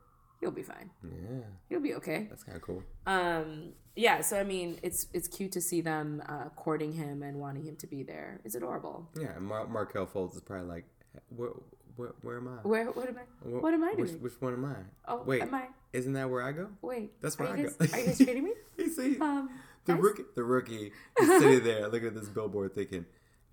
He'll 0.41 0.51
be 0.51 0.63
fine. 0.63 0.91
Yeah, 1.03 1.41
He'll 1.69 1.81
be 1.81 1.95
okay. 1.95 2.27
that's 2.29 2.43
kind 2.45 2.57
of 2.57 2.63
cool. 2.63 2.83
Um, 3.07 3.73
yeah. 3.97 4.21
So 4.21 4.39
I 4.39 4.45
mean, 4.45 4.79
it's 4.83 5.07
it's 5.13 5.27
cute 5.29 5.53
to 5.53 5.61
see 5.61 5.81
them 5.81 6.23
uh, 6.29 6.49
courting 6.57 6.93
him 6.93 7.23
and 7.23 7.39
wanting 7.39 7.65
him 7.65 7.77
to 7.77 7.87
be 7.87 8.03
there. 8.03 8.41
It's 8.45 8.55
adorable. 8.55 9.09
Yeah, 9.19 9.37
and 9.37 9.47
Mar- 9.47 9.67
Markelle 9.69 10.07
Fultz 10.07 10.35
is 10.35 10.41
probably 10.43 10.67
like, 10.69 10.85
where, 11.31 11.51
where, 11.97 12.13
where 12.23 12.37
am 12.39 12.49
I? 12.49 12.67
Where 12.67 12.87
what 12.91 13.09
am 13.09 13.17
I? 13.19 13.49
Wh- 13.49 13.63
What 13.63 13.75
am 13.75 13.85
I 13.85 13.93
which, 13.95 14.11
doing? 14.11 14.23
Which 14.23 14.41
one 14.41 14.53
am 14.55 14.65
I? 14.65 14.77
Oh, 15.07 15.23
wait, 15.25 15.43
am 15.43 15.55
I? 15.55 15.69
isn't 15.93 16.13
that 16.15 16.29
where 16.31 16.43
I 16.43 16.53
go? 16.53 16.69
Wait, 16.83 17.13
That's 17.21 17.39
where 17.39 17.49
I 17.49 17.57
guys, 17.63 17.75
go. 17.77 17.85
Are 17.93 17.99
you 18.01 18.07
guys 18.07 18.17
treating 18.19 18.45
me? 18.45 18.53
You 18.79 18.89
see, 18.91 19.19
Um, 19.21 19.51
the 19.85 19.95
rookie, 19.95 20.25
the 20.35 20.43
rookie 20.43 20.93
is 21.21 21.29
sitting 21.43 21.63
there 21.63 21.89
looking 21.93 22.09
at 22.09 22.15
this 22.15 22.29
billboard, 22.29 22.75
thinking, 22.75 23.07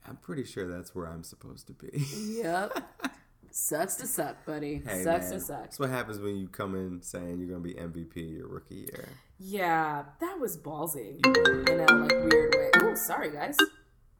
"I'm 0.07 0.15
pretty 0.17 0.43
sure 0.45 0.67
that's 0.67 0.95
where 0.95 1.05
I'm 1.07 1.23
supposed 1.23 1.67
to 1.67 1.73
be." 1.73 2.03
Yep. 2.41 2.77
Sucks 3.53 3.95
to 3.97 4.07
suck, 4.07 4.45
buddy. 4.45 4.81
Hey, 4.85 5.03
Sucks 5.03 5.25
man, 5.29 5.33
to 5.33 5.39
suck. 5.41 5.61
That's 5.63 5.77
what 5.79 5.89
happens 5.89 6.19
when 6.19 6.37
you 6.37 6.47
come 6.47 6.73
in 6.73 7.01
saying 7.01 7.37
you're 7.39 7.49
gonna 7.49 7.59
be 7.59 7.73
MVP 7.73 8.37
your 8.37 8.47
rookie 8.47 8.75
year. 8.75 9.09
Yeah, 9.39 10.03
that 10.21 10.39
was 10.39 10.57
ballsy 10.57 11.19
in 11.25 11.79
a 11.81 11.85
like 11.93 12.31
weird 12.31 12.55
way. 12.55 12.69
Oh, 12.77 12.95
sorry 12.95 13.29
guys. 13.31 13.57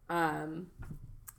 Um, 0.09 0.67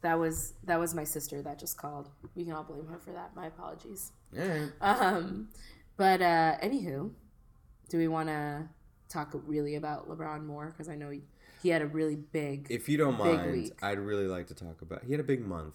that 0.03 0.19
was 0.19 0.55
that 0.65 0.79
was 0.79 0.95
my 0.95 1.05
sister 1.05 1.43
that 1.43 1.59
just 1.59 1.77
called. 1.79 2.09
We 2.35 2.45
can 2.45 2.53
all 2.53 2.65
blame 2.65 2.87
her 2.89 2.99
for 2.99 3.13
that. 3.13 3.35
My 3.35 3.47
apologies. 3.47 4.13
Yeah. 4.33 4.67
Um, 4.81 5.49
but 5.97 6.21
uh, 6.23 6.57
anywho, 6.63 7.11
do 7.89 7.99
we 7.99 8.09
want 8.09 8.29
to 8.29 8.69
talk 9.09 9.31
really 9.47 9.75
about 9.77 10.09
LeBron 10.09 10.45
more? 10.47 10.67
Because 10.71 10.89
I 10.89 10.95
know 10.97 11.11
he, 11.11 11.21
he 11.63 11.69
had 11.69 11.83
a 11.83 11.87
really 11.87 12.17
big 12.17 12.67
If 12.71 12.89
you 12.89 12.97
don't 12.99 13.19
mind, 13.19 13.53
week. 13.53 13.73
I'd 13.83 13.99
really 13.99 14.27
like 14.27 14.47
to 14.49 14.55
talk 14.55 14.83
about. 14.83 15.05
He 15.05 15.13
had 15.13 15.21
a 15.21 15.25
big 15.25 15.47
month. 15.47 15.75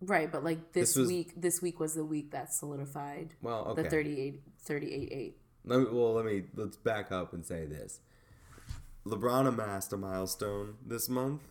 right, 0.00 0.30
but 0.32 0.42
like 0.44 0.72
this, 0.72 0.90
This 0.90 0.96
was- 0.96 1.08
week, 1.08 1.32
this 1.36 1.60
week 1.62 1.78
was 1.78 1.94
the 1.94 2.04
week 2.04 2.30
that 2.32 2.52
solidified 2.54 3.34
Well, 3.42 3.66
okay. 3.68 3.82
the 3.82 3.90
38, 3.90 4.40
38 4.64 5.08
8. 5.12 5.36
Let 5.66 5.78
me, 5.80 5.86
well, 5.92 6.14
let 6.14 6.24
me 6.24 6.44
let's 6.54 6.76
back 6.76 7.12
up 7.12 7.32
and 7.32 7.44
say 7.44 7.66
this. 7.66 8.00
LeBron 9.06 9.46
amassed 9.46 9.92
a 9.92 9.96
milestone 9.96 10.74
this 10.84 11.08
month. 11.08 11.42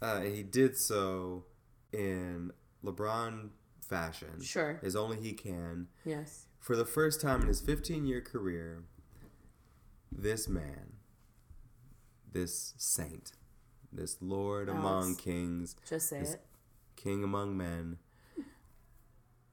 Uh, 0.00 0.20
and 0.24 0.34
he 0.34 0.42
did 0.42 0.76
so 0.76 1.44
in 1.92 2.52
LeBron 2.84 3.50
fashion, 3.80 4.40
Sure. 4.40 4.78
as 4.82 4.94
only 4.94 5.16
he 5.20 5.32
can. 5.32 5.88
Yes. 6.04 6.46
For 6.60 6.76
the 6.76 6.84
first 6.84 7.20
time 7.20 7.40
in 7.42 7.48
his 7.48 7.60
15-year 7.62 8.20
career, 8.20 8.84
this 10.12 10.48
man, 10.48 10.92
this 12.30 12.74
saint, 12.76 13.32
this 13.92 14.18
Lord 14.20 14.68
among 14.68 15.16
kings, 15.16 15.74
Just 15.88 16.08
say 16.10 16.20
it. 16.20 16.40
king 16.96 17.24
among 17.24 17.56
men, 17.56 17.98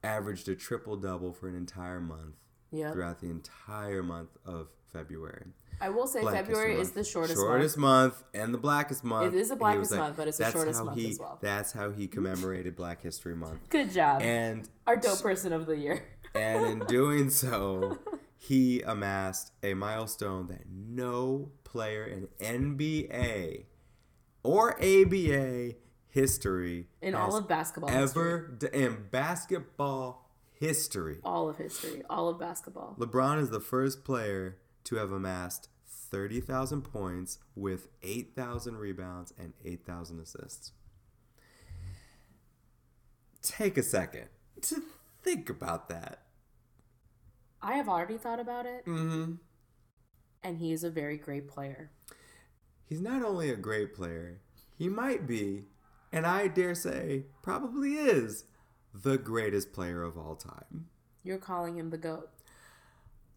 averaged 0.04 0.48
a 0.48 0.54
triple 0.54 0.96
double 0.96 1.32
for 1.32 1.48
an 1.48 1.56
entire 1.56 2.00
month 2.00 2.36
Yep. 2.70 2.92
throughout 2.92 3.20
the 3.20 3.30
entire 3.30 4.02
month 4.02 4.36
of 4.44 4.68
February. 4.92 5.52
I 5.80 5.88
will 5.90 6.06
say 6.06 6.22
February 6.24 6.76
History 6.76 6.80
is 6.80 6.90
the 6.92 7.04
shortest, 7.04 7.36
shortest 7.36 7.76
month. 7.76 8.22
and 8.34 8.52
the 8.52 8.58
blackest 8.58 9.04
month. 9.04 9.34
It 9.34 9.38
is 9.38 9.48
the 9.48 9.54
he 9.54 9.58
blackest 9.58 9.90
was 9.90 9.98
month, 9.98 10.16
but 10.16 10.28
it's 10.28 10.38
the 10.38 10.50
shortest 10.50 10.78
how 10.78 10.84
month 10.86 10.98
he, 10.98 11.10
as 11.10 11.18
well. 11.18 11.38
That's 11.40 11.72
how 11.72 11.90
he 11.90 12.06
commemorated 12.06 12.76
Black 12.76 13.02
History 13.02 13.34
Month. 13.34 13.52
month. 13.52 13.68
Good 13.70 13.92
job. 13.92 14.22
And 14.22 14.68
Our 14.86 14.96
dope 14.96 15.20
person 15.22 15.52
of 15.52 15.66
the 15.66 15.76
year. 15.76 16.02
and 16.34 16.64
in 16.66 16.78
doing 16.86 17.30
so, 17.30 17.98
he 18.36 18.82
amassed 18.82 19.52
a 19.62 19.74
milestone 19.74 20.48
that 20.48 20.62
no 20.68 21.50
player 21.64 22.04
in 22.04 22.28
NBA 22.40 23.64
or 24.42 24.74
ABA 24.82 25.74
history 26.08 26.86
In 27.02 27.14
all 27.14 27.36
of 27.36 27.46
basketball 27.46 27.90
history. 27.90 28.22
ever 28.22 28.56
d- 28.58 28.68
in 28.72 29.08
basketball 29.10 30.30
history. 30.52 31.18
All 31.22 31.48
of 31.48 31.58
history. 31.58 32.02
All 32.08 32.28
of 32.28 32.38
basketball. 32.38 32.96
LeBron 32.98 33.40
is 33.42 33.50
the 33.50 33.60
first 33.60 34.04
player 34.04 34.56
to 34.86 34.96
have 34.96 35.12
amassed 35.12 35.68
30,000 35.88 36.82
points 36.82 37.38
with 37.54 37.88
8,000 38.02 38.76
rebounds 38.76 39.32
and 39.38 39.52
8,000 39.64 40.20
assists. 40.20 40.72
Take 43.42 43.78
a 43.78 43.82
second 43.82 44.28
to 44.62 44.82
think 45.22 45.48
about 45.50 45.88
that. 45.88 46.22
I 47.62 47.74
have 47.74 47.88
already 47.88 48.18
thought 48.18 48.40
about 48.40 48.66
it, 48.66 48.84
Mm-hmm. 48.86 49.34
and 50.42 50.58
he 50.58 50.72
is 50.72 50.84
a 50.84 50.90
very 50.90 51.16
great 51.16 51.48
player. 51.48 51.90
He's 52.84 53.00
not 53.00 53.22
only 53.24 53.50
a 53.50 53.56
great 53.56 53.94
player, 53.94 54.40
he 54.78 54.88
might 54.88 55.26
be, 55.26 55.64
and 56.12 56.26
I 56.26 56.46
dare 56.48 56.74
say, 56.74 57.24
probably 57.42 57.94
is, 57.94 58.44
the 58.94 59.18
greatest 59.18 59.72
player 59.72 60.02
of 60.02 60.16
all 60.16 60.36
time. 60.36 60.86
You're 61.24 61.38
calling 61.38 61.76
him 61.76 61.90
the 61.90 61.98
GOAT. 61.98 62.30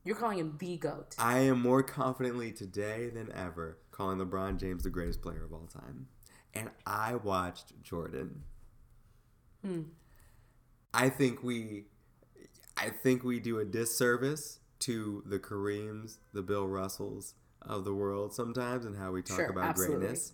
You're 0.10 0.18
calling 0.18 0.40
him 0.40 0.56
the 0.58 0.76
GOAT. 0.76 1.14
I 1.20 1.38
am 1.42 1.62
more 1.62 1.84
confidently 1.84 2.52
today 2.52 3.12
than 3.14 3.32
ever 3.32 3.78
calling 3.92 4.18
LeBron 4.18 4.58
James 4.60 4.82
the 4.82 4.90
greatest 4.90 5.22
player 5.22 5.44
of 5.46 5.54
all 5.54 5.68
time. 5.68 6.08
And 6.56 6.72
I 6.84 7.14
watched 7.14 7.80
Jordan. 7.84 8.42
Hmm. 9.64 9.82
I 10.96 11.10
think 11.10 11.44
we, 11.44 11.84
I 12.76 12.90
think 12.90 13.24
we 13.24 13.40
do 13.40 13.60
a 13.60 13.66
disservice 13.66 14.58
to 14.80 15.22
the 15.28 15.38
Kareems, 15.38 16.18
the 16.34 16.42
Bill 16.42 16.68
Russells 16.68 17.36
of 17.62 17.86
the 17.86 17.94
world 17.94 18.34
sometimes, 18.34 18.86
and 18.86 18.98
how 18.98 19.12
we 19.12 19.22
talk 19.22 19.38
Sure, 19.38 19.52
about 19.52 19.66
absolutely. 19.66 19.98
greatness, 20.00 20.34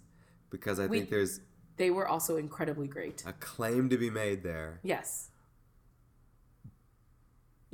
because 0.51 0.79
I 0.79 0.85
We- 0.85 0.99
think 0.99 1.09
there's 1.09 1.41
They 1.75 1.91
were 1.91 2.07
also 2.07 2.37
incredibly 2.37 2.87
great. 2.87 3.25
a 3.25 3.33
claim 3.33 3.89
to 3.89 3.97
be 3.97 4.09
made 4.09 4.41
there. 4.41 4.79
Yes. 4.83 5.31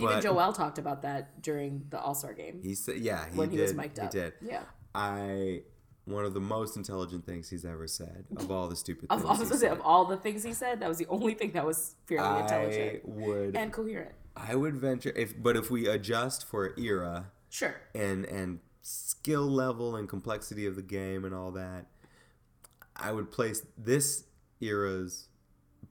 Even 0.02 0.16
But- 0.16 0.24
Joel 0.24 0.54
talked 0.54 0.78
about 0.78 1.02
that 1.04 1.42
during 1.42 1.86
the 1.90 2.00
All 2.00 2.16
Star 2.16 2.34
game 2.34 2.60
He 2.62 2.76
said, 2.76 2.98
"Yeah, 2.98 3.30
he 3.30 3.38
when 3.38 3.50
did. 3.50 3.56
he 3.58 3.62
was 3.62 3.74
mic'd 3.74 4.00
up. 4.00 4.14
He 4.14 4.20
did. 4.20 4.34
Yeah. 4.42 4.64
I 4.96 5.64
one 6.06 6.26
of 6.26 6.34
the 6.34 6.42
most 6.42 6.76
intelligent 6.78 7.26
things 7.26 7.50
he's 7.50 7.64
ever 7.64 7.86
said 7.88 8.26
of 8.36 8.50
all 8.52 8.68
the 8.68 8.76
stupid 8.76 9.06
Of, 9.12 9.22
things. 9.24 9.50
Say, 9.50 9.58
said. 9.58 9.72
of 9.72 9.82
all 9.82 10.06
the 10.06 10.18
things 10.18 10.44
he 10.44 10.52
said, 10.54 10.80
that 10.80 10.90
was 10.90 10.98
the 10.98 11.06
only 11.08 11.36
thing 11.36 11.52
that 11.52 11.64
was 11.66 11.96
fairly 12.08 12.28
I 12.28 12.42
intelligent 12.42 13.08
would, 13.08 13.56
and 13.56 13.72
coherent. 13.72 14.16
I 14.36 14.56
would 14.56 14.76
venture 14.76 15.14
if, 15.16 15.42
but 15.42 15.56
if 15.56 15.70
we 15.70 15.88
adjust 15.88 16.44
for 16.46 16.74
era 16.78 17.32
Sure. 17.50 17.76
and 17.94 18.26
and 18.26 18.60
skill 18.82 19.44
level 19.48 19.96
and 19.96 20.10
complexity 20.10 20.66
of 20.66 20.76
the 20.76 20.82
game 20.82 21.24
and 21.24 21.36
all 21.36 21.52
that, 21.52 21.86
I 22.96 23.12
would 23.12 23.30
place 23.32 23.62
this 23.78 24.26
era's 24.60 25.28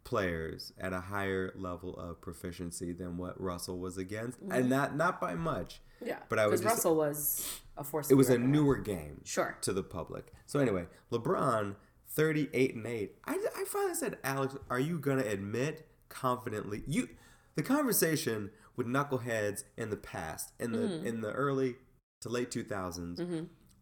players 0.04 0.72
at 0.78 0.92
a 0.92 1.00
higher 1.00 1.52
level 1.56 1.96
of 1.96 2.20
proficiency 2.20 2.92
than 2.92 3.16
what 3.16 3.40
Russell 3.40 3.78
was 3.78 3.98
against, 3.98 4.38
and 4.50 4.68
not 4.68 4.96
not 4.96 5.20
by 5.20 5.34
much. 5.34 5.80
Yeah. 6.04 6.18
But 6.28 6.38
I 6.38 6.46
was 6.46 6.64
Russell 6.64 6.96
was 6.96 7.60
a 7.76 7.84
force. 7.84 8.10
It 8.10 8.14
was 8.14 8.30
a 8.30 8.38
newer 8.38 8.76
game. 8.76 9.20
Sure. 9.24 9.56
to 9.62 9.72
the 9.72 9.82
public. 9.82 10.32
So 10.46 10.58
anyway, 10.58 10.86
LeBron, 11.12 11.76
thirty-eight 12.08 12.74
and 12.74 12.86
eight. 12.86 13.16
I, 13.24 13.38
I 13.56 13.64
finally 13.64 13.94
said, 13.94 14.18
Alex, 14.24 14.56
are 14.70 14.80
you 14.80 14.98
gonna 14.98 15.24
admit 15.24 15.86
confidently 16.08 16.82
you 16.86 17.08
the 17.54 17.62
conversation 17.62 18.50
with 18.76 18.86
knuckleheads 18.86 19.64
in 19.76 19.90
the 19.90 19.96
past, 19.96 20.52
in 20.58 20.72
the 20.72 20.78
Mm-hmm. 20.78 21.06
in 21.06 21.20
the 21.20 21.32
early 21.32 21.76
to 22.22 22.28
late 22.28 22.50
two 22.50 22.64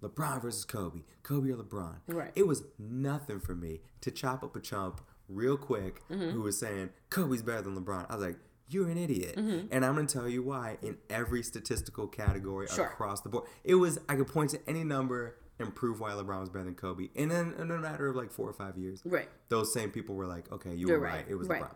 LeBron 0.02 0.40
versus 0.42 0.64
Kobe, 0.64 1.00
Kobe 1.22 1.50
or 1.50 1.56
LeBron. 1.56 1.96
Right. 2.06 2.30
It 2.36 2.46
was 2.46 2.62
nothing 2.78 3.40
for 3.40 3.54
me 3.54 3.80
to 4.00 4.10
chop 4.10 4.42
up 4.44 4.54
a 4.54 4.60
chump 4.60 5.00
real 5.28 5.56
quick 5.56 6.02
Mm-hmm. 6.08 6.30
who 6.30 6.42
was 6.42 6.58
saying 6.58 6.90
Kobe's 7.10 7.42
better 7.42 7.62
than 7.62 7.76
LeBron. 7.76 8.06
I 8.08 8.14
was 8.16 8.24
like. 8.24 8.36
You're 8.70 8.90
an 8.90 8.98
idiot. 8.98 9.34
And 9.38 9.82
I'm 9.82 9.94
going 9.94 10.06
to 10.06 10.12
tell 10.12 10.28
you 10.28 10.42
why 10.42 10.76
in 10.82 10.98
every 11.08 11.42
statistical 11.42 12.06
category 12.06 12.66
Sure. 12.66 12.84
across 12.84 13.22
the 13.22 13.30
board. 13.30 13.44
It 13.64 13.76
was, 13.76 13.98
I 14.10 14.14
could 14.16 14.26
point 14.28 14.50
to 14.50 14.60
any 14.68 14.84
number 14.84 15.36
and 15.58 15.74
prove 15.74 16.00
why 16.00 16.10
LeBron 16.10 16.38
was 16.40 16.50
better 16.50 16.66
than 16.66 16.74
Kobe. 16.74 17.08
And 17.16 17.30
then 17.30 17.54
in 17.58 17.70
a 17.70 17.78
matter 17.78 18.08
of 18.08 18.14
like 18.16 18.30
four 18.30 18.46
or 18.46 18.52
five 18.52 18.76
years, 18.76 19.00
Right. 19.06 19.30
those 19.48 19.72
same 19.72 19.90
people 19.90 20.16
were 20.16 20.26
like, 20.26 20.52
okay, 20.52 20.74
you 20.74 20.86
You're 20.86 20.98
were 20.98 21.06
right, 21.06 21.14
right. 21.14 21.24
It 21.30 21.36
was 21.36 21.48
right. 21.48 21.62
LeBron. 21.62 21.74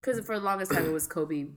Because 0.00 0.24
for 0.24 0.38
the 0.38 0.42
longest 0.44 0.72
time 0.72 0.86
it 0.86 0.92
was 0.92 1.06
Kobe 1.06 1.48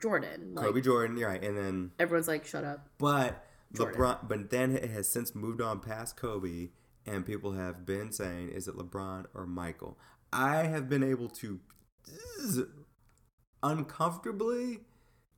Jordan. 0.00 0.54
Like, 0.54 0.64
Kobe 0.64 0.80
Jordan, 0.80 1.18
you're 1.18 1.28
right. 1.28 1.44
And 1.44 1.56
then, 1.56 1.90
Everyone's 1.98 2.28
like, 2.28 2.46
shut 2.46 2.64
up. 2.64 2.88
but 2.96 3.44
Jordan. 3.74 4.00
LeBron, 4.00 4.28
but 4.28 4.48
then 4.48 4.74
it 4.74 4.88
has 4.88 5.08
since 5.08 5.34
moved 5.34 5.60
on 5.60 5.78
past 5.80 6.16
Kobe, 6.16 6.70
and 7.06 7.24
people 7.26 7.52
have 7.52 7.84
been 7.86 8.12
saying, 8.12 8.50
is 8.50 8.68
it 8.68 8.76
LeBron 8.76 9.26
or 9.34 9.46
Michael? 9.46 9.98
I 10.32 10.64
have 10.64 10.88
been 10.88 11.02
able 11.02 11.28
to 11.28 11.60
uncomfortably, 13.62 14.80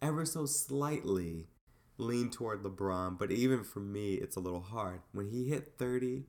ever 0.01 0.25
so 0.25 0.47
slightly, 0.47 1.49
lean 1.99 2.31
toward 2.31 2.63
LeBron. 2.63 3.19
But 3.19 3.31
even 3.31 3.65
for 3.65 3.81
me, 3.81 4.15
it's 4.15 4.37
a 4.37 4.41
little 4.41 4.61
hard. 4.61 5.01
When 5.13 5.29
he 5.29 5.49
hit 5.49 5.75
30, 5.79 6.25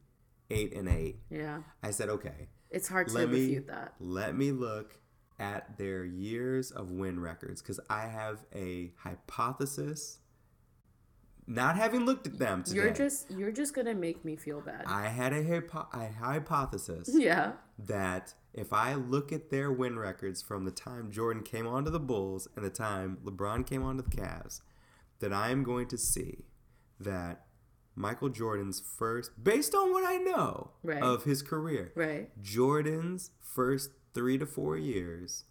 8 0.50 0.74
and 0.76 0.90
8, 0.90 1.16
Yeah. 1.30 1.60
I 1.84 1.92
said, 1.92 2.10
okay, 2.10 2.50
It's 2.70 2.88
hard 2.88 3.08
to 3.10 3.14
let 3.14 3.30
me 3.30 3.40
refute 3.42 3.68
that. 3.68 3.94
let 4.00 4.36
me 4.36 4.52
look 4.52 4.98
at 5.40 5.78
their 5.78 6.06
years 6.06 6.72
of 6.72 6.92
win 6.92 7.20
records 7.20 7.62
because 7.62 7.80
I 7.90 8.08
have 8.08 8.46
a 8.54 8.94
hypothesis. 8.98 10.20
Not 11.48 11.76
having 11.76 12.06
looked 12.06 12.26
at 12.26 12.40
them 12.40 12.64
today, 12.64 12.78
You're 12.78 12.92
just 12.94 13.30
you're 13.30 13.52
just 13.52 13.74
gonna 13.76 13.94
make 13.94 14.26
me 14.26 14.36
feel 14.36 14.62
bad. 14.62 14.84
I 14.88 15.08
had 15.10 15.32
a, 15.32 15.44
hypo- 15.44 15.88
a 15.94 16.08
hypothesis 16.12 17.10
yeah. 17.14 17.54
that 17.78 18.34
if 18.54 18.74
I 18.74 18.96
look 18.96 19.32
at 19.32 19.52
their 19.52 19.72
win 19.72 20.00
records 20.00 20.42
from 20.42 20.66
the 20.66 20.72
time 20.72 21.12
Jordan 21.12 21.44
came 21.44 21.68
onto 21.68 21.92
the 21.92 22.00
Bulls 22.00 22.48
and 22.56 22.66
the 22.66 22.70
time 22.72 23.20
LeBron 23.24 23.66
came 23.68 23.84
onto 23.84 24.02
the 24.04 24.10
Cavs, 24.10 24.62
that 25.20 25.32
I 25.34 25.52
am 25.52 25.64
going 25.64 25.88
to 25.90 25.98
see 25.98 26.46
that 27.00 27.46
Michael 27.96 28.30
Jordan's 28.30 28.80
first, 28.82 29.32
based 29.42 29.76
on 29.76 29.92
what 29.92 30.04
I 30.06 30.18
know 30.18 30.72
Right. 30.84 31.02
of 31.04 31.26
his 31.26 31.42
career, 31.44 31.92
Right. 31.96 32.30
Jordan's 32.42 33.32
first 33.40 33.92
three 34.14 34.38
to 34.38 34.46
four 34.46 34.78
years, 34.78 35.44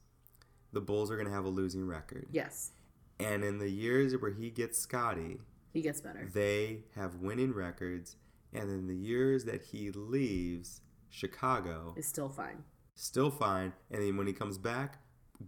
the 0.72 0.80
Bulls 0.80 1.10
are 1.10 1.14
going 1.16 1.28
to 1.28 1.32
have 1.32 1.44
a 1.44 1.48
losing 1.50 1.86
record. 1.86 2.26
Yes. 2.32 2.72
And 3.20 3.44
in 3.44 3.58
the 3.58 3.70
years 3.70 4.14
where 4.20 4.32
he 4.32 4.50
gets 4.50 4.78
Scottie, 4.78 5.40
He 5.74 5.82
gets 5.82 6.00
better. 6.00 6.26
they 6.32 6.84
have 6.94 7.16
winning 7.16 7.52
records. 7.52 8.16
And 8.54 8.70
in 8.70 8.86
the 8.86 8.94
years 8.96 9.44
that 9.44 9.60
he 9.62 9.90
leaves 9.90 10.80
Chicago, 11.10 11.92
It's 11.96 12.06
still 12.08 12.28
fine. 12.28 12.62
still 12.94 13.30
fine. 13.30 13.72
And 13.90 14.00
then 14.02 14.16
when 14.16 14.26
he 14.28 14.32
comes 14.32 14.56
back, 14.56 14.98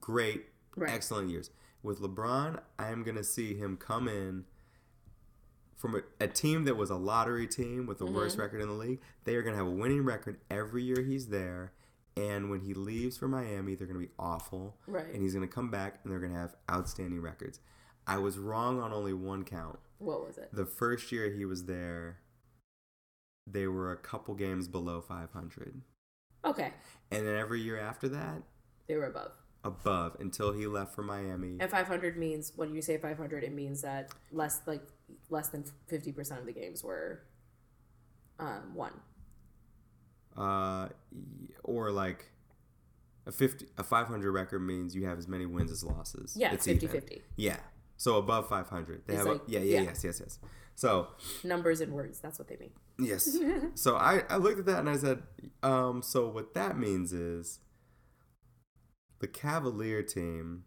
great, 0.01 0.47
Right. 0.77 0.91
excellent 0.91 1.31
years. 1.31 1.51
With 1.83 2.01
LeBron, 2.01 2.61
I 2.79 2.91
am 2.91 3.03
going 3.05 3.17
to 3.17 3.23
see 3.25 3.55
him 3.55 3.77
come 3.77 4.09
in 4.09 4.45
from 5.77 5.95
a, 5.95 6.01
a 6.25 6.27
team 6.29 6.65
that 6.65 6.77
was 6.77 6.91
a 6.91 6.97
lottery 6.97 7.47
team 7.47 7.87
with 7.87 7.99
the 7.99 8.05
Mm-hmm. 8.07 8.15
worst 8.17 8.39
record 8.39 8.61
in 8.61 8.69
the 8.69 8.75
league. 8.75 9.01
They 9.25 9.37
are 9.37 9.43
going 9.43 9.53
to 9.55 9.59
have 9.59 9.67
a 9.67 9.77
winning 9.77 10.05
record 10.05 10.39
every 10.51 10.83
year 10.83 11.03
he's 11.03 11.29
there. 11.29 11.73
And 12.17 12.51
when 12.51 12.61
he 12.63 12.73
leaves 12.75 13.17
for 13.19 13.29
Miami, 13.29 13.75
they're 13.75 13.87
going 13.87 14.01
to 14.01 14.07
be 14.07 14.13
awful. 14.19 14.77
Right. 14.87 15.13
And 15.13 15.23
he's 15.23 15.35
going 15.35 15.47
to 15.47 15.55
come 15.55 15.71
back 15.71 16.01
and 16.03 16.11
they're 16.13 16.19
going 16.19 16.33
to 16.33 16.39
have 16.39 16.57
outstanding 16.71 17.21
records. 17.21 17.61
I 18.07 18.19
was 18.19 18.39
wrong 18.39 18.81
on 18.81 18.93
only 18.93 19.13
one 19.13 19.45
count. 19.45 19.79
What 19.99 20.27
was 20.27 20.39
it? 20.39 20.51
The 20.53 20.67
first 20.67 21.11
year 21.11 21.31
he 21.31 21.45
was 21.45 21.65
there, 21.65 22.19
they 23.47 23.67
were 23.67 23.93
a 23.93 23.97
couple 23.97 24.35
games 24.35 24.69
below 24.69 25.01
500. 25.01 25.81
Okay. 26.45 26.73
And 27.11 27.27
then 27.27 27.37
every 27.37 27.61
year 27.61 27.79
after 27.79 28.09
that, 28.11 28.43
They 28.87 28.95
were 28.97 29.07
above. 29.07 29.33
above 29.65 30.17
until 30.21 30.53
he 30.53 30.67
left 30.67 30.95
for 30.95 31.03
Miami. 31.03 31.57
And 31.59 31.71
500 31.71 32.17
means 32.17 32.53
when 32.55 32.75
you 32.75 32.83
say 32.83 32.99
500, 32.99 33.43
it 33.43 33.53
means 33.53 33.83
that 33.83 34.13
less 34.31 34.61
like 34.67 34.83
less 35.31 35.49
than 35.49 35.65
50 35.89 36.13
percent 36.13 36.41
of 36.41 36.47
the 36.47 36.53
games 36.53 36.85
were 36.85 37.23
um, 38.39 38.75
won. 38.75 38.93
Uh, 40.37 40.89
or 41.65 41.91
like 41.91 42.27
a 43.27 43.33
50 43.33 43.67
a 43.79 43.83
500 43.83 44.31
record 44.31 44.61
means 44.61 44.95
you 44.95 45.07
have 45.07 45.19
as 45.19 45.27
many 45.27 45.47
wins 45.47 45.73
as 45.73 45.83
losses. 45.83 46.37
Yeah, 46.39 46.53
it's 46.53 46.69
even. 46.69 46.89
50-50. 46.89 47.23
Yeah. 47.37 47.57
So 47.97 48.17
above 48.19 48.49
500. 48.49 49.03
They 49.07 49.15
It's 49.15 49.25
have 49.25 49.33
like- 49.33 49.49
a, 49.49 49.51
yeah, 49.51 49.61
yeah, 49.61 49.75
yeah. 49.81 49.83
yes, 49.89 50.05
yes, 50.05 50.21
yes. 50.21 50.39
So, 50.75 51.09
Numbers 51.43 51.81
and 51.81 51.93
words. 51.93 52.21
That's 52.21 52.39
what 52.39 52.49
they 52.49 52.57
mean. 52.59 52.73
yes. 52.99 53.37
so 53.75 53.97
I 53.97 54.23
I 54.29 54.37
looked 54.37 54.59
at 54.59 54.67
that 54.67 54.81
and 54.81 54.91
I 54.91 54.97
said, 54.99 55.23
um 55.63 56.03
so 56.03 56.29
what 56.29 56.53
that 56.55 56.77
means 56.79 57.13
is 57.15 57.61
the 59.21 59.27
Cavalier 59.29 60.03
team 60.03 60.65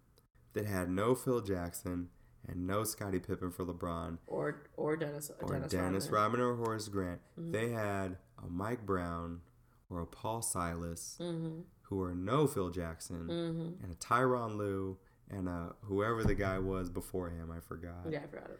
that 0.53 0.65
had 0.65 0.89
no 0.89 1.13
Phil 1.15 1.41
Jackson 1.41 2.09
and 2.47 2.65
no 2.65 2.83
Scottie 2.83 3.19
Pippen 3.19 3.51
for 3.51 3.63
LeBron 3.65 4.17
Or 4.25 4.63
or 4.75 4.97
Dennis 4.97 5.29
or 5.41 5.53
Dennis, 5.53 5.71
Dennis, 5.71 6.09
Rodman. 6.09 6.39
Rodman 6.39 6.41
or 6.41 6.55
Horace 6.65 6.87
Grant, 6.87 7.21
Mm-hmm. 7.39 7.51
they 7.51 7.69
had 7.69 8.17
a 8.43 8.47
Mike 8.49 8.85
Brown 8.85 9.41
or 9.89 10.01
a 10.01 10.07
Paul 10.07 10.41
Silas 10.41 11.17
Mm-hmm. 11.21 11.59
who 11.83 12.01
are 12.01 12.15
no 12.15 12.47
Phil 12.47 12.71
Jackson 12.71 13.27
Mm-hmm. 13.27 13.83
and 13.83 13.91
a 13.91 13.95
Tyronn 13.95 14.55
Lue 14.57 14.97
and 15.29 15.47
uh, 15.49 15.69
whoever 15.81 16.23
the 16.23 16.35
guy 16.35 16.59
was 16.59 16.89
before 16.89 17.29
him, 17.29 17.51
I 17.55 17.59
forgot. 17.59 18.05
Yeah, 18.09 18.19
I 18.23 18.27
forgot 18.27 18.49
him. 18.49 18.57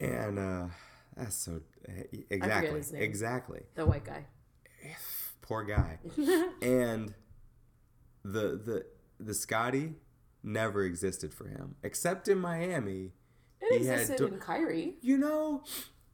And 0.00 0.38
uh, 0.38 0.66
that's 1.16 1.36
so 1.36 1.60
exactly 2.30 2.78
his 2.78 2.92
name. 2.92 3.02
exactly 3.02 3.60
The 3.74 3.84
white 3.86 4.04
guy. 4.04 4.26
poor 5.42 5.64
guy. 5.64 5.98
and 6.62 7.14
the 8.24 8.60
the 8.64 8.86
the 9.20 9.34
Scottie 9.34 9.94
never 10.42 10.84
existed 10.84 11.34
for 11.34 11.48
him 11.48 11.74
except 11.82 12.28
in 12.28 12.38
Miami. 12.38 13.12
It 13.60 13.82
had 13.86 13.98
existed 13.98 14.18
to- 14.18 14.26
in 14.34 14.38
Kyrie. 14.38 14.94
You 15.00 15.18
know, 15.18 15.64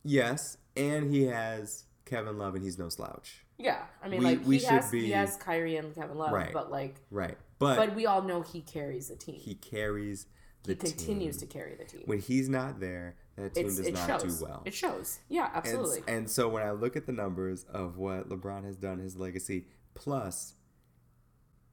yes, 0.02 0.56
and 0.76 1.12
he 1.12 1.24
has 1.24 1.84
Kevin 2.06 2.38
Love, 2.38 2.54
and 2.54 2.64
he's 2.64 2.78
no 2.78 2.88
slouch, 2.88 3.44
Yeah, 3.58 3.82
I 4.02 4.08
mean, 4.08 4.20
We- 4.20 4.24
like 4.24 4.46
we 4.46 4.54
he 4.56 4.60
should 4.60 4.70
has 4.70 4.90
be- 4.90 5.04
he 5.06 5.10
has 5.12 5.36
Kyrie 5.36 5.76
and 5.76 5.94
Kevin 5.94 6.16
Love, 6.16 6.32
Right. 6.32 6.52
but 6.54 6.70
like, 6.70 6.96
right? 7.10 7.36
But, 7.58 7.76
but 7.76 7.94
we 7.94 8.06
all 8.06 8.22
know 8.22 8.42
he 8.42 8.60
carries 8.60 9.08
the 9.08 9.16
team. 9.16 9.36
He, 9.36 9.50
he 9.50 9.54
carries 9.54 10.26
the 10.64 10.74
continues 10.74 10.92
team. 10.92 11.06
Continues 11.06 11.36
to 11.38 11.46
carry 11.46 11.74
the 11.76 11.84
team. 11.84 12.02
When 12.06 12.18
he's 12.20 12.48
not 12.48 12.80
there, 12.80 13.16
that 13.36 13.54
team 13.54 13.66
It's, 13.66 13.76
does 13.78 13.92
not 13.92 14.20
shows. 14.22 14.38
do 14.40 14.44
well. 14.46 14.62
It 14.64 14.74
shows. 14.74 15.18
Yeah, 15.28 15.46
and, 15.48 15.56
absolutely. 15.56 16.00
and 16.12 16.28
so 16.30 16.48
when 16.48 16.62
I 16.62 16.72
look 16.72 16.96
at 16.96 17.06
the 17.06 17.12
numbers 17.12 17.64
of 17.72 17.96
what 17.96 18.28
LeBron 18.28 18.64
has 18.64 18.76
done, 18.76 18.98
his 18.98 19.16
legacy, 19.16 19.66
plus 19.94 20.54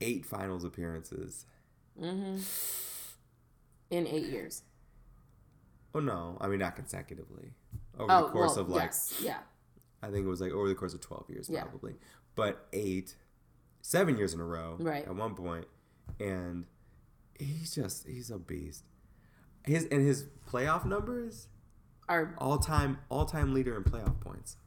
eight 0.02 0.26
finals 0.26 0.64
appearances. 0.64 1.45
mm-hmm. 1.99 2.38
In 3.90 4.08
eight 4.08 4.26
years. 4.28 4.64
Oh 5.94 5.99
no, 5.99 6.38
I 6.40 6.48
mean 6.48 6.60
not 6.60 6.76
consecutively. 6.78 7.52
Over 7.99 8.12
Oh, 8.12 8.26
the 8.28 8.32
course 8.32 8.52
well, 8.56 8.62
of 8.62 8.70
like 8.70 8.84
yes, 8.84 9.14
yeah. 9.22 9.38
I 10.02 10.10
think 10.10 10.26
it 10.26 10.30
was 10.30 10.40
like 10.40 10.52
over 10.53 10.70
the 10.70 10.76
course 10.76 10.94
of 10.94 11.02
twelve 11.02 11.26
years 11.30 11.49
Yeah. 11.49 11.64
probably. 11.64 11.95
But 12.36 12.66
eight 12.72 13.16
seven 13.82 14.18
years 14.18 14.34
in 14.34 14.40
a 14.40 14.45
row, 14.45 14.78
Right. 14.80 15.06
At 15.06 15.16
one 15.16 15.36
point, 15.36 15.66
and 16.20 16.66
he's 17.40 17.74
just 17.76 18.08
he's 18.08 18.30
a 18.30 18.38
beast. 18.40 18.84
His 19.66 19.86
and 19.91 20.06
his 20.06 20.26
playoff 20.49 20.86
numbers, 20.86 21.48
Are 22.10 22.34
all 22.38 22.58
time 22.58 22.98
all 23.10 23.26
time 23.26 23.53
leader 23.53 23.76
in 23.78 23.84
playoff 23.84 24.20
points. 24.20 24.58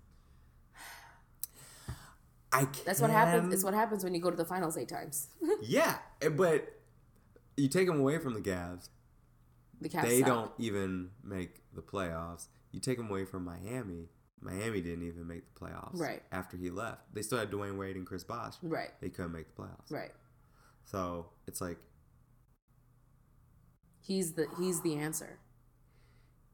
I 2.53 2.67
can, 2.67 2.85
that's 2.85 3.01
what 3.01 3.11
happens. 3.11 3.53
It's 3.53 3.65
what 3.65 3.75
happens 3.75 4.05
when 4.05 4.15
you 4.15 4.21
go 4.21 4.31
to 4.31 4.37
the 4.37 4.45
finals 4.45 4.77
eight 4.79 4.89
times. 4.89 5.29
Yeah, 5.63 5.97
eh, 6.21 6.29
but 6.29 6.81
you 7.57 7.69
take 7.69 7.87
them 7.87 7.99
away 7.99 8.19
from 8.19 8.35
the 8.35 8.41
Cavs, 8.41 8.89
the 9.81 9.89
Cavs 9.89 10.03
they 10.03 10.19
suck. 10.21 10.27
don't 10.29 10.51
even 10.59 11.11
make 11.23 11.63
the 11.75 11.81
playoffs. 11.81 12.47
You 12.71 12.81
take 12.81 12.99
them 12.99 13.09
away 13.11 13.25
from 13.25 13.45
Miami. 13.45 14.09
Miami 14.45 14.81
didn't 14.83 15.07
even 15.07 15.27
make 15.27 15.43
the 15.55 15.61
playoffs. 15.65 15.99
Right. 15.99 16.23
After 16.31 16.57
he 16.57 16.71
left, 16.71 17.15
they 17.15 17.23
still 17.23 17.39
had 17.39 17.51
Dwyane 17.51 17.79
Wade 17.79 17.97
and 17.97 18.07
Chris 18.07 18.23
Bosh. 18.25 18.55
Right. 18.63 18.91
They 19.01 19.09
couldn't 19.09 19.33
make 19.33 19.47
the 19.55 19.63
playoffs. 19.63 19.91
Right. 19.91 20.13
So 20.85 21.27
it's 21.47 21.61
like, 21.61 21.79
He's 24.01 24.33
the 24.35 24.47
he's 24.59 24.83
the 24.83 24.97
answer. 24.97 25.39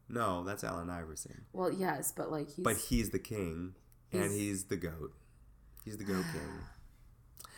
no, 0.09 0.45
that's 0.45 0.63
Allen 0.63 0.89
Iverson. 0.89 1.43
Well, 1.53 1.73
yes, 1.73 2.13
but 2.17 2.31
like 2.31 2.49
he's 2.51 2.65
But 2.65 2.77
he's 2.77 3.11
the 3.11 3.19
king, 3.19 3.75
and 4.13 4.23
He's- 4.23 4.35
he's 4.35 4.65
the 4.65 4.77
goat. 4.77 5.13
He's 5.85 5.97
the 5.99 6.05
goat 6.05 6.25
king. 6.33 6.43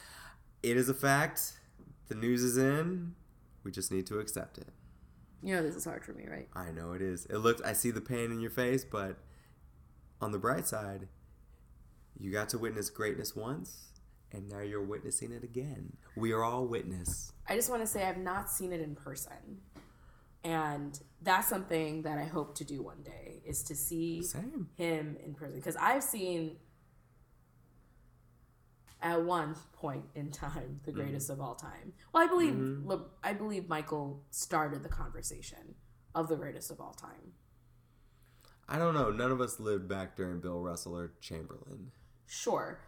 It 0.63 0.77
is 0.77 0.89
a 0.89 0.95
fact. 0.95 1.59
The 2.07 2.15
news 2.15 2.45
is 2.45 2.57
in. 2.57 3.17
We 3.65 3.73
just 3.73 3.91
need 3.91 4.07
to 4.07 4.21
accept 4.21 4.59
it. 4.59 4.69
you 5.43 5.57
know 5.57 5.61
this 5.63 5.75
is 5.75 5.85
hard 5.85 6.05
for 6.05 6.13
me, 6.13 6.25
right? 6.31 6.49
I 6.55 6.71
know 6.71 6.93
it 6.93 7.03
is. 7.03 7.27
It 7.27 7.39
looks. 7.39 7.61
I 7.63 7.73
see 7.73 7.91
the 7.91 8.01
pain 8.01 8.31
in 8.31 8.39
your 8.41 8.51
face, 8.53 8.85
but 8.85 9.17
on 10.23 10.33
the 10.33 10.39
bright 10.39 10.67
side, 10.67 11.09
you 12.19 12.31
got 12.31 12.49
to 12.51 12.59
witness 12.59 12.89
greatness 12.89 13.35
once, 13.35 13.89
and 14.31 14.49
now 14.49 14.61
you're 14.61 14.85
witnessing 14.85 15.33
it 15.33 15.43
again. 15.43 15.97
We 16.17 16.33
are 16.33 16.45
all 16.45 16.67
witness. 16.67 17.33
I 17.49 17.57
just 17.57 17.69
want 17.69 17.83
to 17.83 17.87
say 17.87 18.05
I've 18.05 18.19
not 18.19 18.49
seen 18.49 18.73
it 18.73 18.81
in 18.81 18.95
person. 18.95 19.61
And 20.45 20.99
that's 21.21 21.49
something 21.49 22.03
that 22.03 22.19
I 22.19 22.25
hope 22.25 22.57
to 22.57 22.65
do 22.65 22.83
one 22.83 23.03
day 23.03 23.43
is 23.45 23.63
to 23.65 23.77
see 23.77 24.23
Same. 24.23 24.69
him 24.77 25.17
in 25.25 25.35
person 25.35 25.57
because 25.57 25.77
I've 25.77 26.03
seen 26.03 26.57
at 29.01 29.23
one 29.23 29.55
point 29.73 30.05
in 30.15 30.31
time 30.31 30.81
the 30.85 30.91
mm-hmm. 30.91 31.01
greatest 31.01 31.31
of 31.31 31.41
all 31.41 31.55
time. 31.55 31.93
Well, 32.13 32.25
I 32.25 32.27
believe 32.27 32.55
mm-hmm. 32.55 32.89
Le- 32.89 33.07
I 33.23 33.35
believe 33.35 33.69
Michael 33.69 34.25
started 34.31 34.83
the 34.83 34.89
conversation 34.89 35.77
of 36.15 36.29
the 36.29 36.37
greatest 36.37 36.71
of 36.71 36.81
all 36.81 36.93
time. 36.93 37.35
I 38.73 38.79
don't 38.79 38.95
know. 38.95 39.11
None 39.11 39.31
of 39.31 39.41
us 39.41 39.61
lived 39.61 39.87
back 39.87 40.17
during 40.17 40.41
Bill 40.41 40.61
Russell 40.61 40.97
or 40.97 41.13
Chamberlain. 41.21 41.91
Sure, 42.27 42.81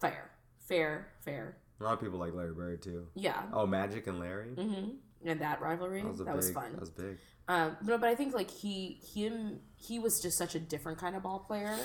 fair, 0.00 0.30
fair, 0.66 1.08
fair. 1.24 1.56
A 1.80 1.84
lot 1.84 1.92
of 1.94 2.00
people 2.00 2.18
like 2.18 2.34
Larry 2.34 2.52
Bird 2.54 2.82
too. 2.82 3.06
Yeah, 3.14 3.42
Oh, 3.52 3.64
Magic 3.66 4.06
and 4.08 4.18
Larry. 4.18 4.50
hmm 4.50 4.88
and 5.24 5.40
that 5.40 5.60
rivalry 5.60 6.00
That 6.02 6.10
was, 6.12 6.20
a 6.20 6.24
that 6.24 6.30
big, 6.30 6.36
was 6.36 6.50
fun. 6.52 6.70
That 6.72 6.80
was 6.80 6.90
big. 6.90 7.18
Um, 7.48 7.76
no, 7.84 7.98
but 7.98 8.08
I 8.08 8.14
think 8.14 8.34
like 8.34 8.50
he 8.50 9.00
him 9.14 9.60
he 9.76 9.98
was 9.98 10.20
just 10.20 10.36
such 10.38 10.54
a 10.54 10.60
different 10.60 10.98
kind 10.98 11.16
of 11.16 11.22
ball 11.24 11.40
player 11.40 11.76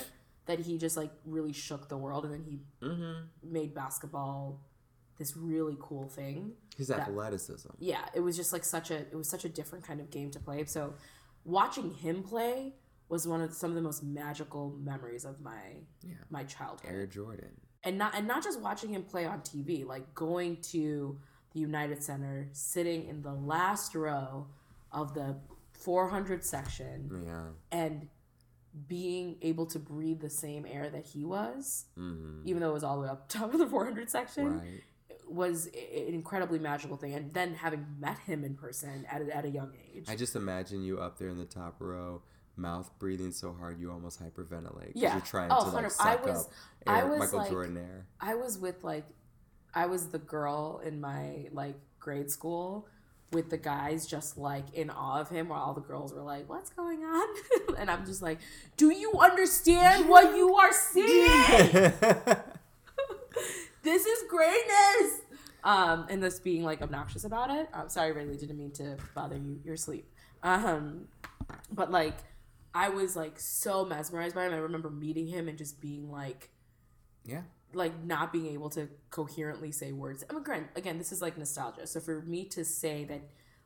that 0.46 0.60
he 0.60 0.76
just 0.78 0.96
like 0.96 1.10
really 1.24 1.52
shook 1.52 1.88
the 1.88 1.96
world, 1.96 2.24
and 2.24 2.32
then 2.34 2.42
he 2.44 2.58
Mm-hmm. 2.84 3.22
made 3.52 3.74
basketball 3.74 4.60
this 5.18 5.36
really 5.36 5.76
cool 5.80 6.08
thing. 6.08 6.52
His 6.76 6.88
That- 6.88 7.00
athleticism. 7.08 7.70
Yeah, 7.78 8.04
it 8.14 8.20
was 8.20 8.36
just 8.36 8.52
like 8.52 8.64
such 8.64 8.90
a 8.90 8.98
it 8.98 9.14
was 9.14 9.28
such 9.30 9.44
a 9.44 9.48
different 9.48 9.84
kind 9.84 10.00
of 10.00 10.10
game 10.10 10.30
to 10.32 10.40
play. 10.40 10.64
So 10.66 10.94
watching 11.44 11.90
him 11.94 12.22
play 12.24 12.74
was 13.08 13.26
one 13.28 13.40
of 13.40 13.52
some 13.52 13.70
of 13.70 13.76
the 13.76 13.82
most 13.82 14.02
magical 14.02 14.70
memories 14.82 15.24
of 15.24 15.40
my 15.40 15.60
Yeah. 16.02 16.14
my 16.30 16.44
childhood. 16.44 16.90
Air 16.90 17.06
Jordan. 17.06 17.60
and 17.82 17.98
not 17.98 18.14
and 18.14 18.26
not 18.26 18.42
just 18.42 18.60
watching 18.60 18.90
him 18.94 19.02
play 19.02 19.26
on 19.26 19.40
TV, 19.42 19.84
like 19.86 20.14
going 20.14 20.56
to 20.72 21.18
the 21.52 21.60
United 21.60 22.02
Center, 22.02 22.48
sitting 22.52 23.04
in 23.06 23.22
the 23.22 23.32
last 23.34 23.94
row 23.94 24.46
of 24.90 25.14
the 25.14 25.36
400 25.72 26.44
section, 26.44 27.10
Yeah. 27.26 27.48
and 27.70 28.08
being 28.88 29.36
able 29.42 29.66
to 29.66 29.78
breathe 29.78 30.20
the 30.20 30.30
same 30.30 30.66
air 30.66 30.88
that 30.90 31.04
he 31.06 31.24
was, 31.24 31.86
Mm-hmm. 31.96 32.42
even 32.48 32.60
though 32.60 32.70
it 32.70 32.74
was 32.74 32.84
all 32.84 32.96
the 32.96 33.02
way 33.02 33.08
up 33.08 33.28
top 33.28 33.52
of 33.52 33.58
the 33.60 33.66
400 33.68 34.10
section, 34.10 34.58
Right. 34.58 34.82
was 35.28 35.66
an 35.66 35.72
incredibly 36.14 36.58
magical 36.58 36.96
thing. 36.96 37.14
And 37.14 37.32
then 37.32 37.54
having 37.54 37.86
met 38.00 38.18
him 38.20 38.42
in 38.44 38.54
person 38.56 39.06
at 39.10 39.22
a, 39.22 39.36
at 39.36 39.44
a 39.44 39.48
young 39.50 39.72
age, 39.92 40.06
I 40.08 40.16
just 40.16 40.34
imagine 40.34 40.82
you 40.82 40.98
up 40.98 41.18
there 41.18 41.28
in 41.28 41.38
the 41.38 41.44
top 41.44 41.76
row, 41.80 42.22
mouth 42.56 42.90
breathing 42.98 43.32
so 43.32 43.52
hard 43.52 43.78
you 43.80 43.90
almost 43.90 44.22
hyperventilate. 44.22 44.92
Yeah. 44.94 45.14
You're 45.14 45.22
trying 45.24 45.50
Oh, 45.52 45.64
to 45.64 45.70
like 45.76 45.90
suck 45.90 46.06
I 46.06 46.16
was- 46.30 46.46
up 46.46 46.52
I 46.86 46.98
air, 47.00 47.06
was, 47.08 47.18
Michael 47.18 47.38
like- 47.38 47.50
Jordan 47.50 47.76
air. 47.76 48.06
I 48.20 48.34
was 48.34 48.58
with 48.58 48.84
like, 48.84 49.04
I 49.74 49.86
was 49.86 50.08
the 50.08 50.18
girl 50.18 50.80
in 50.84 51.00
my 51.00 51.48
like 51.52 51.74
grade 51.98 52.30
school 52.30 52.86
with 53.32 53.50
the 53.50 53.56
guys 53.56 54.06
just 54.06 54.38
like 54.38 54.64
in 54.74 54.90
awe 54.90 55.20
of 55.20 55.28
him 55.28 55.48
while 55.48 55.60
all 55.60 55.74
the 55.74 55.80
girls 55.80 56.12
were 56.14 56.20
like, 56.22 56.48
what's 56.48 56.70
going 56.70 57.00
on? 57.02 57.28
and 57.78 57.90
I'm 57.90 58.06
just 58.06 58.22
like, 58.22 58.38
do 58.76 58.90
you 58.90 59.12
understand 59.18 60.08
what 60.08 60.36
you 60.36 60.54
are 60.54 60.72
seeing? 60.72 61.26
this 63.82 64.06
is 64.06 64.24
greatness. 64.28 65.20
Um, 65.64 66.06
and 66.10 66.22
this 66.22 66.38
being 66.38 66.62
like 66.62 66.82
obnoxious 66.82 67.24
about 67.24 67.50
it. 67.50 67.68
I'm 67.72 67.88
sorry, 67.88 68.12
Rayleigh, 68.12 68.36
didn't 68.36 68.58
mean 68.58 68.70
to 68.72 68.96
bother 69.14 69.36
you 69.36 69.58
your 69.64 69.76
sleep. 69.76 70.06
Um, 70.42 71.08
but 71.72 71.90
like, 71.90 72.14
I 72.74 72.88
was 72.88 73.14
like 73.16 73.38
so 73.38 73.84
mesmerized 73.84 74.34
by 74.34 74.46
him. 74.46 74.52
I 74.52 74.56
remember 74.56 74.90
meeting 74.90 75.26
him 75.26 75.48
and 75.48 75.56
just 75.56 75.80
being 75.80 76.10
like, 76.10 76.50
yeah. 77.24 77.42
like 77.72 78.04
not 78.04 78.32
being 78.32 78.46
able 78.46 78.70
to 78.70 78.88
coherently 79.10 79.70
say 79.70 79.92
words. 79.92 80.24
I 80.28 80.32
mean, 80.32 80.42
again, 80.42 80.68
again, 80.74 80.98
this 80.98 81.12
is 81.12 81.22
like 81.22 81.38
nostalgia. 81.38 81.86
So 81.86 82.00
for 82.00 82.22
me 82.22 82.44
to 82.46 82.64
say 82.64 83.04
that 83.04 83.22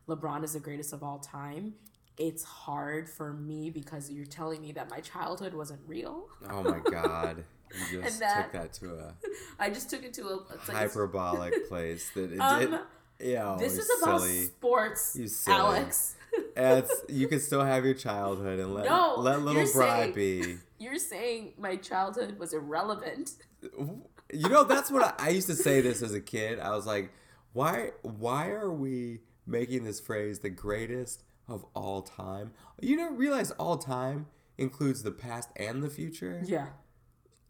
LeBron 0.08 0.44
is 0.44 0.52
the 0.52 0.60
greatest 0.60 0.92
of 0.92 1.02
all 1.02 1.18
time, 1.18 1.74
it's 2.18 2.42
hard 2.44 3.08
for 3.08 3.32
me 3.32 3.70
because 3.70 4.10
you're 4.10 4.26
telling 4.26 4.60
me 4.60 4.72
that 4.72 4.90
my 4.90 5.00
childhood 5.00 5.54
wasn't 5.54 5.80
real. 5.86 6.26
Oh 6.50 6.62
my 6.62 6.80
God. 6.90 7.44
You 7.90 8.02
just 8.02 8.20
that- 8.20 8.52
took 8.52 8.62
that 8.62 8.72
to 8.74 8.94
a 8.94 9.14
I 9.58 9.70
just 9.70 9.88
took 9.88 10.02
it 10.04 10.12
to 10.14 10.26
a 10.26 10.34
it's 10.54 10.68
like 10.68 10.76
hyperbolic 10.76 11.68
place 11.68 12.10
that 12.14 12.32
it 12.32 12.38
Um, 12.40 12.70
did. 12.70 12.80
Yeah, 13.20 13.54
oh, 13.54 13.58
this 13.58 13.76
oh, 13.76 13.80
is 13.80 14.02
about 14.02 14.20
silly. 14.20 14.44
sports, 14.44 15.16
You 15.18 15.28
silly. 15.28 15.56
Alex. 15.56 16.14
It's, 16.56 16.92
you 17.08 17.26
can 17.26 17.40
still 17.40 17.64
have 17.64 17.84
your 17.84 17.94
childhood 17.94 18.60
and 18.60 18.74
let 18.74 18.84
No, 18.84 19.14
let 19.18 19.40
little 19.42 19.64
Bry 19.72 20.10
be. 20.12 20.58
You're 20.78 20.98
saying 20.98 21.54
my 21.58 21.76
childhood 21.76 22.38
was 22.38 22.52
irrelevant. 22.52 23.32
You 23.62 24.48
know, 24.48 24.62
that's 24.62 24.90
what 24.90 25.02
I, 25.18 25.26
I 25.26 25.28
used 25.30 25.46
to 25.48 25.54
say 25.54 25.80
this 25.80 26.02
as 26.02 26.12
a 26.14 26.20
kid. 26.20 26.60
I 26.60 26.70
was 26.70 26.86
like, 26.86 27.10
why 27.54 27.90
why 28.02 28.50
are 28.50 28.70
we 28.70 29.20
making 29.46 29.84
this 29.84 29.98
phrase 30.00 30.40
the 30.40 30.50
greatest 30.50 31.22
of 31.48 31.64
all 31.74 32.02
time? 32.02 32.52
You 32.80 32.96
don't 32.96 33.16
realize 33.16 33.50
all 33.52 33.78
time 33.78 34.26
includes 34.58 35.02
the 35.02 35.10
past 35.12 35.48
and 35.56 35.82
the 35.82 35.90
future? 35.90 36.42
Yeah. 36.44 36.66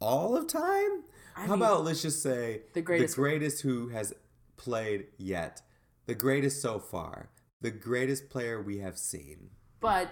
All 0.01 0.37
of 0.37 0.47
time? 0.47 1.03
I 1.37 1.41
How 1.43 1.55
mean, 1.55 1.63
about 1.63 1.85
let's 1.85 2.01
just 2.01 2.23
say 2.23 2.63
the 2.75 2.81
greatest- 2.83 3.17
the 3.17 3.21
greatest 3.23 3.63
who 3.63 3.89
has 3.89 4.15
played 4.59 5.07
yet. 5.17 5.63
The 6.07 6.15
greatest 6.15 6.61
so 6.61 6.79
far. 6.79 7.31
The 7.61 7.71
greatest 7.71 8.29
player 8.29 8.61
we 8.61 8.79
have 8.79 8.99
seen. 8.99 9.51
But 9.81 10.11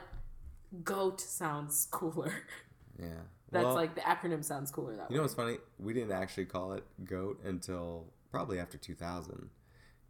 GOAT 0.82 1.20
sounds 1.20 1.86
cooler. 1.90 2.32
Yeah. 2.98 3.08
That's 3.52 3.64
Well, 3.64 3.74
like 3.74 3.94
the 3.94 4.00
acronym 4.00 4.44
sounds 4.44 4.70
cooler 4.70 4.96
that 4.96 5.10
You 5.10 5.16
know 5.16 5.22
what's 5.22 5.34
funny? 5.34 5.58
We 5.78 5.92
didn't 5.92 6.12
actually 6.12 6.46
call 6.46 6.72
it 6.72 6.84
GOAT 7.04 7.44
until 7.44 8.06
probably 8.30 8.58
after 8.58 8.78
2000. 8.78 9.50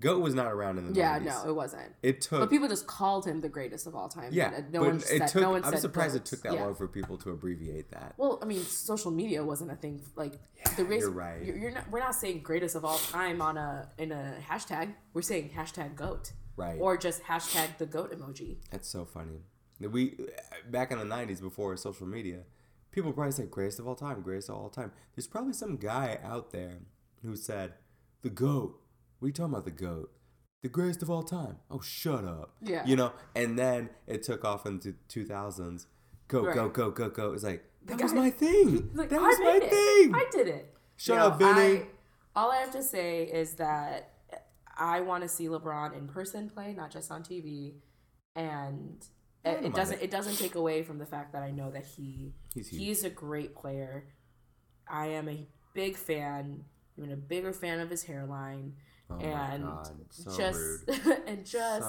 GOAT 0.01 0.21
was 0.21 0.35
not 0.35 0.53
around 0.53 0.77
in 0.79 0.93
the 0.93 0.99
Yeah, 0.99 1.19
90s. 1.19 1.25
no, 1.45 1.51
it 1.51 1.55
wasn't. 1.55 1.93
It 2.03 2.21
took 2.21 2.41
But 2.41 2.51
people 2.51 2.69
just 2.69 2.87
called 2.87 3.25
him 3.27 3.41
the 3.41 3.49
greatest 3.49 3.87
of 3.87 3.95
all 3.95 4.09
time. 4.09 4.31
Yeah, 4.33 4.53
and 4.55 4.71
no 4.73 4.81
but 4.81 4.87
one 4.89 4.97
it 4.97 5.03
said, 5.03 5.29
took. 5.29 5.41
no 5.43 5.51
one 5.51 5.65
I'm 5.65 5.73
said 5.73 5.81
surprised 5.81 6.13
GOAT. 6.13 6.21
it 6.23 6.25
took 6.27 6.43
that 6.43 6.53
Yeah. 6.53 6.65
long 6.65 6.75
for 6.75 6.87
people 6.87 7.17
to 7.19 7.31
abbreviate 7.31 7.91
that. 7.93 8.13
Well, 8.19 8.39
I 8.43 8.45
mean, 8.45 8.63
social 8.63 9.11
media 9.11 9.43
wasn't 9.43 9.71
a 9.73 9.77
thing. 9.77 10.03
Like 10.15 10.35
the 10.77 10.85
race, 10.85 11.01
you're 11.01 11.11
right. 11.11 11.43
You're, 11.43 11.57
you're 11.57 11.71
not. 11.71 11.91
We're 11.91 12.01
not 12.01 12.15
saying 12.15 12.43
greatest 12.43 12.77
of 12.77 12.85
all 12.85 12.99
time 12.99 13.41
on 13.41 13.57
a 13.57 13.89
in 13.97 14.13
a 14.13 14.35
hashtag. 14.47 14.95
We're 15.15 15.23
saying 15.23 15.51
hashtag 15.57 15.95
goat 15.97 16.33
Right. 16.57 16.79
or 16.79 16.97
just 16.99 17.23
hashtag 17.23 17.79
the 17.79 17.87
goat 17.87 18.13
emoji. 18.13 18.59
That's 18.71 18.89
so 18.89 19.05
funny. 19.07 19.45
We 19.81 20.19
back 20.71 20.91
in 20.93 20.99
the 20.99 21.05
'90s 21.07 21.41
before 21.41 21.75
social 21.79 22.07
media, 22.07 22.41
people 22.91 23.13
probably 23.15 23.33
said 23.33 23.51
greatest 23.51 23.79
of 23.79 23.87
all 23.89 23.95
time, 23.95 24.21
greatest 24.21 24.51
of 24.51 24.57
all 24.57 24.69
time. 24.69 24.93
There's 25.15 25.27
probably 25.27 25.53
some 25.55 25.77
guy 25.79 26.19
out 26.23 26.51
there 26.51 26.81
who 27.23 27.35
said 27.35 27.75
the 28.23 28.31
goat. 28.31 28.81
What 29.19 29.27
are 29.27 29.29
you 29.29 29.33
talking 29.33 29.53
about? 29.53 29.65
The 29.65 29.71
goat. 29.71 30.11
The 30.63 30.69
greatest 30.69 31.03
of 31.03 31.11
all 31.11 31.23
time. 31.23 31.57
Oh, 31.71 31.81
shut 31.81 32.25
up. 32.25 32.55
Yeah. 32.63 32.85
You 32.87 32.97
know, 32.97 33.13
and 33.35 33.59
then 33.59 33.91
it 34.07 34.23
took 34.23 34.45
off 34.45 34.67
into 34.67 34.95
2000s. 35.09 35.87
Go, 36.29 36.43
go, 36.43 36.47
Right. 36.65 36.73
go, 36.73 36.91
go, 36.91 37.09
go. 37.09 37.33
It's 37.33 37.45
like 37.45 37.65
that 37.85 37.99
guy- 37.99 38.05
was 38.05 38.13
my 38.15 38.31
thing. 38.31 38.91
Like, 38.95 39.11
that 39.11 39.21
I 39.21 39.23
was 39.23 39.39
my 39.39 39.61
it. 39.63 39.71
thing. 39.71 40.15
I 40.15 40.25
did 40.33 40.49
it. 40.49 40.75
Shut 40.97 41.19
No, 41.19 41.27
up, 41.29 41.39
Vinny. 41.39 41.83
I- 41.83 41.87
all 42.35 42.51
I 42.51 42.57
have 42.57 42.73
to 42.73 42.83
say 42.83 43.25
is 43.25 43.55
that 43.55 44.13
I 44.77 45.01
want 45.01 45.23
to 45.23 45.29
see 45.29 45.47
LeBron 45.47 45.97
in 45.97 46.09
person 46.09 46.51
play, 46.51 46.75
not 46.75 46.91
just 46.91 47.11
on 47.11 47.23
TV, 47.23 47.77
and 48.35 49.03
it, 49.45 49.67
it 49.67 49.75
doesn't 49.75 50.03
it. 50.03 50.11
doesn't 50.11 50.37
take 50.37 50.55
away 50.55 50.83
from 50.83 50.99
the 50.99 51.07
fact 51.07 51.33
that 51.33 51.43
I 51.43 51.51
know 51.51 51.71
that 51.71 51.87
he 51.87 52.35
He's 52.55 52.69
he's 52.69 53.05
a 53.05 53.11
great 53.11 53.55
player. 53.55 54.09
I 54.89 55.07
am 55.09 55.29
a 55.29 55.47
big 55.75 55.97
fan 55.97 56.65
been 56.99 57.13
a 57.13 57.17
bigger 57.17 57.53
fan 57.53 57.79
of 57.81 57.89
his 57.91 58.05
hairline, 58.05 58.75
Oh 59.09 59.19
and 59.21 59.65
so 60.11 60.37
just 60.37 60.89
and 61.27 61.45
just 61.45 61.87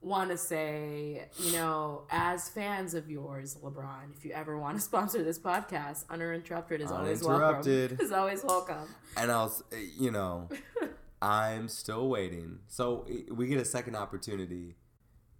want 0.00 0.30
to 0.30 0.36
say, 0.36 1.26
you 1.38 1.52
know, 1.52 2.02
as 2.10 2.48
fans 2.50 2.94
of 2.94 3.10
yours, 3.10 3.56
LeBron, 3.62 4.14
if 4.16 4.24
you 4.24 4.32
ever 4.32 4.58
want 4.58 4.76
to 4.76 4.82
sponsor 4.82 5.22
this 5.22 5.38
podcast, 5.38 6.04
Uninterrupted 6.10 6.80
is 6.80 6.90
always 6.90 7.22
welcome. 7.22 7.62
Is 8.00 8.12
always 8.12 8.44
welcome. 8.44 8.88
And 9.16 9.30
I'll, 9.32 9.52
you 9.98 10.10
know, 10.10 10.48
I'm 11.22 11.68
still 11.68 12.08
waiting. 12.08 12.58
So 12.68 13.06
we 13.30 13.46
get 13.46 13.58
a 13.58 13.64
second 13.64 13.96
opportunity 13.96 14.76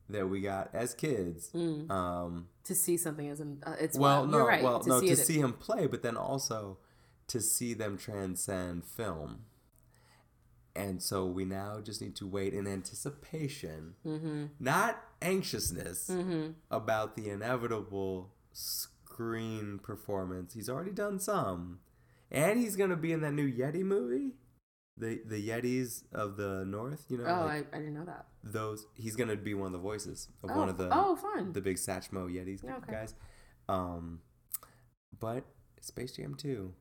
that 0.08 0.28
we 0.28 0.40
got 0.40 0.70
as 0.74 0.94
kids. 0.94 1.50
Mm. 1.54 1.90
Um, 1.90 2.48
To 2.64 2.74
see 2.74 2.96
something 2.96 3.28
as 3.28 3.40
an, 3.40 3.62
uh, 3.66 3.74
it's 3.78 3.98
well, 3.98 4.20
wild. 4.20 4.30
no, 4.30 4.38
You're 4.38 4.46
right. 4.46 4.62
well, 4.62 4.82
no, 4.86 5.00
to 5.00 5.06
it- 5.06 5.16
see 5.16 5.38
him 5.38 5.52
play, 5.54 5.86
but 5.86 6.02
then 6.02 6.16
also 6.16 6.78
to 7.28 7.40
see 7.40 7.74
them 7.74 7.96
transcend 7.98 8.84
film. 8.84 9.44
And 10.76 11.00
so 11.02 11.24
we 11.26 11.44
now 11.44 11.80
just 11.80 12.00
need 12.02 12.16
to 12.16 12.26
wait 12.26 12.52
in 12.52 12.66
anticipation, 12.66 13.94
Mhm. 14.04 14.50
not 14.58 15.00
anxiousness, 15.22 16.08
Mhm. 16.10 16.54
about 16.70 17.14
the 17.16 17.30
inevitable 17.30 18.34
screen 18.52 19.78
performance. 19.78 20.54
He's 20.54 20.68
already 20.68 20.90
done 20.90 21.20
some, 21.20 21.80
and 22.30 22.58
he's 22.58 22.74
gonna 22.76 22.96
be 22.96 23.12
in 23.12 23.20
that 23.20 23.32
new 23.32 23.48
Yeti 23.50 23.84
movie, 23.84 24.34
the 24.96 25.22
the 25.24 25.48
Yetis 25.48 26.04
of 26.12 26.36
the 26.36 26.64
North. 26.64 27.08
You 27.08 27.18
know, 27.18 27.24
Oh, 27.24 27.44
like 27.46 27.72
I, 27.72 27.76
I 27.76 27.80
didn't 27.80 27.94
know 27.94 28.04
that. 28.06 28.26
those. 28.42 28.86
He's 28.94 29.14
gonna 29.16 29.36
be 29.36 29.54
one 29.54 29.66
of 29.66 29.72
the 29.72 29.78
voices 29.78 30.28
of 30.42 30.50
Oh, 30.50 30.58
one 30.58 30.68
of 30.68 30.76
the 30.78 30.88
oh, 30.92 31.14
fun. 31.16 31.52
the 31.52 31.60
big 31.60 31.76
Satchmo 31.76 32.28
Yetis 32.28 32.64
Okay. 32.64 32.92
guys. 32.92 33.14
Um, 33.68 34.22
but 35.20 35.44
Space 35.80 36.16
Jam 36.16 36.34
2. 36.34 36.74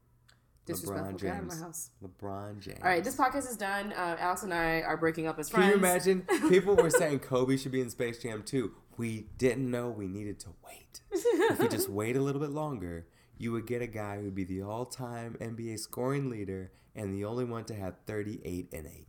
Disrespectful. 0.65 1.13
LeBron 1.17 1.21
Get 1.21 1.31
out 1.33 1.39
of 1.39 1.43
my 1.45 1.49
James. 1.53 1.61
house. 1.61 1.89
LeBron 2.03 2.59
James. 2.59 2.79
All 2.81 2.89
right, 2.89 3.03
this 3.03 3.15
podcast 3.15 3.49
is 3.49 3.57
done. 3.57 3.91
Uh, 3.93 4.15
Alex 4.19 4.43
and 4.43 4.53
I 4.53 4.81
are 4.81 4.95
breaking 4.97 5.27
up 5.27 5.37
as 5.39 5.49
friends. 5.49 5.71
Can 5.73 5.79
you 5.79 5.85
imagine? 5.85 6.21
People 6.49 6.75
were 6.75 6.89
saying 6.89 7.19
Kobe 7.19 7.57
should 7.57 7.71
be 7.71 7.81
in 7.81 7.89
Space 7.89 8.17
Jam 8.19 8.43
too. 8.43 8.71
We 8.97 9.27
didn't 9.37 9.69
know 9.69 9.89
we 9.89 10.07
needed 10.07 10.39
to 10.41 10.49
wait. 10.65 11.01
if 11.11 11.59
we 11.59 11.67
just 11.67 11.89
wait 11.89 12.15
a 12.15 12.21
little 12.21 12.39
bit 12.41 12.51
longer, 12.51 13.07
you 13.37 13.51
would 13.51 13.65
get 13.67 13.81
a 13.81 13.87
guy 13.87 14.17
who 14.17 14.23
would 14.25 14.35
be 14.35 14.43
the 14.45 14.61
all-time 14.61 15.35
NBA 15.41 15.79
scoring 15.79 16.29
leader 16.29 16.71
and 16.95 17.13
the 17.13 17.25
only 17.25 17.43
one 17.43 17.65
to 17.65 17.73
have 17.75 17.95
38 18.05 18.69
and 18.71 18.85
8. 18.87 19.07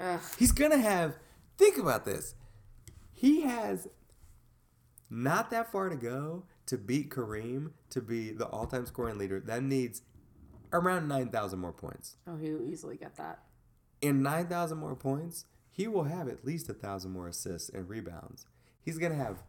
Ugh. 0.00 0.20
He's 0.38 0.52
gonna 0.52 0.78
have. 0.78 1.16
Think 1.56 1.78
about 1.78 2.04
this. 2.04 2.34
He 3.12 3.42
has 3.42 3.86
not 5.08 5.50
that 5.50 5.70
far 5.70 5.88
to 5.88 5.96
go 5.96 6.44
to 6.66 6.76
beat 6.78 7.10
Kareem 7.10 7.70
to 7.90 8.00
be 8.00 8.30
the 8.30 8.46
all-time 8.46 8.86
scoring 8.86 9.18
leader. 9.18 9.40
That 9.40 9.62
needs 9.62 10.02
around 10.72 11.08
nine 11.08 11.28
thousand 11.28 11.58
more 11.58 11.72
points. 11.72 12.16
Oh, 12.26 12.36
he'll 12.36 12.62
easily 12.62 12.96
get 12.96 13.16
that. 13.16 13.40
In 14.00 14.22
nine 14.22 14.46
thousand 14.46 14.78
more 14.78 14.96
points, 14.96 15.46
he 15.70 15.86
will 15.86 16.04
have 16.04 16.28
at 16.28 16.44
least 16.44 16.68
a 16.68 16.74
thousand 16.74 17.12
more 17.12 17.28
assists 17.28 17.68
and 17.68 17.88
rebounds. 17.88 18.46
He's 18.82 18.98
gonna 18.98 19.14
have 19.16 19.42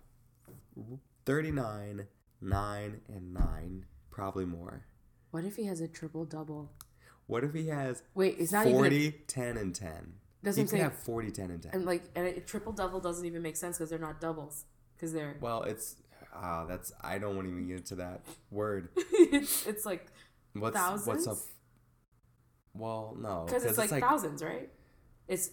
thirty-nine, 1.25 2.07
nine, 2.41 3.01
and 3.07 3.33
nine, 3.33 3.85
probably 4.11 4.45
more. 4.45 4.85
What 5.31 5.45
if 5.45 5.55
he 5.55 5.65
has 5.65 5.81
a 5.81 5.87
triple 5.87 6.25
double? 6.25 6.71
What 7.27 7.43
if 7.43 7.53
he 7.53 7.67
has 7.69 8.03
Wait, 8.13 8.35
it's 8.37 8.51
not 8.51 8.67
even 8.67 8.79
40, 8.79 9.11
10, 9.27 9.57
and 9.57 9.73
10? 9.73 10.13
That's 10.43 10.57
he 10.57 10.61
what 10.61 10.65
I'm 10.65 10.67
saying. 10.67 10.83
have 10.83 10.99
40, 10.99 11.31
10, 11.31 11.51
and 11.51 11.63
10. 11.63 11.71
And 11.73 11.85
like, 11.85 12.03
and 12.15 12.27
a 12.27 12.39
triple 12.41 12.73
double 12.73 12.99
doesn't 12.99 13.25
even 13.25 13.41
make 13.41 13.55
sense 13.55 13.77
because 13.77 13.89
they're 13.89 13.97
not 13.97 14.19
doubles. 14.19 14.65
Because 14.95 15.13
they're 15.13 15.37
Well, 15.39 15.63
it's 15.63 15.95
ah, 16.35 16.65
that's 16.65 16.91
I 17.01 17.17
don't 17.17 17.35
want 17.35 17.47
to 17.47 17.51
even 17.51 17.67
get 17.67 17.77
into 17.77 17.95
that 17.95 18.21
word. 18.51 18.89
it's 18.95 19.65
it's 19.65 19.85
like 19.85 20.07
What's 20.53 21.05
what's 21.07 21.27
up? 21.27 21.37
Well, 22.73 23.15
no, 23.19 23.43
because 23.45 23.65
it's 23.65 23.77
like, 23.77 23.89
thousands, 24.01 24.43
right? 24.43 24.69
It's 25.27 25.51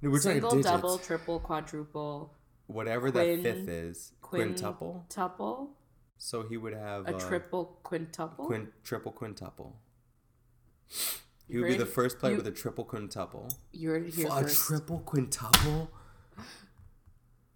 no, 0.00 0.10
we're 0.10 0.18
talking 0.18 0.32
single, 0.32 0.50
digits. 0.50 0.66
double, 0.68 0.98
triple, 0.98 1.40
quadruple, 1.40 2.34
Whatever 2.66 3.10
quin- 3.10 3.42
that 3.42 3.54
fifth 3.54 3.68
is, 3.68 4.12
quintuple. 4.20 5.06
tuple, 5.10 5.68
So 6.18 6.42
he 6.48 6.56
would 6.56 6.72
have 6.74 7.06
a 7.08 7.16
uh, 7.16 7.18
triple 7.20 7.78
quintuple. 7.82 8.46
quin, 8.46 8.68
triple 8.84 9.12
quintuple. 9.12 9.76
He 11.48 11.58
would 11.58 11.68
be 11.68 11.76
the 11.76 11.84
first 11.86 12.18
player 12.18 12.32
you- 12.32 12.38
with 12.38 12.46
a 12.46 12.50
triple 12.52 12.84
quintuple. 12.84 13.48
You're 13.72 13.98
here 14.00 14.28
a 14.30 14.42
first. 14.42 14.66
triple 14.66 15.00
quintuple. 15.00 15.90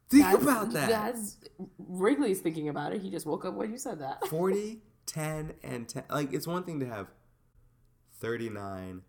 Think 0.09 0.23
That's- 0.24 0.43
about 0.43 0.73
that. 0.73 0.89
That's 0.89 1.36
Wrigley's 1.78 2.40
thinking 2.40 2.68
about 2.68 2.93
it. 2.93 3.01
He 3.02 3.10
just 3.10 3.27
woke 3.27 3.44
up 3.44 3.55
when 3.55 3.73
you 3.73 3.78
said 3.78 3.98
that. 4.01 4.27
40, 4.28 4.82
10, 5.06 5.54
and 5.62 5.88
10. 5.88 6.04
Like, 6.10 6.32
it's 6.32 6.46
one 6.46 6.64
thing 6.64 6.80
to 6.80 6.86
have 6.86 7.08
39, 8.20 9.02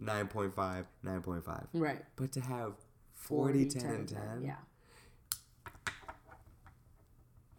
9.5, 0.00 0.84
9.5. 1.04 1.66
Right. 1.74 2.04
But 2.16 2.32
to 2.32 2.40
have 2.40 2.72
40, 3.14 3.66
10, 3.66 3.84
and 3.86 4.08
10, 4.08 4.42
Yeah. 4.42 4.56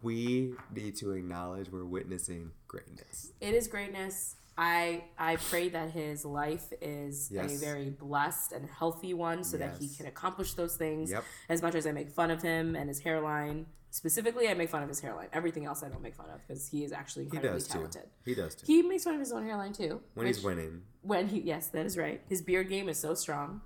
we 0.02 0.54
need 0.74 0.96
to 0.96 1.12
acknowledge 1.12 1.70
we're 1.70 1.84
witnessing 1.84 2.50
greatness. 2.68 3.32
It 3.40 3.54
is 3.54 3.68
greatness. 3.68 4.36
I 4.56 5.04
I 5.18 5.36
pray 5.36 5.68
that 5.70 5.90
his 5.90 6.24
life 6.24 6.72
is 6.80 7.32
a 7.32 7.46
very 7.58 7.90
blessed 7.90 8.52
and 8.52 8.68
healthy 8.68 9.12
one, 9.14 9.42
so 9.44 9.56
that 9.56 9.78
he 9.78 9.88
can 9.88 10.06
accomplish 10.06 10.54
those 10.54 10.76
things. 10.76 11.10
Yep. 11.10 11.24
As 11.48 11.62
much 11.62 11.74
as 11.74 11.86
I 11.86 11.92
make 11.92 12.10
fun 12.10 12.30
of 12.30 12.40
him 12.42 12.76
and 12.76 12.88
his 12.88 13.00
hairline, 13.00 13.66
specifically, 13.90 14.48
I 14.48 14.54
make 14.54 14.70
fun 14.70 14.82
of 14.82 14.88
his 14.88 15.00
hairline. 15.00 15.26
Everything 15.32 15.64
else 15.64 15.82
I 15.82 15.88
don't 15.88 16.02
make 16.02 16.14
fun 16.14 16.30
of 16.30 16.40
because 16.46 16.68
he 16.68 16.84
is 16.84 16.92
actually 16.92 17.24
He 17.24 17.30
incredibly 17.36 17.58
does 17.58 17.66
talented. 17.68 18.02
too. 18.02 18.08
He 18.30 18.34
does 18.34 18.54
too. 18.54 18.64
He 18.66 18.82
makes 18.82 19.02
fun 19.04 19.14
of 19.14 19.20
his 19.20 19.32
own 19.32 19.44
hairline 19.44 19.72
too. 19.72 20.00
when 20.14 20.26
which- 20.26 20.36
he's 20.36 20.44
winning, 20.44 20.82
When 21.02 21.26
he 21.28 21.40
yes, 21.40 21.66
that 21.68 21.84
is 21.84 21.98
right. 21.98 22.22
His 22.28 22.40
beard 22.40 22.68
game 22.68 22.88
is 22.88 22.98
so 22.98 23.14
strong, 23.14 23.60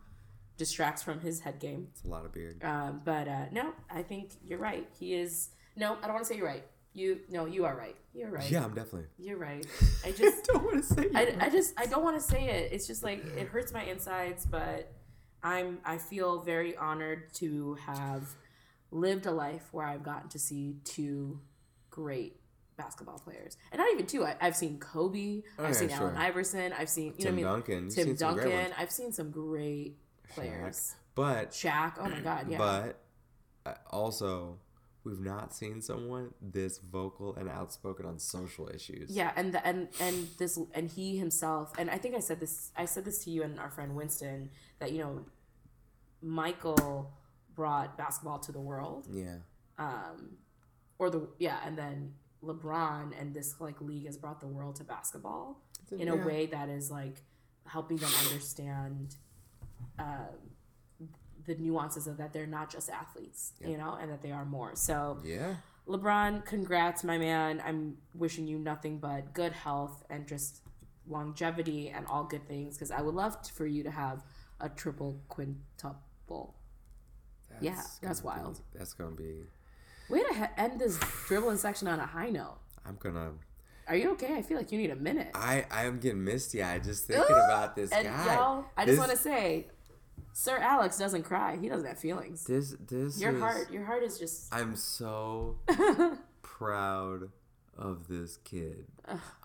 distracts 0.56 1.02
from 1.02 1.20
his 1.20 1.40
head 1.40 1.58
game. 1.60 1.88
it's 1.92 2.02
a 2.04 2.08
lot 2.08 2.24
of 2.24 2.32
beard. 2.32 2.64
Um, 2.64 3.02
but 3.04 3.28
uh, 3.28 3.44
no, 3.52 3.74
I 3.90 4.02
think 4.02 4.30
you're 4.42 4.58
right. 4.58 4.88
He 4.98 5.14
is. 5.14 5.50
No, 5.76 5.96
I 6.02 6.06
don't 6.06 6.14
want 6.14 6.24
to 6.24 6.24
say 6.32 6.36
you're 6.38 6.46
right. 6.46 6.64
You 6.98 7.20
no, 7.30 7.46
you 7.46 7.64
are 7.64 7.76
right. 7.76 7.96
You're 8.12 8.30
right. 8.30 8.50
Yeah, 8.50 8.64
I'm 8.64 8.74
definitely. 8.74 9.06
You're 9.18 9.38
right. 9.38 9.64
I 10.04 10.10
just 10.10 10.44
don't 10.44 10.64
want 10.64 10.82
to 10.82 10.94
say 10.94 11.06
I, 11.14 11.36
I 11.40 11.48
just 11.48 11.74
I 11.78 11.86
don't 11.86 12.02
want 12.02 12.16
to 12.16 12.22
say 12.22 12.48
it. 12.48 12.72
It's 12.72 12.86
just 12.86 13.04
like 13.04 13.24
it 13.36 13.46
hurts 13.46 13.72
my 13.72 13.84
insides, 13.84 14.44
but 14.44 14.92
I'm 15.42 15.78
I 15.84 15.98
feel 15.98 16.40
very 16.42 16.76
honored 16.76 17.32
to 17.34 17.74
have 17.86 18.28
lived 18.90 19.26
a 19.26 19.30
life 19.30 19.68
where 19.70 19.86
I've 19.86 20.02
gotten 20.02 20.28
to 20.30 20.38
see 20.40 20.76
two 20.84 21.38
great 21.90 22.40
basketball 22.76 23.18
players, 23.18 23.56
and 23.70 23.78
not 23.78 23.88
even 23.92 24.06
two. 24.06 24.24
I, 24.24 24.36
I've 24.40 24.56
seen 24.56 24.78
Kobe, 24.80 25.42
Oh, 25.58 25.62
I've 25.64 25.70
yeah, 25.70 25.76
seen 25.76 25.88
sure. 25.90 25.98
Allen 25.98 26.16
Iverson, 26.16 26.72
I've 26.72 26.88
seen 26.88 27.14
you 27.16 27.24
Tim 27.26 27.36
know 27.36 27.42
what 27.42 27.68
I 27.68 27.70
mean, 27.70 27.88
Duncan. 27.88 27.90
Tim 27.90 28.14
Duncan. 28.16 28.72
I've 28.76 28.90
seen 28.90 29.12
some 29.12 29.30
great 29.30 29.96
players. 30.30 30.94
But 31.14 31.52
Shaq. 31.52 31.94
Oh 32.00 32.08
my 32.08 32.20
God, 32.20 32.46
yeah. 32.48 32.58
But 32.58 33.00
also, 33.90 34.58
we've 35.08 35.20
not 35.20 35.54
seen 35.54 35.80
someone 35.80 36.34
this 36.40 36.78
vocal 36.78 37.34
and 37.36 37.48
outspoken 37.48 38.06
on 38.06 38.18
social 38.18 38.68
issues. 38.68 39.10
Yeah, 39.10 39.32
and 39.36 39.54
the, 39.54 39.66
and 39.66 39.88
and 40.00 40.28
this 40.38 40.58
and 40.74 40.88
he 40.88 41.16
himself, 41.18 41.72
and 41.78 41.90
I 41.90 41.98
think 41.98 42.14
I 42.14 42.20
said 42.20 42.40
this. 42.40 42.70
I 42.76 42.84
said 42.84 43.04
this 43.04 43.24
to 43.24 43.30
you 43.30 43.42
and 43.42 43.58
our 43.58 43.70
friend 43.70 43.94
Winston 43.96 44.50
that 44.78 44.92
you 44.92 44.98
know, 44.98 45.24
Michael 46.22 47.12
brought 47.54 47.96
basketball 47.96 48.38
to 48.40 48.52
the 48.52 48.60
world, 48.60 49.06
Yeah. 49.10 49.36
um, 49.78 50.36
or 50.98 51.10
the 51.10 51.28
yeah, 51.38 51.58
and 51.64 51.76
then 51.76 52.14
LeBron 52.44 53.18
and 53.20 53.34
this 53.34 53.54
like 53.60 53.80
league 53.80 54.06
has 54.06 54.16
brought 54.16 54.40
the 54.40 54.46
world 54.46 54.76
to 54.76 54.84
basketball 54.84 55.60
in 55.90 56.08
a 56.08 56.16
way 56.16 56.46
that 56.46 56.68
is 56.68 56.90
like 56.90 57.22
helping 57.66 57.96
them 57.96 58.10
understand. 58.26 59.16
Um, 59.98 60.47
the 61.48 61.56
nuances 61.56 62.06
of 62.06 62.16
that 62.18 62.32
they're 62.32 62.46
not 62.46 62.70
just 62.70 62.88
athletes, 62.90 63.52
you 63.60 63.76
know, 63.76 63.98
and 64.00 64.08
that 64.12 64.22
they 64.22 64.30
are 64.30 64.44
more. 64.44 64.76
So, 64.76 65.18
Yeah. 65.24 65.56
LeBron, 65.88 66.44
congrats, 66.44 67.02
my 67.02 67.18
man. 67.18 67.60
I'm 67.64 67.96
wishing 68.14 68.46
you 68.46 68.58
nothing 68.58 68.98
but 68.98 69.32
good 69.32 69.52
health 69.52 70.04
and 70.10 70.26
just 70.28 70.60
longevity 71.08 71.88
and 71.88 72.06
all 72.06 72.24
good 72.24 72.46
things 72.46 72.76
because 72.76 72.90
I 72.90 73.00
would 73.00 73.14
love 73.14 73.40
t- 73.42 73.50
for 73.54 73.66
you 73.66 73.82
to 73.82 73.90
have 73.90 74.22
a 74.60 74.68
triple 74.68 75.20
quintuple. 75.28 76.54
Yeah, 77.60 77.74
that's 77.74 77.98
gonna 77.98 78.14
be- 78.14 78.20
wild. 78.22 78.60
that's 78.74 78.92
gonna 78.92 79.16
be. 79.16 79.44
Way 80.08 80.22
to 80.24 80.34
he- 80.34 80.44
end 80.56 80.78
this 80.80 80.98
dribbling 81.26 81.56
section 81.56 81.88
on 81.88 81.98
a 81.98 82.06
high 82.06 82.30
note. 82.30 82.58
I'm 82.84 82.96
gonna. 82.96 83.32
Are 83.88 83.96
you 83.96 84.10
okay? 84.12 84.36
I 84.36 84.42
feel 84.42 84.58
like 84.58 84.70
you 84.70 84.78
need 84.78 84.90
a 84.90 84.96
minute. 84.96 85.30
I 85.34 85.66
I 85.70 85.84
am 85.86 85.98
getting 85.98 86.22
misty. 86.22 86.62
I 86.62 86.78
just 86.78 87.06
thinking 87.08 87.34
about 87.34 87.74
this 87.74 87.90
and 87.90 88.06
guy. 88.06 88.34
y'all, 88.34 88.66
I 88.76 88.84
This- 88.84 88.96
just 88.96 89.08
want 89.08 89.16
to 89.18 89.22
say, 89.22 89.68
Sir 90.40 90.56
Alex 90.58 90.96
doesn't 90.96 91.24
cry. 91.24 91.56
He 91.60 91.68
doesn't 91.68 91.84
have 91.88 91.98
feelings. 91.98 92.44
This 92.44 92.76
this 92.86 93.20
Your 93.20 93.32
is- 93.34 93.40
heart, 93.40 93.72
your 93.72 93.84
heart 93.84 94.04
is 94.04 94.20
just. 94.20 94.48
I'm 94.54 94.76
so 94.76 95.56
proud 96.42 97.30
of 97.76 98.06
this 98.06 98.36
kid. 98.38 98.86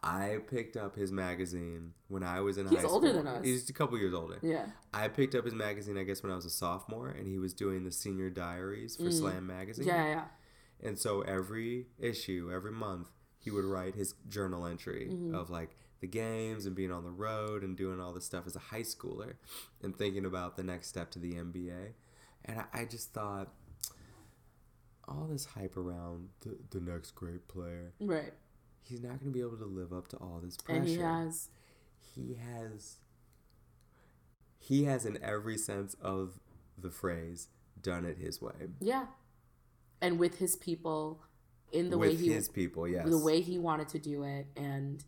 I 0.03 0.37
picked 0.47 0.77
up 0.77 0.95
his 0.95 1.11
magazine 1.11 1.93
when 2.09 2.21
I 2.21 2.41
was 2.41 2.59
in 2.59 2.67
He's 2.67 2.77
high 2.79 2.83
school. 2.85 3.01
He's 3.01 3.09
older 3.11 3.23
than 3.23 3.27
us. 3.27 3.43
He's 3.43 3.69
a 3.69 3.73
couple 3.73 3.97
years 3.97 4.13
older. 4.13 4.37
yeah. 4.43 4.67
I 4.93 5.07
picked 5.07 5.33
up 5.33 5.45
his 5.45 5.53
magazine, 5.55 5.97
I 5.97 6.03
guess, 6.03 6.21
when 6.21 6.31
I 6.31 6.35
was 6.35 6.45
a 6.45 6.49
sophomore, 6.51 7.09
and 7.09 7.27
he 7.27 7.39
was 7.39 7.53
doing 7.53 7.83
the 7.83 7.91
senior 7.91 8.29
diaries 8.29 8.95
for 8.95 9.09
Slam 9.11 9.47
magazine. 9.47 9.85
Mm. 9.85 9.87
Yeah, 9.87 10.07
yeah. 10.07 10.23
And 10.87 10.99
so 10.99 11.21
every 11.21 11.87
issue, 11.99 12.51
every 12.53 12.71
month, 12.71 13.07
he 13.39 13.49
would 13.49 13.65
write 13.65 13.95
his 13.95 14.13
journal 14.29 14.65
entry 14.67 15.07
Mm-hmm. 15.11 15.33
of 15.35 15.49
like, 15.49 15.75
the 16.03 16.07
games 16.07 16.65
and 16.65 16.75
being 16.75 16.91
on 16.91 17.05
the 17.05 17.09
road 17.11 17.63
and 17.63 17.77
doing 17.77 17.97
all 18.01 18.11
this 18.11 18.25
stuff 18.25 18.45
as 18.45 18.57
a 18.57 18.59
high 18.59 18.81
schooler 18.81 19.35
and 19.81 19.97
thinking 19.97 20.25
about 20.25 20.57
the 20.57 20.63
next 20.63 20.89
step 20.89 21.09
to 21.11 21.17
the 21.17 21.31
NBA. 21.35 21.93
And 22.43 22.59
I, 22.59 22.81
I 22.81 22.83
just 22.85 23.13
thought 23.13 23.53
all 25.07 25.27
this 25.31 25.45
hype 25.45 25.77
around 25.77 26.27
the, 26.41 26.57
the 26.71 26.81
next 26.81 27.11
great 27.11 27.47
player, 27.47 27.93
Right. 28.01 28.33
he's 28.83 29.01
not 29.01 29.11
going 29.21 29.31
to 29.31 29.31
be 29.31 29.39
able 29.39 29.55
to 29.57 29.65
live 29.65 29.93
up 29.93 30.09
to 30.09 30.17
all 30.17 30.41
this 30.43 30.57
pressure. 30.57 30.79
And 30.81 30.87
he 30.89 30.97
has. 30.97 31.49
he 32.15 32.33
has 32.35 32.97
he 34.59 34.83
has 34.85 35.05
in 35.05 35.17
every 35.23 35.57
sense 35.57 35.95
of 36.01 36.39
the 36.77 36.89
phrase 36.89 37.47
done 37.81 38.03
it 38.05 38.17
his 38.17 38.41
way 38.41 38.51
Yeah. 38.81 39.05
And 40.01 40.19
with 40.19 40.39
his 40.39 40.57
people 40.57 41.21
in 41.71 41.89
the 41.89 41.97
with 41.97 42.09
way 42.11 42.15
he 42.17 42.29
his 42.33 42.49
people 42.49 42.87
yes 42.89 43.09
the 43.09 43.17
way 43.17 43.39
he 43.41 43.57
wanted 43.57 43.87
to 43.89 43.99
do 43.99 44.23
it 44.23 44.47
and 44.57 45.03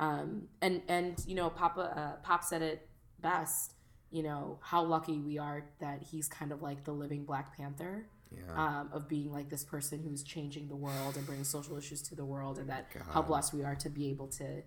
um 0.00 0.48
and 0.60 0.82
and 0.88 1.22
you 1.26 1.36
know 1.36 1.48
papa 1.48 1.80
uh, 1.96 2.26
pop 2.26 2.42
said 2.42 2.62
it 2.62 2.88
best 3.20 3.74
you 4.10 4.22
know 4.22 4.58
how 4.60 4.82
lucky 4.82 5.18
we 5.18 5.38
are 5.38 5.62
that 5.80 6.02
he's 6.02 6.26
kind 6.26 6.50
of 6.50 6.62
like 6.62 6.82
the 6.84 6.92
living 6.92 7.24
black 7.24 7.56
panther 7.56 8.06
yeah. 8.32 8.80
um, 8.80 8.88
of 8.92 9.08
being 9.08 9.32
like 9.32 9.48
this 9.48 9.64
person 9.64 10.02
who's 10.02 10.22
changing 10.22 10.68
the 10.68 10.76
world 10.76 11.16
and 11.16 11.26
bringing 11.26 11.44
social 11.44 11.76
issues 11.76 12.02
to 12.02 12.14
the 12.14 12.24
world 12.24 12.58
and 12.58 12.68
that 12.68 12.88
how 13.10 13.22
blessed 13.22 13.52
we 13.52 13.62
are 13.62 13.74
to 13.74 13.88
be 13.88 14.08
able 14.08 14.26
to 14.26 14.62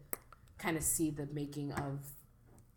kind 0.57 0.77
of 0.77 0.83
see 0.83 1.09
the 1.09 1.27
making 1.33 1.71
of 1.73 1.99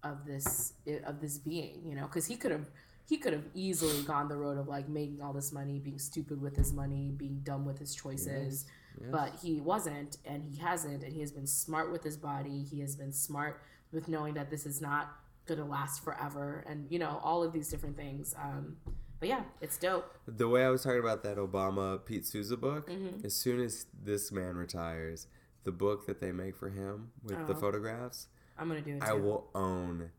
of 0.03 0.25
this 0.27 0.75
of 1.05 1.21
this 1.21 1.39
being 1.39 1.81
you 1.85 1.95
know? 1.95 2.07
Because 2.07 2.27
he 2.27 2.37
could 2.37 2.53
have 2.53 2.67
he 3.09 3.19
could 3.19 3.33
have 3.33 3.45
easily 3.55 4.03
gone 4.03 4.29
the 4.29 4.37
road 4.37 4.59
of 4.59 4.69
like 4.69 4.89
making 4.89 5.21
all 5.23 5.33
this 5.33 5.53
money 5.53 5.79
being 5.79 5.99
stupid 5.99 6.41
with 6.41 6.57
his 6.57 6.73
money 6.73 7.13
being 7.17 7.41
dumb 7.43 7.65
with 7.65 7.79
his 7.79 7.95
choices 7.95 8.65
Yes. 8.65 8.73
But 9.11 9.33
he 9.43 9.61
wasn't 9.61 10.17
and 10.25 10.43
he 10.45 10.57
hasn't 10.59 11.03
and 11.03 11.13
he 11.13 11.21
has 11.21 11.33
been 11.33 11.47
smart 11.47 11.93
with 11.93 12.03
his 12.03 12.17
body. 12.17 12.65
He 12.71 12.81
has 12.81 12.97
been 12.97 13.13
smart 13.13 13.61
with 13.93 14.09
knowing 14.09 14.35
that 14.35 14.51
this 14.51 14.67
is 14.67 14.81
not 14.81 15.17
going 15.47 15.61
to 15.61 15.65
last 15.65 16.03
forever 16.03 16.65
and 16.69 16.87
you 16.91 16.99
know 16.99 17.21
all 17.23 17.43
of 17.45 17.53
these 17.53 17.69
different 17.69 17.97
things 17.97 18.35
um 18.43 18.77
but 19.21 19.29
yeah 19.29 19.43
it's 19.61 19.79
dope. 19.79 20.13
The 20.27 20.49
way 20.49 20.65
i 20.65 20.71
was 20.71 20.83
talking 20.83 20.99
about 20.99 21.23
that 21.23 21.37
obama 21.37 22.05
pete 22.05 22.27
souza 22.27 22.57
book 22.57 22.91
Mm-hmm. 22.91 23.25
as 23.25 23.33
soon 23.37 23.61
as 23.61 23.87
this 24.03 24.33
man 24.33 24.57
retires 24.57 25.29
the 25.63 25.71
book 25.71 26.07
that 26.09 26.21
they 26.21 26.33
make 26.33 26.57
for 26.57 26.69
him 26.69 27.13
with 27.23 27.47
the 27.47 27.55
Oh. 27.55 27.61
photographs 27.61 28.27
i'm 28.59 28.67
gonna 28.67 28.81
do 28.81 28.97
it 28.97 29.01
too. 29.03 29.07
i 29.07 29.13
will 29.13 29.49
own 29.55 30.11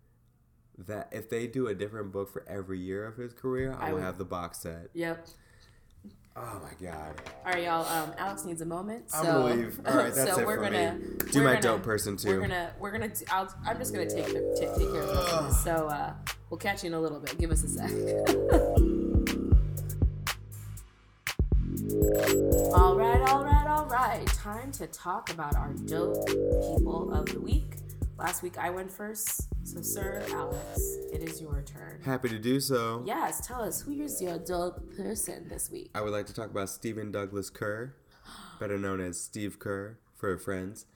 that. 0.77 1.09
If 1.11 1.29
they 1.29 1.47
do 1.47 1.67
a 1.67 1.75
different 1.75 2.11
book 2.13 2.31
for 2.31 2.45
every 2.47 2.79
year 2.79 3.05
of 3.05 3.17
his 3.17 3.33
career 3.33 3.75
i, 3.79 3.87
I 3.87 3.89
will 3.89 3.95
would- 3.97 4.03
have 4.05 4.17
the 4.17 4.25
box 4.25 4.59
set. 4.59 4.89
Yep 4.93 5.27
oh 6.39 6.61
my 6.61 6.85
god. 6.87 7.21
All 7.45 7.51
right 7.53 7.63
y'all 7.63 7.85
um 7.85 8.13
alex 8.17 8.45
needs 8.45 8.61
a 8.61 8.65
moment 8.65 9.09
so 9.09 9.17
i'm 9.19 9.25
gonna 9.25 9.45
leave 9.55 9.79
all 9.85 9.95
right 9.97 10.13
that's 10.15 10.31
so 10.33 10.39
it 10.41 10.45
we're 10.45 10.57
for 10.57 10.63
gonna 10.63 10.93
me. 10.93 11.05
Do 11.31 11.39
we're 11.39 11.45
my 11.45 11.51
gonna- 11.53 11.61
dope 11.61 11.83
person 11.83 12.15
too. 12.17 12.29
we're 12.29 12.41
gonna 12.41 12.71
we're 12.79 12.91
gonna 12.91 13.07
do, 13.09 13.25
I'll, 13.31 13.53
i'm 13.65 13.77
just 13.77 13.93
gonna 13.93 14.09
take, 14.09 14.27
the- 14.27 14.57
ta- 14.59 14.77
take 14.77 14.91
care 14.91 15.01
of 15.01 15.47
this 15.47 15.63
so 15.63 15.71
uh 15.87 16.13
we'll 16.49 16.57
catch 16.59 16.83
you 16.83 16.87
in 16.89 16.93
a 16.93 16.99
little 16.99 17.19
bit. 17.19 17.37
Give 17.37 17.51
us 17.51 17.63
a 17.63 17.67
sec. 17.67 17.91
All 22.73 22.95
right, 22.95 23.21
all 23.29 23.43
right, 23.43 23.67
all 23.67 23.85
right. 23.85 24.25
Time 24.27 24.71
to 24.73 24.87
talk 24.87 25.31
about 25.31 25.55
our 25.55 25.73
dope 25.85 26.27
people 26.27 27.11
of 27.13 27.25
the 27.27 27.39
week. 27.39 27.75
Last 28.17 28.41
week 28.41 28.57
I 28.57 28.69
went 28.71 28.91
first, 28.91 29.47
so 29.63 29.81
Sir 29.81 30.25
Alex, 30.31 30.79
it 31.13 31.21
is 31.21 31.39
your 31.39 31.61
turn. 31.61 32.01
happy 32.03 32.29
to 32.29 32.39
do 32.39 32.59
so 32.59 33.03
Yes, 33.05 33.45
tell 33.45 33.61
us 33.61 33.81
who 33.81 33.91
is 34.01 34.19
your 34.21 34.35
adult 34.35 34.95
person 34.97 35.47
this 35.49 35.69
week. 35.69 35.91
I 35.93 36.01
would 36.01 36.11
like 36.11 36.25
to 36.27 36.33
talk 36.33 36.49
about 36.49 36.69
Stephen 36.69 37.11
Douglas 37.11 37.49
Kerr, 37.51 37.93
better 38.59 38.77
known 38.79 39.01
as 39.01 39.19
Steve 39.21 39.59
Kerr 39.59 39.99
for 40.15 40.35
friends. 40.39 40.87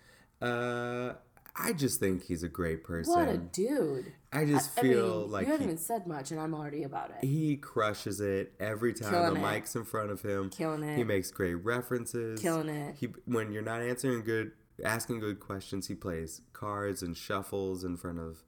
Uh, 0.41 1.14
I 1.56 1.73
just 1.73 1.99
think 1.99 2.23
he's 2.23 2.41
a 2.41 2.49
great 2.49 2.84
person. 2.84 3.14
What 3.14 3.27
a 3.30 3.38
dude! 3.38 4.14
I 4.34 4.45
just 4.45 4.77
I 4.80 4.81
feel 4.81 5.22
mean, 5.22 5.31
like 5.31 5.45
you 5.45 5.52
haven't 5.52 5.68
he, 5.68 5.73
even 5.73 5.77
said 5.84 6.07
much, 6.07 6.31
and 6.31 6.39
I'm 6.39 6.56
already 6.56 6.84
about 6.84 7.11
it. 7.11 7.27
he 7.27 7.57
crushes 7.57 8.19
it 8.19 8.53
every 8.60 8.93
time 8.93 9.11
Killing 9.11 9.34
the 9.35 9.39
it. 9.48 9.52
mic's 9.52 9.76
in 9.76 9.84
front 9.84 10.10
of 10.11 10.22
him. 10.23 10.49
Killing 10.49 10.81
it. 10.84 10.98
He 10.98 11.03
makes 11.03 11.30
great 11.30 11.56
references. 11.56 12.41
Killing 12.41 12.69
it. 12.69 12.95
He 12.98 13.10
when 13.26 13.52
you're 13.52 13.61
not 13.61 13.81
answering 13.81 14.23
good, 14.23 14.53
asking 14.84 15.20
good 15.20 15.40
questions, 15.40 15.88
he 15.88 15.95
plays 15.95 16.41
cards 16.53 17.02
and 17.02 17.16
shuffles 17.16 17.84
in 17.84 17.98
front 17.98 18.20
of. 18.20 18.44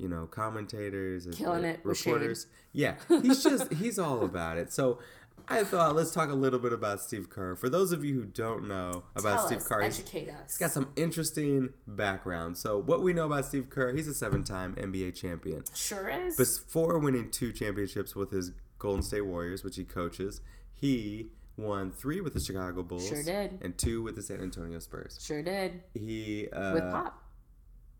You 0.00 0.08
know, 0.08 0.26
commentators 0.26 1.26
and 1.26 1.36
Killing 1.36 1.64
it 1.64 1.80
reporters. 1.82 2.46
Yeah, 2.72 2.94
he's 3.08 3.42
just 3.42 3.72
he's 3.80 3.98
all 3.98 4.24
about 4.24 4.56
it. 4.56 4.72
So 4.72 5.00
I 5.48 5.64
thought 5.64 5.96
let's 5.96 6.12
talk 6.12 6.30
a 6.30 6.34
little 6.34 6.60
bit 6.60 6.72
about 6.72 7.00
Steve 7.00 7.28
Kerr. 7.28 7.56
For 7.56 7.68
those 7.68 7.90
of 7.90 8.04
you 8.04 8.14
who 8.14 8.24
don't 8.24 8.68
know 8.68 9.02
about 9.16 9.38
Tell 9.38 9.46
Steve 9.48 9.58
us, 9.58 9.66
Kerr, 9.66 9.80
he's- 9.82 9.98
educate 9.98 10.28
us. 10.28 10.52
He's 10.52 10.58
got 10.58 10.70
some 10.70 10.90
interesting 10.94 11.70
background. 11.88 12.56
So, 12.58 12.78
what 12.78 13.02
we 13.02 13.12
know 13.12 13.26
about 13.26 13.46
Steve 13.46 13.70
Kerr, 13.70 13.92
he's 13.92 14.06
a 14.06 14.14
seven 14.14 14.44
time 14.44 14.76
NBA 14.76 15.16
champion. 15.20 15.64
sure 15.74 16.08
is. 16.08 16.36
Before 16.36 17.00
winning 17.00 17.28
two 17.32 17.50
championships 17.52 18.14
with 18.14 18.30
his 18.30 18.52
Golden 18.78 19.02
State 19.02 19.22
Warriors, 19.22 19.64
which 19.64 19.74
he 19.74 19.82
coaches, 19.82 20.40
he 20.72 21.26
won 21.58 21.90
three 21.90 22.20
with 22.22 22.32
the 22.32 22.40
Chicago 22.40 22.82
Bulls. 22.82 23.06
Sure 23.08 23.22
did. 23.22 23.58
And 23.62 23.76
two 23.76 24.02
with 24.02 24.14
the 24.16 24.22
San 24.22 24.40
Antonio 24.40 24.78
Spurs. 24.78 25.18
sure 25.20 25.42
did 25.42 25.82
He. 25.94 26.48
Uh, 26.50 26.72
with 26.74 26.90
Pop, 26.90 27.22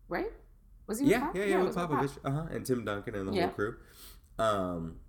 right? 0.07 0.31
Was 0.87 0.99
he 0.99 1.05
with 1.05 1.11
Yeah, 1.11 1.19
Pop? 1.19 1.35
yeah, 1.35 1.41
it 1.43 1.49
yeah, 1.49 1.63
with 1.63 1.75
Popovich. 1.75 2.17
Uh 2.23 2.31
huh. 2.31 2.45
And 2.51 2.65
Tim 2.65 2.83
Duncan 2.85 3.13
and 3.15 3.27
the 3.29 3.33
Yeah. 3.33 3.41
whole 3.47 3.51
crew. 3.53 3.75
Um, 4.39 4.99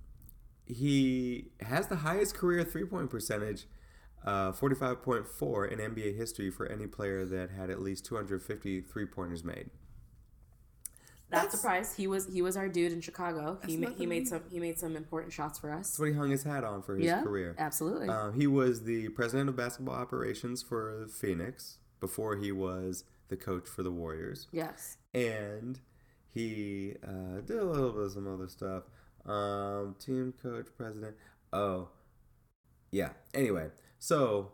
he 0.66 1.52
has 1.60 1.88
the 1.88 1.96
highest 1.96 2.34
career 2.34 2.64
three 2.64 2.84
point 2.84 3.08
percentage. 3.10 3.66
Uh, 4.22 4.52
45.4 4.52 5.72
in 5.72 5.78
NBA 5.78 6.14
history 6.14 6.50
for 6.50 6.66
any 6.66 6.86
player 6.86 7.24
that 7.24 7.48
had 7.50 7.70
at 7.70 7.80
least 7.80 8.04
250 8.04 8.82
three 8.82 9.06
pointers 9.06 9.42
made. 9.42 9.70
Not 11.32 11.42
That's- 11.42 11.52
surprised. 11.60 11.96
He 11.96 12.06
was 12.06 12.26
he 12.26 12.42
was 12.42 12.56
our 12.56 12.68
dude 12.68 12.92
in 12.92 13.00
Chicago. 13.00 13.58
He 13.64 13.76
ma- 13.76 13.90
he 13.90 14.04
made 14.06 14.26
some 14.26 14.42
he 14.50 14.58
made 14.58 14.78
some 14.78 14.96
important 14.96 15.32
shots 15.32 15.58
for 15.58 15.70
us. 15.70 15.88
That's 15.90 15.98
what 16.00 16.08
he 16.08 16.14
hung 16.14 16.30
his 16.30 16.42
hat 16.42 16.64
on 16.64 16.82
for 16.82 16.96
his 16.96 17.04
yeah, 17.06 17.22
career. 17.22 17.54
absolutely. 17.58 18.08
Uh, 18.08 18.32
he 18.32 18.46
was 18.46 18.82
the 18.84 19.08
president 19.10 19.48
of 19.48 19.56
basketball 19.56 19.94
operations 19.94 20.62
for 20.62 21.06
Phoenix 21.08 21.78
before 22.00 22.36
he 22.36 22.50
was 22.50 23.04
the 23.28 23.36
coach 23.36 23.68
for 23.68 23.82
the 23.84 23.92
Warriors. 23.92 24.48
yes. 24.50 24.96
And 25.14 25.78
he 26.32 26.94
uh, 27.06 27.40
did 27.46 27.58
a 27.58 27.64
little 27.64 27.90
bit 27.90 28.02
of 28.02 28.12
some 28.12 28.32
other 28.32 28.48
stuff. 28.48 28.84
Um, 29.26 29.94
team 30.00 30.32
coach, 30.42 30.66
president. 30.76 31.14
Oh, 31.52 31.88
yeah. 32.90 33.10
Anyway, 33.34 33.68
so 33.98 34.52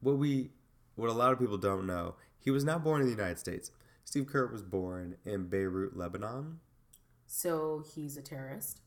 what 0.00 0.18
we, 0.18 0.50
what 0.96 1.08
a 1.08 1.12
lot 1.12 1.32
of 1.32 1.38
people 1.38 1.56
don't 1.58 1.86
know, 1.86 2.14
he 2.38 2.50
was 2.50 2.64
not 2.64 2.84
born 2.84 3.00
in 3.00 3.06
the 3.06 3.12
United 3.12 3.38
States. 3.38 3.70
Steve 4.08 4.26
Kerr 4.26 4.46
was 4.46 4.62
born 4.62 5.16
in 5.26 5.48
Beirut, 5.50 5.94
Lebanon. 5.94 6.60
So 7.26 7.84
he's 7.94 8.16
a 8.16 8.22
terrorist. 8.22 8.80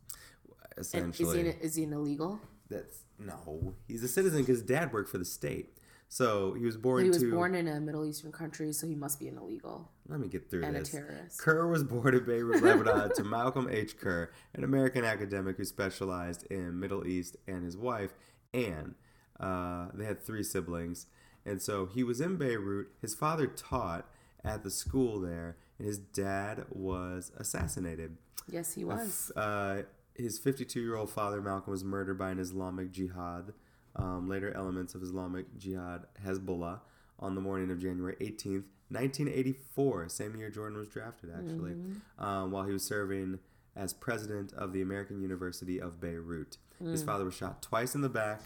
And 0.95 1.13
is 1.13 1.31
he 1.31 1.39
an, 1.41 1.45
is 1.61 1.75
he 1.75 1.83
an 1.83 1.93
illegal? 1.93 2.41
That's 2.71 3.03
no. 3.19 3.75
He's 3.87 4.03
a 4.03 4.07
citizen 4.07 4.39
because 4.39 4.61
his 4.61 4.65
dad 4.67 4.91
worked 4.91 5.11
for 5.11 5.19
the 5.19 5.25
state. 5.25 5.77
So 6.09 6.55
he 6.55 6.65
was 6.65 6.75
born 6.75 7.03
He 7.03 7.09
was 7.09 7.19
to. 7.19 7.29
born 7.29 7.53
in 7.53 7.67
a 7.67 7.79
Middle 7.79 8.03
Eastern 8.03 8.31
country, 8.31 8.73
so 8.73 8.87
he 8.87 8.95
must 8.95 9.19
be 9.19 9.27
an 9.27 9.37
illegal 9.37 9.91
let 10.07 10.19
me 10.19 10.27
get 10.27 10.49
through 10.49 10.63
and 10.63 10.75
this. 10.75 10.89
a 10.89 10.93
terrorist. 10.93 11.39
Kerr 11.39 11.67
was 11.67 11.83
born 11.83 12.15
in 12.15 12.25
Beirut, 12.25 12.63
Lebanon, 12.63 13.13
to 13.15 13.23
Malcolm 13.23 13.67
H. 13.69 13.99
Kerr, 13.99 14.31
an 14.55 14.63
American 14.63 15.05
academic 15.05 15.57
who 15.57 15.65
specialized 15.65 16.47
in 16.51 16.79
Middle 16.79 17.05
East, 17.05 17.37
and 17.47 17.63
his 17.63 17.77
wife 17.77 18.15
Anne. 18.55 18.95
Uh, 19.39 19.89
they 19.93 20.05
had 20.05 20.19
three 20.19 20.41
siblings, 20.41 21.05
and 21.45 21.61
so 21.61 21.85
he 21.85 22.03
was 22.03 22.19
in 22.19 22.37
Beirut. 22.37 22.87
His 22.99 23.13
father 23.13 23.45
taught 23.45 24.07
at 24.43 24.63
the 24.63 24.71
school 24.71 25.19
there, 25.19 25.57
and 25.77 25.87
his 25.87 25.97
dad 25.97 26.65
was 26.69 27.31
assassinated. 27.37 28.17
Yes, 28.49 28.73
he 28.73 28.83
was. 28.83 29.31
Uh, 29.35 29.83
his 30.15 30.39
52 30.39 30.79
year 30.81 30.95
old 30.95 31.09
father, 31.09 31.41
Malcolm, 31.41 31.71
was 31.71 31.83
murdered 31.83 32.17
by 32.17 32.31
an 32.31 32.39
Islamic 32.39 32.91
Jihad, 32.91 33.53
um, 33.95 34.27
later 34.27 34.51
elements 34.55 34.95
of 34.95 35.01
Islamic 35.03 35.57
Jihad, 35.57 36.05
Hezbollah, 36.25 36.79
on 37.19 37.35
the 37.35 37.41
morning 37.41 37.69
of 37.71 37.79
January 37.79 38.15
18th, 38.19 38.65
1984, 38.89 40.09
same 40.09 40.35
year 40.35 40.49
Jordan 40.49 40.77
was 40.77 40.87
drafted, 40.87 41.29
actually, 41.33 41.75
um, 42.19 42.51
while 42.51 42.63
he 42.63 42.73
was 42.73 42.83
serving 42.83 43.39
as 43.75 43.93
president 43.93 44.51
of 44.53 44.73
the 44.73 44.81
American 44.81 45.21
University 45.21 45.79
of 45.79 46.01
Beirut. 46.01 46.57
His 46.83 47.03
father 47.03 47.23
was 47.25 47.35
shot 47.35 47.61
twice 47.61 47.93
in 47.95 48.01
the 48.01 48.09
back 48.09 48.41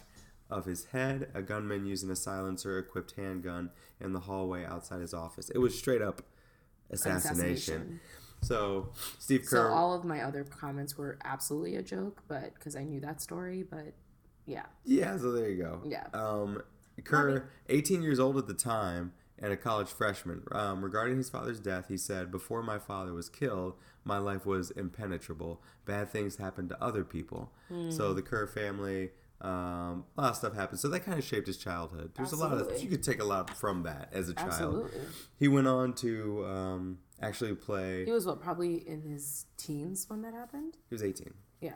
of 0.50 0.66
his 0.66 0.86
head, 0.86 1.30
a 1.34 1.42
gunman 1.42 1.86
using 1.86 2.10
a 2.10 2.16
silencer 2.16 2.78
equipped 2.78 3.14
handgun 3.18 3.72
in 4.00 4.14
the 4.14 4.22
hallway 4.22 4.66
outside 4.66 5.02
his 5.02 5.14
office. 5.14 5.50
It 5.50 5.58
was 5.58 5.78
straight 5.78 6.02
up 6.02 6.22
assassination. 6.92 7.42
Assassination. 7.48 8.00
So, 8.42 8.90
Steve 9.18 9.42
Kerr. 9.42 9.70
So 9.70 9.74
all 9.74 9.94
of 9.94 10.06
my 10.06 10.22
other 10.22 10.44
comments 10.44 10.98
were 10.98 11.18
absolutely 11.24 11.76
a 11.78 11.82
joke, 11.82 12.22
but 12.28 12.54
because 12.54 12.76
I 12.76 12.84
knew 12.84 13.00
that 13.00 13.22
story. 13.22 13.64
But 13.64 13.94
yeah, 14.46 14.66
Yeah, 14.84 15.18
so 15.18 15.32
there 15.32 15.50
you 15.50 15.64
go. 15.64 15.82
Yeah. 15.86 16.08
Um, 16.14 16.62
Kerr, 17.04 17.50
18 17.70 18.04
years 18.04 18.20
old 18.20 18.38
at 18.38 18.48
the 18.48 18.54
time 18.54 19.14
and 19.40 19.52
a 19.52 19.58
college 19.58 19.90
freshman. 19.90 20.44
Um, 20.52 20.84
regarding 20.84 21.18
his 21.18 21.30
father's 21.30 21.60
death, 21.60 21.88
he 21.90 21.98
said, 21.98 22.32
Before 22.32 22.62
my 22.62 22.78
father 22.78 23.14
was 23.14 23.30
killed, 23.30 23.74
my 24.04 24.18
life 24.18 24.46
was 24.46 24.72
impenetrable. 24.72 25.62
Bad 25.86 26.10
things 26.10 26.38
happened 26.38 26.70
to 26.70 26.82
other 26.84 27.04
people. 27.04 27.52
So 27.90 28.14
the 28.14 28.22
Kerr 28.22 28.46
family 28.48 29.10
Um, 29.42 30.06
a 30.18 30.22
lot 30.22 30.30
of 30.32 30.36
stuff 30.38 30.54
happened, 30.56 30.80
so 30.80 30.88
that 30.88 31.02
kind 31.02 31.18
of 31.20 31.24
shaped 31.24 31.46
his 31.48 31.58
childhood. 31.58 32.12
There's 32.16 32.32
a 32.32 32.38
lot 32.38 32.54
of 32.54 32.82
you 32.82 32.90
could 32.90 33.04
take 33.04 33.20
a 33.22 33.26
lot 33.26 33.50
from 33.56 33.84
that 33.84 34.10
as 34.14 34.30
a 34.30 34.34
child. 34.34 34.52
Absolutely. 34.54 35.02
He 35.38 35.48
went 35.48 35.68
on 35.68 35.94
to 35.96 36.46
um, 36.46 36.98
actually 37.22 37.54
play. 37.56 38.06
He 38.06 38.12
was 38.12 38.26
what 38.26 38.42
probably 38.42 38.76
in 38.88 39.02
his 39.02 39.46
teens 39.58 40.06
when 40.08 40.22
that 40.22 40.34
happened. 40.34 40.78
He 40.90 40.96
was 40.96 41.04
18. 41.04 41.34
Yeah, 41.62 41.72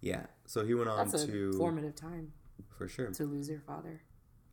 Yeah, 0.00 0.26
so 0.46 0.64
he 0.64 0.74
went 0.74 0.88
on 0.88 1.08
that's 1.08 1.22
a 1.22 1.26
to 1.26 1.52
formative 1.54 1.94
time 1.94 2.32
for 2.76 2.88
sure. 2.88 3.10
to 3.10 3.24
lose 3.24 3.48
your 3.48 3.60
father. 3.60 4.02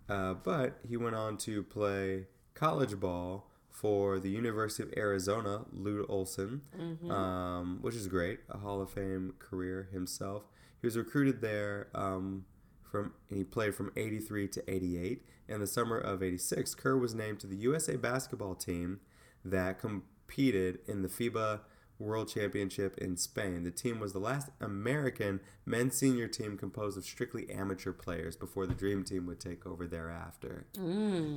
Uh, 0.09 0.33
but 0.33 0.79
he 0.87 0.97
went 0.97 1.15
on 1.15 1.37
to 1.37 1.63
play 1.63 2.27
college 2.53 2.99
ball 2.99 3.50
for 3.71 4.19
the 4.19 4.29
University 4.29 4.83
of 4.83 4.93
Arizona, 4.97 5.61
Lute 5.71 6.05
Olson, 6.09 6.61
um, 7.09 7.79
which 7.81 7.95
is 7.95 8.07
great. 8.07 8.39
A 8.49 8.57
Hall 8.57 8.81
of 8.81 8.91
Fame 8.91 9.33
career 9.39 9.87
himself. 9.91 10.43
He 10.81 10.87
was 10.87 10.97
recruited 10.97 11.41
there 11.41 11.87
um, 11.95 12.45
from, 12.91 13.13
and 13.29 13.37
he 13.37 13.43
played 13.43 13.73
from 13.73 13.91
83 13.95 14.47
to 14.49 14.71
88. 14.71 15.25
In 15.47 15.59
the 15.59 15.67
summer 15.67 15.97
of 15.97 16.21
86, 16.21 16.75
Kerr 16.75 16.97
was 16.97 17.13
named 17.13 17.39
to 17.41 17.47
the 17.47 17.55
USA 17.57 17.95
basketball 17.95 18.55
team 18.55 18.99
that 19.43 19.79
competed 19.79 20.79
in 20.87 21.01
the 21.01 21.07
FIBA 21.07 21.61
World 22.01 22.29
Championship 22.29 22.97
in 22.97 23.15
Spain. 23.17 23.63
The 23.63 23.71
team 23.71 23.99
was 23.99 24.13
the 24.13 24.19
last 24.19 24.49
American 24.59 25.39
men's 25.65 25.95
senior 25.95 26.27
team 26.27 26.57
composed 26.57 26.97
of 26.97 27.05
strictly 27.05 27.49
amateur 27.49 27.93
players 27.93 28.35
before 28.35 28.65
the 28.65 28.73
Dream 28.73 29.03
Team 29.03 29.25
would 29.27 29.39
take 29.39 29.65
over 29.65 29.87
thereafter. 29.87 30.65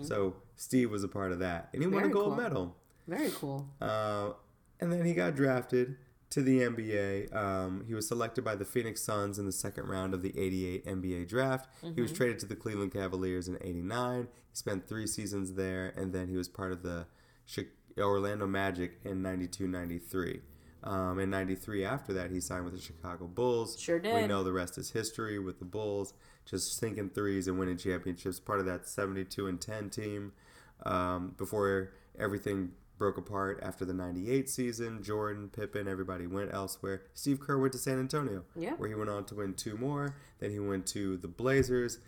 So 0.05 0.37
Steve 0.57 0.91
was 0.91 1.05
a 1.05 1.09
part 1.09 1.33
of 1.33 1.39
that, 1.41 1.69
and 1.73 1.83
he 1.83 1.89
won 1.89 2.05
a 2.05 2.09
gold 2.09 2.27
cool. 2.27 2.37
medal. 2.37 2.77
Very 3.07 3.31
cool. 3.31 3.69
Uh, 3.81 4.31
and 4.81 4.93
then 4.93 5.05
he 5.05 5.15
got 5.15 5.37
drafted 5.37 5.97
to 6.31 6.43
the 6.43 6.61
NBA. 6.61 7.35
Um, 7.35 7.85
he 7.87 7.95
was 7.95 8.09
selected 8.09 8.43
by 8.45 8.57
the 8.57 8.65
Phoenix 8.65 9.03
Suns 9.03 9.39
in 9.39 9.47
the 9.47 9.53
second 9.53 9.87
round 9.87 10.15
of 10.15 10.23
the 10.23 10.37
88 10.39 10.87
NBA 10.87 11.29
draft. 11.29 11.69
He 11.95 12.01
was 12.01 12.13
traded 12.13 12.39
to 12.41 12.47
the 12.47 12.57
Cleveland 12.57 12.93
Cavaliers 12.93 13.47
in 13.47 13.57
89. 13.61 14.29
He 14.51 14.57
spent 14.57 14.89
three 14.89 15.07
seasons 15.07 15.55
there, 15.55 15.93
and 15.97 16.13
then 16.13 16.29
he 16.29 16.37
was 16.37 16.49
part 16.49 16.73
of 16.73 16.83
the 16.83 17.07
Orlando 17.99 18.47
Magic 18.47 18.99
in 19.05 19.23
92 19.23 19.69
93. 19.69 20.41
Um, 20.85 21.19
in 21.19 21.31
93, 21.31 21.85
after 21.85 22.13
that, 22.13 22.31
he 22.31 22.41
signed 22.41 22.65
with 22.67 22.75
the 22.75 22.81
Chicago 22.81 23.27
Bulls. 23.27 23.81
Sure 23.81 23.99
did. 23.99 24.15
We 24.15 24.27
know 24.27 24.45
the 24.45 24.53
rest 24.53 24.77
is 24.77 24.91
history 24.91 25.39
with 25.39 25.59
the 25.59 25.65
Bulls, 25.65 26.13
just 26.45 26.77
sinking 26.79 27.09
threes 27.11 27.49
and 27.49 27.59
winning 27.59 27.79
championships. 27.79 28.39
Part 28.39 28.61
of 28.61 28.67
that 28.67 28.87
72 28.87 29.47
and 29.47 29.59
10 29.61 29.89
team. 29.91 30.33
Um, 30.85 31.35
before 31.39 31.93
everything 32.19 32.73
broke 32.99 33.17
apart 33.17 33.61
after 33.63 33.85
the 33.87 33.95
98 33.95 34.49
season, 34.51 35.03
Jordan, 35.03 35.49
Pippen, 35.49 35.89
everybody 35.89 36.27
went 36.27 36.53
elsewhere. 36.53 37.03
Steve 37.15 37.41
Kerr 37.41 37.59
went 37.59 37.73
to 37.73 37.79
San 37.79 37.99
Antonio, 37.99 38.45
Yeah. 38.55 38.75
where 38.75 38.89
he 38.89 38.95
went 38.95 39.09
on 39.11 39.25
to 39.27 39.35
win 39.37 39.55
two 39.55 39.77
more. 39.79 40.15
Then 40.39 40.51
he 40.51 40.59
went 40.59 40.87
to 40.89 41.17
the 41.17 41.29
Blazers 41.29 41.99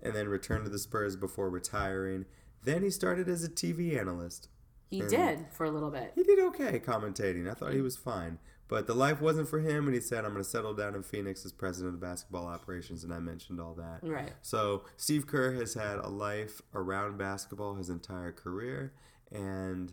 and 0.00 0.14
then 0.14 0.28
returned 0.28 0.64
to 0.64 0.70
the 0.70 0.78
Spurs 0.78 1.16
before 1.16 1.50
retiring. 1.50 2.26
Then 2.62 2.82
he 2.82 2.90
started 2.90 3.28
as 3.28 3.42
a 3.42 3.48
TV 3.48 3.98
analyst. 3.98 4.48
He 4.90 5.00
And- 5.00 5.08
did 5.08 5.46
for 5.52 5.64
a 5.64 5.70
little 5.70 5.90
bit. 5.90 6.12
He 6.14 6.22
did 6.24 6.38
okay 6.40 6.80
commentating. 6.80 7.48
I 7.48 7.54
thought 7.54 7.72
he 7.72 7.80
was 7.80 7.96
fine. 7.96 8.38
But 8.66 8.86
the 8.86 8.94
life 8.94 9.20
wasn't 9.20 9.48
for 9.48 9.58
him, 9.58 9.86
and 9.86 9.94
he 9.94 10.00
said, 10.00 10.24
I'm 10.24 10.32
going 10.32 10.44
to 10.44 10.48
settle 10.48 10.74
down 10.74 10.94
in 10.94 11.02
Phoenix 11.02 11.44
as 11.44 11.50
president 11.52 11.94
of 11.94 12.00
basketball 12.00 12.46
operations, 12.46 13.02
and 13.02 13.12
I 13.12 13.18
mentioned 13.18 13.60
all 13.60 13.74
that. 13.74 13.98
Right. 14.02 14.32
So 14.42 14.84
Steve 14.96 15.26
Kerr 15.26 15.52
has 15.54 15.74
had 15.74 15.98
a 15.98 16.08
life 16.08 16.62
around 16.72 17.18
basketball 17.18 17.74
his 17.74 17.88
entire 17.90 18.30
career, 18.30 18.92
and 19.32 19.92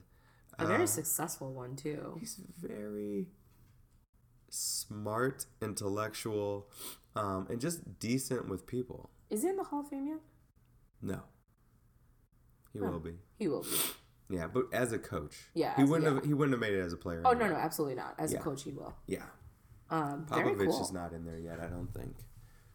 A 0.60 0.68
very 0.68 0.84
uh, 0.84 0.88
successful 0.88 1.53
one 1.53 1.76
too. 1.76 2.18
he's 2.19 2.36
very 2.60 3.30
smart, 4.49 5.45
intellectual, 5.61 6.68
um, 7.15 7.48
and 7.49 7.60
just 7.60 7.99
decent 7.99 8.48
with 8.48 8.65
people. 8.68 9.10
Is 9.30 9.41
he 9.44 9.49
in 9.49 9.57
the 9.57 9.64
Hall 9.64 9.82
of 9.82 9.90
Fame 9.90 10.07
yet? 10.07 10.19
No, 11.02 11.22
he 12.74 12.80
Huh. 12.80 12.91
will 12.91 12.99
be. 12.99 13.18
He 13.38 13.48
will 13.48 13.64
be. 13.64 13.69
Yeah, 14.30 14.48
but 14.48 14.66
as 14.74 14.91
a 14.91 14.99
coach, 14.99 15.48
Yeah, 15.54 15.76
he 15.76 15.84
as- 15.84 15.90
wouldn't 15.90 16.08
yeah. 16.10 16.16
have. 16.16 16.26
He 16.26 16.34
wouldn't 16.34 16.54
have 16.54 16.60
made 16.62 16.74
it 16.78 16.82
as 16.82 16.94
a 16.94 16.98
player. 16.98 17.22
Oh 17.26 17.32
no, 17.32 17.48
no, 17.48 17.56
absolutely 17.56 17.95
not. 17.95 18.16
As 18.18 18.34
Yeah. 18.34 18.40
a 18.40 18.41
coach, 18.41 18.64
he 18.64 18.72
will. 18.72 18.94
Yeah, 19.08 19.24
Um, 19.90 20.26
Popovich 20.26 20.66
cool. 20.70 20.82
is 20.82 20.91
not 20.91 21.14
in 21.14 21.24
there 21.26 21.38
yet. 21.40 21.60
I 21.62 21.68
don't 21.68 21.94
think. 21.94 22.16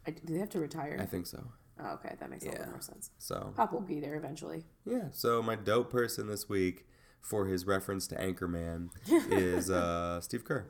I, 0.07 0.12
do 0.12 0.33
they 0.33 0.39
have 0.41 0.51
to 0.51 0.61
retire? 0.61 0.97
I 1.01 1.07
think 1.07 1.27
so. 1.27 1.45
oh, 1.79 1.91
okay, 1.95 2.16
that 2.19 2.31
makes 2.31 2.45
a 2.45 2.47
Yeah. 2.47 2.53
little 2.59 2.70
more 2.73 2.81
sense. 2.81 3.11
So 3.19 3.53
Pop 3.57 3.73
will 3.73 3.81
be 3.81 4.01
there 4.01 4.15
eventually. 4.16 4.65
yeah. 4.85 5.09
So 5.11 5.43
my 5.43 5.55
dope 5.57 5.91
person 5.91 6.27
this 6.27 6.49
week 6.49 6.87
for 7.20 7.47
his 7.47 7.66
reference 7.66 8.07
to 8.09 8.16
Anchorman 8.16 8.89
is 9.31 9.70
uh, 9.70 10.20
Steve 10.20 10.45
Kerr. 10.45 10.66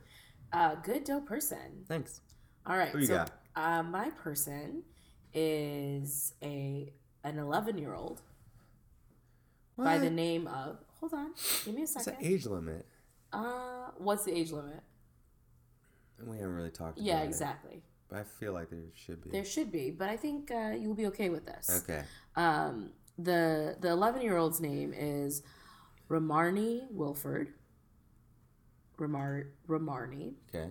Uh, 0.53 0.75
good 0.77 1.05
dope 1.05 1.27
person. 1.27 1.85
Thanks. 1.89 2.21
All 2.67 2.77
right. 2.77 2.89
Who 2.91 2.99
you 2.99 3.07
so, 3.07 3.15
got? 3.17 3.31
Uh, 3.57 3.83
my 3.83 4.11
person 4.11 4.83
is 5.35 6.35
a 6.43 6.93
an 7.25 7.39
11 7.39 7.79
year 7.79 7.95
old 7.95 8.21
by 9.77 9.99
the 9.99 10.11
name 10.11 10.47
of. 10.47 10.79
Hold 11.01 11.15
on, 11.15 11.31
give 11.65 11.75
me 11.75 11.81
a 11.81 11.85
It's 11.85 11.97
an 11.97 12.03
second. 12.03 12.25
age 12.27 12.47
limit. 12.47 12.87
Uh, 13.33 13.91
what's 13.99 14.25
the 14.25 14.33
age 14.37 14.53
limit? 14.53 14.81
We 16.25 16.37
haven't 16.37 16.55
really 16.55 16.71
talked 16.71 16.99
about 16.99 17.07
Yeah, 17.07 17.23
it, 17.23 17.27
exactly. 17.27 17.83
but 18.09 18.19
I 18.21 18.23
feel 18.25 18.53
like 18.53 18.71
there 18.71 18.81
should 18.95 19.23
be. 19.25 19.31
There 19.31 19.45
should 19.45 19.73
be, 19.73 19.91
but 19.91 20.09
I 20.09 20.17
think 20.17 20.51
uh, 20.53 20.75
you'll 20.79 20.95
be 20.95 21.07
okay 21.07 21.29
with 21.31 21.45
this. 21.47 21.83
okay. 21.83 22.05
Um, 22.37 22.93
the 23.19 23.77
the 23.81 23.89
11 23.91 24.23
year 24.23 24.37
old's 24.37 24.61
name 24.61 24.93
is 24.97 25.43
Ramarni 26.09 26.87
Wilfred. 26.91 27.49
Ramar 28.99 29.47
Ramarni. 29.69 30.35
Okay. 30.55 30.71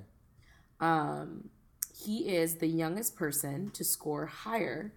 Um, 0.80 1.50
he 1.94 2.30
is 2.36 2.56
the 2.58 2.68
youngest 2.68 3.16
person 3.16 3.70
to 3.72 3.84
score 3.84 4.26
higher 4.28 4.94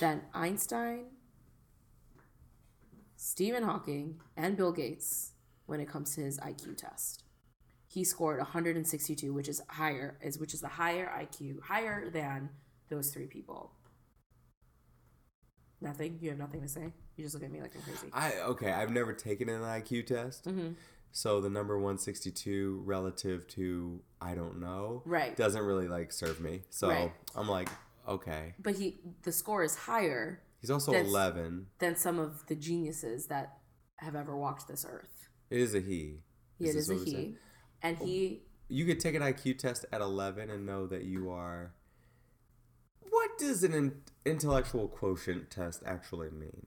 than 0.00 0.22
Einstein, 0.32 1.06
Stephen 3.26 3.62
Hawking, 3.62 4.18
and 4.36 4.56
Bill 4.56 4.72
Gates 4.72 5.30
when 5.66 5.78
it 5.78 5.88
comes 5.88 6.12
to 6.16 6.22
his 6.22 6.40
IQ 6.40 6.76
test. 6.76 7.22
He 7.86 8.02
scored 8.02 8.38
162, 8.38 9.32
which 9.32 9.48
is 9.48 9.62
higher, 9.68 10.18
is 10.20 10.40
which 10.40 10.52
is 10.54 10.60
the 10.60 10.66
higher 10.66 11.06
IQ, 11.06 11.60
higher 11.62 12.10
than 12.10 12.48
those 12.88 13.12
three 13.12 13.26
people. 13.28 13.74
Nothing. 15.80 16.18
You 16.20 16.30
have 16.30 16.38
nothing 16.38 16.62
to 16.62 16.68
say. 16.68 16.92
You 17.16 17.22
just 17.22 17.34
look 17.34 17.44
at 17.44 17.52
me 17.52 17.60
like 17.60 17.76
I'm 17.76 17.82
crazy. 17.82 18.08
I 18.12 18.32
okay. 18.40 18.72
I've 18.72 18.90
never 18.90 19.12
taken 19.12 19.48
an 19.48 19.60
IQ 19.62 20.04
test, 20.04 20.46
Mhm. 20.46 20.74
so 21.12 21.40
the 21.40 21.48
number 21.50 21.78
one 21.78 21.98
sixty 21.98 22.32
two 22.32 22.82
relative 22.84 23.46
to 23.48 24.02
I 24.20 24.34
don't 24.34 24.58
know 24.58 25.02
Right. 25.04 25.36
doesn't 25.36 25.62
really 25.64 25.86
like 25.86 26.10
serve 26.10 26.40
me. 26.40 26.64
So 26.70 26.88
Right. 26.88 27.12
I'm 27.36 27.48
like, 27.48 27.68
okay. 28.08 28.54
But 28.58 28.74
he, 28.76 28.98
the 29.22 29.30
score 29.32 29.62
is 29.62 29.76
higher 29.76 30.42
He's 30.62 30.70
also 30.70 30.92
That's- 30.92 31.08
eleven. 31.08 31.66
than 31.80 31.96
some 31.96 32.18
of 32.18 32.46
the 32.46 32.54
geniuses 32.54 33.26
that 33.26 33.58
have 33.98 34.14
ever 34.16 34.34
walked 34.36 34.68
this 34.68 34.86
earth. 34.88 35.28
It 35.50 35.60
is 35.60 35.74
a 35.74 35.80
he. 35.80 36.20
It 36.58 36.66
this 36.72 36.76
is 36.76 36.88
a 36.90 36.94
we're 36.94 37.04
saying? 37.04 37.14
he, 37.16 37.36
and 37.82 37.98
he. 37.98 38.42
You 38.68 38.86
could 38.86 39.00
take 39.00 39.14
an 39.14 39.22
IQ 39.22 39.58
test 39.58 39.84
at 39.92 40.00
11 40.00 40.48
and 40.48 40.64
know 40.64 40.86
that 40.86 41.04
you 41.04 41.30
are. 41.30 41.74
What 43.10 43.36
does 43.38 43.62
an 43.64 43.74
in- 43.74 44.02
intellectual 44.24 44.88
quotient 44.88 45.50
test 45.50 45.82
actually 45.84 46.30
mean? 46.30 46.64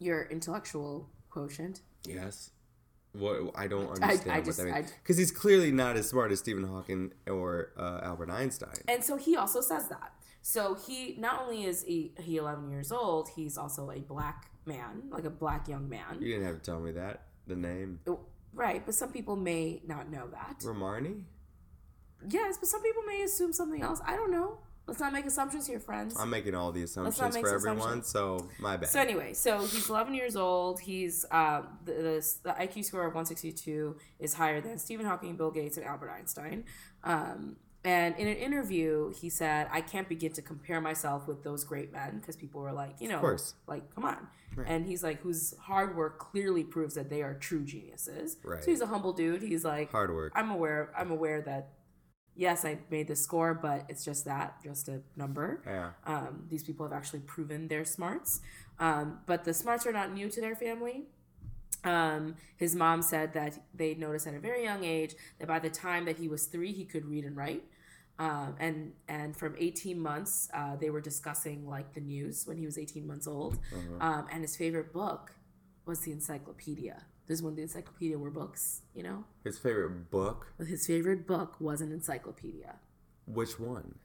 Your 0.00 0.22
intellectual 0.24 1.08
quotient. 1.30 1.82
Yes. 2.04 2.50
What 3.12 3.52
I 3.54 3.68
don't 3.68 3.88
understand 3.88 4.30
I 4.32 4.36
what 4.38 4.44
just- 4.44 4.58
that 4.58 4.66
means 4.72 4.92
because 5.02 5.16
he's 5.18 5.30
clearly 5.30 5.70
not 5.72 5.96
as 5.96 6.08
smart 6.08 6.32
as 6.32 6.40
Stephen 6.40 6.64
Hawking 6.64 7.12
or 7.26 7.72
uh, 7.76 8.00
Albert 8.02 8.30
Einstein. 8.30 8.74
And 8.88 9.04
so 9.04 9.16
he 9.16 9.36
also 9.36 9.60
says 9.60 9.88
that. 9.88 10.12
So 10.48 10.74
he 10.74 11.14
not 11.18 11.42
only 11.42 11.64
is 11.64 11.82
he, 11.82 12.14
he 12.18 12.38
11 12.38 12.70
years 12.70 12.90
old, 12.90 13.28
he's 13.36 13.58
also 13.58 13.90
a 13.90 13.98
black 13.98 14.46
man, 14.64 15.02
like 15.10 15.24
a 15.24 15.30
black 15.30 15.68
young 15.68 15.90
man. 15.90 16.16
You 16.20 16.28
didn't 16.28 16.46
have 16.46 16.54
to 16.54 16.62
tell 16.62 16.80
me 16.80 16.92
that. 16.92 17.24
The 17.46 17.54
name 17.54 18.00
Right, 18.54 18.82
but 18.86 18.94
some 18.94 19.12
people 19.12 19.36
may 19.36 19.82
not 19.86 20.10
know 20.10 20.26
that. 20.32 20.60
Ramarni. 20.60 21.24
Yes, 22.30 22.56
but 22.56 22.66
some 22.66 22.82
people 22.82 23.02
may 23.02 23.24
assume 23.24 23.52
something 23.52 23.82
else. 23.82 24.00
I 24.06 24.16
don't 24.16 24.30
know. 24.30 24.56
Let's 24.86 25.00
not 25.00 25.12
make 25.12 25.26
assumptions 25.26 25.66
here, 25.66 25.80
friends. 25.80 26.16
I'm 26.18 26.30
making 26.30 26.54
all 26.54 26.72
the 26.72 26.82
assumptions 26.82 27.36
for 27.36 27.54
everyone, 27.54 28.02
so 28.02 28.48
my 28.58 28.78
bad. 28.78 28.88
So 28.88 29.02
anyway, 29.02 29.34
so 29.34 29.58
he's 29.58 29.90
11 29.90 30.14
years 30.14 30.34
old. 30.34 30.80
He's 30.80 31.26
um, 31.30 31.68
the, 31.84 31.92
the 31.92 32.34
the 32.44 32.50
IQ 32.52 32.86
score 32.86 33.02
of 33.02 33.14
162 33.14 33.96
is 34.18 34.32
higher 34.32 34.62
than 34.62 34.78
Stephen 34.78 35.04
Hawking, 35.04 35.36
Bill 35.36 35.50
Gates, 35.50 35.76
and 35.76 35.84
Albert 35.84 36.08
Einstein. 36.08 36.64
Um, 37.04 37.56
and 37.88 38.16
in 38.16 38.26
an 38.28 38.36
interview, 38.36 39.12
he 39.20 39.28
said, 39.30 39.68
"I 39.70 39.80
can't 39.80 40.08
begin 40.08 40.32
to 40.32 40.42
compare 40.42 40.80
myself 40.80 41.26
with 41.28 41.42
those 41.42 41.64
great 41.64 41.92
men 41.92 42.18
because 42.18 42.36
people 42.36 42.60
were 42.60 42.72
like, 42.72 42.94
you 43.00 43.08
know, 43.08 43.20
course. 43.20 43.54
like 43.66 43.84
come 43.94 44.04
on." 44.04 44.28
Right. 44.56 44.66
And 44.68 44.86
he's 44.86 45.02
like, 45.04 45.20
whose 45.20 45.54
hard 45.60 45.96
work 45.96 46.18
clearly 46.18 46.64
proves 46.64 46.94
that 46.94 47.08
they 47.10 47.22
are 47.22 47.34
true 47.34 47.64
geniuses. 47.64 48.38
Right. 48.42 48.64
So 48.64 48.70
he's 48.70 48.80
a 48.80 48.86
humble 48.86 49.12
dude. 49.12 49.42
He's 49.42 49.64
like, 49.64 49.92
Hard 49.92 50.12
work. 50.12 50.32
I'm 50.34 50.50
aware. 50.50 50.90
I'm 50.98 51.12
aware 51.12 51.40
that 51.42 51.68
yes, 52.34 52.64
I 52.64 52.78
made 52.90 53.08
the 53.08 53.16
score, 53.16 53.52
but 53.54 53.84
it's 53.88 54.04
just 54.04 54.24
that, 54.24 54.62
just 54.64 54.88
a 54.88 55.02
number. 55.16 55.62
yeah. 55.66 55.90
Um, 56.06 56.44
these 56.48 56.64
people 56.64 56.86
have 56.86 56.96
actually 56.96 57.20
proven 57.20 57.68
their 57.68 57.84
smarts. 57.84 58.40
Um, 58.78 59.18
but 59.26 59.44
the 59.44 59.52
smarts 59.52 59.86
are 59.86 59.92
not 59.92 60.12
new 60.12 60.28
to 60.30 60.40
their 60.40 60.56
family. 60.56 61.04
Um, 61.84 62.36
his 62.56 62.74
mom 62.74 63.02
said 63.02 63.34
that 63.34 63.58
they 63.74 63.94
noticed 63.94 64.26
at 64.26 64.34
a 64.34 64.40
very 64.40 64.64
young 64.64 64.84
age 64.84 65.14
that 65.38 65.46
by 65.46 65.58
the 65.58 65.70
time 65.70 66.04
that 66.06 66.16
he 66.16 66.28
was 66.28 66.46
three, 66.46 66.72
he 66.72 66.84
could 66.84 67.04
read 67.04 67.24
and 67.24 67.36
write. 67.36 67.64
Um, 68.18 68.56
and 68.58 68.92
and 69.08 69.36
from 69.36 69.54
18 69.58 69.98
months, 69.98 70.48
uh, 70.52 70.76
they 70.76 70.90
were 70.90 71.00
discussing 71.00 71.68
like 71.68 71.94
the 71.94 72.00
news 72.00 72.46
when 72.46 72.56
he 72.56 72.66
was 72.66 72.76
18 72.76 73.06
months 73.06 73.26
old. 73.26 73.58
Uh-huh. 73.72 74.06
Um, 74.06 74.26
and 74.32 74.42
his 74.42 74.56
favorite 74.56 74.92
book 74.92 75.32
was 75.86 76.00
the 76.00 76.12
encyclopedia. 76.12 77.04
This 77.26 77.38
is 77.38 77.42
when 77.42 77.54
the 77.54 77.62
encyclopedia 77.62 78.18
were 78.18 78.30
books, 78.30 78.82
you 78.94 79.02
know. 79.02 79.24
His 79.44 79.58
favorite 79.58 80.10
book. 80.10 80.52
His 80.66 80.86
favorite 80.86 81.26
book 81.26 81.56
was 81.60 81.80
an 81.80 81.92
encyclopedia, 81.92 82.76
Which 83.26 83.60
one? 83.60 83.96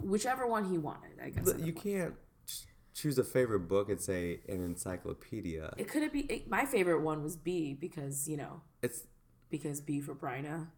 whichever 0.00 0.46
one 0.46 0.70
he 0.70 0.78
wanted. 0.78 1.18
I 1.22 1.30
guess. 1.30 1.44
But 1.44 1.60
you 1.60 1.72
can't 1.72 2.14
choose 2.94 3.18
a 3.18 3.24
favorite 3.24 3.68
book 3.68 3.88
and 3.88 4.00
say 4.00 4.40
an 4.48 4.64
encyclopedia. 4.64 5.74
It 5.76 5.88
could 5.88 6.10
be 6.12 6.20
it, 6.20 6.48
my 6.48 6.64
favorite 6.64 7.00
one 7.00 7.22
was 7.22 7.36
B 7.36 7.74
because 7.74 8.28
you 8.28 8.36
know 8.36 8.62
It's 8.82 9.02
because 9.50 9.80
B 9.80 10.00
for 10.00 10.14
Bryna. 10.14 10.68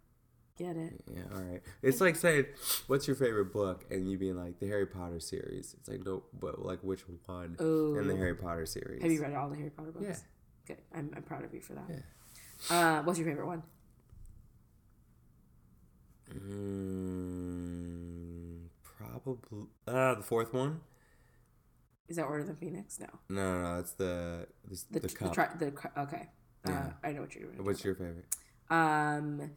Get 0.57 0.77
it? 0.77 1.01
yeah, 1.13 1.23
all 1.35 1.43
right. 1.43 1.61
It's 1.83 2.01
like 2.01 2.15
saying, 2.15 2.47
"What's 2.87 3.09
your 3.09 3.17
favorite 3.17 3.53
book?" 3.53 3.85
and 3.91 4.09
you 4.09 4.17
being 4.17 4.37
like 4.37 4.61
the 4.61 4.69
Harry 4.69 4.87
Potter 4.87 5.19
series. 5.19 5.75
It's 5.79 5.89
like 5.89 6.05
no, 6.07 6.23
but 6.33 6.65
like 6.65 6.79
which 6.83 7.01
one 7.09 7.19
in 7.59 8.07
the 8.07 8.17
Harry 8.17 8.37
Potter 8.37 8.65
series? 8.67 9.03
Have 9.03 9.11
you 9.11 9.21
read 9.21 9.35
all 9.35 9.49
the 9.51 9.57
Harry 9.57 9.71
Potter 9.71 9.91
books? 9.91 10.05
Yeah. 10.07 10.15
Good. 10.67 10.79
I'm, 10.95 11.11
I'm 11.17 11.23
proud 11.25 11.45
of 11.45 11.53
you 11.53 11.61
for 11.61 11.73
that. 11.75 11.85
Yeah. 11.91 11.99
Uh, 12.71 13.03
what's 13.03 13.19
your 13.19 13.27
favorite 13.27 13.47
one? 13.47 13.63
Mm, 16.95 18.69
probably 18.83 19.67
uh, 19.89 20.15
the 20.15 20.23
fourth 20.23 20.53
one. 20.53 20.81
Is 22.09 22.17
that 22.17 22.25
Order 22.27 22.43
of 22.43 22.49
the 22.49 22.55
Phoenix? 22.55 23.01
No. 23.01 23.07
No, 23.29 23.61
no, 23.61 23.63
no. 23.75 23.79
It's 23.81 23.93
the 23.93 24.47
the, 24.69 24.77
The 24.91 25.01
the, 25.01 25.09
the, 25.09 25.31
tri- 25.31 25.51
the 25.59 25.67
okay. 25.99 26.29
Uh, 26.67 26.71
Yeah. 26.71 26.93
I 27.03 27.13
know 27.13 27.23
what 27.23 27.35
you're 27.35 27.45
doing. 27.51 27.65
What's 27.65 27.85
your 27.85 27.95
favorite? 27.95 28.27
Um, 28.71 29.51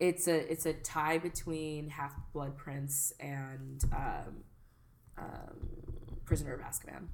it's 0.00 0.26
a 0.28 0.50
it's 0.50 0.66
a 0.66 0.72
tie 0.72 1.18
between 1.18 1.88
Half 1.88 2.12
Blood 2.32 2.56
Prince 2.56 3.12
and 3.20 3.82
um, 3.94 4.44
um, 5.18 5.68
Prisoner 6.24 6.54
of 6.54 6.60
Azkaban. 6.60 7.06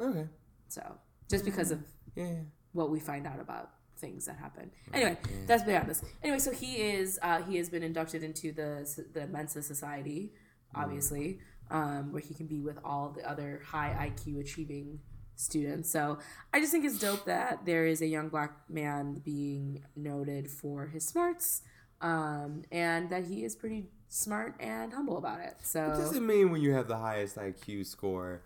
Okay. 0.00 0.26
So 0.68 0.82
just 1.28 1.44
because 1.44 1.70
of 1.70 1.80
Yeah. 2.14 2.24
yeah. 2.24 2.34
what 2.72 2.90
we 2.90 3.00
find 3.00 3.26
out 3.26 3.40
about 3.40 3.70
things 3.98 4.24
that 4.26 4.36
happen. 4.38 4.70
Anyway, 4.94 5.18
that's 5.46 5.62
beyond 5.64 5.88
this. 5.88 6.02
Anyway, 6.22 6.38
so 6.38 6.52
he 6.52 6.76
is 6.76 7.18
uh, 7.22 7.42
he 7.42 7.56
has 7.56 7.68
been 7.68 7.82
inducted 7.82 8.22
into 8.22 8.52
the 8.52 8.88
the 9.12 9.26
Mensa 9.26 9.62
Society, 9.62 10.32
obviously, 10.74 11.40
um, 11.70 12.12
where 12.12 12.22
he 12.22 12.32
can 12.34 12.46
be 12.46 12.60
with 12.60 12.78
all 12.84 13.10
the 13.10 13.28
other 13.28 13.60
high 13.66 14.10
IQ 14.10 14.40
achieving 14.40 15.00
students. 15.36 15.90
So 15.90 16.18
I 16.52 16.60
just 16.60 16.72
think 16.72 16.84
it's 16.84 16.98
dope 16.98 17.24
that 17.24 17.64
there 17.64 17.86
is 17.86 18.02
a 18.02 18.06
young 18.06 18.28
black 18.28 18.52
man 18.68 19.20
being 19.24 19.82
noted 19.96 20.50
for 20.50 20.86
his 20.86 21.04
smarts, 21.04 21.62
um, 22.00 22.62
and 22.70 23.10
that 23.10 23.26
he 23.26 23.44
is 23.44 23.54
pretty 23.56 23.86
smart 24.08 24.54
and 24.60 24.92
humble 24.92 25.18
about 25.18 25.40
it. 25.40 25.54
So 25.62 25.88
what 25.88 25.96
does 25.96 26.16
it 26.16 26.22
mean 26.22 26.50
when 26.50 26.60
you 26.60 26.72
have 26.72 26.88
the 26.88 26.98
highest 26.98 27.36
IQ 27.36 27.86
score? 27.86 28.42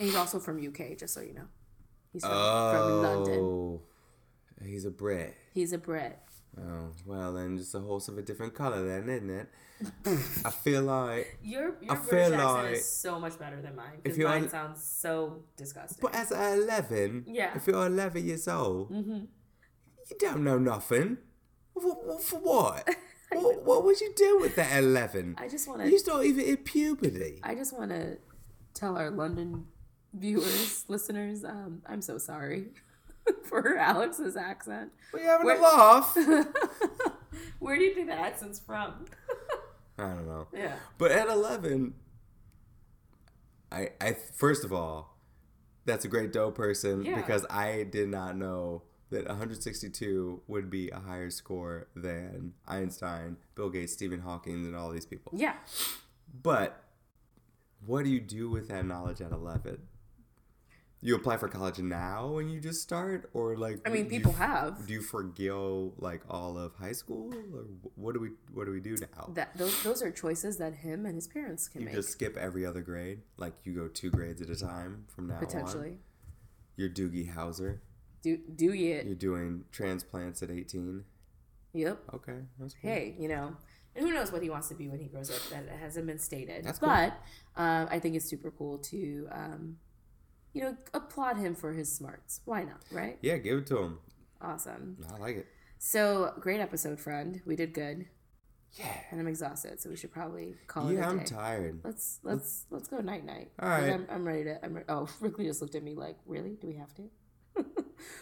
and 0.00 0.08
he's 0.08 0.16
also 0.16 0.40
from 0.40 0.66
UK, 0.66 0.96
just 0.96 1.12
so 1.12 1.20
you 1.20 1.34
know. 1.34 1.46
He's 2.10 2.22
from, 2.22 2.32
from 2.32 3.02
London. 3.02 3.38
Oh, 3.38 3.82
he's 4.64 4.86
a 4.86 4.90
Brit. 4.90 5.36
He's 5.52 5.74
a 5.74 5.78
Brit. 5.78 6.18
Oh, 6.58 6.90
well, 7.06 7.32
then 7.34 7.56
just 7.58 7.74
a 7.74 7.80
horse 7.80 8.08
of 8.08 8.18
a 8.18 8.22
different 8.22 8.54
color, 8.54 8.86
then, 8.86 9.08
isn't 9.08 9.30
it? 9.30 9.48
I 10.44 10.50
feel 10.50 10.82
like, 10.82 11.38
Your 11.42 11.76
your 11.80 11.92
I 11.92 11.96
British 11.96 12.32
accent 12.32 12.42
like- 12.42 12.72
is 12.76 12.88
so 12.88 13.18
much 13.18 13.38
better 13.38 13.62
than 13.62 13.76
mine 13.76 14.00
If 14.04 14.18
mine 14.18 14.42
on- 14.44 14.48
sounds 14.48 14.82
so 14.84 15.44
disgusting. 15.56 15.98
but 16.02 16.14
as 16.14 16.32
at 16.32 16.58
11, 16.58 17.24
Yeah. 17.26 17.56
if 17.56 17.66
you're 17.66 17.86
11 17.86 18.26
years 18.26 18.46
old, 18.48 18.90
mm-hmm. 18.92 19.24
you 20.10 20.16
don't 20.18 20.44
know 20.44 20.58
nothing. 20.58 21.18
What, 21.72 22.04
what, 22.06 22.22
for 22.22 22.40
what? 22.40 22.88
what? 23.32 23.64
What 23.64 23.84
would 23.84 24.00
you 24.00 24.12
do 24.14 24.38
with 24.40 24.56
that 24.56 24.76
11? 24.82 25.36
I 25.38 25.48
just 25.48 25.66
want 25.66 25.80
to. 25.80 25.88
You 25.90 25.98
still 25.98 26.22
even 26.22 26.44
in 26.44 26.56
puberty. 26.58 27.38
I 27.42 27.54
just 27.54 27.72
want 27.72 27.90
to 27.90 28.18
tell 28.74 28.98
our 28.98 29.10
London 29.10 29.66
viewers, 30.12 30.84
listeners, 30.88 31.42
um, 31.44 31.80
I'm 31.86 32.02
so 32.02 32.18
sorry 32.18 32.66
for 33.44 33.76
Alex's 33.76 34.36
accent. 34.36 34.90
We 35.12 35.22
having 35.22 35.46
Where- 35.46 35.58
a 35.58 35.62
laugh. 35.62 36.16
Where 37.58 37.76
do 37.76 37.84
you 37.84 37.94
think 37.94 38.08
that 38.08 38.18
accent's 38.18 38.58
from? 38.58 39.06
I 39.98 40.02
don't 40.08 40.26
know. 40.26 40.46
yeah. 40.54 40.76
But 40.98 41.12
at 41.12 41.28
11, 41.28 41.94
I, 43.72 43.90
I 44.00 44.16
first 44.34 44.64
of 44.64 44.72
all, 44.72 45.16
that's 45.84 46.04
a 46.04 46.08
great 46.08 46.32
dough 46.32 46.50
person 46.50 47.04
Yeah. 47.04 47.16
because 47.16 47.46
I 47.50 47.84
did 47.84 48.08
not 48.08 48.36
know 48.36 48.82
that 49.10 49.26
162 49.26 50.42
would 50.46 50.70
be 50.70 50.88
a 50.90 51.00
higher 51.00 51.30
score 51.30 51.88
than 51.96 52.52
Einstein, 52.66 53.36
Bill 53.54 53.68
Gates, 53.68 53.92
Stephen 53.92 54.20
Hawking, 54.20 54.64
and 54.66 54.76
all 54.76 54.90
these 54.90 55.06
people. 55.06 55.32
Yeah. 55.34 55.54
But 56.42 56.82
what 57.84 58.04
do 58.04 58.10
you 58.10 58.20
do 58.20 58.48
with 58.50 58.68
that 58.68 58.86
knowledge 58.86 59.20
at 59.20 59.32
11? 59.32 59.78
You 61.02 61.16
apply 61.16 61.38
for 61.38 61.48
college 61.48 61.78
now 61.78 62.36
and 62.36 62.52
you 62.52 62.60
just 62.60 62.82
start, 62.82 63.30
or 63.32 63.56
like 63.56 63.80
I 63.86 63.90
mean, 63.90 64.06
do 64.08 64.14
you- 64.14 64.20
people 64.20 64.32
have 64.32 64.86
Do 64.86 64.92
you 64.92 65.00
forgo 65.00 65.94
like 65.98 66.22
all 66.28 66.58
of 66.58 66.74
high 66.74 66.92
school, 66.92 67.32
or 67.54 67.64
what 67.94 68.12
do 68.12 68.20
we 68.20 68.30
what 68.52 68.66
do 68.66 68.72
we 68.72 68.80
do 68.80 68.96
now? 68.96 69.30
that. 69.34 69.56
Those 69.56 69.82
those 69.82 70.02
are 70.02 70.10
choices 70.10 70.58
that 70.58 70.74
him 70.74 71.06
and 71.06 71.14
his 71.14 71.26
parents 71.26 71.68
can 71.68 71.80
You 71.80 71.86
make 71.86 71.94
just 71.94 72.10
skip 72.10 72.36
every 72.36 72.66
other 72.66 72.82
grade. 72.82 73.20
Like 73.38 73.54
you 73.64 73.72
go 73.74 73.88
two 73.88 74.10
grades 74.10 74.42
at 74.42 74.50
a 74.50 74.56
time 74.56 75.04
from 75.08 75.26
now 75.28 75.36
on. 75.36 75.40
potentially. 75.40 75.98
You're 76.76 76.90
Doogie 76.90 77.34
Howser. 77.34 77.78
Do 78.22 78.36
do 78.36 78.72
you? 78.74 79.02
You're 79.06 79.14
doing 79.14 79.64
transplants 79.72 80.42
at 80.42 80.50
18. 80.50 81.04
Yep. 81.72 81.98
Okay, 82.14 82.38
that's 82.58 82.74
cool. 82.74 82.90
hey, 82.90 83.14
you 83.18 83.28
know, 83.28 83.56
and 83.96 84.06
who 84.06 84.12
knows 84.12 84.30
what 84.32 84.42
he 84.42 84.50
wants 84.50 84.68
to 84.68 84.74
be 84.74 84.88
when 84.88 85.00
he 85.00 85.06
grows 85.06 85.30
up? 85.30 85.40
That 85.50 85.66
hasn't 85.78 86.06
been 86.06 86.18
stated. 86.18 86.64
That's 86.64 86.78
cool. 86.78 86.88
but 86.90 87.14
um, 87.56 87.88
I 87.90 87.98
think 88.00 88.16
it's 88.16 88.26
super 88.28 88.50
cool 88.50 88.76
to, 88.78 89.28
um, 89.30 89.76
you 90.52 90.62
know, 90.62 90.76
applaud 90.94 91.36
him 91.36 91.54
for 91.54 91.72
his 91.72 91.90
smarts. 91.94 92.40
Why 92.44 92.64
not? 92.64 92.80
Right? 92.90 93.18
Yeah, 93.22 93.36
give 93.38 93.58
it 93.58 93.66
to 93.68 93.78
him. 93.78 93.98
Awesome. 94.40 94.96
I 95.14 95.18
like 95.18 95.36
it. 95.36 95.46
So 95.78 96.34
great 96.40 96.60
episode, 96.60 96.98
friend. 97.00 97.40
We 97.46 97.56
did 97.56 97.72
good, 97.74 98.06
Yeah. 98.72 98.92
and 99.10 99.20
I'm 99.20 99.26
exhausted, 99.28 99.80
so 99.80 99.88
we 99.90 99.96
should 99.96 100.12
probably 100.12 100.56
call 100.66 100.88
it 100.88 100.94
Yeah, 100.94 101.08
I'm 101.08 101.24
tired. 101.24 101.80
Let's 101.84 102.18
let's 102.22 102.64
let's 102.70 102.88
go 102.88 102.98
night 103.00 103.24
night. 103.24 103.50
All 103.60 103.68
right. 103.68 103.92
I'm, 103.92 104.06
I'm 104.10 104.24
ready 104.24 104.44
to. 104.44 104.64
I'm 104.64 104.74
re- 104.74 104.82
oh, 104.88 105.08
Ripley 105.20 105.46
just 105.46 105.60
looked 105.62 105.74
at 105.74 105.82
me 105.82 105.94
like, 105.94 106.16
really? 106.26 106.56
Do 106.60 106.66
we 106.68 106.74
have 106.76 106.92
to? 106.94 107.10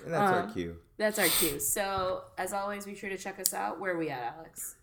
And 0.04 0.12
that's 0.12 0.32
our 0.32 0.42
Um, 0.42 0.52
cue. 0.52 0.76
That's 0.96 1.18
our 1.20 1.26
cue. 1.28 1.60
So 1.60 2.22
as 2.36 2.52
always, 2.52 2.84
be 2.84 2.96
sure 2.96 3.10
to 3.10 3.16
check 3.16 3.38
us 3.38 3.54
out. 3.54 3.78
Where 3.78 3.94
are 3.94 3.96
we 3.98 4.10
at, 4.10 4.34
Alex? 4.36 4.74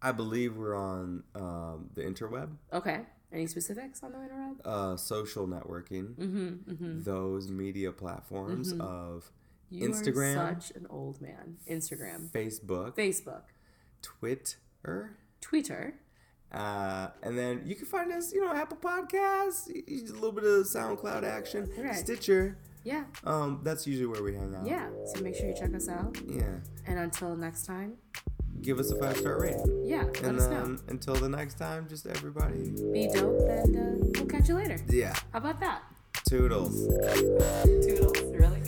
I 0.00 0.12
believe 0.12 0.56
we're 0.56 0.76
on 0.76 1.24
um, 1.34 1.90
the 1.94 2.02
interweb, 2.02 2.50
Okay. 2.72 3.00
Any 3.32 3.46
specifics 3.46 4.02
on 4.02 4.12
the 4.12 4.18
interweb? 4.18 4.56
uh, 4.64 4.96
social 4.96 5.46
networking, 5.46 6.14
Mm-hmm. 6.14 6.48
mm-hmm. 6.72 7.02
those 7.02 7.50
media 7.50 7.92
platforms 7.92 8.72
Mhm. 8.72 8.80
of 8.80 9.30
You 9.70 9.88
Instagram. 9.88 10.34
such 10.34 10.70
an 10.76 10.86
old 10.88 11.20
man. 11.20 11.58
Instagram, 11.68 12.30
Facebook, 12.30 12.96
Facebook, 12.96 13.42
Twitter, 14.02 15.16
Twitter. 15.40 15.94
Uh, 16.50 17.08
and 17.22 17.36
then 17.36 17.62
you 17.66 17.74
can 17.74 17.84
find 17.84 18.10
us, 18.10 18.32
you 18.32 18.40
know, 18.40 18.52
Apple 18.52 18.78
Podcasts, 18.78 19.68
a 19.68 20.12
little 20.14 20.32
bit 20.32 20.44
of 20.44 20.64
SoundCloud 20.66 21.22
action, 21.22 21.70
Right. 21.76 21.94
Stitcher. 21.94 22.56
Yeah. 22.84 23.04
Um, 23.24 23.60
that's 23.62 23.86
usually 23.86 24.06
where 24.06 24.22
we 24.22 24.34
hang 24.34 24.54
out. 24.54 24.66
Yeah. 24.66 24.88
So 25.14 25.22
make 25.22 25.34
sure 25.34 25.46
you 25.46 25.54
check 25.54 25.74
us 25.74 25.88
out. 25.88 26.16
Yeah. 26.26 26.42
And 26.86 26.98
until 26.98 27.36
next 27.36 27.66
time. 27.66 27.94
Give 28.62 28.78
us 28.78 28.90
a 28.90 28.96
five 28.96 29.16
star 29.16 29.40
rating. 29.40 29.84
Yeah. 29.84 30.04
Let 30.04 30.22
and 30.24 30.38
us 30.38 30.48
know. 30.48 30.62
Um, 30.62 30.78
until 30.88 31.14
the 31.14 31.28
next 31.28 31.58
time, 31.58 31.86
just 31.88 32.06
everybody. 32.06 32.72
Be 32.92 33.08
dope, 33.12 33.40
and 33.48 33.76
uh, 33.76 34.06
we'll 34.16 34.26
catch 34.26 34.48
you 34.48 34.56
later. 34.56 34.78
Yeah. 34.88 35.14
How 35.32 35.38
about 35.38 35.60
that? 35.60 35.82
Toodles. 36.28 36.88
Toodles, 37.64 38.22
really? 38.34 38.62